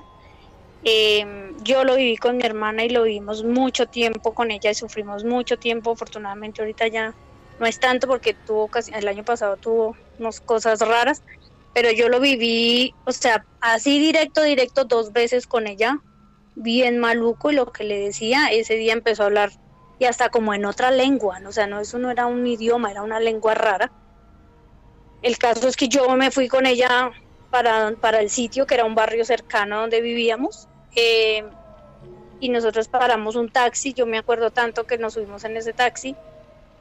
Eh, 0.83 1.25
yo 1.63 1.85
lo 1.85 1.97
viví 1.97 2.17
con 2.17 2.37
mi 2.37 2.45
hermana 2.45 2.85
y 2.85 2.91
lo 2.91 3.03
vivimos 3.03 3.45
mucho 3.45 3.87
tiempo 3.87 4.33
con 4.33 4.51
ella 4.51 4.71
y 4.71 4.75
sufrimos 4.75 5.25
mucho 5.25 5.57
tiempo. 5.57 5.93
Afortunadamente 5.93 6.63
ahorita 6.63 6.89
ya 6.89 7.13
no 7.59 7.67
es 7.67 7.79
tanto 7.79 8.07
porque 8.07 8.35
tuvo 8.45 8.69
casi, 8.69 8.93
el 8.95 9.09
año 9.09 9.25
pasado 9.25 9.57
tuvo 9.57 9.97
unas 10.19 10.41
cosas 10.41 10.81
raras, 10.81 11.23
pero 11.73 11.91
yo 11.93 12.09
lo 12.09 12.21
viví, 12.21 12.95
o 13.05 13.13
sea, 13.13 13.45
así 13.61 13.99
directo, 13.99 14.43
directo 14.43 14.85
dos 14.85 15.13
veces 15.13 15.47
con 15.47 15.67
ella, 15.67 15.99
bien 16.55 16.99
maluco 16.99 17.51
y 17.51 17.55
lo 17.55 17.67
que 17.67 17.85
le 17.85 17.99
decía, 17.99 18.49
ese 18.51 18.75
día 18.75 18.93
empezó 18.93 19.23
a 19.25 19.27
hablar 19.27 19.51
y 19.99 20.05
hasta 20.05 20.29
como 20.29 20.55
en 20.55 20.65
otra 20.65 20.91
lengua, 20.91 21.41
¿no? 21.41 21.49
o 21.51 21.53
sea, 21.53 21.67
no, 21.67 21.81
eso 21.81 21.99
no 21.99 22.11
era 22.11 22.27
un 22.27 22.47
idioma, 22.47 22.91
era 22.91 23.03
una 23.03 23.21
lengua 23.21 23.55
rara. 23.55 23.93
El 25.23 25.37
caso 25.39 25.67
es 25.69 25.77
que 25.77 25.89
yo 25.89 26.09
me 26.17 26.31
fui 26.31 26.47
con 26.49 26.67
ella 26.67 27.11
para, 27.51 27.93
para 28.01 28.21
el 28.21 28.31
sitio, 28.31 28.67
que 28.67 28.75
era 28.75 28.85
un 28.85 28.95
barrio 28.95 29.25
cercano 29.25 29.81
donde 29.81 30.01
vivíamos, 30.01 30.68
eh, 30.97 31.45
y 32.41 32.49
nosotros 32.51 32.89
paramos 32.89 33.37
un 33.37 33.51
taxi, 33.51 33.95
yo 33.95 34.07
me 34.07 34.19
acuerdo 34.19 34.51
tanto 34.51 34.85
que 34.85 34.99
nos 34.99 35.15
subimos 35.15 35.45
en 35.45 35.57
ese 35.57 35.73
taxi, 35.73 36.17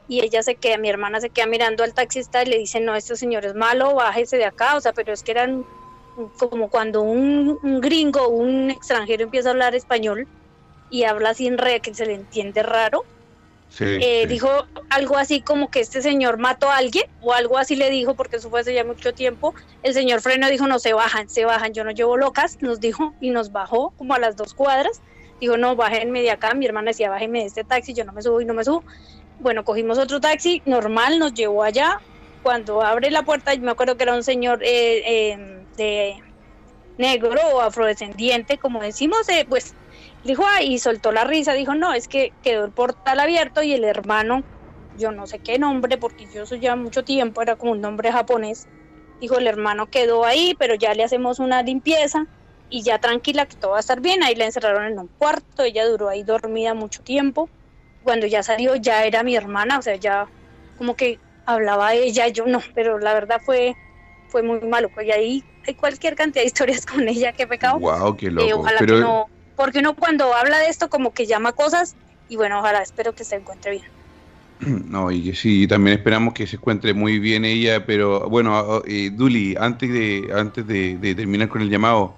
y 0.07 0.21
ella 0.21 0.41
se 0.41 0.55
queda, 0.55 0.77
mi 0.77 0.89
hermana 0.89 1.19
se 1.19 1.29
queda 1.29 1.47
mirando 1.47 1.83
al 1.83 1.93
taxista 1.93 2.43
y 2.43 2.45
le 2.45 2.57
dice, 2.57 2.79
no, 2.79 2.95
este 2.95 3.15
señor 3.15 3.45
es 3.45 3.55
malo, 3.55 3.95
bájese 3.95 4.37
de 4.37 4.45
acá, 4.45 4.75
o 4.77 4.81
sea, 4.81 4.93
pero 4.93 5.13
es 5.13 5.23
que 5.23 5.31
eran 5.31 5.65
como 6.37 6.69
cuando 6.69 7.01
un, 7.01 7.59
un 7.61 7.81
gringo, 7.81 8.29
un 8.29 8.71
extranjero 8.71 9.23
empieza 9.23 9.49
a 9.49 9.51
hablar 9.51 9.75
español 9.75 10.27
y 10.89 11.03
habla 11.03 11.33
sin 11.33 11.57
re, 11.57 11.81
que 11.81 11.93
se 11.93 12.05
le 12.05 12.13
entiende 12.13 12.63
raro, 12.63 13.03
Sí, 13.69 13.85
eh, 13.85 14.21
sí. 14.23 14.27
dijo 14.27 14.49
algo 14.89 15.17
así 15.17 15.41
como 15.41 15.69
que 15.69 15.81
este 15.81 16.01
señor 16.01 16.37
mató 16.37 16.69
a 16.69 16.77
alguien 16.77 17.05
o 17.21 17.33
algo 17.33 17.57
así 17.57 17.75
le 17.75 17.89
dijo 17.89 18.15
porque 18.15 18.37
eso 18.37 18.49
fue 18.49 18.61
hace 18.61 18.73
ya 18.73 18.83
mucho 18.83 19.13
tiempo. 19.13 19.53
El 19.83 19.93
señor 19.93 20.21
freno 20.21 20.49
dijo 20.49 20.67
no 20.67 20.79
se 20.79 20.93
bajan, 20.93 21.29
se 21.29 21.45
bajan, 21.45 21.73
yo 21.73 21.83
no 21.83 21.91
llevo 21.91 22.17
locas, 22.17 22.57
nos 22.61 22.79
dijo 22.79 23.13
y 23.21 23.29
nos 23.29 23.51
bajó 23.51 23.93
como 23.97 24.13
a 24.13 24.19
las 24.19 24.35
dos 24.35 24.53
cuadras. 24.53 25.01
Dijo 25.39 25.57
no, 25.57 25.75
bájenme 25.75 26.21
de 26.21 26.31
acá, 26.31 26.53
mi 26.53 26.65
hermana 26.65 26.91
decía 26.91 27.09
bájenme 27.09 27.39
de 27.39 27.45
este 27.45 27.63
taxi, 27.63 27.93
yo 27.93 28.05
no 28.05 28.13
me 28.13 28.21
subo 28.21 28.41
y 28.41 28.45
no 28.45 28.53
me 28.53 28.63
subo. 28.63 28.83
Bueno, 29.39 29.63
cogimos 29.63 29.97
otro 29.97 30.19
taxi 30.19 30.61
normal, 30.65 31.19
nos 31.19 31.33
llevó 31.33 31.63
allá. 31.63 31.99
Cuando 32.41 32.81
abre 32.81 33.11
la 33.11 33.23
puerta, 33.23 33.53
yo 33.53 33.61
me 33.61 33.71
acuerdo 33.71 33.97
que 33.97 34.03
era 34.03 34.15
un 34.15 34.23
señor 34.23 34.63
eh, 34.63 35.03
eh, 35.05 35.63
de 35.75 36.23
negro 36.97 37.39
o 37.53 37.61
afrodescendiente, 37.61 38.57
como 38.57 38.81
decimos, 38.81 39.27
eh, 39.29 39.45
pues 39.47 39.75
dijo, 40.23 40.43
ay, 40.47 40.73
y 40.73 40.79
soltó 40.79 41.11
la 41.11 41.23
risa, 41.23 41.53
dijo, 41.53 41.75
no, 41.75 41.93
es 41.93 42.07
que 42.07 42.35
quedó 42.41 42.65
el 42.65 42.73
portal 42.73 43.19
abierto 43.19 43.63
y 43.63 43.73
el 43.73 43.83
hermano, 43.83 44.43
yo 44.93 45.11
no 45.11 45.27
sé 45.27 45.39
qué 45.39 45.59
nombre, 45.59 45.97
porque 45.97 46.27
yo 46.27 46.45
soy 46.45 46.59
ya 46.61 46.75
mucho 46.75 47.03
tiempo, 47.03 47.41
era 47.41 47.55
como 47.55 47.71
un 47.73 47.81
nombre 47.81 48.11
japonés, 48.11 48.69
dijo, 49.19 49.37
el 49.37 49.47
hermano 49.47 49.87
quedó 49.87 50.25
ahí, 50.25 50.55
pero 50.59 50.75
ya 50.75 50.93
le 50.93 51.03
hacemos 51.03 51.39
una 51.39 51.63
limpieza 51.63 52.25
y 52.69 52.83
ya 52.83 52.99
tranquila 52.99 53.45
que 53.45 53.55
todo 53.57 53.71
va 53.71 53.77
a 53.77 53.79
estar 53.81 54.01
bien, 54.01 54.23
ahí 54.23 54.35
la 54.35 54.45
encerraron 54.45 54.85
en 54.85 54.99
un 54.99 55.09
cuarto, 55.17 55.63
ella 55.63 55.85
duró 55.87 56.09
ahí 56.09 56.23
dormida 56.23 56.73
mucho 56.73 57.01
tiempo, 57.03 57.49
cuando 58.01 58.27
ya 58.27 58.43
salió 58.43 58.75
ya 58.75 59.05
era 59.05 59.23
mi 59.23 59.35
hermana, 59.35 59.79
o 59.79 59.81
sea, 59.81 59.95
ya 59.95 60.27
como 60.75 60.95
que 60.95 61.19
hablaba 61.45 61.93
ella, 61.93 62.27
yo 62.27 62.45
no, 62.45 62.61
pero 62.75 62.99
la 62.99 63.13
verdad 63.13 63.41
fue, 63.43 63.75
fue 64.27 64.43
muy 64.43 64.59
malo, 64.61 64.91
y 65.03 65.11
ahí 65.11 65.43
hay 65.65 65.75
cualquier 65.75 66.15
cantidad 66.15 66.43
de 66.43 66.47
historias 66.47 66.85
con 66.85 67.07
ella, 67.07 67.33
qué 67.33 67.47
pecado. 67.47 67.79
Wow, 67.79 68.15
qué 68.17 68.27
Eh, 68.27 68.29
loco. 68.31 68.61
ojalá 68.61 68.79
Pero 68.79 68.95
que 68.95 69.01
no, 69.01 69.25
porque 69.57 69.79
uno 69.81 69.95
cuando 69.97 70.33
habla 70.35 70.59
de 70.59 70.69
esto 70.69 70.89
como 70.89 71.13
que 71.13 71.27
llama 71.27 71.53
cosas 71.53 71.97
y 72.27 72.37
bueno, 72.37 72.59
ojalá, 72.61 72.81
espero 72.83 73.15
que 73.15 73.25
se 73.25 73.35
encuentre 73.37 73.71
bien. 73.73 73.85
No, 74.59 75.11
y 75.11 75.33
sí, 75.35 75.67
también 75.67 75.97
esperamos 75.99 76.33
que 76.33 76.47
se 76.47 76.55
encuentre 76.57 76.93
muy 76.93 77.19
bien 77.19 77.45
ella, 77.45 77.85
pero 77.85 78.29
bueno, 78.29 78.81
eh, 78.85 79.11
Duli, 79.13 79.55
antes 79.59 79.91
de 79.91 80.29
antes 80.33 80.65
de, 80.67 80.97
de 80.97 81.15
terminar 81.15 81.49
con 81.49 81.61
el 81.61 81.69
llamado, 81.69 82.17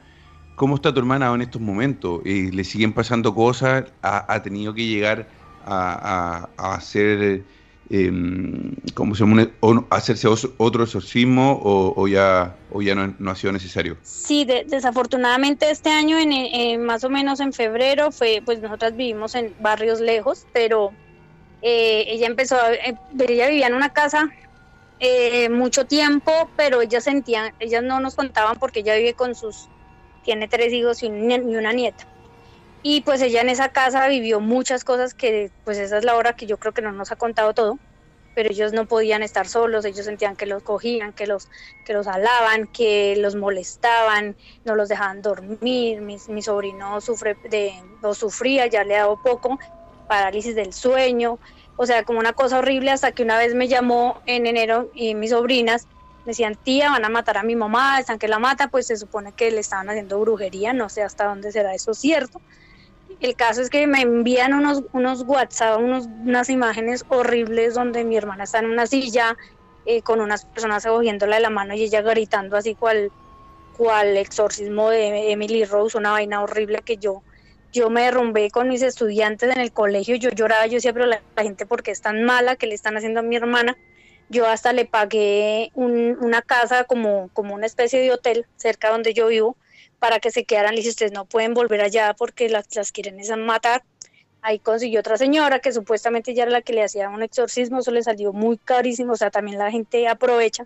¿cómo 0.56 0.76
está 0.76 0.94
tu 0.94 1.00
hermana 1.00 1.34
en 1.34 1.42
estos 1.42 1.62
momentos? 1.62 2.22
Eh, 2.26 2.50
¿Le 2.54 2.64
siguen 2.64 2.94
pasando 2.94 3.34
cosas? 3.36 3.94
¿Ha, 4.02 4.34
ha 4.34 4.42
tenido 4.44 4.74
que 4.74 4.86
llegar 4.88 5.30
a, 5.60 6.54
a- 6.56 6.56
a 6.58 6.76
hacer, 6.76 7.48
eh, 7.90 8.12
¿cómo 8.94 9.16
se 9.16 9.24
llama? 9.24 9.42
Un- 9.42 9.56
o- 9.62 9.88
hacerse 9.90 10.28
otro 10.58 10.84
exorcismo 10.84 11.60
o, 11.64 12.08
ya, 12.08 12.56
ya 12.82 12.96
no, 12.96 13.32
ha 13.32 13.36
sido 13.36 13.54
necesario? 13.54 13.98
Sí, 14.04 14.46
de- 14.46 14.66
desafortunadamente 14.68 15.70
este 15.72 15.90
año, 15.90 16.18
en, 16.18 16.84
más 16.84 17.04
o 17.04 17.10
menos 17.10 17.40
en 17.40 17.54
febrero, 17.54 18.12
fue, 18.12 18.42
pues 18.46 18.60
nosotras 18.62 18.96
vivimos 18.96 19.36
en 19.36 19.56
barrios 19.60 20.00
lejos, 20.00 20.46
pero 20.54 20.94
eh, 21.62 22.06
ella 22.08 22.28
empezó, 22.28 22.56
a, 22.56 22.74
eh, 22.74 22.96
ella 23.28 23.50
vivía 23.50 23.68
en 23.68 23.74
una 23.74 23.90
casa 23.90 24.30
eh, 25.00 25.50
mucho 25.50 25.86
tiempo, 25.86 26.32
pero 26.56 26.82
ellas 26.82 27.04
sentían, 27.04 27.54
ellas 27.60 27.84
no 27.84 28.00
nos 28.00 28.16
contaban 28.16 28.58
porque 28.60 28.82
ella 28.82 28.96
vive 28.96 29.14
con 29.14 29.34
sus, 29.34 29.70
tiene 30.22 30.48
tres 30.48 30.74
hijos 30.74 31.02
y 31.04 31.08
una 31.08 31.74
nieta. 31.74 32.08
Y 32.82 33.02
pues 33.02 33.22
ella 33.22 33.42
en 33.42 33.50
esa 33.50 33.70
casa 33.70 34.08
vivió 34.08 34.40
muchas 34.40 34.84
cosas 34.84 35.14
que, 35.14 35.52
pues 35.66 35.78
esa 35.78 35.98
es 35.98 36.06
la 36.06 36.16
hora 36.16 36.34
que 36.34 36.46
yo 36.46 36.58
creo 36.58 36.74
que 36.74 36.82
no 36.82 36.92
nos 36.92 37.12
ha 37.12 37.18
contado 37.18 37.54
todo, 37.54 37.78
pero 38.36 38.50
ellos 38.50 38.72
no 38.72 38.86
podían 38.86 39.22
estar 39.22 39.48
solos, 39.48 39.84
ellos 39.84 40.06
sentían 40.06 40.36
que 40.38 40.46
los 40.46 40.64
cogían, 40.64 41.12
que 41.12 41.28
los, 41.28 41.50
que 41.86 41.94
los 41.94 42.08
alaban, 42.08 42.68
que 42.68 43.16
los 43.18 43.36
molestaban, 43.36 44.38
no 44.64 44.76
los 44.76 44.88
dejaban 44.88 45.22
dormir, 45.22 46.00
mi, 46.00 46.18
mi 46.28 46.42
sobrino 46.42 47.02
sufre 47.02 47.36
de, 47.50 47.74
o 48.02 48.14
sufría, 48.14 48.68
ya 48.68 48.86
le 48.86 48.96
ha 48.96 49.00
dado 49.00 49.22
poco, 49.22 49.60
parálisis 50.08 50.56
del 50.56 50.72
sueño, 50.72 51.38
o 51.76 51.86
sea, 51.86 52.04
como 52.04 52.20
una 52.20 52.34
cosa 52.34 52.60
horrible 52.60 52.92
hasta 52.92 53.12
que 53.12 53.24
una 53.24 53.38
vez 53.38 53.56
me 53.56 53.68
llamó 53.68 54.22
en 54.26 54.48
enero 54.48 54.90
y 54.94 55.16
mis 55.16 55.32
sobrinas 55.32 55.88
decían, 56.26 56.56
tía, 56.56 56.92
van 56.92 57.06
a 57.06 57.10
matar 57.10 57.38
a 57.38 57.44
mi 57.44 57.56
mamá, 57.56 58.00
están 58.00 58.20
que 58.20 58.28
la 58.28 58.40
mata, 58.40 58.68
pues 58.68 58.88
se 58.88 58.98
supone 58.98 59.34
que 59.34 59.52
le 59.52 59.60
estaban 59.60 59.90
haciendo 59.90 60.20
brujería, 60.20 60.74
no 60.74 60.90
sé 60.90 61.04
hasta 61.04 61.26
dónde 61.26 61.52
será 61.52 61.74
eso 61.74 61.94
cierto. 61.94 62.42
El 63.18 63.36
caso 63.36 63.62
es 63.62 63.70
que 63.70 63.88
me 63.88 64.02
envían 64.02 64.54
unos, 64.54 64.84
unos 64.92 65.24
WhatsApp, 65.26 65.80
unos, 65.80 66.06
unas 66.08 66.50
imágenes 66.50 67.04
horribles 67.08 67.74
donde 67.74 68.06
mi 68.06 68.16
hermana 68.18 68.44
está 68.46 68.60
en 68.60 68.68
una 68.68 68.88
silla 68.88 69.36
eh, 69.86 70.02
con 70.04 70.22
unas 70.22 70.46
personas 70.46 70.86
cogiéndola 70.86 71.36
de 71.38 71.42
la 71.42 71.50
mano 71.50 71.74
y 71.74 71.84
ella 71.84 72.02
gritando 72.02 72.56
así 72.58 72.76
cual, 72.76 73.12
cual 73.72 74.18
exorcismo 74.18 74.90
de 74.90 75.32
Emily 75.32 75.66
Rose, 75.66 75.98
una 75.98 76.12
vaina 76.12 76.42
horrible 76.44 76.80
que 76.84 76.98
yo, 76.98 77.24
yo 77.72 77.90
me 77.90 78.04
derrumbé 78.04 78.52
con 78.52 78.70
mis 78.70 78.82
estudiantes 78.84 79.50
en 79.52 79.60
el 79.62 79.74
colegio, 79.74 80.16
yo 80.16 80.30
lloraba, 80.32 80.68
yo 80.68 80.76
decía, 80.76 80.94
pero 80.94 81.06
la, 81.08 81.24
la 81.36 81.44
gente, 81.44 81.66
¿por 81.66 81.84
qué 81.84 81.92
es 81.92 82.02
tan 82.02 82.24
mala? 82.24 82.56
que 82.58 82.68
le 82.68 82.76
están 82.76 82.98
haciendo 82.98 83.22
a 83.22 83.24
mi 83.24 83.36
hermana? 83.36 83.78
Yo 84.28 84.46
hasta 84.48 84.74
le 84.74 84.86
pagué 84.86 85.72
un- 85.74 86.18
una 86.22 86.42
casa 86.42 86.84
como, 86.86 87.30
como 87.32 87.56
una 87.56 87.66
especie 87.66 88.00
de 88.02 88.12
hotel 88.12 88.46
cerca 88.58 88.90
donde 88.92 89.14
yo 89.14 89.28
vivo 89.28 89.58
para 90.00 90.20
que 90.20 90.32
se 90.32 90.46
quedaran. 90.46 90.72
Le 90.72 90.78
dije, 90.78 90.90
ustedes 90.90 91.12
no 91.12 91.26
pueden 91.26 91.54
volver 91.54 91.82
allá 91.82 92.16
porque 92.18 92.50
las, 92.50 92.74
las 92.76 92.92
quieren 92.92 93.20
es 93.20 93.30
matar. 93.38 93.84
Ahí 94.42 94.60
consiguió 94.60 95.02
otra 95.02 95.18
señora 95.18 95.60
que 95.60 95.72
supuestamente 95.72 96.34
ya 96.34 96.44
era 96.44 96.52
la 96.52 96.62
que 96.62 96.74
le 96.74 96.84
hacía 96.84 97.10
un 97.10 97.22
exorcismo, 97.22 97.80
eso 97.80 97.92
le 97.92 98.04
salió 98.04 98.32
muy 98.32 98.58
carísimo, 98.58 99.14
o 99.14 99.18
sea, 99.18 99.30
también 99.32 99.58
la 99.58 99.70
gente 99.70 100.08
aprovecha 100.08 100.66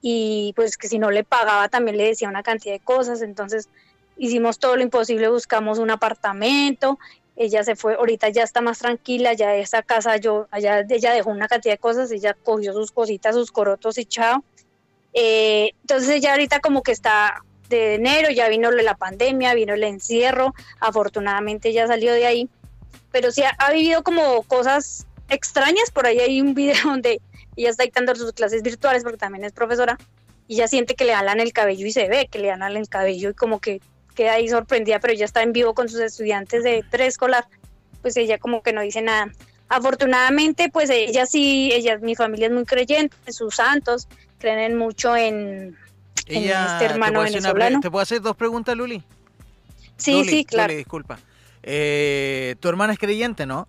y 0.00 0.52
pues 0.56 0.76
que 0.76 0.88
si 0.88 0.98
no 0.98 1.10
le 1.10 1.24
pagaba 1.24 1.68
también 1.68 1.96
le 1.96 2.06
decía 2.06 2.28
una 2.28 2.42
cantidad 2.42 2.74
de 2.74 2.80
cosas, 2.80 3.22
entonces 3.22 3.68
hicimos 4.16 4.58
todo 4.58 4.76
lo 4.76 4.82
imposible, 4.82 5.28
buscamos 5.28 5.78
un 5.78 5.90
apartamento, 5.90 6.98
ella 7.36 7.62
se 7.62 7.76
fue, 7.76 7.94
ahorita 7.94 8.28
ya 8.30 8.42
está 8.42 8.60
más 8.60 8.80
tranquila, 8.80 9.32
ya 9.32 9.54
esa 9.54 9.82
casa 9.82 10.16
yo, 10.16 10.48
allá 10.50 10.84
ella 10.88 11.12
dejó 11.12 11.30
una 11.30 11.46
cantidad 11.46 11.74
de 11.74 11.78
cosas, 11.78 12.10
ella 12.10 12.34
cogió 12.34 12.72
sus 12.72 12.90
cositas, 12.90 13.34
sus 13.34 13.52
corotos 13.52 13.96
y 13.98 14.04
chao. 14.04 14.42
Eh, 15.14 15.70
entonces 15.82 16.10
ella 16.10 16.32
ahorita 16.32 16.60
como 16.60 16.82
que 16.82 16.92
está 16.92 17.42
de 17.68 17.94
enero, 17.94 18.30
ya 18.30 18.48
vino 18.48 18.70
la 18.70 18.96
pandemia, 18.96 19.54
vino 19.54 19.74
el 19.74 19.84
encierro, 19.84 20.54
afortunadamente 20.80 21.72
ya 21.72 21.86
salió 21.86 22.12
de 22.12 22.26
ahí, 22.26 22.48
pero 23.12 23.30
sí 23.30 23.42
ha, 23.42 23.50
ha 23.58 23.72
vivido 23.72 24.02
como 24.02 24.42
cosas 24.42 25.06
extrañas, 25.28 25.90
por 25.90 26.06
ahí 26.06 26.18
hay 26.18 26.40
un 26.40 26.54
video 26.54 26.76
donde 26.84 27.20
ella 27.56 27.70
está 27.70 27.82
dictando 27.82 28.14
sus 28.14 28.32
clases 28.32 28.62
virtuales 28.62 29.02
porque 29.02 29.18
también 29.18 29.44
es 29.44 29.52
profesora 29.52 29.98
y 30.46 30.54
ella 30.54 30.68
siente 30.68 30.94
que 30.94 31.04
le 31.04 31.14
jalan 31.14 31.40
el 31.40 31.52
cabello 31.52 31.86
y 31.86 31.92
se 31.92 32.08
ve 32.08 32.28
que 32.30 32.38
le 32.38 32.50
jalan 32.50 32.76
el 32.76 32.88
cabello 32.88 33.30
y 33.30 33.34
como 33.34 33.60
que 33.60 33.80
queda 34.14 34.32
ahí 34.32 34.48
sorprendida, 34.48 34.98
pero 34.98 35.12
ella 35.12 35.26
está 35.26 35.42
en 35.42 35.52
vivo 35.52 35.74
con 35.74 35.88
sus 35.88 36.00
estudiantes 36.00 36.64
de 36.64 36.84
preescolar, 36.90 37.46
pues 38.02 38.16
ella 38.16 38.38
como 38.38 38.62
que 38.62 38.72
no 38.72 38.80
dice 38.80 39.02
nada. 39.02 39.30
Afortunadamente, 39.68 40.70
pues 40.70 40.90
ella 40.90 41.26
sí, 41.26 41.70
ella, 41.72 41.98
mi 41.98 42.16
familia 42.16 42.46
es 42.46 42.52
muy 42.52 42.64
creyente, 42.64 43.14
sus 43.30 43.56
santos, 43.56 44.08
creen 44.38 44.76
mucho 44.76 45.14
en 45.14 45.76
Ella, 46.28 46.64
este 46.74 46.86
¿te, 46.86 46.92
hermano 46.92 47.12
puedo 47.14 47.26
hacer 47.26 47.40
una 47.40 47.52
venezolano. 47.52 47.80
¿te 47.80 47.90
puedo 47.90 48.02
hacer 48.02 48.20
dos 48.20 48.36
preguntas, 48.36 48.76
Luli? 48.76 49.02
Sí, 49.96 50.12
Luli, 50.12 50.28
sí, 50.28 50.44
claro. 50.44 50.68
Luli, 50.68 50.78
disculpa. 50.78 51.18
Eh, 51.62 52.56
tu 52.60 52.68
hermana 52.68 52.92
es 52.92 52.98
creyente, 52.98 53.46
¿no? 53.46 53.66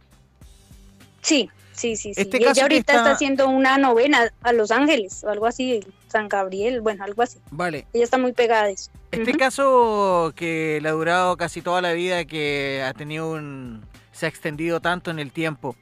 Sí, 1.22 1.50
sí, 1.74 1.96
sí, 1.96 2.14
sí. 2.14 2.22
Este 2.22 2.38
y 2.38 2.44
ella 2.46 2.62
ahorita 2.62 2.80
está- 2.80 2.94
está 2.98 3.12
haciendo 3.12 3.50
una 3.50 3.78
novena 3.78 4.32
a 4.42 4.54
Los 4.54 4.72
Ángeles, 4.72 5.24
o 5.24 5.30
algo 5.30 5.48
así, 5.48 5.82
San 6.08 6.28
Gabriel, 6.28 6.82
bueno, 6.82 7.04
algo 7.04 7.22
así. 7.24 7.40
Vale. 7.52 7.86
Ella 7.94 8.04
está 8.04 8.18
muy 8.18 8.32
pegada 8.34 8.64
a 8.64 8.70
eso. 8.70 8.92
Este 9.12 9.34
caso 9.34 10.34
que 10.36 10.80
le 10.82 10.90
ha 10.90 10.92
durado 10.94 11.36
casi 11.38 11.62
toda 11.62 11.82
la 11.82 11.94
vida, 11.94 12.26
que 12.26 12.84
ha 12.88 12.94
tenido 12.94 13.32
un... 13.32 13.82
se 14.12 14.26
ha 14.28 14.30
extendido 14.30 14.80
tanto 14.82 15.10
en 15.12 15.20
el 15.20 15.32
tiempo, 15.32 15.76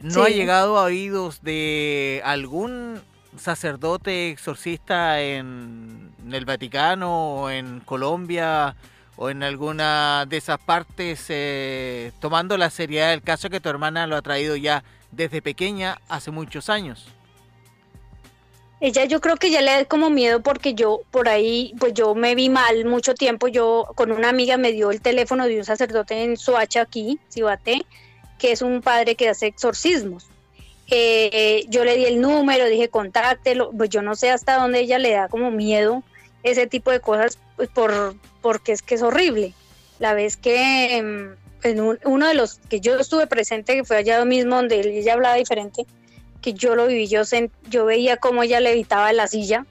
¿no 0.00 0.22
ha 0.24 0.28
llegado 0.28 0.78
a 0.78 0.84
oídos 0.84 1.42
de 1.42 2.20
algún 2.24 3.00
sacerdote 3.38 4.30
exorcista 4.30 5.20
en, 5.20 6.12
el 6.30 6.44
Vaticano 6.44 7.34
o 7.34 7.50
en 7.50 7.80
Colombia 7.80 8.76
o 9.16 9.30
en 9.30 9.42
alguna 9.42 10.26
de 10.26 10.36
esas 10.38 10.58
partes, 10.58 11.26
eh, 11.28 12.12
tomando 12.20 12.56
la 12.56 12.70
seriedad 12.70 13.10
del 13.10 13.22
caso 13.22 13.50
que 13.50 13.60
tu 13.60 13.68
hermana 13.68 14.06
lo 14.06 14.16
ha 14.16 14.22
traído 14.22 14.56
ya 14.56 14.82
desde 15.10 15.42
pequeña 15.42 15.98
hace 16.08 16.30
muchos 16.30 16.70
años. 16.70 17.06
Ella 18.80 19.04
yo 19.04 19.20
creo 19.20 19.36
que 19.36 19.50
ya 19.50 19.60
le 19.60 19.70
da 19.70 19.84
como 19.84 20.10
miedo 20.10 20.42
porque 20.42 20.74
yo 20.74 21.02
por 21.12 21.28
ahí, 21.28 21.72
pues 21.78 21.94
yo 21.94 22.16
me 22.16 22.34
vi 22.34 22.48
mal 22.48 22.84
mucho 22.84 23.14
tiempo. 23.14 23.46
Yo 23.46 23.86
con 23.94 24.10
una 24.10 24.28
amiga 24.28 24.56
me 24.56 24.72
dio 24.72 24.90
el 24.90 25.00
teléfono 25.00 25.46
de 25.46 25.58
un 25.58 25.64
sacerdote 25.64 26.24
en 26.24 26.36
Soacha 26.36 26.80
aquí, 26.80 27.20
Cibate, 27.30 27.86
que 28.40 28.50
es 28.50 28.60
un 28.60 28.82
padre 28.82 29.14
que 29.14 29.28
hace 29.28 29.46
exorcismos. 29.46 30.31
Eh, 30.90 31.64
yo 31.68 31.84
le 31.84 31.96
di 31.96 32.04
el 32.04 32.20
número, 32.20 32.66
dije 32.66 32.88
contáctelo, 32.88 33.70
pues 33.76 33.88
yo 33.90 34.02
no 34.02 34.14
sé 34.14 34.30
hasta 34.30 34.56
dónde 34.56 34.80
ella 34.80 34.98
le 34.98 35.12
da 35.12 35.28
como 35.28 35.50
miedo 35.50 36.02
ese 36.42 36.66
tipo 36.66 36.90
de 36.90 37.00
cosas, 37.00 37.38
pues 37.56 37.68
por, 37.68 38.14
porque 38.42 38.72
es 38.72 38.82
que 38.82 38.96
es 38.96 39.02
horrible. 39.02 39.54
La 39.98 40.12
vez 40.14 40.36
que 40.36 40.96
em, 40.96 41.34
en 41.62 41.80
un- 41.80 41.98
uno 42.04 42.26
de 42.26 42.34
los 42.34 42.58
que 42.68 42.80
yo 42.80 42.98
estuve 42.98 43.26
presente, 43.26 43.74
que 43.74 43.84
fue 43.84 43.96
allá 43.96 44.24
mismo 44.24 44.56
donde 44.56 44.80
ella 44.80 45.14
hablaba 45.14 45.36
diferente, 45.36 45.86
que 46.42 46.52
yo 46.52 46.74
lo 46.74 46.88
viví, 46.88 47.06
yo, 47.06 47.20
sen- 47.22 47.50
yo 47.70 47.84
veía 47.84 48.16
cómo 48.16 48.42
ella 48.42 48.58
levitaba 48.60 49.10
en 49.10 49.16
la 49.18 49.28
silla, 49.28 49.64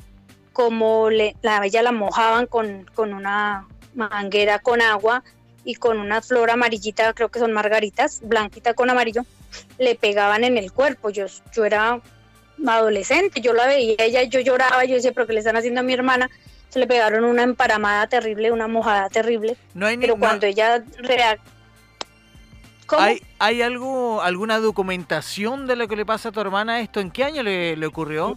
cómo 0.54 1.10
le, 1.10 1.36
la, 1.42 1.64
ella 1.66 1.84
la 1.84 1.92
mojaban 1.92 2.48
con, 2.48 2.86
con 2.96 3.14
una 3.14 3.68
manguera 3.94 4.60
con 4.60 4.82
agua 4.82 5.24
y 5.66 5.76
con 5.76 6.00
una 6.00 6.22
flor 6.22 6.50
amarillita, 6.50 7.14
creo 7.14 7.30
que 7.30 7.40
son 7.40 7.52
margaritas, 7.52 8.22
blanquita 8.24 8.74
con 8.74 8.90
amarillo, 8.90 9.26
le 9.78 9.96
pegaban 9.96 10.44
en 10.44 10.58
el 10.58 10.72
cuerpo. 10.72 11.10
Yo, 11.10 11.26
yo 11.54 11.66
era 11.66 12.00
adolescente, 12.68 13.42
yo 13.42 13.54
la 13.54 13.68
veía 13.68 13.96
ella, 14.00 14.24
yo 14.24 14.40
lloraba, 14.40 14.86
yo 14.86 14.96
decía, 14.96 15.12
pero 15.14 15.28
¿qué 15.28 15.34
le 15.34 15.40
están 15.40 15.58
haciendo 15.58 15.80
a 15.80 15.84
mi 15.84 15.94
hermana? 15.94 16.30
Se 16.70 16.80
le 16.80 16.88
pegaron 16.88 17.26
una 17.26 17.44
emparamada 17.44 18.08
terrible, 18.08 18.52
una 18.52 18.68
mojada 18.68 19.10
terrible. 19.10 19.58
No 19.74 19.88
hay 19.88 19.98
ni- 19.98 20.02
pero 20.02 20.14
no- 20.16 20.20
cuando 20.20 20.46
ella 20.46 20.84
rea- 20.98 21.38
¿Cómo? 22.86 23.02
¿Hay, 23.04 23.22
¿Hay 23.40 23.62
algo, 23.62 24.22
alguna 24.22 24.60
documentación 24.60 25.66
de 25.68 25.76
lo 25.78 25.88
que 25.88 25.96
le 25.96 26.06
pasa 26.06 26.30
a 26.30 26.32
tu 26.32 26.40
hermana 26.42 26.82
esto? 26.82 27.00
¿En 27.00 27.10
qué 27.12 27.24
año 27.24 27.42
le, 27.42 27.76
le 27.78 27.86
ocurrió? 27.86 28.36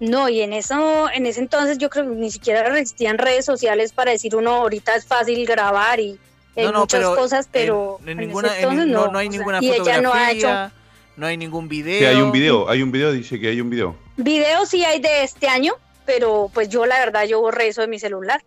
No, 0.00 0.28
y 0.28 0.40
en 0.42 0.52
eso, 0.52 1.10
en 1.10 1.26
ese 1.26 1.40
entonces 1.40 1.76
yo 1.78 1.90
creo 1.90 2.04
que 2.08 2.14
ni 2.16 2.30
siquiera 2.30 2.66
existían 2.78 3.18
redes 3.18 3.44
sociales 3.44 3.92
para 3.92 4.12
decir 4.12 4.36
uno 4.36 4.52
ahorita 4.54 4.94
es 4.94 5.04
fácil 5.04 5.44
grabar 5.44 5.98
y 6.00 6.18
hay 6.60 6.66
No, 6.66 6.72
no, 6.72 6.80
muchas 6.80 7.00
pero 7.00 7.14
cosas, 7.16 7.48
pero 7.50 7.98
En 8.02 8.08
en 8.10 8.18
ninguna, 8.18 8.48
ese 8.48 8.56
en 8.58 8.62
entonces 8.64 8.86
ni- 8.86 8.92
no, 8.92 9.06
no, 9.06 9.12
no 9.12 9.18
hay 9.18 9.28
o 9.28 9.30
sea, 9.30 9.38
ninguna 9.38 9.58
y 9.62 9.70
ella 9.70 10.00
no 10.00 10.12
ha 10.14 10.30
hecho 10.30 10.40
fotografía, 10.48 10.72
no 11.16 11.26
hay 11.26 11.36
ningún 11.36 11.68
video. 11.68 11.98
Sí, 11.98 12.04
hay 12.04 12.20
un 12.22 12.32
video, 12.32 12.68
hay 12.68 12.82
un 12.82 12.92
video, 12.92 13.12
dice 13.12 13.38
que 13.40 13.48
hay 13.48 13.60
un 13.60 13.70
video. 13.70 13.96
Videos 14.16 14.68
sí 14.68 14.84
hay 14.84 15.00
de 15.00 15.22
este 15.22 15.48
año, 15.48 15.74
pero 16.04 16.50
pues 16.52 16.68
yo 16.68 16.86
la 16.86 16.98
verdad 16.98 17.24
yo 17.24 17.40
borré 17.40 17.68
eso 17.68 17.80
de 17.80 17.88
mi 17.88 17.98
celular. 17.98 18.42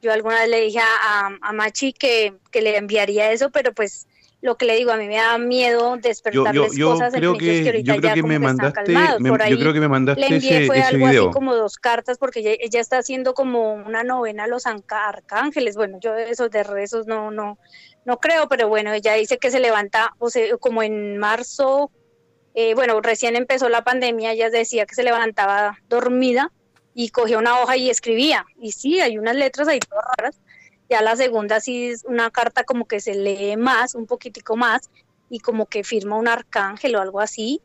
Yo 0.00 0.12
alguna 0.12 0.40
vez 0.40 0.48
le 0.48 0.60
dije 0.60 0.78
a, 0.80 0.84
a- 1.26 1.38
a 1.42 1.52
Machi 1.52 1.92
que, 1.92 2.34
que 2.50 2.62
le 2.62 2.76
enviaría 2.76 3.32
eso, 3.32 3.50
pero 3.50 3.72
pues 3.72 4.06
lo 4.40 4.56
que 4.56 4.66
le 4.66 4.76
digo, 4.76 4.92
a 4.92 4.96
mí 4.96 5.08
me 5.08 5.16
da 5.16 5.36
miedo 5.36 5.96
despertarles 5.96 6.72
yo, 6.72 6.78
yo 6.78 6.92
cosas 6.92 7.12
en 7.14 7.18
creo 7.20 7.30
ellos 7.32 7.40
que, 7.40 7.66
ahorita 7.66 7.78
yo 7.94 8.00
creo 8.00 8.08
ya 8.10 8.14
que 8.14 8.20
como 8.20 8.28
me 8.28 8.34
están 8.34 8.56
mandaste, 8.56 8.84
calmados. 8.94 9.20
me- 9.20 9.28
Por 9.30 9.42
ahí 9.42 9.50
yo 9.50 9.58
creo 9.58 9.72
que 9.72 9.80
me 9.80 9.88
mandaste 9.88 10.20
le 10.20 10.26
envié 10.28 10.56
ese, 10.58 10.66
fue 10.66 10.78
ese 10.78 10.88
algo 10.88 11.06
video. 11.08 11.24
así 11.24 11.32
como 11.32 11.54
dos 11.56 11.76
cartas 11.76 12.18
porque 12.18 12.40
ella, 12.40 12.52
ella 12.60 12.80
está 12.80 12.98
haciendo 12.98 13.34
como 13.34 13.72
una 13.74 14.04
novena 14.04 14.44
a 14.44 14.46
los 14.46 14.64
arcángeles. 14.66 15.74
Bueno, 15.76 15.98
yo 16.00 16.14
esos 16.14 16.50
de 16.50 16.62
rezos 16.62 17.06
no, 17.06 17.30
no, 17.32 17.58
no 18.04 18.18
creo, 18.18 18.48
pero 18.48 18.68
bueno, 18.68 18.92
ella 18.92 19.14
dice 19.14 19.38
que 19.38 19.50
se 19.50 19.58
levanta, 19.60 20.12
o 20.18 20.30
sea, 20.30 20.56
como 20.58 20.82
en 20.84 21.18
marzo, 21.18 21.90
eh, 22.54 22.74
bueno, 22.74 23.00
recién 23.00 23.34
empezó 23.36 23.68
la 23.68 23.82
pandemia, 23.82 24.32
ella 24.32 24.50
decía 24.50 24.86
que 24.86 24.94
se 24.94 25.02
levantaba 25.02 25.78
dormida 25.88 26.52
y 26.94 27.10
cogía 27.10 27.38
una 27.38 27.60
hoja 27.60 27.76
y 27.76 27.90
escribía. 27.90 28.44
Y 28.60 28.72
sí, 28.72 29.00
hay 29.00 29.18
unas 29.18 29.34
letras 29.36 29.68
ahí 29.68 29.80
todas 29.80 30.04
raras. 30.16 30.40
Ya 30.88 31.02
la 31.02 31.16
segunda 31.16 31.60
sí 31.60 31.88
es 31.88 32.04
una 32.04 32.30
carta 32.30 32.64
como 32.64 32.86
que 32.86 33.00
se 33.00 33.14
lee 33.14 33.56
más, 33.56 33.94
un 33.94 34.06
poquitico 34.06 34.56
más, 34.56 34.90
y 35.30 35.40
como 35.40 35.66
que 35.66 35.84
firma 35.84 36.16
un 36.16 36.28
arcángel 36.28 36.96
o 36.96 37.00
algo 37.00 37.20
así. 37.20 37.60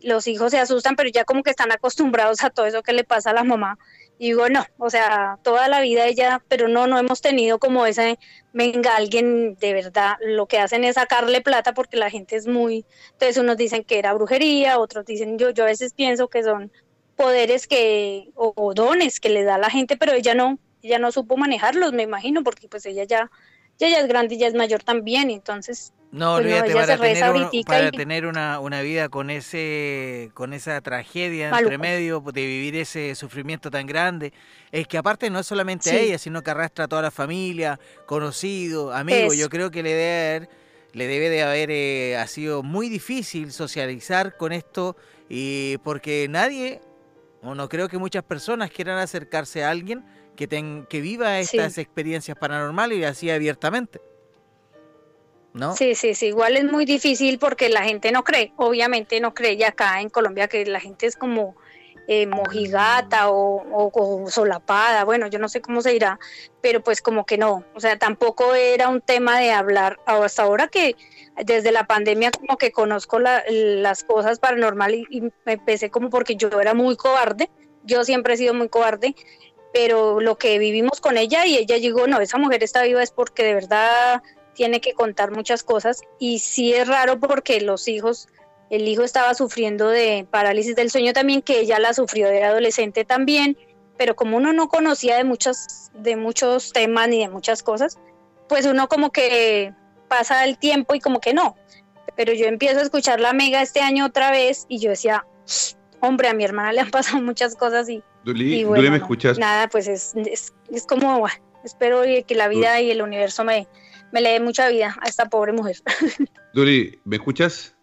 Los 0.00 0.26
hijos 0.26 0.50
se 0.50 0.58
asustan, 0.58 0.96
pero 0.96 1.08
ya 1.08 1.24
como 1.24 1.42
que 1.42 1.50
están 1.50 1.72
acostumbrados 1.72 2.42
a 2.44 2.50
todo 2.50 2.66
eso 2.66 2.82
que 2.82 2.92
le 2.92 3.04
pasa 3.04 3.30
a 3.30 3.34
la 3.34 3.44
mamá. 3.44 3.78
Y 4.18 4.26
digo, 4.28 4.48
no, 4.48 4.64
o 4.78 4.90
sea, 4.90 5.38
toda 5.42 5.68
la 5.68 5.80
vida 5.80 6.06
ella, 6.06 6.42
pero 6.48 6.68
no, 6.68 6.86
no 6.86 6.98
hemos 6.98 7.20
tenido 7.20 7.58
como 7.58 7.84
ese, 7.86 8.18
venga, 8.52 8.96
alguien 8.96 9.56
de 9.56 9.72
verdad, 9.72 10.16
lo 10.20 10.46
que 10.46 10.58
hacen 10.58 10.84
es 10.84 10.94
sacarle 10.94 11.40
plata 11.40 11.74
porque 11.74 11.96
la 11.96 12.10
gente 12.10 12.36
es 12.36 12.46
muy, 12.46 12.84
entonces 13.12 13.38
unos 13.38 13.56
dicen 13.56 13.82
que 13.82 13.98
era 13.98 14.14
brujería, 14.14 14.78
otros 14.78 15.04
dicen, 15.04 15.36
yo, 15.36 15.50
yo 15.50 15.64
a 15.64 15.66
veces 15.66 15.94
pienso 15.94 16.28
que 16.28 16.44
son 16.44 16.70
poderes 17.16 17.66
que, 17.66 18.30
o, 18.36 18.52
o 18.54 18.74
dones 18.74 19.18
que 19.18 19.30
le 19.30 19.42
da 19.42 19.58
la 19.58 19.70
gente, 19.70 19.96
pero 19.96 20.12
ella 20.12 20.34
no, 20.34 20.58
ella 20.88 20.98
no 20.98 21.10
supo 21.12 21.36
manejarlos, 21.36 21.92
me 21.92 22.02
imagino, 22.02 22.42
porque 22.42 22.68
pues 22.68 22.84
ella 22.86 23.04
ya, 23.04 23.30
ya, 23.78 23.88
ya 23.88 24.00
es 24.00 24.06
grande 24.08 24.34
y 24.34 24.38
ya 24.38 24.46
es 24.48 24.54
mayor 24.54 24.82
también, 24.82 25.30
entonces 25.30 25.92
No, 26.10 26.34
Pues 26.36 26.44
olvídate, 26.46 26.74
para 26.74 26.96
tener, 26.96 27.24
uno- 27.30 27.50
para 27.66 27.88
y- 27.88 27.90
tener 27.90 28.26
una, 28.26 28.60
una 28.60 28.82
vida 28.82 29.08
con 29.08 29.30
ese 29.30 30.30
con 30.34 30.52
esa 30.52 30.80
tragedia 30.80 31.50
Maluco. 31.50 31.72
entre 31.74 31.78
medio, 31.78 32.20
de 32.20 32.46
vivir 32.46 32.76
ese 32.76 33.16
sufrimiento 33.16 33.68
tan 33.68 33.84
grande, 33.86 34.32
es 34.70 34.86
que 34.86 34.96
aparte 34.96 35.28
no 35.28 35.40
es 35.40 35.46
solamente 35.46 35.90
a 35.90 35.94
ella, 35.98 36.18
sino 36.18 36.42
que 36.42 36.52
arrastra 36.52 36.84
a 36.84 36.88
toda 36.88 37.02
la 37.02 37.10
familia, 37.10 37.80
conocidos, 38.06 38.94
amigos. 38.94 39.36
Yo 39.36 39.48
creo 39.48 39.72
que 39.72 39.82
le 39.82 39.90
debe 39.92 40.28
haber, 40.36 40.48
le 40.92 41.06
debe 41.08 41.30
de 41.30 41.42
haber 41.42 41.70
eh, 41.72 42.16
ha 42.16 42.26
sido 42.28 42.62
muy 42.62 42.88
difícil 42.88 43.50
socializar 43.50 44.36
con 44.36 44.52
esto, 44.52 44.96
y 45.28 45.78
porque 45.78 46.28
nadie, 46.30 46.80
o 47.42 47.56
no 47.56 47.68
creo 47.68 47.88
que 47.88 47.98
muchas 47.98 48.22
personas 48.22 48.70
quieran 48.70 48.98
acercarse 48.98 49.64
a 49.64 49.70
alguien 49.70 50.04
que, 50.36 50.46
ten- 50.48 50.86
que 50.88 51.00
viva 51.00 51.42
Sí. 51.42 51.56
estas 51.58 51.78
experiencias 51.78 52.36
paranormales 52.38 52.98
y 52.98 53.04
así 53.04 53.30
abiertamente. 53.30 54.00
¿No? 55.52 55.76
Sí, 55.76 55.94
sí, 55.94 56.14
sí, 56.16 56.26
igual 56.26 56.56
es 56.56 56.64
muy 56.64 56.84
difícil 56.84 57.38
porque 57.38 57.68
la 57.68 57.84
gente 57.84 58.10
no 58.10 58.24
cree, 58.24 58.52
obviamente 58.56 59.20
no 59.20 59.34
cree. 59.34 59.56
Ya 59.56 59.68
acá 59.68 60.00
en 60.00 60.08
Colombia 60.10 60.48
que 60.48 60.66
la 60.66 60.80
gente 60.80 61.06
es 61.06 61.14
como 61.14 61.54
eh, 62.08 62.26
mojigata 62.26 63.30
o, 63.30 63.62
o- 63.62 63.90
o 64.24 64.30
solapada, 64.30 65.04
bueno, 65.04 65.26
yo 65.28 65.38
no 65.38 65.48
sé 65.48 65.62
cómo 65.62 65.80
se 65.80 65.90
dirá, 65.92 66.18
pero 66.60 66.82
pues 66.82 67.00
como 67.00 67.24
que 67.24 67.38
no, 67.38 67.64
o 67.74 67.80
sea, 67.80 67.96
tampoco 67.98 68.54
era 68.54 68.88
un 68.90 69.00
tema 69.00 69.38
de 69.38 69.52
hablar. 69.52 69.96
Hasta 70.04 70.42
ahora 70.42 70.66
que 70.68 70.96
desde 71.46 71.72
la 71.72 71.86
pandemia 71.86 72.30
como 72.32 72.58
que 72.58 72.72
conozco 72.72 73.20
la- 73.20 73.42
las 73.48 74.04
cosas 74.04 74.38
paranormales 74.40 75.04
y, 75.08 75.18
y 75.18 75.20
me 75.46 75.52
empecé 75.54 75.88
como 75.88 76.10
porque 76.10 76.34
yo 76.36 76.48
era 76.60 76.74
muy 76.74 76.96
cobarde, 76.96 77.48
yo 77.84 78.04
siempre 78.04 78.34
he 78.34 78.36
sido 78.36 78.52
muy 78.54 78.68
cobarde, 78.68 79.14
pero 79.74 80.20
lo 80.20 80.38
que 80.38 80.56
vivimos 80.60 81.00
con 81.00 81.18
ella 81.18 81.46
y 81.46 81.56
ella 81.56 81.76
llegó, 81.78 82.06
no, 82.06 82.20
esa 82.20 82.38
mujer 82.38 82.62
está 82.62 82.84
viva 82.84 83.02
es 83.02 83.10
porque 83.10 83.42
de 83.42 83.54
verdad 83.54 84.22
tiene 84.54 84.80
que 84.80 84.94
contar 84.94 85.32
muchas 85.32 85.64
cosas 85.64 86.02
y 86.20 86.38
sí 86.38 86.72
es 86.72 86.86
raro 86.86 87.18
porque 87.18 87.60
los 87.60 87.88
hijos, 87.88 88.28
el 88.70 88.86
hijo 88.86 89.02
estaba 89.02 89.34
sufriendo 89.34 89.88
de 89.88 90.28
parálisis 90.30 90.76
del 90.76 90.92
sueño 90.92 91.12
también, 91.12 91.42
que 91.42 91.58
ella 91.58 91.80
la 91.80 91.92
sufrió 91.92 92.28
de 92.28 92.44
adolescente 92.44 93.04
también, 93.04 93.58
pero 93.98 94.14
como 94.14 94.36
uno 94.36 94.52
no 94.52 94.68
conocía 94.68 95.16
de 95.16 95.24
muchos, 95.24 95.90
de 95.92 96.14
muchos 96.14 96.72
temas 96.72 97.08
ni 97.08 97.18
de 97.18 97.28
muchas 97.28 97.64
cosas, 97.64 97.98
pues 98.48 98.66
uno 98.66 98.86
como 98.86 99.10
que 99.10 99.74
pasa 100.06 100.44
el 100.44 100.56
tiempo 100.56 100.94
y 100.94 101.00
como 101.00 101.18
que 101.18 101.34
no. 101.34 101.56
Pero 102.14 102.32
yo 102.32 102.46
empiezo 102.46 102.78
a 102.78 102.82
escuchar 102.84 103.18
la 103.18 103.32
mega 103.32 103.60
este 103.60 103.80
año 103.80 104.06
otra 104.06 104.30
vez 104.30 104.66
y 104.68 104.78
yo 104.78 104.90
decía, 104.90 105.26
hombre, 105.98 106.28
a 106.28 106.32
mi 106.32 106.44
hermana 106.44 106.72
le 106.72 106.80
han 106.80 106.92
pasado 106.92 107.20
muchas 107.22 107.56
cosas 107.56 107.88
y, 107.88 108.04
Duli, 108.24 108.54
y 108.54 108.62
Duli, 108.62 108.64
bueno, 108.80 108.90
¿me 108.92 108.96
escuchas? 108.96 109.38
nada, 109.38 109.68
pues 109.68 109.86
es, 109.86 110.14
es, 110.16 110.54
es 110.70 110.86
como, 110.86 111.18
bueno, 111.20 111.36
espero 111.64 112.02
que 112.26 112.34
la 112.34 112.48
vida 112.48 112.80
y 112.80 112.90
el 112.90 113.02
universo 113.02 113.44
me, 113.44 113.68
me 114.12 114.20
le 114.20 114.30
dé 114.30 114.40
mucha 114.40 114.68
vida 114.68 114.96
a 115.00 115.08
esta 115.08 115.26
pobre 115.28 115.52
mujer. 115.52 115.76
Duli, 116.54 116.98
¿me 117.04 117.16
escuchas? 117.16 117.76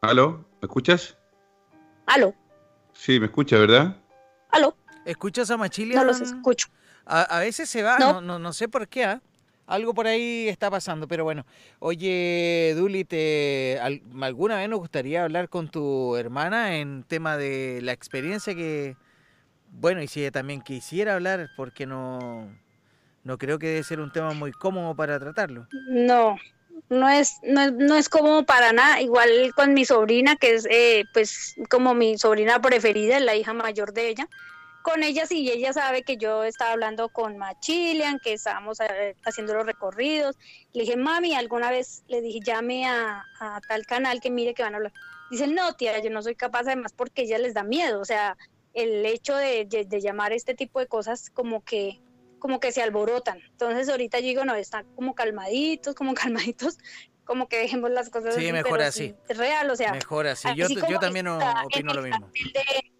¿Aló? 0.00 0.44
¿Me 0.60 0.66
escuchas? 0.66 1.16
Aló, 2.06 2.34
Sí, 2.92 3.20
me 3.20 3.26
escucha, 3.26 3.58
¿verdad? 3.58 3.96
aló, 4.50 4.76
¿Escuchas 5.04 5.50
a 5.50 5.56
Machilia? 5.56 5.96
no 5.96 6.04
los 6.04 6.20
escucho. 6.20 6.68
A, 7.04 7.22
a 7.22 7.40
veces 7.40 7.68
se 7.70 7.82
va, 7.82 7.98
No. 7.98 8.14
no, 8.14 8.20
no, 8.20 8.38
no 8.38 8.52
sé 8.52 8.68
por 8.68 8.88
qué, 8.88 9.04
¿ah? 9.04 9.22
Algo 9.68 9.94
por 9.94 10.06
ahí 10.06 10.48
está 10.48 10.70
pasando, 10.70 11.06
pero 11.06 11.22
bueno. 11.24 11.46
Oye, 11.78 12.74
Duli, 12.76 13.04
te, 13.04 13.78
al- 13.80 14.02
¿alguna 14.22 14.56
vez 14.56 14.68
nos 14.68 14.80
gustaría 14.80 15.22
hablar 15.22 15.48
con 15.48 15.68
tu 15.68 16.16
hermana 16.16 16.76
en 16.78 17.04
tema 17.04 17.36
de 17.36 17.80
la 17.82 17.92
experiencia 17.92 18.54
que, 18.54 18.96
bueno, 19.70 20.02
y 20.02 20.08
si 20.08 20.20
ella 20.20 20.32
también 20.32 20.62
quisiera 20.62 21.14
hablar, 21.14 21.50
porque 21.56 21.86
no, 21.86 22.50
no 23.24 23.38
creo 23.38 23.58
que 23.58 23.68
debe 23.68 23.82
ser 23.84 24.00
un 24.00 24.10
tema 24.10 24.32
muy 24.32 24.52
cómodo 24.52 24.94
para 24.96 25.18
tratarlo. 25.20 25.68
No, 25.90 26.36
no 26.88 27.08
es, 27.08 27.34
no 27.42 27.60
es, 27.60 27.72
no 27.72 27.94
es 27.96 28.08
como 28.08 28.44
para 28.44 28.72
nada. 28.72 29.00
Igual 29.02 29.52
con 29.54 29.74
mi 29.74 29.84
sobrina, 29.84 30.36
que 30.36 30.54
es 30.54 30.66
eh, 30.70 31.04
pues 31.12 31.54
como 31.68 31.94
mi 31.94 32.16
sobrina 32.16 32.60
preferida, 32.60 33.20
la 33.20 33.36
hija 33.36 33.52
mayor 33.52 33.92
de 33.92 34.08
ella. 34.08 34.28
Con 34.82 35.02
ella 35.02 35.26
sí, 35.26 35.50
ella 35.50 35.72
sabe 35.72 36.02
que 36.02 36.16
yo 36.16 36.44
estaba 36.44 36.72
hablando 36.72 37.08
con 37.10 37.36
Machilian, 37.36 38.18
que 38.20 38.32
estábamos 38.34 38.80
eh, 38.80 39.16
haciendo 39.24 39.54
los 39.54 39.66
recorridos. 39.66 40.36
Le 40.72 40.82
dije, 40.82 40.96
mami, 40.96 41.34
alguna 41.34 41.70
vez 41.70 42.04
le 42.08 42.20
dije, 42.22 42.40
llame 42.42 42.86
a, 42.86 43.24
a 43.40 43.60
tal 43.68 43.84
canal 43.86 44.20
que 44.20 44.30
mire 44.30 44.54
que 44.54 44.62
van 44.62 44.74
a 44.74 44.76
hablar. 44.78 44.92
Dice, 45.30 45.46
no, 45.46 45.74
tía, 45.74 45.98
yo 46.02 46.08
no 46.10 46.22
soy 46.22 46.34
capaz, 46.36 46.60
además 46.60 46.92
porque 46.96 47.22
ella 47.22 47.38
les 47.38 47.52
da 47.54 47.64
miedo. 47.64 48.00
O 48.00 48.04
sea, 48.04 48.36
el 48.72 49.04
hecho 49.04 49.36
de, 49.36 49.66
de- 49.66 49.84
de 49.84 50.00
llamar 50.00 50.32
este 50.32 50.54
tipo 50.54 50.78
de 50.80 50.86
cosas 50.86 51.28
como 51.30 51.62
que 51.62 52.00
como 52.38 52.60
que 52.60 52.70
se 52.70 52.80
alborotan. 52.80 53.40
Entonces 53.50 53.88
ahorita 53.88 54.20
yo 54.20 54.26
digo, 54.26 54.44
no, 54.44 54.54
están 54.54 54.86
como 54.94 55.12
calmaditos, 55.16 55.96
como 55.96 56.14
calmaditos, 56.54 56.78
como 57.24 57.48
que 57.48 57.58
dejemos 57.58 57.90
las 57.90 58.10
cosas 58.10 58.36
Sí, 58.36 58.42
así, 58.44 58.52
mejor 58.52 58.78
pero 58.78 58.88
así. 58.88 59.08
sí, 59.08 59.14
es 59.28 59.36
real, 59.36 59.68
o 59.70 59.74
sea. 59.76 59.92
Mejor 59.92 60.28
así. 60.28 60.48
Yo, 60.54 60.66
así 60.66 60.76
yo 60.88 60.98
también 61.00 61.26
opino 61.26 61.92
lo 61.94 62.02
mismo. 62.02 62.30
de- 62.54 62.92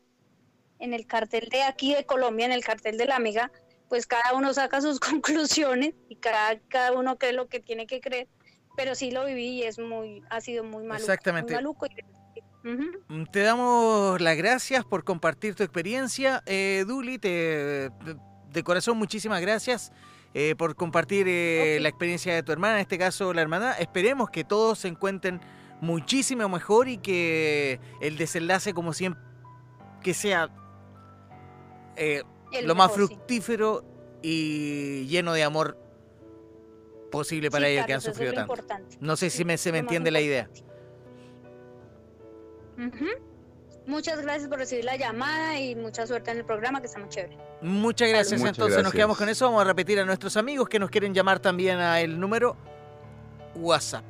en 0.79 0.95
el 0.95 1.07
cartel 1.07 1.49
de 1.51 1.63
aquí 1.63 1.95
de 1.95 2.05
Colombia, 2.05 2.47
en 2.47 2.53
el 2.53 2.65
cartel 2.65 2.99
de 2.99 3.07
la 3.07 3.17
amiga, 3.17 3.51
pues 3.89 4.07
cada 4.07 4.35
uno 4.35 4.53
saca 4.55 4.81
sus 4.81 5.01
conclusiones 5.01 5.95
y 6.09 6.17
cada, 6.17 6.59
cada 6.69 6.93
uno 6.93 7.19
cree 7.19 7.33
lo 7.33 7.49
que 7.49 7.61
tiene 7.61 7.87
que 7.87 8.01
creer. 8.01 8.29
Pero 8.77 8.95
sí 8.95 9.11
lo 9.11 9.25
viví 9.25 9.49
y 9.49 9.63
es 9.65 9.79
muy, 9.79 10.23
ha 10.31 10.41
sido 10.41 10.63
muy 10.63 10.85
maluco. 10.85 11.03
Exactamente. 11.03 11.55
Muy 11.55 11.63
maluco 11.63 11.87
y-. 11.87 12.19
Mm, 12.63 13.25
Te 13.33 13.41
damos 13.41 14.21
las 14.21 14.37
gracias 14.37 14.85
por 14.85 15.05
compartir 15.05 15.55
tu 15.55 15.63
experiencia, 15.63 16.43
eh, 16.47 16.85
Duli. 16.87 17.19
Te, 17.19 17.91
de 18.53 18.63
corazón, 18.65 18.99
muchísimas 18.99 19.41
gracias 19.41 19.93
eh, 20.35 20.55
por 20.57 20.75
compartir 20.77 21.27
eh, 21.29 21.79
la 21.81 21.89
experiencia 21.89 22.35
de 22.35 22.43
tu 22.43 22.53
hermana, 22.53 22.75
en 22.75 22.81
este 22.81 22.99
caso 22.99 23.33
la 23.33 23.43
hermana. 23.43 23.73
Esperemos 23.73 24.31
que 24.31 24.45
todos 24.45 24.81
se 24.81 24.89
encuentren 24.89 25.41
muchísimo 25.81 26.49
mejor 26.49 26.89
y 26.89 26.99
que 26.99 27.81
el 28.01 28.17
desenlace, 28.17 28.75
como 28.75 28.93
siempre, 28.93 29.23
que 30.03 30.15
sea 30.15 30.51
eh, 31.99 32.23
lo 32.65 32.75
más 32.75 32.91
fructífero 32.93 33.85
y 34.23 35.07
lleno 35.07 35.33
de 35.35 35.45
amor 35.45 35.77
posible 37.11 37.51
para 37.51 37.67
Sí, 37.67 37.73
ellos 37.73 37.87
que 37.87 37.95
han 37.95 38.01
sufrido 38.01 38.33
tanto. 38.33 38.53
importante. 38.53 38.97
No 39.01 39.17
sé 39.17 39.29
si 39.31 39.45
me, 39.45 39.59
se 39.59 39.73
me 39.73 39.79
lo 39.79 39.83
entiende 39.83 40.11
la 40.11 40.21
idea. 40.21 40.49
Muchas 43.87 44.21
gracias 44.21 44.49
por 44.49 44.59
recibir 44.59 44.85
la 44.85 44.97
llamada 44.97 45.59
y 45.59 45.75
mucha 45.75 46.07
suerte 46.07 46.31
en 46.31 46.39
el 46.39 46.45
programa 46.45 46.81
que 46.81 46.87
está 46.87 47.01
muy 47.01 47.09
chévere. 47.09 47.37
Muchas 47.63 48.09
gracias. 48.09 48.41
Muchas 48.41 48.57
Entonces 48.59 48.83
nos 48.85 48.93
quedamos 48.93 49.17
con 49.17 49.29
eso. 49.29 49.47
Vamos 49.47 49.63
a 49.63 49.65
repetir 49.65 49.99
a 49.99 50.05
nuestros 50.05 50.37
amigos 50.37 50.69
que 50.69 50.79
nos 50.79 50.91
quieren 50.91 51.13
llamar 51.15 51.41
también 51.41 51.79
a 51.79 52.01
el 52.01 52.21
número 52.21 52.57
WhatsApp. 53.55 54.05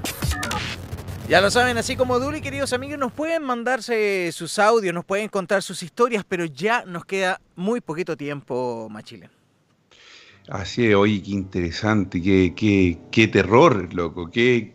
Ya 1.33 1.41
lo 1.41 1.51
saben, 1.51 1.79
así 1.79 1.97
como 1.97 2.19
Duli, 2.19 2.43
queridos 2.43 2.75
amigos, 2.75 2.99
nos 2.99 3.11
pueden 3.11 3.43
mandarse 3.43 4.31
sus 4.33 4.59
audios, 4.59 4.93
nos 4.93 5.07
pueden 5.07 5.31
contar 5.31 5.63
sus 5.63 5.83
historias, 5.83 6.27
pero 6.29 6.45
ya 6.45 6.85
nos 6.85 7.07
queda 7.07 7.41
muy 7.57 7.81
poquito 7.81 8.19
tiempo, 8.19 8.87
Machile. 8.91 9.31
Así 10.51 10.85
es, 10.89 10.95
oye, 10.95 11.23
qué 11.23 11.31
interesante, 11.31 12.21
qué, 12.21 12.53
qué, 12.55 12.99
qué 13.11 13.29
terror, 13.29 13.95
loco, 13.95 14.31
qué, 14.31 14.75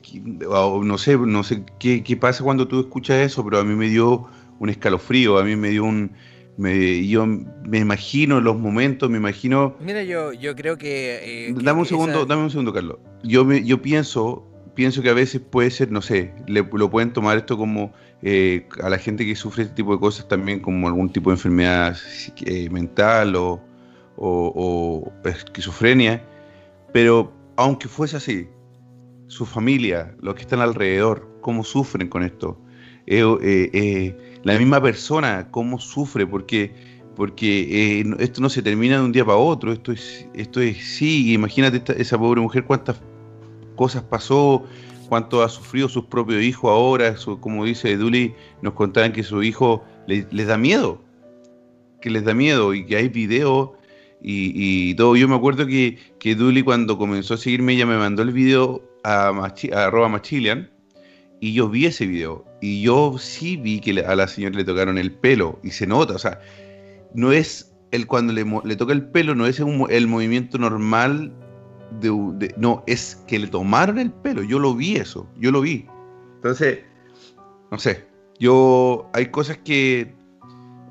no 0.82 0.98
sé, 0.98 1.16
no 1.20 1.44
sé 1.44 1.64
qué, 1.78 2.04
qué 2.04 2.18
pasa 2.18 2.44
cuando 2.44 2.68
tú 2.68 2.80
escuchas 2.80 3.18
eso, 3.18 3.44
pero 3.44 3.60
a 3.60 3.64
mí 3.64 3.76
me 3.76 3.88
dio 3.88 4.26
un 4.58 4.70
escalofrío, 4.72 5.38
a 5.38 5.44
mí 5.44 5.56
me 5.56 5.70
dio 5.70 5.84
un, 5.84 6.14
me, 6.58 7.08
yo 7.08 7.28
me 7.28 7.78
imagino 7.78 8.42
los 8.42 8.58
momentos, 8.58 9.12
me 9.12 9.18
imagino, 9.20 9.76
Mira, 9.80 10.02
yo, 10.02 10.34
yo 10.34 10.56
creo 10.56 10.76
que... 10.76 11.50
eh, 11.50 11.54
que- 11.56 11.64
dame 11.64 11.82
un 11.82 11.86
segundo, 11.86 12.18
esa- 12.22 12.26
dame 12.26 12.42
un 12.42 12.50
segundo, 12.50 12.74
Carlos, 12.74 12.98
yo 13.22 13.46
me, 13.46 13.64
yo 13.64 13.80
pienso, 13.80 14.44
pienso 14.78 15.02
que 15.02 15.10
a 15.10 15.14
veces 15.14 15.42
puede 15.42 15.72
ser, 15.72 15.92
no 15.92 16.02
sé, 16.02 16.32
le- 16.48 16.62
lo 16.72 16.90
pueden 16.90 17.12
tomar 17.12 17.36
esto 17.38 17.58
como 17.58 17.92
eh, 18.22 18.68
a 18.84 18.90
la 18.90 18.98
gente 19.00 19.26
que 19.26 19.36
sufre 19.36 19.64
este 19.64 19.76
tipo 19.76 19.92
de 19.94 20.00
cosas 20.00 20.28
también 20.28 20.60
como 20.60 20.88
algún 20.88 21.10
tipo 21.12 21.30
de 21.32 21.36
enfermedad 21.36 21.98
eh, 22.46 22.70
mental 22.70 23.36
o, 23.36 23.60
o- 24.18 24.54
o 24.56 25.28
esquizofrenia, 25.28 26.24
pero 26.94 27.34
aunque 27.58 27.88
fuese 27.88 28.18
así, 28.18 28.48
su 29.28 29.46
familia, 29.46 30.16
los 30.22 30.36
que 30.36 30.42
están 30.42 30.62
alrededor, 30.62 31.28
cómo 31.42 31.64
sufren 31.64 32.08
con 32.08 32.24
esto, 32.24 32.58
Eh, 33.08 34.16
la 34.44 34.58
misma 34.60 34.82
persona, 34.82 35.48
cómo 35.50 35.80
sufre, 35.80 36.28
porque, 36.28 36.74
porque 37.16 38.04
esto 38.20 38.42
no 38.42 38.50
se 38.50 38.62
termina 38.62 38.98
de 38.98 39.04
un 39.06 39.12
día 39.14 39.24
para 39.26 39.38
otro, 39.38 39.72
esto 39.72 39.92
es, 39.94 40.28
esto 40.34 40.60
es, 40.62 40.78
sí, 40.98 41.34
imagínate 41.34 41.82
esa 42.02 42.18
pobre 42.18 42.42
mujer 42.42 42.66
cuántas 42.66 43.02
cosas 43.78 44.04
pasó, 44.04 44.66
cuánto 45.08 45.42
ha 45.42 45.48
sufrido 45.48 45.88
sus 45.88 46.06
propios 46.08 46.44
hijos 46.44 46.70
ahora, 46.70 47.16
su- 47.16 47.40
como 47.40 47.64
dice 47.64 47.96
Duli, 47.96 48.34
nos 48.62 48.74
contaban 48.74 49.14
que 49.14 49.24
su 49.24 49.42
hijo 49.42 49.86
le- 50.08 50.28
les 50.32 50.48
da 50.48 50.58
miedo, 50.58 51.02
que 52.02 52.10
les 52.10 52.26
da 52.26 52.34
miedo 52.34 52.74
y 52.74 52.86
que 52.86 52.98
hay 52.98 53.08
videos 53.08 53.70
y, 54.22 54.52
y 54.90 54.96
todo. 54.96 55.16
Yo 55.16 55.28
me 55.30 55.36
acuerdo 55.36 55.66
que, 55.66 55.98
que 56.20 56.36
Duli 56.36 56.62
cuando 56.64 56.98
comenzó 56.98 57.36
a 57.36 57.38
seguirme, 57.38 57.74
ella 57.74 57.86
me 57.86 57.98
mandó 57.98 58.22
el 58.24 58.32
video 58.34 58.82
a, 59.04 59.32
Machi- 59.32 59.72
a 59.74 59.86
arroba 59.86 60.10
Machilian 60.10 60.70
y 61.40 61.54
yo 61.54 61.70
vi 61.70 61.86
ese 61.86 62.06
video 62.06 62.44
y 62.62 62.82
yo 62.82 63.16
sí 63.20 63.56
vi 63.58 63.80
que 63.80 64.00
a 64.02 64.16
la 64.16 64.28
señora 64.28 64.56
le 64.58 64.64
tocaron 64.66 64.98
el 64.98 65.12
pelo 65.14 65.60
y 65.64 65.70
se 65.72 65.86
nota, 65.88 66.16
o 66.16 66.20
sea, 66.20 66.40
no 67.14 67.32
es 67.32 67.72
el 67.92 68.06
cuando 68.08 68.34
le, 68.34 68.44
le 68.66 68.76
toca 68.76 68.92
el 68.92 69.04
pelo, 69.08 69.36
no 69.36 69.46
es 69.46 69.60
un 69.62 69.86
el 69.90 70.08
movimiento 70.08 70.58
normal 70.58 71.32
no, 72.58 72.84
es 72.88 73.24
que 73.28 73.40
le 73.40 73.48
tomaron 73.48 74.00
el 74.00 74.12
pelo, 74.12 74.44
yo 74.44 74.60
lo 74.60 74.74
vi 74.74 74.96
eso, 74.96 75.28
yo 75.38 75.52
lo 75.52 75.62
vi. 75.62 75.86
Entonces, 76.36 76.80
no 77.72 77.80
sé, 77.80 78.06
yo 78.40 79.10
hay 79.14 79.28
cosas 79.28 79.58
que 79.58 80.16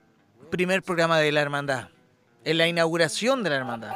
primer 0.51 0.83
programa 0.83 1.19
de 1.19 1.33
la 1.33 1.41
hermandad. 1.41 1.89
En 2.45 2.59
la 2.59 2.69
inauguración 2.69 3.43
de 3.43 3.51
la 3.51 3.57
hermandad. 3.57 3.93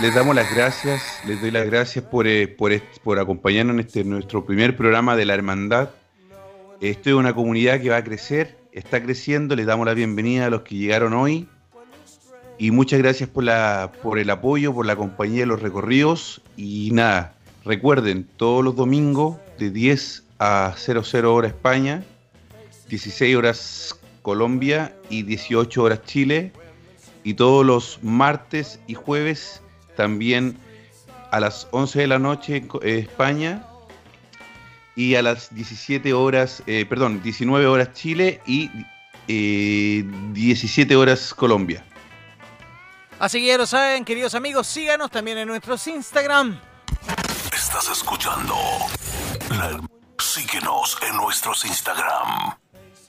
Les 0.00 0.14
damos 0.14 0.34
las 0.34 0.52
gracias, 0.54 1.02
les 1.26 1.40
doy 1.40 1.50
las 1.50 1.66
gracias 1.66 2.04
por, 2.04 2.26
eh, 2.26 2.48
por, 2.48 2.72
por 3.02 3.18
acompañarnos 3.18 3.74
en 3.74 3.80
este 3.80 4.02
nuestro 4.02 4.44
primer 4.44 4.76
programa 4.76 5.14
de 5.14 5.24
la 5.24 5.34
Hermandad. 5.34 5.90
Esto 6.80 7.10
es 7.10 7.16
una 7.16 7.34
comunidad 7.34 7.80
que 7.80 7.90
va 7.90 7.98
a 7.98 8.04
crecer, 8.04 8.56
está 8.72 9.02
creciendo, 9.02 9.54
les 9.54 9.66
damos 9.66 9.86
la 9.86 9.94
bienvenida 9.94 10.46
a 10.46 10.50
los 10.50 10.62
que 10.62 10.76
llegaron 10.76 11.12
hoy. 11.12 11.48
Y 12.58 12.70
muchas 12.70 13.00
gracias 13.00 13.28
por, 13.28 13.44
la, 13.44 13.92
por 14.02 14.18
el 14.18 14.30
apoyo, 14.30 14.72
por 14.72 14.86
la 14.86 14.96
compañía 14.96 15.40
de 15.40 15.46
los 15.46 15.60
recorridos. 15.60 16.40
Y 16.56 16.90
nada, 16.92 17.34
Recuerden, 17.64 18.28
todos 18.36 18.62
los 18.62 18.76
domingos 18.76 19.38
de 19.58 19.70
10 19.70 20.23
a 20.38 20.74
00 20.76 21.34
hora 21.34 21.48
España, 21.48 22.02
16 22.88 23.36
horas 23.36 23.98
Colombia 24.22 24.94
y 25.10 25.22
18 25.22 25.82
horas 25.82 26.02
Chile. 26.04 26.52
Y 27.22 27.34
todos 27.34 27.64
los 27.64 27.98
martes 28.02 28.78
y 28.86 28.94
jueves 28.94 29.62
también 29.96 30.58
a 31.30 31.40
las 31.40 31.66
11 31.70 32.00
de 32.00 32.06
la 32.06 32.18
noche 32.18 32.66
eh, 32.82 32.98
España 32.98 33.64
y 34.96 35.14
a 35.16 35.22
las 35.22 35.52
17 35.54 36.12
horas, 36.12 36.62
eh, 36.66 36.84
perdón, 36.88 37.22
19 37.22 37.66
horas 37.66 37.92
Chile 37.94 38.40
y 38.46 38.70
eh, 39.26 40.04
17 40.32 40.94
horas 40.96 41.32
Colombia. 41.34 41.84
Así 43.18 43.40
que 43.40 43.46
ya 43.46 43.56
lo 43.58 43.66
saben, 43.66 44.04
queridos 44.04 44.34
amigos, 44.34 44.66
síganos 44.66 45.10
también 45.10 45.38
en 45.38 45.48
nuestros 45.48 45.86
Instagram. 45.86 46.60
Estás 47.56 47.88
escuchando. 47.90 48.54
la- 49.50 49.80
Síguenos 50.18 50.98
en 51.08 51.16
nuestros 51.16 51.64
Instagram. 51.64 52.56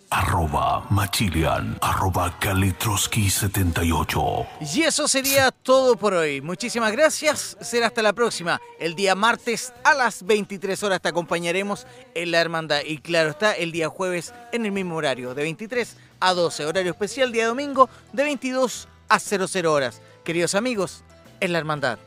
Arroba 0.10 0.86
Machilian. 0.90 1.78
Arroba 1.82 2.40
Kalitroski78. 2.40 4.48
Y 4.74 4.84
eso 4.84 5.08
sería 5.08 5.52
todo 5.52 5.98
por 5.98 6.14
hoy. 6.14 6.42
Muchísimas 6.42 6.92
gracias. 6.92 7.58
Será 7.62 7.88
hasta 7.88 8.02
la 8.02 8.14
próxima. 8.14 8.62
El 8.80 8.96
día 8.96 9.16
martes 9.16 9.74
a 9.84 9.94
las 9.94 10.24
23 10.24 10.82
horas 10.84 11.02
te 11.02 11.10
acompañaremos 11.10 11.86
en 12.14 12.32
la 12.32 12.40
hermandad. 12.40 12.82
Y 12.86 13.00
claro 13.00 13.32
está, 13.32 13.54
el 13.54 13.72
día 13.72 13.90
jueves 13.90 14.34
en 14.52 14.66
el 14.66 14.72
mismo 14.72 14.96
horario, 14.96 15.34
de 15.34 15.44
23 15.44 15.98
a 16.20 16.34
12. 16.34 16.66
Horario 16.66 16.92
especial 16.92 17.32
día 17.32 17.48
domingo 17.48 17.90
de 18.14 18.24
22 18.24 18.88
a 19.10 19.20
00 19.20 19.72
horas. 19.72 20.02
Queridos 20.24 20.56
amigos, 20.56 21.04
en 21.40 21.54
la 21.54 21.60
hermandad. 21.60 22.00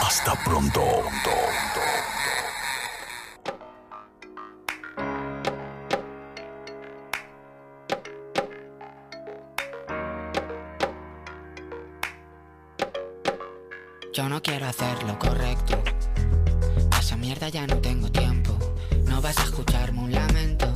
Hasta 0.00 0.34
pronto. 0.44 0.82
Yo 14.12 14.28
no 14.28 14.42
quiero 14.42 14.66
hacer 14.66 15.02
lo 15.04 15.18
correcto. 15.18 15.82
Pa' 16.90 16.98
esa 16.98 17.16
mierda 17.16 17.48
ya 17.48 17.66
no 17.66 17.78
tengo 17.78 18.10
tiempo. 18.10 18.58
No 19.06 19.20
vas 19.20 19.38
a 19.38 19.44
escucharme 19.44 20.00
un 20.00 20.12
lamento. 20.12 20.72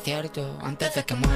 Ciento, 0.00 0.42
por 0.42 0.52
cierto. 0.52 0.58
Antes 0.62 0.94
de 0.94 1.04
que 1.04 1.14
muera 1.14 1.29